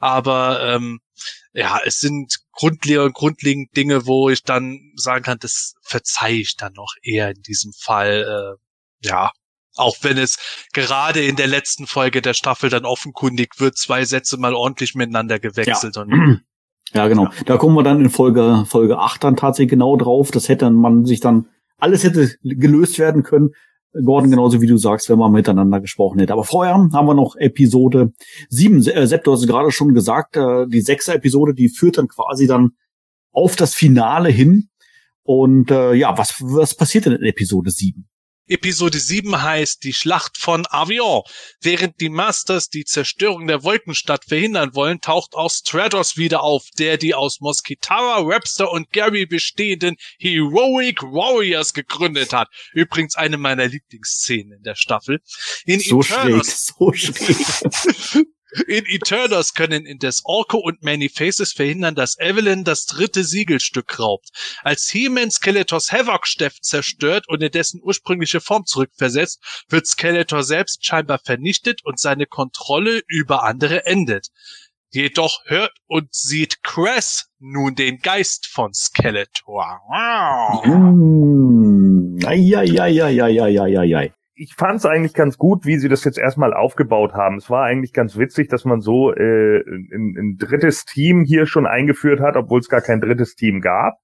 [0.00, 1.00] Aber ähm,
[1.52, 6.72] ja, es sind grundlegend, grundlegend Dinge, wo ich dann sagen kann, das verzeihe ich dann
[6.74, 8.56] noch eher in diesem Fall.
[9.02, 9.30] Äh, ja,
[9.76, 10.38] auch wenn es
[10.72, 15.38] gerade in der letzten Folge der Staffel dann offenkundig wird, zwei Sätze mal ordentlich miteinander
[15.38, 15.96] gewechselt.
[15.96, 16.10] Und
[16.94, 17.28] Ja, genau.
[17.44, 20.30] Da kommen wir dann in Folge, Folge 8 dann tatsächlich genau drauf.
[20.30, 21.46] Das hätte man sich dann,
[21.78, 23.50] alles hätte gelöst werden können.
[24.04, 26.32] Gordon, genauso wie du sagst, wenn man miteinander gesprochen hätte.
[26.32, 28.12] Aber vorher haben wir noch Episode
[28.50, 28.86] 7.
[28.86, 32.08] Äh, Sepp, du hast es gerade schon gesagt, äh, die sechste Episode, die führt dann
[32.08, 32.72] quasi dann
[33.32, 34.68] auf das Finale hin.
[35.22, 38.06] Und äh, ja, was, was passiert denn in Episode 7?
[38.48, 41.22] Episode 7 heißt die Schlacht von Avion.
[41.60, 46.96] Während die Masters die Zerstörung der Wolkenstadt verhindern wollen, taucht auch Stratos wieder auf, der
[46.96, 52.48] die aus Moskitara, Webster und Gary bestehenden Heroic Warriors gegründet hat.
[52.72, 55.20] Übrigens eine meiner Lieblingsszenen in der Staffel.
[55.64, 58.26] In So schräg, Eternals so schräg.
[58.68, 64.28] In Eternals können indes Orko und Many Faces verhindern, dass Evelyn das dritte Siegelstück raubt.
[64.62, 71.18] Als He-Man Skeletors Havoc-Steff zerstört und in dessen ursprüngliche Form zurückversetzt, wird Skeletor selbst scheinbar
[71.18, 74.28] vernichtet und seine Kontrolle über andere endet.
[74.90, 79.80] Jedoch hört und sieht Cress nun den Geist von Skeletor.
[79.88, 80.64] Wow.
[80.64, 82.18] Mm.
[82.24, 85.78] Ai, ai, ai, ai, ai, ai, ai, ai ich fand es eigentlich ganz gut, wie
[85.78, 87.36] sie das jetzt erstmal aufgebaut haben.
[87.36, 91.66] Es war eigentlich ganz witzig, dass man so äh, ein, ein drittes Team hier schon
[91.66, 93.94] eingeführt hat, obwohl es gar kein drittes Team gab.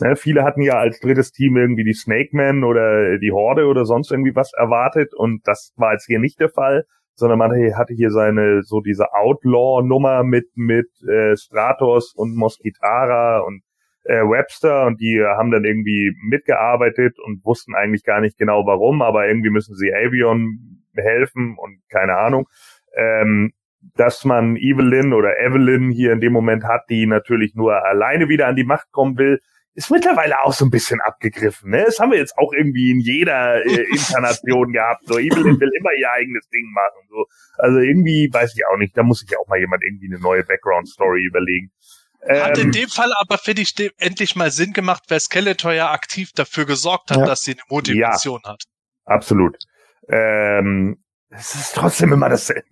[0.00, 3.84] Ne, viele hatten ja als drittes Team irgendwie die Snake Man oder die Horde oder
[3.84, 7.92] sonst irgendwie was erwartet und das war jetzt hier nicht der Fall, sondern man hatte
[7.92, 13.62] hier seine so diese Outlaw-Nummer mit mit äh, Stratos und Moskitara und
[14.04, 19.02] äh, Webster und die haben dann irgendwie mitgearbeitet und wussten eigentlich gar nicht genau warum,
[19.02, 22.48] aber irgendwie müssen sie Avion helfen und keine Ahnung.
[22.96, 23.52] Ähm,
[23.96, 28.46] dass man Evelyn oder Evelyn hier in dem Moment hat, die natürlich nur alleine wieder
[28.46, 29.40] an die Macht kommen will,
[29.74, 31.70] ist mittlerweile auch so ein bisschen abgegriffen.
[31.70, 31.84] Ne?
[31.86, 35.06] Das haben wir jetzt auch irgendwie in jeder äh, Inkarnation gehabt.
[35.06, 37.08] So Evelyn will immer ihr eigenes Ding machen.
[37.08, 37.24] So.
[37.56, 38.96] Also irgendwie weiß ich auch nicht.
[38.96, 41.70] Da muss sich auch mal jemand irgendwie eine neue Background-Story überlegen.
[42.28, 45.90] Hat in Ähm, dem Fall aber, finde ich, endlich mal Sinn gemacht, weil Skeletor ja
[45.90, 47.26] aktiv dafür gesorgt hat, Ja.
[47.26, 48.62] dass sie eine Motivation hat.
[49.04, 49.56] Absolut.
[50.08, 52.66] Ähm, es ist trotzdem immer dasselbe.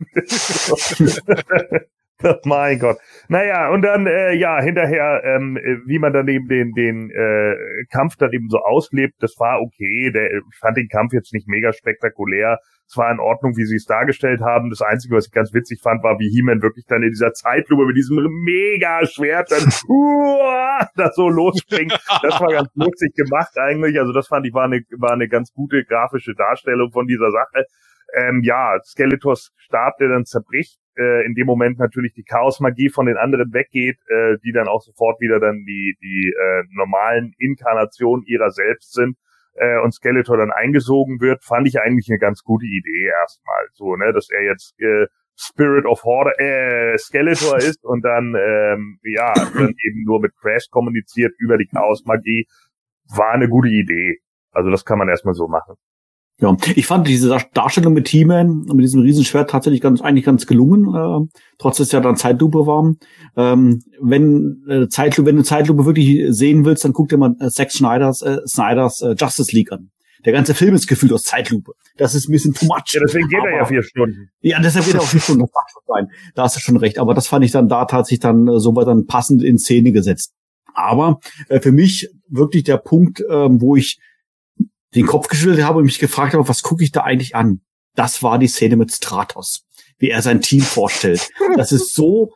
[2.44, 2.98] mein Gott.
[3.28, 7.56] Naja, und dann, äh, ja, hinterher, ähm, wie man dann eben den, den äh,
[7.90, 10.10] Kampf dann eben so auslebt, das war okay.
[10.12, 12.58] Der, ich fand den Kampf jetzt nicht mega spektakulär.
[12.90, 14.68] Es war in Ordnung, wie sie es dargestellt haben.
[14.68, 17.86] Das Einzige, was ich ganz witzig fand, war, wie He-Man wirklich dann in dieser Zeitlupe
[17.86, 21.92] mit diesem mega Schwert dann uah, da so losspringt.
[22.22, 23.96] Das war ganz lustig gemacht eigentlich.
[24.00, 27.64] Also das fand ich war eine, war eine ganz gute grafische Darstellung von dieser Sache.
[28.12, 33.06] Ähm, ja, Skeletors Stab, der dann zerbricht, äh, in dem Moment natürlich die Chaosmagie von
[33.06, 38.24] den anderen weggeht, äh, die dann auch sofort wieder dann die, die äh, normalen Inkarnationen
[38.26, 39.16] ihrer selbst sind
[39.60, 43.66] äh, und Skeletor dann eingesogen wird, fand ich eigentlich eine ganz gute Idee erstmal.
[43.74, 45.06] So, ne, dass er jetzt äh,
[45.36, 50.68] Spirit of Horde, äh, Skeletor ist und dann, ähm, ja, dann eben nur mit Crash
[50.70, 52.46] kommuniziert über die Chaosmagie,
[53.14, 54.18] war eine gute Idee.
[54.50, 55.76] Also das kann man erstmal so machen.
[56.40, 60.94] Ja, ich fand diese Darstellung mit He-Man, mit diesem Riesenschwert tatsächlich ganz, eigentlich ganz gelungen,
[60.94, 62.94] äh, trotz dass ja dann Zeitlupe war.
[63.36, 67.48] Ähm, wenn, äh, Zeitlupe, wenn du Zeitlupe wirklich sehen willst, dann guck dir mal äh,
[67.50, 69.90] Zack Snyders, äh, Snyders äh, Justice League an.
[70.24, 71.72] Der ganze Film ist gefühlt aus Zeitlupe.
[71.96, 72.92] Das ist ein bisschen too much.
[72.92, 74.30] Ja, deswegen geht er ja vier Stunden.
[74.40, 75.42] Ja, deshalb geht er auch vier Stunden.
[75.42, 76.08] Das macht schon sein.
[76.34, 76.98] Da hast du schon recht.
[76.98, 79.92] Aber das fand ich dann da tatsächlich dann äh, so weit dann passend in Szene
[79.92, 80.32] gesetzt.
[80.74, 83.98] Aber äh, für mich wirklich der Punkt, äh, wo ich
[84.94, 87.60] den Kopf geschüttelt habe und mich gefragt habe, was gucke ich da eigentlich an?
[87.94, 89.62] Das war die Szene mit Stratos,
[89.98, 91.28] wie er sein Team vorstellt.
[91.56, 92.32] Das ist so,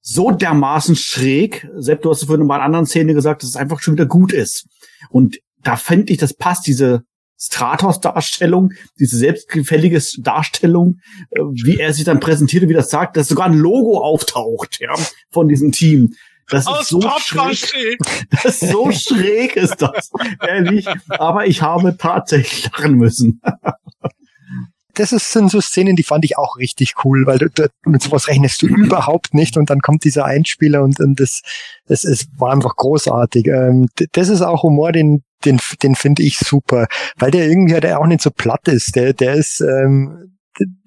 [0.00, 1.68] so dermaßen schräg.
[1.76, 4.32] Sepp, du hast vorhin in einer anderen Szene gesagt, dass es einfach schon wieder gut
[4.32, 4.66] ist.
[5.10, 7.04] Und da fände ich, das passt, diese
[7.38, 11.00] Stratos-Darstellung, diese selbstgefällige Darstellung,
[11.30, 14.78] äh, wie er sich dann präsentiert und wie das sagt, dass sogar ein Logo auftaucht,
[14.80, 14.94] ja,
[15.30, 16.14] von diesem Team.
[16.48, 17.98] Das ist so schräg.
[18.30, 20.10] Das ist so schräg ist das.
[20.46, 20.86] Ehrlich.
[21.08, 23.40] Aber ich habe tatsächlich lachen müssen.
[24.94, 28.02] das ist, sind so Szenen, die fand ich auch richtig cool, weil du, du, mit
[28.02, 31.42] sowas rechnest du überhaupt nicht und dann kommt dieser Einspieler und, und das,
[31.86, 33.46] das, es war einfach großartig.
[33.48, 36.86] Ähm, das ist auch Humor, den, den, den finde ich super,
[37.18, 38.96] weil der irgendwie der auch nicht so platt ist.
[38.96, 40.36] Der, der ist ähm,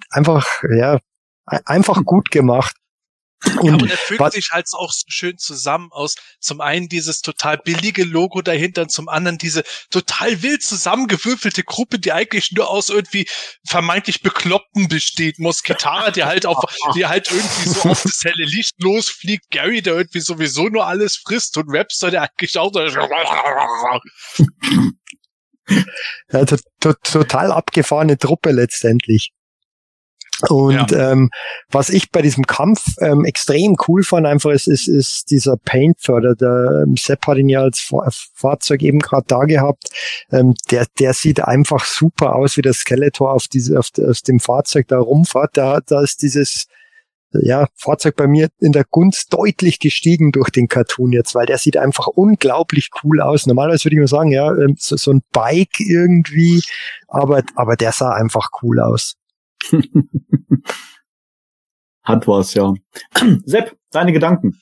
[0.09, 0.99] einfach, ja,
[1.45, 2.75] einfach gut gemacht.
[3.59, 7.57] Und, und er fügt sich halt auch so schön zusammen aus zum einen dieses total
[7.57, 12.89] billige Logo dahinter und zum anderen diese total wild zusammengewürfelte Gruppe, die eigentlich nur aus
[12.89, 13.27] irgendwie
[13.67, 15.37] vermeintlich Bekloppten besteht.
[15.37, 16.57] Moskitara, der halt auf,
[16.95, 21.17] die halt irgendwie so auf das helle Licht losfliegt, Gary, der irgendwie sowieso nur alles
[21.17, 22.79] frisst und Rapster, der eigentlich auch so
[26.31, 29.31] ja, to to total abgefahrene Truppe letztendlich.
[30.49, 31.11] Und ja.
[31.11, 31.29] ähm,
[31.71, 36.35] was ich bei diesem Kampf ähm, extrem cool fand, einfach ist, ist, ist dieser Paintförder.
[36.35, 37.91] Der ähm, Sepp hat ihn ja als
[38.33, 39.89] Fahrzeug eben gerade da gehabt.
[40.31, 44.39] Ähm, der, der sieht einfach super aus, wie der Skeletor auf diese, auf, aus dem
[44.39, 45.57] Fahrzeug da rumfährt.
[45.57, 46.67] Da, da ist dieses
[47.33, 51.57] ja, Fahrzeug bei mir in der Gunst deutlich gestiegen durch den Cartoon jetzt, weil der
[51.57, 53.47] sieht einfach unglaublich cool aus.
[53.47, 56.63] Normalerweise würde ich mal sagen, ja, ähm, so, so ein Bike irgendwie,
[57.07, 59.15] aber, aber der sah einfach cool aus.
[62.03, 62.73] Hat was, ja.
[63.45, 64.59] Sepp, deine Gedanken.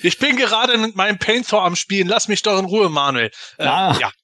[0.00, 2.08] Ich bin gerade mit meinem Painter am Spielen.
[2.08, 3.30] Lass mich doch in Ruhe, Manuel.
[3.58, 3.96] Äh, ah.
[3.98, 4.10] Ja.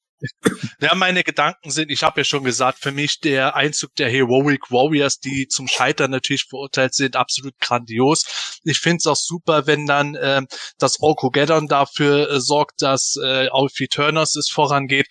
[0.81, 4.71] Ja, meine Gedanken sind, ich habe ja schon gesagt, für mich der Einzug der Heroic
[4.71, 8.61] Warriors, die zum Scheitern natürlich verurteilt sind, absolut grandios.
[8.65, 10.43] Ich finde es auch super, wenn dann äh,
[10.79, 15.09] das Orkogeddon dafür äh, sorgt, dass äh, Alfie Turners es vorangeht.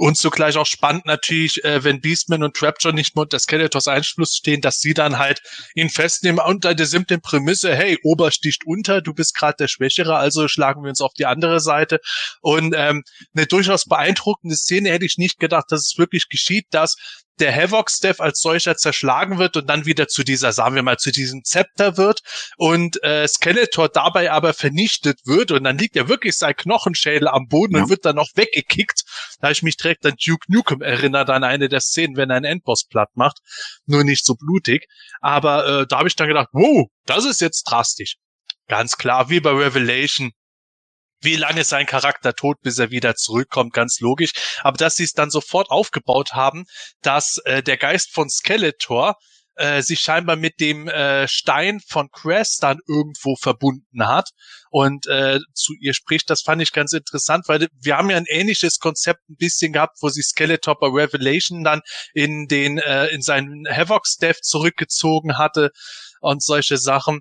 [0.00, 4.34] Und zugleich auch spannend natürlich, äh, wenn Beastman und Trapjaw nicht mehr unter Skeletors Einfluss
[4.34, 5.42] stehen, dass sie dann halt
[5.74, 10.16] ihn festnehmen unter der simplen Prämisse, hey, Ober sticht unter, du bist gerade der Schwächere,
[10.16, 12.00] also schlagen wir uns auf die andere Seite.
[12.40, 13.04] Und ähm,
[13.36, 16.96] eine durchaus beeindruckende Szene hätte ich nicht gedacht, dass es wirklich geschieht, dass
[17.40, 21.10] der Havoc-Staff als solcher zerschlagen wird und dann wieder zu dieser, sagen wir mal, zu
[21.10, 22.20] diesem Zepter wird
[22.56, 27.46] und äh, Skeletor dabei aber vernichtet wird und dann liegt ja wirklich sein Knochenschädel am
[27.48, 27.82] Boden ja.
[27.82, 29.02] und wird dann noch weggekickt.
[29.40, 32.36] Da habe ich mich direkt an Duke Nukem erinnert, an eine der Szenen, wenn er
[32.36, 33.38] einen Endboss platt macht.
[33.86, 34.86] Nur nicht so blutig.
[35.20, 38.16] Aber äh, da habe ich dann gedacht, wow, das ist jetzt drastisch.
[38.68, 40.30] Ganz klar, wie bei Revelation,
[41.22, 44.32] wie lange ist sein Charakter tot, bis er wieder zurückkommt, ganz logisch.
[44.62, 46.64] Aber dass sie es dann sofort aufgebaut haben,
[47.02, 49.16] dass äh, der Geist von Skeletor
[49.60, 54.30] äh, sich scheinbar mit dem äh, Stein von Cress dann irgendwo verbunden hat
[54.70, 58.26] und äh, zu ihr spricht, das fand ich ganz interessant, weil wir haben ja ein
[58.26, 61.82] ähnliches Konzept ein bisschen gehabt, wo sich Skeletor bei Revelation dann
[62.14, 65.70] in den äh, in seinen Havoc Staff zurückgezogen hatte
[66.20, 67.20] und solche Sachen.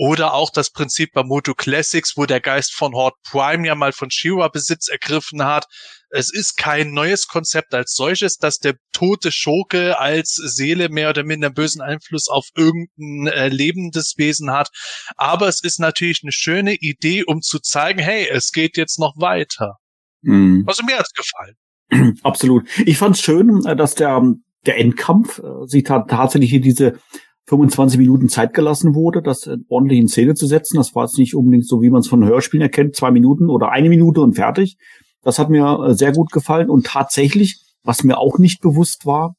[0.00, 3.90] Oder auch das Prinzip bei Moto Classics, wo der Geist von Horde Prime ja mal
[3.90, 5.66] von Shira Besitz ergriffen hat.
[6.10, 11.24] Es ist kein neues Konzept als solches, dass der tote Schurke als Seele mehr oder
[11.24, 14.68] minder bösen Einfluss auf irgendein äh, lebendes Wesen hat.
[15.16, 19.14] Aber es ist natürlich eine schöne Idee, um zu zeigen, hey, es geht jetzt noch
[19.16, 19.78] weiter.
[20.22, 20.62] Mhm.
[20.68, 22.14] Also mir hat's gefallen.
[22.22, 22.68] Absolut.
[22.86, 24.22] Ich fand's schön, äh, dass der,
[24.64, 27.00] der Endkampf äh, sich ta tatsächlich hier diese
[27.48, 30.76] 25 Minuten Zeit gelassen wurde, das äh, ordentlich in Szene zu setzen.
[30.76, 33.70] Das war jetzt nicht unbedingt so, wie man es von Hörspielen erkennt, zwei Minuten oder
[33.70, 34.76] eine Minute und fertig.
[35.22, 39.34] Das hat mir äh, sehr gut gefallen und tatsächlich, was mir auch nicht bewusst war,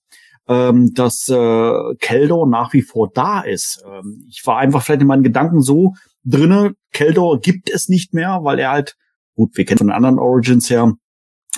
[0.47, 3.83] ähm, dass äh, Keldor nach wie vor da ist.
[3.85, 5.93] Ähm, ich war einfach vielleicht in meinen Gedanken so
[6.25, 8.95] drinne, Keldor gibt es nicht mehr, weil er halt,
[9.35, 10.93] gut, wir kennen von anderen Origins her,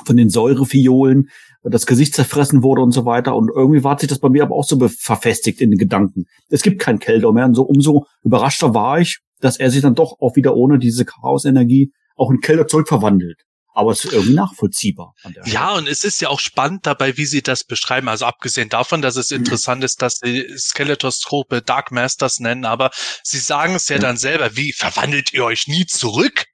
[0.06, 1.30] von den Säurefiolen,
[1.64, 3.36] das Gesicht zerfressen wurde und so weiter.
[3.36, 6.26] Und irgendwie war sich das bei mir aber auch so verfestigt in den Gedanken.
[6.50, 7.46] Es gibt keinen Keldor mehr.
[7.46, 11.06] Und so umso überraschter war ich, dass er sich dann doch auch wieder ohne diese
[11.06, 13.42] Chaos-Energie auch in Keldor zurückverwandelt.
[13.74, 15.14] Aber es ist irgendwie nachvollziehbar.
[15.46, 18.10] ja, und es ist ja auch spannend dabei, wie sie das beschreiben.
[18.10, 22.92] Also abgesehen davon, dass es interessant ist, dass die Skeletostrope Dark Masters nennen, aber
[23.24, 24.02] sie sagen es ja, ja.
[24.02, 26.48] dann selber, wie verwandelt ihr euch nie zurück?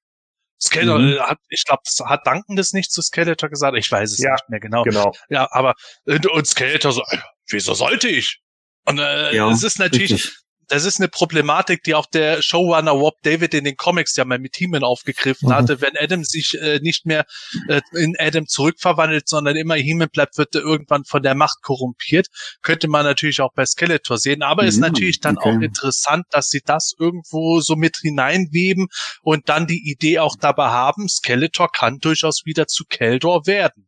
[0.61, 1.19] Skeletor mhm.
[1.19, 3.77] hat, ich glaube, hat Duncan das nicht zu Skeletor gesagt.
[3.77, 4.83] Ich weiß es ja, nicht mehr genau.
[4.83, 5.13] genau.
[5.29, 7.03] Ja, aber und Skeletor so,
[7.49, 8.39] wieso sollte ich?
[8.85, 10.37] Und äh, ja, es ist natürlich, richtig
[10.67, 14.39] das ist eine Problematik, die auch der Showrunner Rob David in den Comics ja mal
[14.39, 15.53] mit Heeman aufgegriffen mhm.
[15.53, 15.81] hatte.
[15.81, 17.25] Wenn Adam sich äh, nicht mehr
[17.67, 22.27] äh, in Adam zurückverwandelt, sondern immer Heeman bleibt, wird er irgendwann von der Macht korrumpiert.
[22.61, 24.43] Könnte man natürlich auch bei Skeletor sehen.
[24.43, 24.69] Aber mhm.
[24.69, 25.49] ist natürlich dann okay.
[25.49, 28.87] auch interessant, dass sie das irgendwo so mit hineinweben
[29.21, 33.86] und dann die Idee auch dabei haben, Skeletor kann durchaus wieder zu Keldor werden.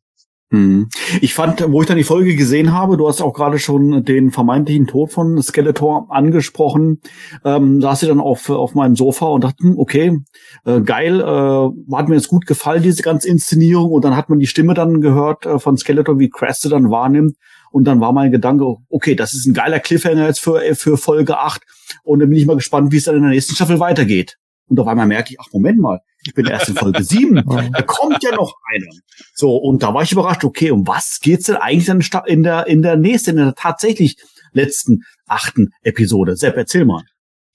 [0.51, 0.89] Mhm.
[1.21, 4.31] Ich fand, wo ich dann die Folge gesehen habe, du hast auch gerade schon den
[4.31, 7.01] vermeintlichen Tod von Skeletor angesprochen,
[7.45, 10.17] ähm, saß ich dann auf, auf meinem Sofa und dachte, hm, okay,
[10.65, 14.39] äh, geil, äh, hat mir jetzt gut gefallen, diese ganze Inszenierung und dann hat man
[14.39, 17.35] die Stimme dann gehört äh, von Skeletor, wie Crest dann wahrnimmt
[17.71, 21.37] und dann war mein Gedanke, okay, das ist ein geiler Cliffhanger jetzt für, für Folge
[21.37, 21.61] 8
[22.03, 24.37] und dann bin ich mal gespannt, wie es dann in der nächsten Staffel weitergeht.
[24.67, 27.35] Und auf einmal merke ich, ach Moment mal, ich bin erst in Folge 7.
[27.73, 28.91] da kommt ja noch einer.
[29.33, 32.67] So, und da war ich überrascht, okay, um was geht's denn eigentlich dann in der,
[32.67, 34.17] in der nächsten, in der tatsächlich
[34.51, 36.35] letzten achten Episode?
[36.35, 37.03] Sepp, erzähl mal.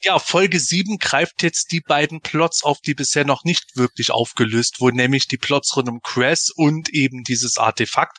[0.03, 4.81] Ja, Folge 7 greift jetzt die beiden Plots auf, die bisher noch nicht wirklich aufgelöst
[4.81, 8.19] wurden, nämlich die Plots rund um Cress und eben dieses Artefakt.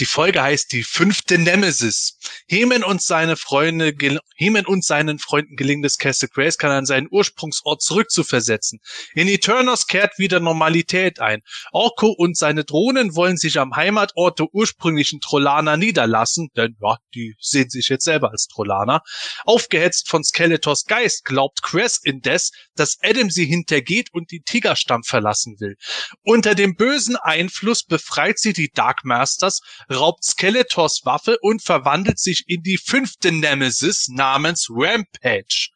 [0.00, 2.18] Die Folge heißt die fünfte Nemesis.
[2.48, 3.94] Hemen und seine Freunde,
[4.34, 8.80] Hemen und seinen Freunden gelingt es Castle Grace an seinen Ursprungsort zurückzuversetzen.
[9.14, 11.42] In Eternos kehrt wieder Normalität ein.
[11.70, 17.36] Orko und seine Drohnen wollen sich am Heimatort der ursprünglichen Trollaner niederlassen, denn ja, die
[17.38, 19.00] sehen sich jetzt selber als Trollaner.
[19.44, 25.54] Aufgehetzt von Skeletors Geist glaubt Cress indes, dass Adam sie hintergeht und die Tigerstamm verlassen
[25.60, 25.76] will.
[26.24, 32.44] Unter dem bösen Einfluss befreit sie die Dark Masters, raubt Skeletors Waffe und verwandelt sich
[32.46, 35.70] in die fünfte Nemesis namens Rampage.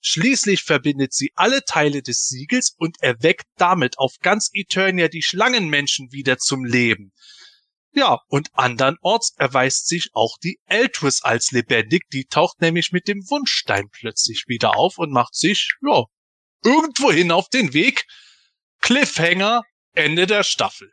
[0.00, 6.10] Schließlich verbindet sie alle Teile des Siegels und erweckt damit auf ganz Eternia die Schlangenmenschen
[6.10, 7.12] wieder zum Leben.
[7.94, 13.18] Ja, und andernorts erweist sich auch die Eltris als lebendig, die taucht nämlich mit dem
[13.28, 16.04] Wunschstein plötzlich wieder auf und macht sich, ja,
[16.64, 18.06] irgendwohin auf den Weg.
[18.80, 19.62] Cliffhanger,
[19.94, 20.92] Ende der Staffel.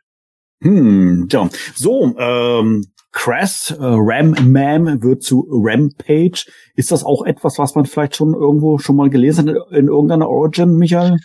[0.62, 1.48] Hm, ja.
[1.74, 6.44] So, ähm, Crass, äh, Ram Mam wird zu Rampage.
[6.76, 10.28] Ist das auch etwas, was man vielleicht schon irgendwo schon mal gelesen hat in irgendeiner
[10.28, 11.18] Origin, Michael?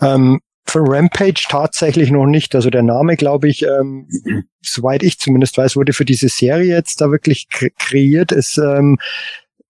[0.00, 2.54] Ähm, für Rampage tatsächlich noch nicht.
[2.54, 4.08] Also der Name, glaube ich, ähm,
[4.62, 8.32] soweit ich zumindest weiß, wurde für diese Serie jetzt da wirklich kreiert.
[8.32, 8.98] Es ähm,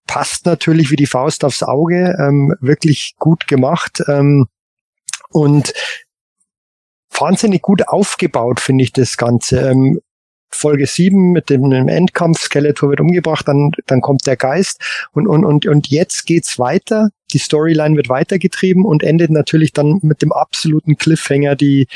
[0.07, 4.01] passt natürlich wie die Faust aufs Auge, ähm, wirklich gut gemacht.
[4.07, 4.47] Ähm,
[5.29, 5.73] und
[7.19, 9.59] wahnsinnig gut aufgebaut, finde ich das Ganze.
[9.59, 9.99] Ähm,
[10.55, 14.81] Folge 7 mit dem, dem Endkampf, Skeletor wird umgebracht, dann, dann kommt der Geist
[15.13, 17.09] und, und, und, und jetzt geht's weiter.
[17.33, 21.55] Die Storyline wird weitergetrieben und endet natürlich dann mit dem absoluten Cliffhanger.
[21.55, 21.87] Die,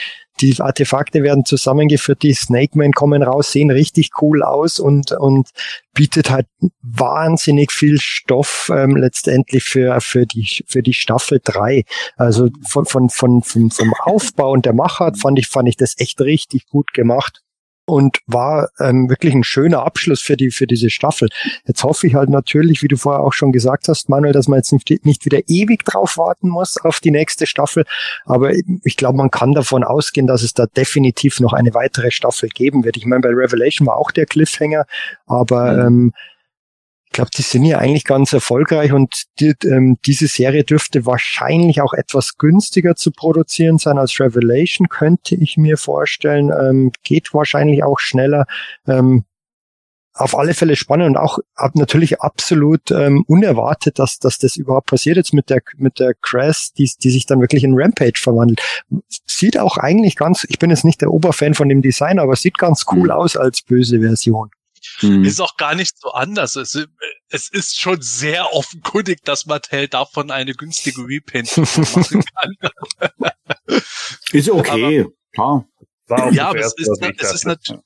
[0.41, 5.49] die Artefakte werden zusammengeführt, die Snake Men kommen raus, sehen richtig cool aus und, und
[5.93, 6.47] bietet halt
[6.81, 11.83] wahnsinnig viel Stoff ähm, letztendlich für, für, die, für die Staffel 3.
[12.15, 15.95] Also von, von, von, vom, vom Aufbau und der Machart fand ich, fand ich das
[15.99, 17.43] echt richtig gut gemacht
[17.90, 21.30] und war ähm, wirklich ein schöner Abschluss für die für diese Staffel.
[21.66, 24.59] Jetzt hoffe ich halt natürlich, wie du vorher auch schon gesagt hast, Manuel, dass man
[24.59, 27.85] jetzt nicht, nicht wieder ewig drauf warten muss auf die nächste Staffel.
[28.26, 28.51] Aber
[28.84, 32.84] ich glaube, man kann davon ausgehen, dass es da definitiv noch eine weitere Staffel geben
[32.84, 32.98] wird.
[32.98, 34.85] Ich meine, bei Revelation war auch der Cliffhanger,
[35.26, 35.88] aber mhm.
[35.88, 36.14] ähm,
[37.11, 41.81] Ich glaube, die sind ja eigentlich ganz erfolgreich und die, ähm, diese Serie dürfte wahrscheinlich
[41.81, 46.51] auch etwas günstiger zu produzieren sein als Revelation, könnte ich mir vorstellen.
[46.51, 48.45] Ähm, geht wahrscheinlich auch schneller.
[48.88, 49.25] Ähm,
[50.13, 54.88] auf alle Fälle spannend und auch ab, natürlich absolut ähm, unerwartet, dass, dass das überhaupt
[54.88, 58.61] passiert jetzt mit der mit der Crest, die, die sich dann wirklich in Rampage verwandelt.
[59.25, 62.57] Sieht auch eigentlich ganz, ich bin jetzt nicht der Oberfan von dem Design, aber sieht
[62.57, 63.11] ganz cool mhm.
[63.11, 64.51] aus als böse Version.
[65.01, 65.23] Mhm.
[65.23, 66.55] Ist auch gar nicht so anders.
[66.55, 66.77] Es,
[67.29, 73.81] es ist schon sehr offenkundig, dass Mattel davon eine günstige Repaint machen kann.
[74.31, 76.31] ist okay, aber, klar.
[76.31, 77.81] Ja, aber es ist, es ist natürlich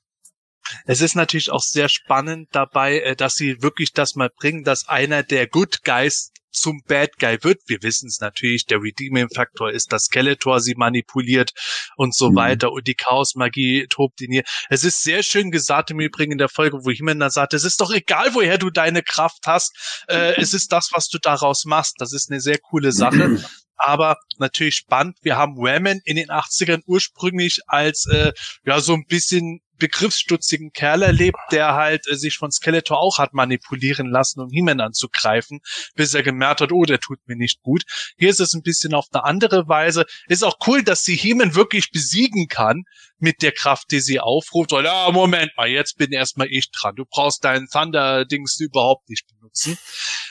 [0.85, 4.87] es ist natürlich auch sehr spannend dabei, äh, dass sie wirklich das mal bringen, dass
[4.87, 7.61] einer der Good Guys zum Bad Guy wird.
[7.67, 11.51] Wir wissen es natürlich, der Redeeming Faktor ist, dass Skeletor sie manipuliert
[11.97, 12.35] und so mhm.
[12.35, 14.43] weiter und die Chaos-Magie tobt in ihr.
[14.69, 17.63] Es ist sehr schön gesagt im Übrigen in der Folge, wo Himmel dann sagt, es
[17.63, 21.65] ist doch egal, woher du deine Kraft hast, äh, es ist das, was du daraus
[21.65, 21.95] machst.
[21.97, 23.43] Das ist eine sehr coole Sache.
[23.75, 25.17] aber natürlich spannend.
[25.23, 28.31] Wir haben Ramen in den 80ern ursprünglich als äh,
[28.65, 33.33] ja so ein bisschen begriffsstutzigen Kerl erlebt, der halt äh, sich von Skeletor auch hat
[33.33, 35.59] manipulieren lassen, um He-Man anzugreifen,
[35.95, 37.83] bis er gemerkt hat, oh, der tut mir nicht gut.
[38.17, 40.05] Hier ist es ein bisschen auf eine andere Weise.
[40.29, 42.83] Ist auch cool, dass sie He-Man wirklich besiegen kann
[43.19, 44.71] mit der Kraft, die sie aufruft.
[44.71, 46.95] Und ja, Moment mal, jetzt bin erstmal ich dran.
[46.95, 49.77] Du brauchst deinen Thunder-Dings überhaupt nicht benutzen.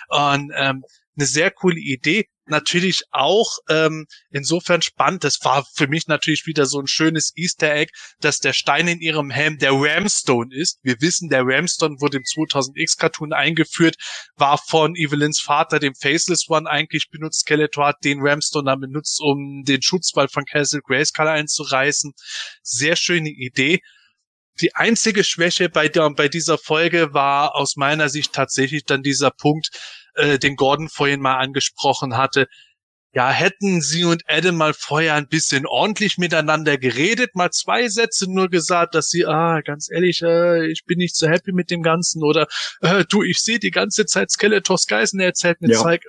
[0.09, 0.83] Und ähm,
[1.17, 5.25] eine sehr coole Idee natürlich auch ähm, insofern spannend.
[5.25, 9.01] Das war für mich natürlich wieder so ein schönes Easter Egg, dass der Stein in
[9.01, 10.79] ihrem Helm der Ramstone ist.
[10.83, 13.97] Wir wissen, der Ramstone wurde im 2000X Cartoon eingeführt,
[14.37, 17.41] war von Evelyns Vater, dem Faceless One, eigentlich benutzt.
[17.41, 22.13] Skeletor hat den Ramstone dann benutzt, um den Schutzwall von Castle Grayskull einzureißen.
[22.63, 23.81] Sehr schöne Idee.
[24.61, 29.31] Die einzige Schwäche bei, der, bei dieser Folge war aus meiner Sicht tatsächlich dann dieser
[29.31, 29.71] Punkt,
[30.15, 32.49] äh, den Gordon vorhin mal angesprochen hatte.
[33.15, 38.33] Ja, hätten sie und Adam mal vorher ein bisschen ordentlich miteinander geredet, mal zwei Sätze
[38.33, 41.83] nur gesagt, dass sie, ah, ganz ehrlich, äh, ich bin nicht so happy mit dem
[41.83, 42.47] Ganzen oder
[42.81, 45.79] äh, du, ich sehe die ganze Zeit Skeletors Geisen, er erzählt mir ja.
[45.79, 46.03] Zeug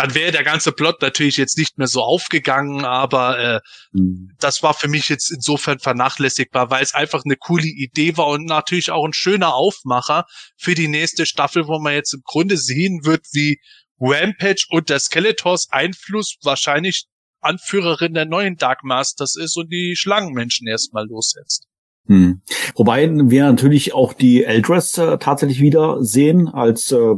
[0.00, 3.60] dann wäre der ganze Plot natürlich jetzt nicht mehr so aufgegangen, aber äh,
[3.92, 4.30] mhm.
[4.40, 8.46] das war für mich jetzt insofern vernachlässigbar, weil es einfach eine coole Idee war und
[8.46, 10.24] natürlich auch ein schöner Aufmacher
[10.56, 13.60] für die nächste Staffel, wo man jetzt im Grunde sehen wird, wie
[14.00, 17.04] Rampage und der Skeletors Einfluss wahrscheinlich
[17.42, 21.66] Anführerin der neuen Dark Masters ist und die Schlangenmenschen erstmal lossetzt.
[22.06, 22.40] Hm.
[22.74, 27.16] Wobei wir natürlich auch die Eldress äh, tatsächlich wieder sehen als äh,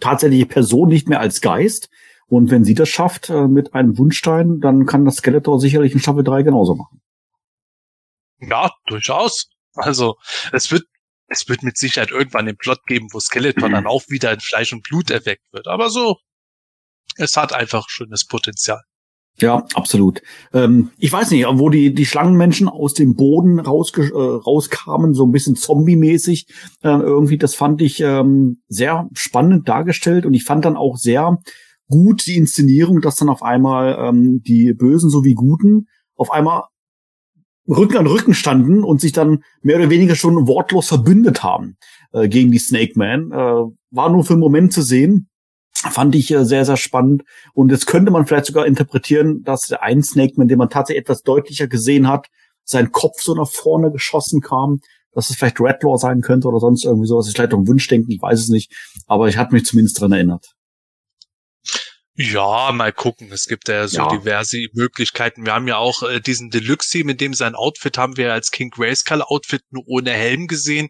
[0.00, 1.90] tatsächliche Person, nicht mehr als Geist.
[2.28, 6.00] Und wenn sie das schafft äh, mit einem Wunschstein, dann kann das Skeletor sicherlich in
[6.00, 7.00] Staffel 3 genauso machen.
[8.40, 9.50] Ja, durchaus.
[9.74, 10.16] Also
[10.52, 10.84] es wird
[11.28, 14.72] es wird mit Sicherheit irgendwann den Plot geben, wo Skeletor dann auch wieder in Fleisch
[14.72, 15.66] und Blut erweckt wird.
[15.66, 16.18] Aber so,
[17.16, 18.80] es hat einfach schönes Potenzial.
[19.38, 20.22] Ja, absolut.
[20.54, 25.26] Ähm, ich weiß nicht, wo die, die Schlangenmenschen aus dem Boden rausge äh, rauskamen, so
[25.26, 26.46] ein bisschen zombie-mäßig.
[26.82, 31.36] Äh, irgendwie, das fand ich ähm, sehr spannend dargestellt und ich fand dann auch sehr
[31.88, 36.64] gut die Inszenierung, dass dann auf einmal ähm, die Bösen sowie Guten auf einmal
[37.68, 41.76] Rücken an Rücken standen und sich dann mehr oder weniger schon wortlos verbündet haben
[42.12, 43.32] äh, gegen die Snake Man.
[43.32, 45.28] Äh, war nur für einen Moment zu sehen
[45.90, 47.22] fand ich äh, sehr, sehr spannend.
[47.54, 51.02] Und jetzt könnte man vielleicht sogar interpretieren, dass der ein Snake Man, den man tatsächlich
[51.02, 52.28] etwas deutlicher gesehen hat,
[52.64, 54.80] sein Kopf so nach vorne geschossen kam,
[55.12, 57.28] dass es vielleicht Redlaw sein könnte oder sonst irgendwie sowas.
[57.28, 58.72] Ich vielleicht auch ein Wunschdenken, ich weiß es nicht.
[59.06, 60.55] Aber ich hatte mich zumindest dran erinnert.
[62.18, 63.30] Ja, mal gucken.
[63.30, 64.08] Es gibt ja so ja.
[64.08, 65.44] diverse Möglichkeiten.
[65.44, 68.70] Wir haben ja auch äh, diesen Deluxe, mit dem sein Outfit haben wir als King
[68.70, 70.88] Grayskull Outfit nur ohne Helm gesehen.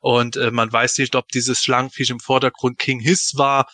[0.00, 3.66] Und äh, man weiß nicht, ob dieses Schlangenfisch im Vordergrund King Hiss war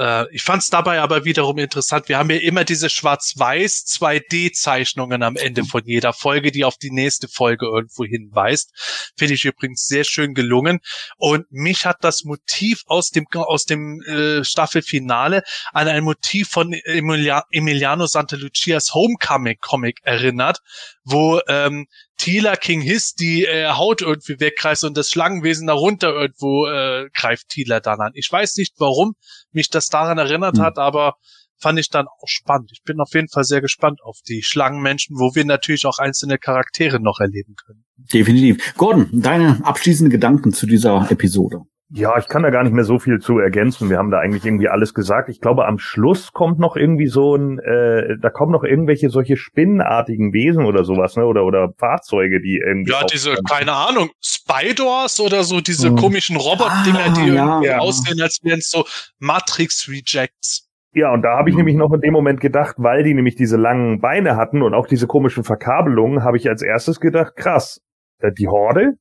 [0.00, 2.08] äh, ich fand es dabei aber wiederum interessant.
[2.08, 6.90] Wir haben ja immer diese schwarz-weiß 2D-Zeichnungen am Ende von jeder Folge, die auf die
[6.90, 8.72] nächste Folge irgendwo hinweist.
[9.18, 10.80] Finde ich übrigens sehr schön gelungen.
[11.18, 16.72] Und mich hat das Motiv aus dem aus dem äh, Staffelfinale an ein Motiv von
[16.72, 20.60] Emilia, Emiliano Santalucias Homecoming Comic erinnert,
[21.04, 21.86] wo ähm,
[22.20, 27.48] Tila King Hiss die äh, Haut irgendwie wegkreist und das Schlangenwesen darunter irgendwo äh, greift
[27.48, 28.12] Tila dann an.
[28.14, 29.14] Ich weiß nicht, warum
[29.52, 30.60] mich das daran erinnert mhm.
[30.60, 31.14] hat, aber
[31.56, 32.72] fand ich dann auch spannend.
[32.74, 36.36] Ich bin auf jeden Fall sehr gespannt auf die Schlangenmenschen, wo wir natürlich auch einzelne
[36.36, 37.86] Charaktere noch erleben können.
[38.12, 38.74] Definitiv.
[38.76, 41.62] Gordon, deine abschließenden Gedanken zu dieser Episode?
[41.92, 43.90] Ja, ich kann da gar nicht mehr so viel zu ergänzen.
[43.90, 45.28] Wir haben da eigentlich irgendwie alles gesagt.
[45.28, 49.36] Ich glaube, am Schluss kommt noch irgendwie so ein, äh, da kommen noch irgendwelche solche
[49.36, 51.26] spinnenartigen Wesen oder sowas, ne?
[51.26, 52.92] Oder oder Fahrzeuge, die irgendwie.
[52.92, 55.96] Ja, diese, keine Ahnung, Spiders oder so, diese hm.
[55.96, 57.78] komischen Robot-Dinger, die ah, irgendwie ja.
[57.78, 58.84] aussehen, als wären es so
[59.18, 60.68] Matrix-Rejects.
[60.92, 61.60] Ja, und da habe ich mhm.
[61.60, 64.86] nämlich noch in dem Moment gedacht, weil die nämlich diese langen Beine hatten und auch
[64.86, 67.80] diese komischen Verkabelungen, habe ich als erstes gedacht, krass,
[68.18, 68.94] äh, die Horde,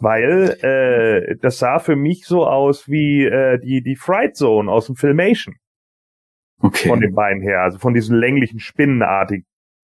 [0.00, 4.86] weil äh, das sah für mich so aus wie äh, die die Fright Zone aus
[4.86, 5.56] dem Filmation.
[6.62, 6.88] Okay.
[6.88, 9.46] Von den Beinen her, also von diesen länglichen spinnenartigen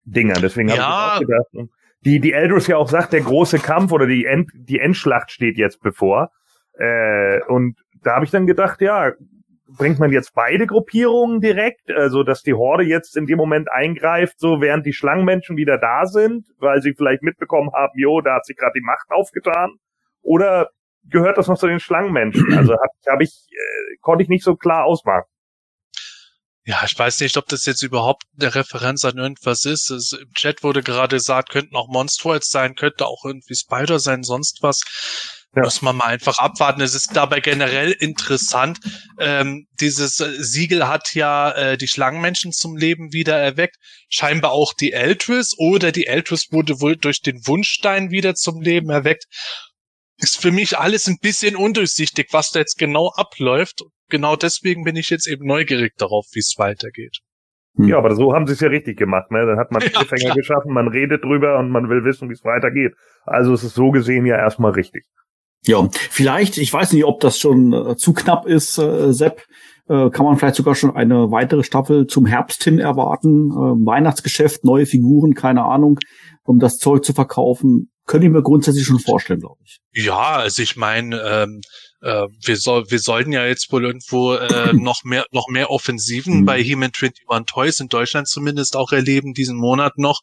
[0.06, 0.42] Dingern.
[0.42, 1.18] Deswegen habe ja.
[1.20, 1.70] ich auch gedacht,
[2.02, 5.58] die die Eldris ja auch sagt, der große Kampf oder die End, die Endschlacht steht
[5.58, 6.32] jetzt bevor.
[6.78, 9.12] Äh, und da habe ich dann gedacht, ja,
[9.78, 14.40] bringt man jetzt beide Gruppierungen direkt, also dass die Horde jetzt in dem Moment eingreift,
[14.40, 18.46] so während die Schlangenmenschen wieder da sind, weil sie vielleicht mitbekommen haben, jo, da hat
[18.46, 19.72] sich gerade die Macht aufgetan.
[20.24, 20.70] Oder
[21.04, 22.58] gehört das noch zu den Schlangenmenschen?
[22.58, 25.26] Also habe hab ich, äh, konnte ich nicht so klar ausmachen.
[26.66, 29.90] Ja, ich weiß nicht, ob das jetzt überhaupt eine Referenz an irgendwas ist.
[29.90, 34.24] Es, Im Chat wurde gerade gesagt, könnten auch Monstroids sein, könnte auch irgendwie Spider sein,
[34.24, 34.82] sonst was.
[35.56, 35.64] Ja.
[35.64, 36.82] Muss man mal einfach abwarten.
[36.82, 38.80] Es ist dabei generell interessant.
[39.20, 43.76] Ähm, dieses Siegel hat ja äh, die Schlangenmenschen zum Leben wieder erweckt.
[44.10, 48.90] Scheinbar auch die Eltris oder die Eltris wurde wohl durch den Wunschstein wieder zum Leben
[48.90, 49.26] erweckt
[50.18, 53.84] ist für mich alles ein bisschen undurchsichtig, was da jetzt genau abläuft.
[54.10, 57.20] Genau deswegen bin ich jetzt eben neugierig darauf, wie es weitergeht.
[57.76, 57.88] Hm.
[57.88, 59.32] Ja, aber so haben sie es ja richtig gemacht.
[59.32, 59.46] Ne?
[59.46, 62.44] Dann hat man Cliffhanger ja, geschaffen, man redet drüber und man will wissen, wie es
[62.44, 62.94] weitergeht.
[63.26, 65.06] Also es ist so gesehen ja erstmal richtig.
[65.66, 69.44] Ja, vielleicht, ich weiß nicht, ob das schon äh, zu knapp ist, äh, Sepp,
[69.88, 73.50] äh, kann man vielleicht sogar schon eine weitere Staffel zum Herbst hin erwarten.
[73.50, 76.00] Äh, Weihnachtsgeschäft, neue Figuren, keine Ahnung,
[76.44, 77.93] um das Zeug zu verkaufen.
[78.06, 79.80] Könnte ich mir grundsätzlich schon vorstellen, glaube ich.
[79.94, 81.62] Ja, also ich meine, ähm,
[82.04, 86.42] äh, wir, soll, wir sollten ja jetzt wohl irgendwo äh, noch mehr noch mehr Offensiven
[86.42, 86.46] mhm.
[86.46, 90.22] bei He-Man 21 Toys in Deutschland zumindest auch erleben diesen Monat noch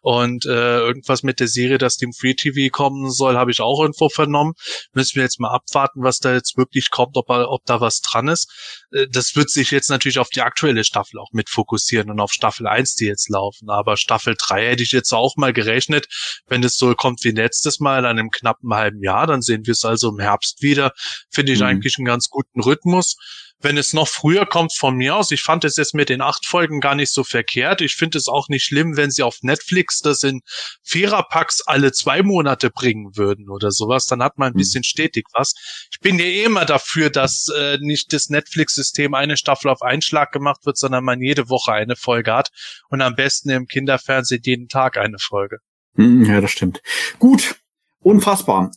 [0.00, 3.80] und äh, irgendwas mit der Serie, dass dem Free TV kommen soll, habe ich auch
[3.80, 4.54] irgendwo vernommen.
[4.94, 8.28] Müssen wir jetzt mal abwarten, was da jetzt wirklich kommt, ob, ob da was dran
[8.28, 8.50] ist.
[8.90, 12.32] Äh, das wird sich jetzt natürlich auf die aktuelle Staffel auch mit fokussieren und auf
[12.32, 13.68] Staffel 1, die jetzt laufen.
[13.68, 16.06] Aber Staffel 3 hätte ich jetzt auch mal gerechnet,
[16.46, 19.72] wenn es so kommt wie letztes Mal an einem knappen halben Jahr, dann sehen wir
[19.72, 20.92] es also im Herbst wieder
[21.30, 21.66] finde ich mhm.
[21.66, 23.16] eigentlich einen ganz guten Rhythmus.
[23.60, 26.46] Wenn es noch früher kommt von mir aus, ich fand es jetzt mit den acht
[26.46, 27.80] Folgen gar nicht so verkehrt.
[27.80, 30.42] Ich finde es auch nicht schlimm, wenn sie auf Netflix das in
[30.84, 34.06] Viererpacks alle zwei Monate bringen würden oder sowas.
[34.06, 34.58] Dann hat man ein mhm.
[34.58, 35.54] bisschen stetig was.
[35.90, 40.02] Ich bin ja eh immer dafür, dass äh, nicht das Netflix-System eine Staffel auf einen
[40.02, 42.50] Schlag gemacht wird, sondern man jede Woche eine Folge hat
[42.90, 45.58] und am besten im Kinderfernsehen jeden Tag eine Folge.
[45.98, 46.80] Mhm, ja, das stimmt.
[47.18, 47.56] Gut,
[48.00, 48.70] unfassbar.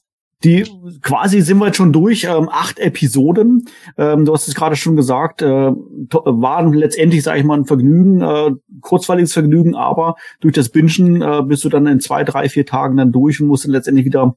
[0.44, 0.66] Die
[1.04, 3.66] quasi sind wir jetzt schon durch, ähm, acht Episoden.
[3.96, 8.22] Ähm, du hast es gerade schon gesagt, äh, waren letztendlich, sage ich mal, ein Vergnügen,
[8.22, 8.52] äh,
[8.82, 12.98] kurzweiliges Vergnügen, aber durch das Bingen äh, bist du dann in zwei, drei, vier Tagen
[12.98, 14.36] dann durch und musst dann letztendlich wieder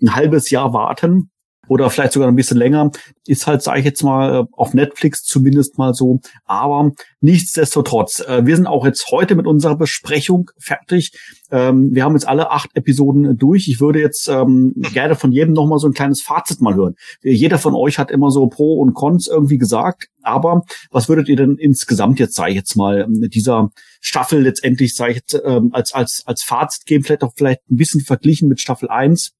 [0.00, 1.31] ein halbes Jahr warten
[1.72, 2.90] oder vielleicht sogar ein bisschen länger.
[3.26, 6.20] Ist halt, sage ich jetzt mal, äh, auf Netflix zumindest mal so.
[6.44, 6.92] Aber
[7.22, 11.12] nichtsdestotrotz, äh, wir sind auch jetzt heute mit unserer Besprechung fertig.
[11.50, 13.68] Ähm, wir haben jetzt alle acht Episoden durch.
[13.68, 16.94] Ich würde jetzt ähm, gerne von jedem nochmal so ein kleines Fazit mal hören.
[17.22, 20.08] Jeder von euch hat immer so Pro und Cons irgendwie gesagt.
[20.22, 23.70] Aber was würdet ihr denn insgesamt jetzt, sage ich jetzt mal, dieser
[24.00, 27.76] Staffel letztendlich, sage ich jetzt, ähm, als, als, als Fazit geben, vielleicht auch vielleicht ein
[27.76, 29.32] bisschen verglichen mit Staffel 1?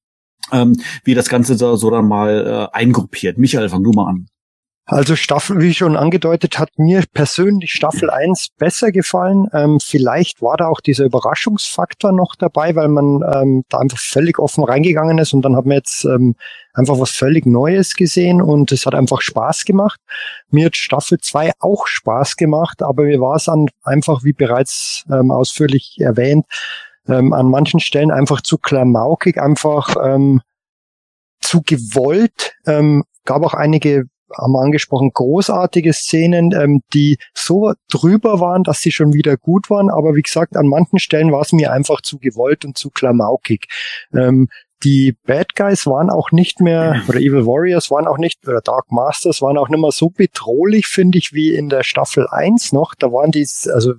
[0.51, 3.37] Ähm, wie das Ganze so, so dann mal äh, eingruppiert.
[3.37, 4.27] Michael, fang du mal an.
[4.85, 9.47] Also Staffel, wie schon angedeutet, hat mir persönlich Staffel 1 besser gefallen.
[9.53, 14.39] Ähm, vielleicht war da auch dieser Überraschungsfaktor noch dabei, weil man ähm, da einfach völlig
[14.39, 16.35] offen reingegangen ist und dann haben wir jetzt ähm,
[16.73, 20.01] einfach was völlig Neues gesehen und es hat einfach Spaß gemacht.
[20.49, 25.05] Mir hat Staffel 2 auch Spaß gemacht, aber mir war es dann einfach, wie bereits
[25.09, 26.45] ähm, ausführlich erwähnt,
[27.07, 30.41] ähm, an manchen Stellen einfach zu klamaukig, einfach ähm,
[31.41, 32.55] zu gewollt.
[32.65, 38.79] Ähm, gab auch einige, haben wir angesprochen, großartige Szenen, ähm, die so drüber waren, dass
[38.79, 39.89] sie schon wieder gut waren.
[39.89, 43.67] Aber wie gesagt, an manchen Stellen war es mir einfach zu gewollt und zu klamaukig.
[44.13, 44.47] Ähm,
[44.83, 48.91] die Bad Guys waren auch nicht mehr, oder Evil Warriors waren auch nicht, oder Dark
[48.91, 52.93] Masters waren auch nicht mehr so bedrohlich, finde ich, wie in der Staffel 1 noch.
[52.95, 53.93] Da waren die, also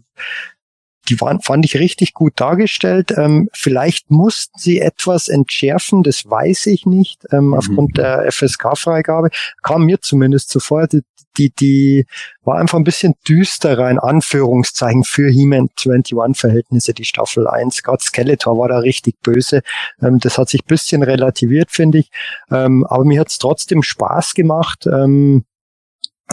[1.09, 3.13] die waren, fand ich richtig gut dargestellt.
[3.17, 7.55] Ähm, vielleicht mussten sie etwas entschärfen, das weiß ich nicht, ähm, mhm.
[7.55, 9.31] aufgrund der FSK-Freigabe.
[9.63, 10.87] Kam mir zumindest zuvor.
[10.87, 11.03] Die,
[11.37, 12.07] die, die
[12.45, 17.83] war einfach ein bisschen düsterer in Anführungszeichen für He-Man 21-Verhältnisse, die Staffel 1.
[17.83, 19.63] Gerade Skeletor war da richtig böse.
[20.01, 22.11] Ähm, das hat sich bisschen relativiert, finde ich.
[22.51, 24.87] Ähm, aber mir hat es trotzdem Spaß gemacht.
[24.87, 25.45] Ähm,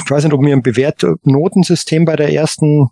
[0.02, 2.90] ich weiß nicht, ob wir ein Bewertnotensystem bei der ersten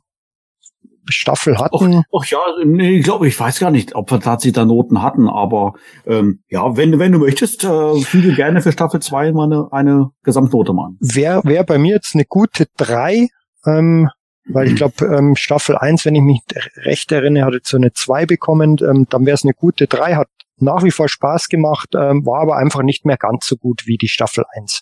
[1.12, 2.04] Staffel hatten.
[2.06, 5.02] Ach, ach ja, nee, ich glaube, ich weiß gar nicht, ob wir tatsächlich da Noten
[5.02, 5.74] hatten, aber
[6.06, 10.10] ähm, ja, wenn, wenn du möchtest, äh, füge gerne für Staffel 2 mal eine, eine
[10.24, 10.98] Gesamtnote machen.
[11.00, 13.28] Wäre wär bei mir jetzt eine gute 3,
[13.66, 14.10] ähm,
[14.46, 16.42] weil ich glaube, ähm, Staffel 1, wenn ich mich
[16.78, 20.16] recht erinnere, hat jetzt so eine 2 bekommen, ähm, dann wäre es eine gute 3,
[20.16, 23.84] hat nach wie vor Spaß gemacht, ähm, war aber einfach nicht mehr ganz so gut
[23.86, 24.82] wie die Staffel 1.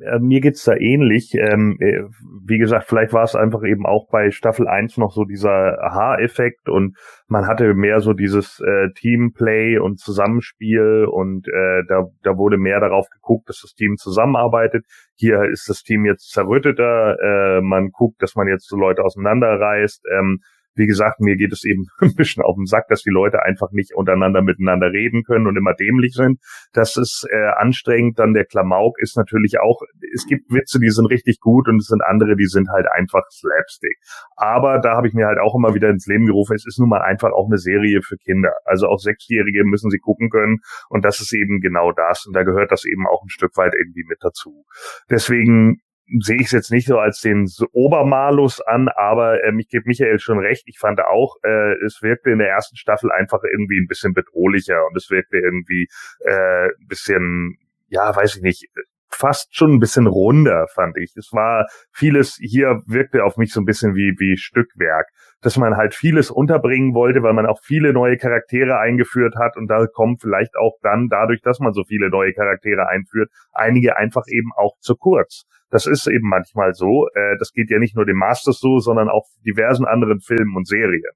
[0.00, 1.34] Äh, mir geht's da ähnlich.
[1.34, 2.02] Ähm, äh,
[2.44, 6.68] wie gesagt, vielleicht war es einfach eben auch bei Staffel 1 noch so dieser Aha-Effekt
[6.68, 6.96] und
[7.28, 12.80] man hatte mehr so dieses äh, Teamplay und Zusammenspiel und äh, da, da wurde mehr
[12.80, 14.84] darauf geguckt, dass das Team zusammenarbeitet.
[15.14, 20.04] Hier ist das Team jetzt zerrütteter, äh, man guckt, dass man jetzt so Leute auseinanderreißt.
[20.12, 20.40] Ähm,
[20.74, 23.70] wie gesagt, mir geht es eben ein bisschen auf den Sack, dass die Leute einfach
[23.72, 26.40] nicht untereinander miteinander reden können und immer dämlich sind.
[26.72, 28.18] Das ist äh, anstrengend.
[28.18, 29.80] Dann der Klamauk ist natürlich auch,
[30.14, 33.22] es gibt Witze, die sind richtig gut und es sind andere, die sind halt einfach
[33.30, 33.98] Slapstick.
[34.36, 36.88] Aber da habe ich mir halt auch immer wieder ins Leben gerufen, es ist nun
[36.88, 38.52] mal einfach auch eine Serie für Kinder.
[38.64, 42.26] Also auch Sechsjährige müssen sie gucken können und das ist eben genau das.
[42.26, 44.64] Und da gehört das eben auch ein Stück weit irgendwie mit dazu.
[45.10, 45.78] Deswegen
[46.20, 50.18] sehe ich es jetzt nicht so als den Obermalus an, aber ähm, ich gebe Michael
[50.18, 50.64] schon recht.
[50.66, 54.86] Ich fand auch, äh, es wirkte in der ersten Staffel einfach irgendwie ein bisschen bedrohlicher
[54.86, 55.88] und es wirkte irgendwie
[56.20, 57.56] äh, ein bisschen,
[57.88, 58.68] ja, weiß ich nicht,
[59.08, 61.14] fast schon ein bisschen runder, fand ich.
[61.16, 65.08] Es war vieles hier wirkte auf mich so ein bisschen wie, wie Stückwerk,
[65.40, 69.68] dass man halt vieles unterbringen wollte, weil man auch viele neue Charaktere eingeführt hat und
[69.68, 74.24] da kommen vielleicht auch dann dadurch, dass man so viele neue Charaktere einführt, einige einfach
[74.28, 75.44] eben auch zu kurz.
[75.70, 77.08] Das ist eben manchmal so.
[77.14, 80.68] Äh, das geht ja nicht nur dem Masters so, sondern auch diversen anderen Filmen und
[80.68, 81.12] Serien.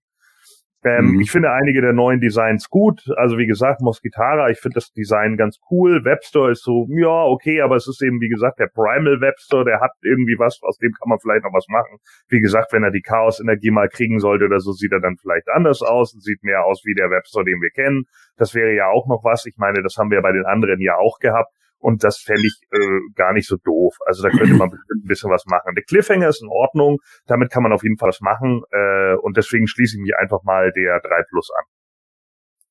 [0.84, 1.20] Ähm, mhm.
[1.20, 3.02] Ich finde einige der neuen Designs gut.
[3.16, 6.04] Also wie gesagt, Mosquitara, ich finde das Design ganz cool.
[6.04, 9.80] Webstore ist so, ja, okay, aber es ist eben, wie gesagt, der Primal Webstore, der
[9.80, 11.98] hat irgendwie was, aus dem kann man vielleicht noch was machen.
[12.28, 15.48] Wie gesagt, wenn er die Chaos-Energie mal kriegen sollte oder so, sieht er dann vielleicht
[15.48, 18.04] anders aus und sieht mehr aus wie der Webstore, den wir kennen.
[18.36, 19.46] Das wäre ja auch noch was.
[19.46, 21.52] Ich meine, das haben wir bei den anderen ja auch gehabt.
[21.78, 23.94] Und das fände ich äh, gar nicht so doof.
[24.06, 25.74] Also da könnte man bestimmt ein bisschen was machen.
[25.74, 28.62] Der Cliffhanger ist in Ordnung, damit kann man auf jeden Fall was machen.
[28.70, 31.64] Äh, und deswegen schließe ich mich einfach mal der 3 Plus an.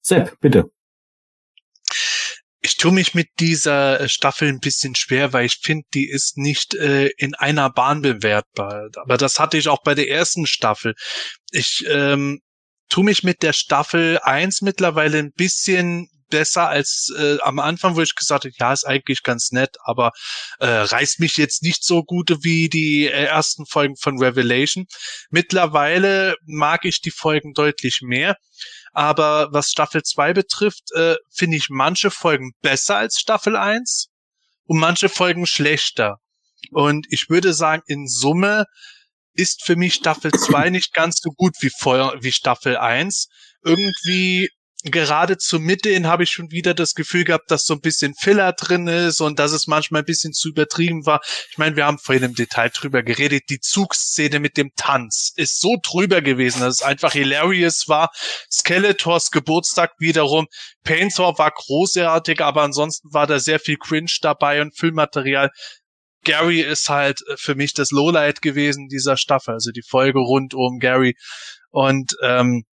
[0.01, 0.69] Sepp, bitte.
[2.61, 6.37] Ich tue mich mit dieser äh, Staffel ein bisschen schwer, weil ich finde, die ist
[6.37, 8.89] nicht äh, in einer Bahn bewertbar.
[8.95, 10.95] Aber das hatte ich auch bei der ersten Staffel.
[11.51, 12.41] Ich ähm,
[12.89, 18.01] tue mich mit der Staffel 1 mittlerweile ein bisschen besser als äh, am Anfang, wo
[18.01, 20.11] ich gesagt habe, ja, ist eigentlich ganz nett, aber
[20.59, 24.85] äh, reißt mich jetzt nicht so gut wie die äh, ersten Folgen von Revelation.
[25.29, 28.35] Mittlerweile mag ich die Folgen deutlich mehr.
[28.93, 34.07] Aber was Staffel 2 betrifft, äh, finde ich manche Folgen besser als Staffel 1
[34.65, 36.17] und manche Folgen schlechter.
[36.71, 38.65] Und ich würde sagen, in Summe
[39.33, 43.27] ist für mich Staffel 2 nicht ganz so gut wie, vorher, wie Staffel 1.
[43.63, 44.49] Irgendwie
[44.83, 48.13] gerade zur Mitte hin habe ich schon wieder das Gefühl gehabt, dass so ein bisschen
[48.13, 51.21] Filler drin ist und dass es manchmal ein bisschen zu übertrieben war.
[51.49, 53.45] Ich meine, wir haben vorhin im Detail drüber geredet.
[53.49, 58.11] Die Zugszene mit dem Tanz ist so drüber gewesen, dass es einfach hilarious war.
[58.51, 60.47] Skeletors Geburtstag wiederum.
[60.83, 65.49] Paintor war großartig, aber ansonsten war da sehr viel Cringe dabei und Filmmaterial.
[66.23, 70.79] Gary ist halt für mich das Lowlight gewesen dieser Staffel, also die Folge rund um
[70.79, 71.15] Gary.
[71.71, 72.65] Und ähm,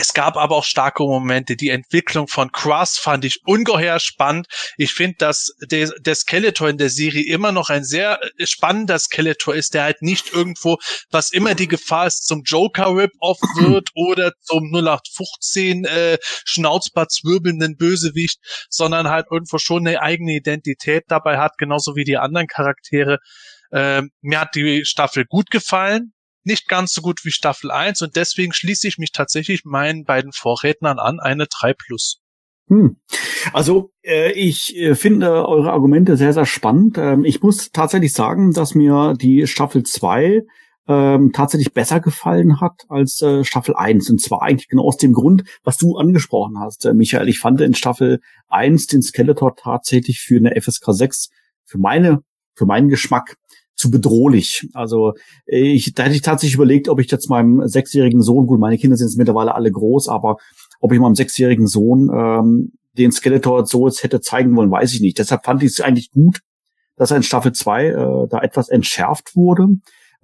[0.00, 1.56] es gab aber auch starke Momente.
[1.56, 4.46] Die Entwicklung von Cross fand ich ungeheuer spannend.
[4.76, 8.98] Ich finde, dass der, der Skeletor in der Serie immer noch ein sehr äh, spannender
[8.98, 10.78] Skeletor ist, der halt nicht irgendwo,
[11.10, 18.38] was immer die Gefahr ist, zum Joker-Rip-Off wird oder zum 0815 äh, Schnauzbart zwirbelnden Bösewicht,
[18.70, 23.18] sondern halt irgendwo schon eine eigene Identität dabei hat, genauso wie die anderen Charaktere.
[23.70, 26.12] Äh, mir hat die Staffel gut gefallen
[26.44, 30.32] nicht ganz so gut wie Staffel 1 und deswegen schließe ich mich tatsächlich meinen beiden
[30.32, 32.20] Vorrednern an, eine 3 plus.
[32.68, 32.96] Hm.
[33.52, 36.98] Also äh, ich äh, finde eure Argumente sehr, sehr spannend.
[36.98, 40.42] Ähm, ich muss tatsächlich sagen, dass mir die Staffel 2
[40.86, 44.08] ähm, tatsächlich besser gefallen hat als äh, Staffel 1.
[44.10, 47.28] Und zwar eigentlich genau aus dem Grund, was du angesprochen hast, äh, Michael.
[47.28, 51.30] Ich fand in Staffel 1 den Skeletor tatsächlich für eine FSK 6
[51.64, 52.22] für meine,
[52.54, 53.36] für meinen Geschmack
[53.80, 54.68] zu bedrohlich.
[54.74, 55.14] Also
[55.46, 58.96] ich, da hätte ich tatsächlich überlegt, ob ich jetzt meinem sechsjährigen Sohn, gut, meine Kinder
[58.96, 60.36] sind jetzt mittlerweile alle groß, aber
[60.80, 65.00] ob ich meinem sechsjährigen Sohn ähm, den Skeletor so jetzt hätte zeigen wollen, weiß ich
[65.00, 65.18] nicht.
[65.18, 66.40] Deshalb fand ich es eigentlich gut,
[66.96, 69.68] dass er in Staffel 2 äh, da etwas entschärft wurde.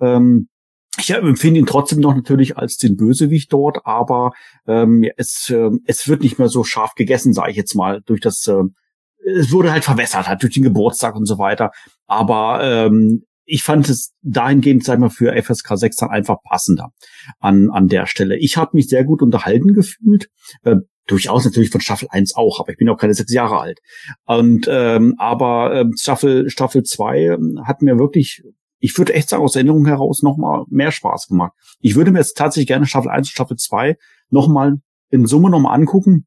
[0.01, 0.49] Ähm,
[0.99, 4.33] ich empfinde ihn trotzdem noch natürlich als den Bösewicht dort, aber
[4.67, 8.21] ähm, es, äh, es wird nicht mehr so scharf gegessen, sage ich jetzt mal, durch
[8.21, 8.63] das, äh,
[9.27, 11.71] es wurde halt verwässert, halt durch den Geburtstag und so weiter.
[12.07, 16.93] Aber ähm, ich fand es dahingehend, sag mal, für FSK 6 dann einfach passender
[17.39, 18.37] an, an der Stelle.
[18.37, 20.29] Ich habe mich sehr gut unterhalten gefühlt.
[20.65, 20.77] Äh,
[21.07, 23.79] durchaus natürlich von Staffel 1 auch, aber ich bin auch keine sechs Jahre alt.
[24.25, 28.43] Und ähm, aber ähm, Staffel Staffel 2 ähm, hat mir wirklich
[28.79, 31.53] ich würde echt sagen, aus Erinnerung heraus nochmal mehr Spaß gemacht.
[31.81, 33.97] Ich würde mir jetzt tatsächlich gerne Staffel 1 und Staffel 2
[34.29, 34.77] nochmal
[35.11, 36.27] in Summe nochmal angucken.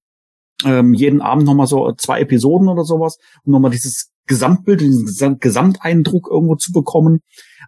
[0.65, 6.29] Ähm, jeden Abend nochmal so zwei Episoden oder sowas, um nochmal dieses Gesamtbild, diesen Gesamteindruck
[6.31, 7.19] irgendwo zu bekommen.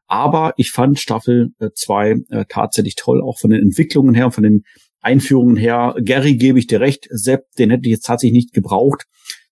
[0.07, 4.43] Aber ich fand Staffel 2 äh, äh, tatsächlich toll, auch von den Entwicklungen her, von
[4.43, 4.63] den
[5.01, 5.95] Einführungen her.
[6.01, 9.05] Gary gebe ich dir recht, Sepp, den hätte ich jetzt tatsächlich nicht gebraucht.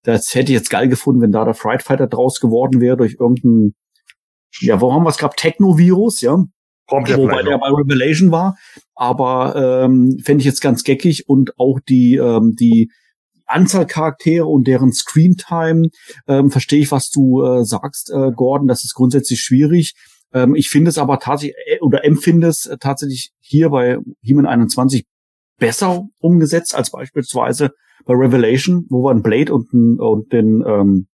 [0.04, 3.18] Das hätte ich jetzt geil gefunden, wenn da der Fright Fighter draus geworden wäre durch
[3.20, 3.74] irgendeinen
[4.62, 5.40] ja, wo haben wir es gehabt?
[5.40, 6.44] Techno-Virus, ja.
[6.88, 8.58] Kommt Wobei der bei Revelation war.
[8.96, 12.90] Aber ähm, fände ich jetzt ganz geckig und auch die, ähm, die
[13.50, 15.90] Anzahl Charaktere und deren Screentime,
[16.28, 18.68] ähm, verstehe ich, was du äh, sagst, äh, Gordon.
[18.68, 19.94] Das ist grundsätzlich schwierig.
[20.34, 24.46] Ähm, ich finde es aber tatsächlich äh, oder empfinde es äh, tatsächlich hier bei He-Man
[24.46, 25.06] 21
[25.58, 27.72] besser umgesetzt als beispielsweise
[28.06, 31.08] bei Revelation, wo wir einen Blade und, einen, und den ähm,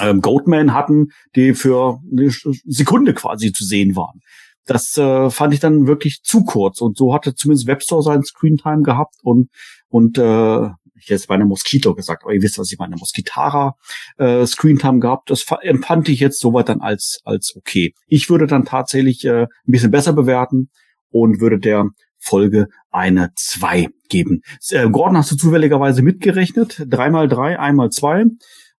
[0.00, 2.30] ähm, Goatman hatten, die für eine
[2.64, 4.20] Sekunde quasi zu sehen waren.
[4.66, 6.80] Das äh, fand ich dann wirklich zu kurz.
[6.80, 9.48] Und so hatte zumindest Webstore seinen Screentime gehabt und
[9.88, 13.76] und äh, ich hätte bei einer Moskito gesagt, aber ihr wisst, was ich meine, Moskitara
[14.18, 15.30] äh, Screentime gehabt.
[15.30, 17.94] Das empfand ich jetzt soweit dann als als okay.
[18.06, 20.70] Ich würde dann tatsächlich äh, ein bisschen besser bewerten
[21.10, 21.86] und würde der
[22.18, 24.40] Folge eine zwei geben.
[24.70, 26.82] Äh, Gordon, hast du zufälligerweise mitgerechnet?
[26.86, 28.24] Dreimal drei, einmal zwei.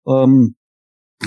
[0.07, 0.57] Ähm,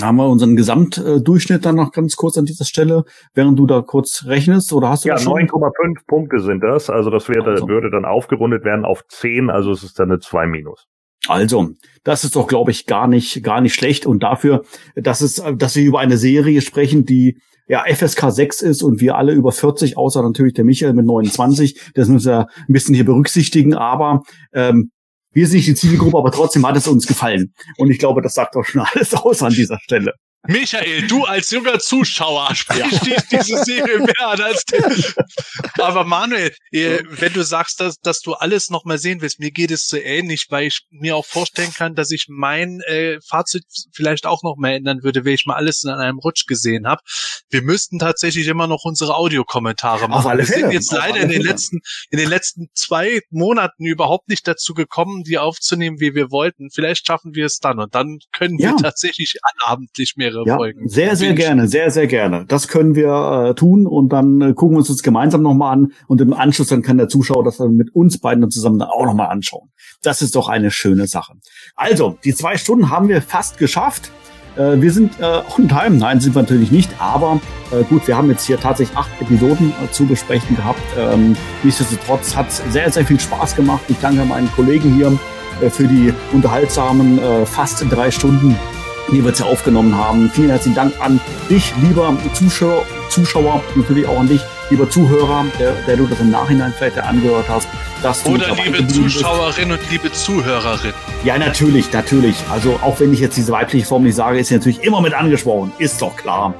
[0.00, 3.04] haben wir unseren Gesamtdurchschnitt dann noch ganz kurz an dieser Stelle,
[3.34, 7.28] während du da kurz rechnest, oder hast du Ja, 9,5 Punkte sind das, also das
[7.28, 7.68] wäre, also.
[7.68, 10.86] würde dann aufgerundet werden auf 10, also es ist dann eine 2 minus.
[11.28, 11.70] Also,
[12.02, 14.62] das ist doch, glaube ich, gar nicht, gar nicht schlecht und dafür,
[14.94, 17.38] dass es, dass wir über eine Serie sprechen, die
[17.68, 21.92] ja FSK 6 ist und wir alle über 40, außer natürlich der Michael mit 29,
[21.94, 24.90] das müssen wir ein bisschen hier berücksichtigen, aber ähm,
[25.32, 27.52] wir sind nicht die Zielgruppe, aber trotzdem hat es uns gefallen.
[27.76, 30.14] Und ich glaube, das sagt doch schon alles aus an dieser Stelle.
[30.48, 33.16] Michael, du als junger Zuschauer sprichst ja.
[33.30, 34.90] diese Serie mehr an als der.
[35.78, 39.50] Aber Manuel, äh, wenn du sagst, dass, dass du alles noch mal sehen willst, mir
[39.50, 43.64] geht es so ähnlich, weil ich mir auch vorstellen kann, dass ich mein äh, Fazit
[43.92, 47.02] vielleicht auch noch mal ändern würde, wenn ich mal alles in einem Rutsch gesehen habe.
[47.50, 50.20] Wir müssten tatsächlich immer noch unsere Audiokommentare machen.
[50.20, 50.56] Auf alle Fälle.
[50.56, 54.72] Wir sind jetzt leider in den letzten in den letzten zwei Monaten überhaupt nicht dazu
[54.72, 56.70] gekommen, die aufzunehmen, wie wir wollten.
[56.70, 58.76] Vielleicht schaffen wir es dann und dann können wir ja.
[58.76, 60.88] tatsächlich anabendlich mehr mehrere ja, Folgen.
[60.88, 62.44] Sehr, sehr gerne, sehr, sehr gerne.
[62.46, 65.92] Das können wir äh, tun und dann äh, gucken wir uns das gemeinsam nochmal an
[66.06, 68.88] und im Anschluss dann kann der Zuschauer das dann mit uns beiden dann zusammen dann
[68.88, 69.70] auch nochmal anschauen.
[70.02, 71.34] Das ist doch eine schöne Sache.
[71.76, 74.10] Also, die zwei Stunden haben wir fast geschafft.
[74.56, 75.90] Äh, wir sind äh, on time.
[75.90, 76.90] Nein, sind wir natürlich nicht.
[76.98, 80.80] Aber äh, gut, wir haben jetzt hier tatsächlich acht Episoden äh, zu besprechen gehabt.
[80.98, 83.82] Ähm, nichtsdestotrotz hat es sehr, sehr viel Spaß gemacht.
[83.88, 85.18] Ich danke meinen Kollegen hier
[85.60, 88.56] äh, für die unterhaltsamen äh, fast drei Stunden
[89.10, 90.30] die wir jetzt hier aufgenommen haben.
[90.30, 94.40] Vielen herzlichen Dank an dich, lieber Zuschauer, Zuschauer, natürlich auch an dich,
[94.70, 97.68] lieber Zuhörer, der, der du das im Nachhinein vielleicht angehört hast.
[98.02, 100.92] Dass du Oder liebe Zuschauerin und liebe Zuhörerin.
[101.24, 102.36] Ja, natürlich, natürlich.
[102.50, 105.12] Also auch wenn ich jetzt diese weibliche Form nicht sage, ist sie natürlich immer mit
[105.12, 105.72] angesprochen.
[105.78, 106.54] Ist doch klar.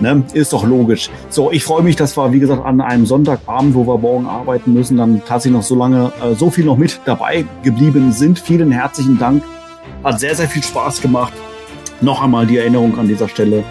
[0.00, 0.24] Ne?
[0.32, 1.10] Ist doch logisch.
[1.28, 4.72] So, ich freue mich, dass wir, wie gesagt, an einem Sonntagabend, wo wir morgen arbeiten
[4.72, 8.38] müssen, dann tatsächlich noch so lange, äh, so viel noch mit dabei geblieben sind.
[8.38, 9.44] Vielen herzlichen Dank.
[10.02, 11.34] Hat sehr, sehr viel Spaß gemacht.
[12.00, 13.62] Noch einmal die Erinnerung an dieser Stelle.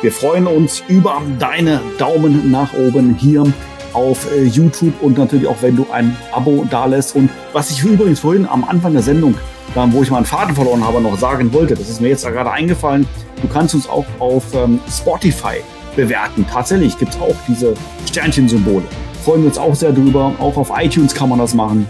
[0.00, 3.44] Wir freuen uns über deine Daumen nach oben hier
[3.92, 7.14] auf äh, YouTube und natürlich auch, wenn du ein Abo dalässt.
[7.14, 9.34] Und was ich übrigens vorhin am Anfang der Sendung,
[9.74, 13.06] wo ich meinen Faden verloren habe, noch sagen wollte, das ist mir jetzt gerade eingefallen,
[13.42, 15.62] du kannst uns auch auf ähm, Spotify
[15.94, 16.44] bewerten.
[16.50, 17.74] Tatsächlich gibt es auch diese
[18.06, 18.84] Sternchensymbole.
[19.24, 20.32] Freuen wir uns auch sehr drüber.
[20.40, 21.86] Auch auf iTunes kann man das machen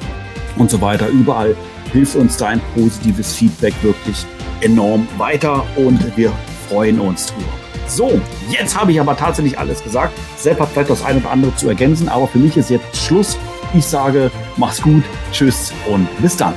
[0.57, 1.09] und so weiter.
[1.09, 1.57] Überall
[1.93, 4.27] hilft uns dein positives Feedback wirklich
[4.61, 6.33] enorm weiter und wir
[6.69, 7.53] freuen uns drüber.
[7.87, 8.21] So,
[8.51, 10.13] jetzt habe ich aber tatsächlich alles gesagt.
[10.37, 13.39] Sepp hat vielleicht das eine oder andere zu ergänzen, aber für mich ist jetzt Schluss.
[13.75, 16.55] Ich sage, mach's gut, tschüss und bis dann.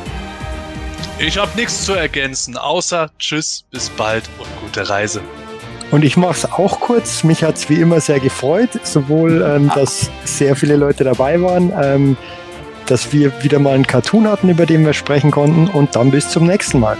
[1.19, 5.21] Ich habe nichts zu ergänzen, außer tschüss, bis bald und gute Reise.
[5.91, 7.23] Und ich mache es auch kurz.
[7.23, 11.71] Mich hat es wie immer sehr gefreut, sowohl, ähm, dass sehr viele Leute dabei waren,
[11.81, 12.17] ähm,
[12.85, 15.67] dass wir wieder mal einen Cartoon hatten, über den wir sprechen konnten.
[15.67, 16.97] Und dann bis zum nächsten Mal.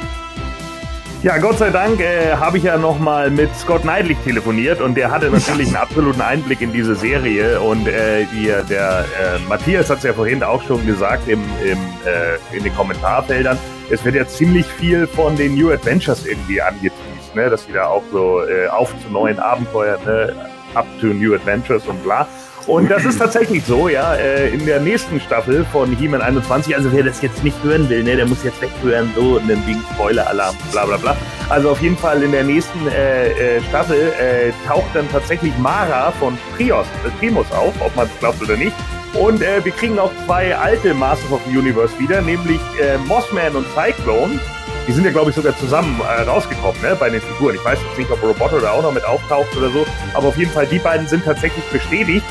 [1.24, 5.11] Ja, Gott sei Dank äh, habe ich ja nochmal mit Scott Neidlich telefoniert und der
[5.11, 10.00] hatte natürlich einen absoluten Einblick in diese Serie und äh, ihr, der äh, Matthias hat
[10.00, 11.77] es ja vorhin auch schon gesagt im, im,
[12.08, 13.59] äh, in den Kommentarfeldern,
[13.91, 17.51] es wird ja ziemlich viel von den New Adventures irgendwie angeteased, ne?
[17.51, 20.35] dass die da auch so äh, auf zu neuen Abenteuern, ne?
[20.74, 22.27] up to New Adventures und bla.
[22.67, 24.15] Und das ist tatsächlich so, ja.
[24.15, 28.03] Äh, in der nächsten Staffel von He-Man 21, also wer das jetzt nicht hören will,
[28.03, 31.17] ne, der muss jetzt weghören, so und dann wegen Spoiler-Alarm, bla bla bla.
[31.49, 36.11] Also auf jeden Fall in der nächsten äh, äh, Staffel äh, taucht dann tatsächlich Mara
[36.11, 38.75] von Prios, äh, Primus auf, ob man es glaubt oder nicht.
[39.14, 43.56] Und äh, wir kriegen auch zwei alte Masters of the Universe wieder, nämlich äh, Mossman
[43.56, 44.40] und Cyclone.
[44.88, 47.56] Die sind ja, glaube ich, sogar zusammen äh, rausgekommen, ne, bei den Figuren.
[47.56, 50.38] Ich weiß jetzt nicht, ob Roboto da auch noch mit auftaucht oder so, aber auf
[50.38, 52.25] jeden Fall, die beiden sind tatsächlich bestätigt.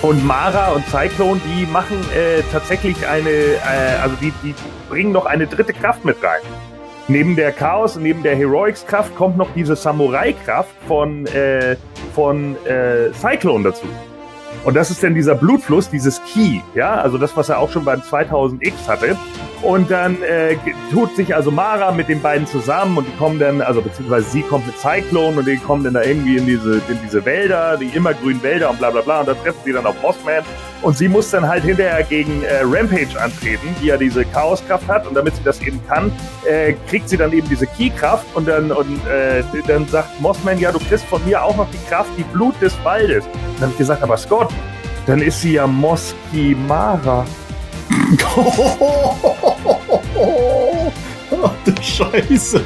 [0.00, 4.54] Und Mara und Cyclone, die machen äh, tatsächlich eine, äh, also die, die
[4.88, 6.40] bringen noch eine dritte Kraft mit rein.
[7.08, 11.76] Neben der Chaos neben der Heroics-Kraft kommt noch diese Samurai-Kraft von, äh,
[12.14, 13.86] von äh, Cyclone dazu.
[14.64, 17.84] Und das ist dann dieser Blutfluss, dieses Ki, ja, also das, was er auch schon
[17.84, 19.16] beim 2000X hatte.
[19.62, 20.56] Und dann äh,
[20.90, 24.42] tut sich also Mara mit den beiden zusammen und die kommen dann, also beziehungsweise sie
[24.42, 27.86] kommt mit Cyclone und die kommen dann da irgendwie in diese, in diese Wälder, die
[27.88, 30.44] immergrünen Wälder und bla bla bla und da treffen sie dann auf Mossman
[30.82, 35.06] und sie muss dann halt hinterher gegen äh, Rampage antreten, die ja diese Chaoskraft hat
[35.06, 36.12] und damit sie das eben kann,
[36.46, 40.70] äh, kriegt sie dann eben diese Key-Kraft und dann und äh, dann sagt Mossman, ja
[40.70, 43.24] du kriegst von mir auch noch die Kraft, die Blut des Waldes.
[43.26, 44.50] Und dann habe ich gesagt, aber Scott,
[45.06, 47.24] dann ist sie ja Moski Mara.
[51.64, 52.60] Du Scheiße.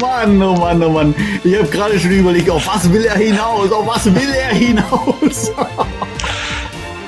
[0.00, 1.14] Mann, oh Mann, oh Mann.
[1.44, 3.70] Ich habe gerade schon überlegt, auf was will er hinaus?
[3.72, 5.52] Auf was will er hinaus?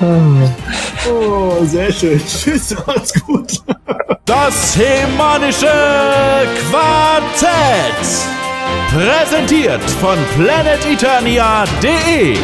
[1.09, 2.21] oh, sehr schön.
[2.25, 3.61] Tschüss, macht's gut.
[4.25, 5.71] Das Hemanische
[6.69, 8.05] Quartett.
[8.91, 12.37] Präsentiert von planeteternia.de.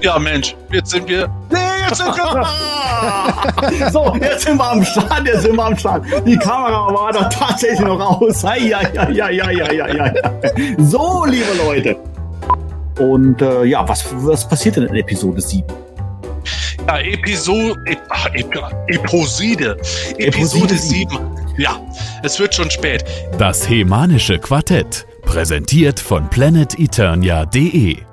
[0.00, 1.28] Ja, Mensch, jetzt sind wir.
[1.50, 3.90] Nee, jetzt sind wir.
[3.90, 6.04] so, jetzt sind wir am Start, jetzt sind wir am Start.
[6.26, 8.42] Die Kamera war doch tatsächlich noch aus.
[8.42, 8.80] Ja, ja,
[9.10, 10.12] ja, ja, ja, ja, ja.
[10.78, 11.96] So, liebe Leute.
[12.98, 15.64] Und äh, ja, was, was passiert denn in Episode 7?
[16.86, 17.76] Ja, Episode.
[17.86, 18.54] Ep, ach, Ep,
[18.88, 19.76] Eposide.
[20.18, 21.18] Episode Eposide 7.
[21.58, 21.80] Ja,
[22.22, 23.04] es wird schon spät.
[23.38, 25.06] Das Hemanische Quartett.
[25.22, 28.09] Präsentiert von planeteternia.de.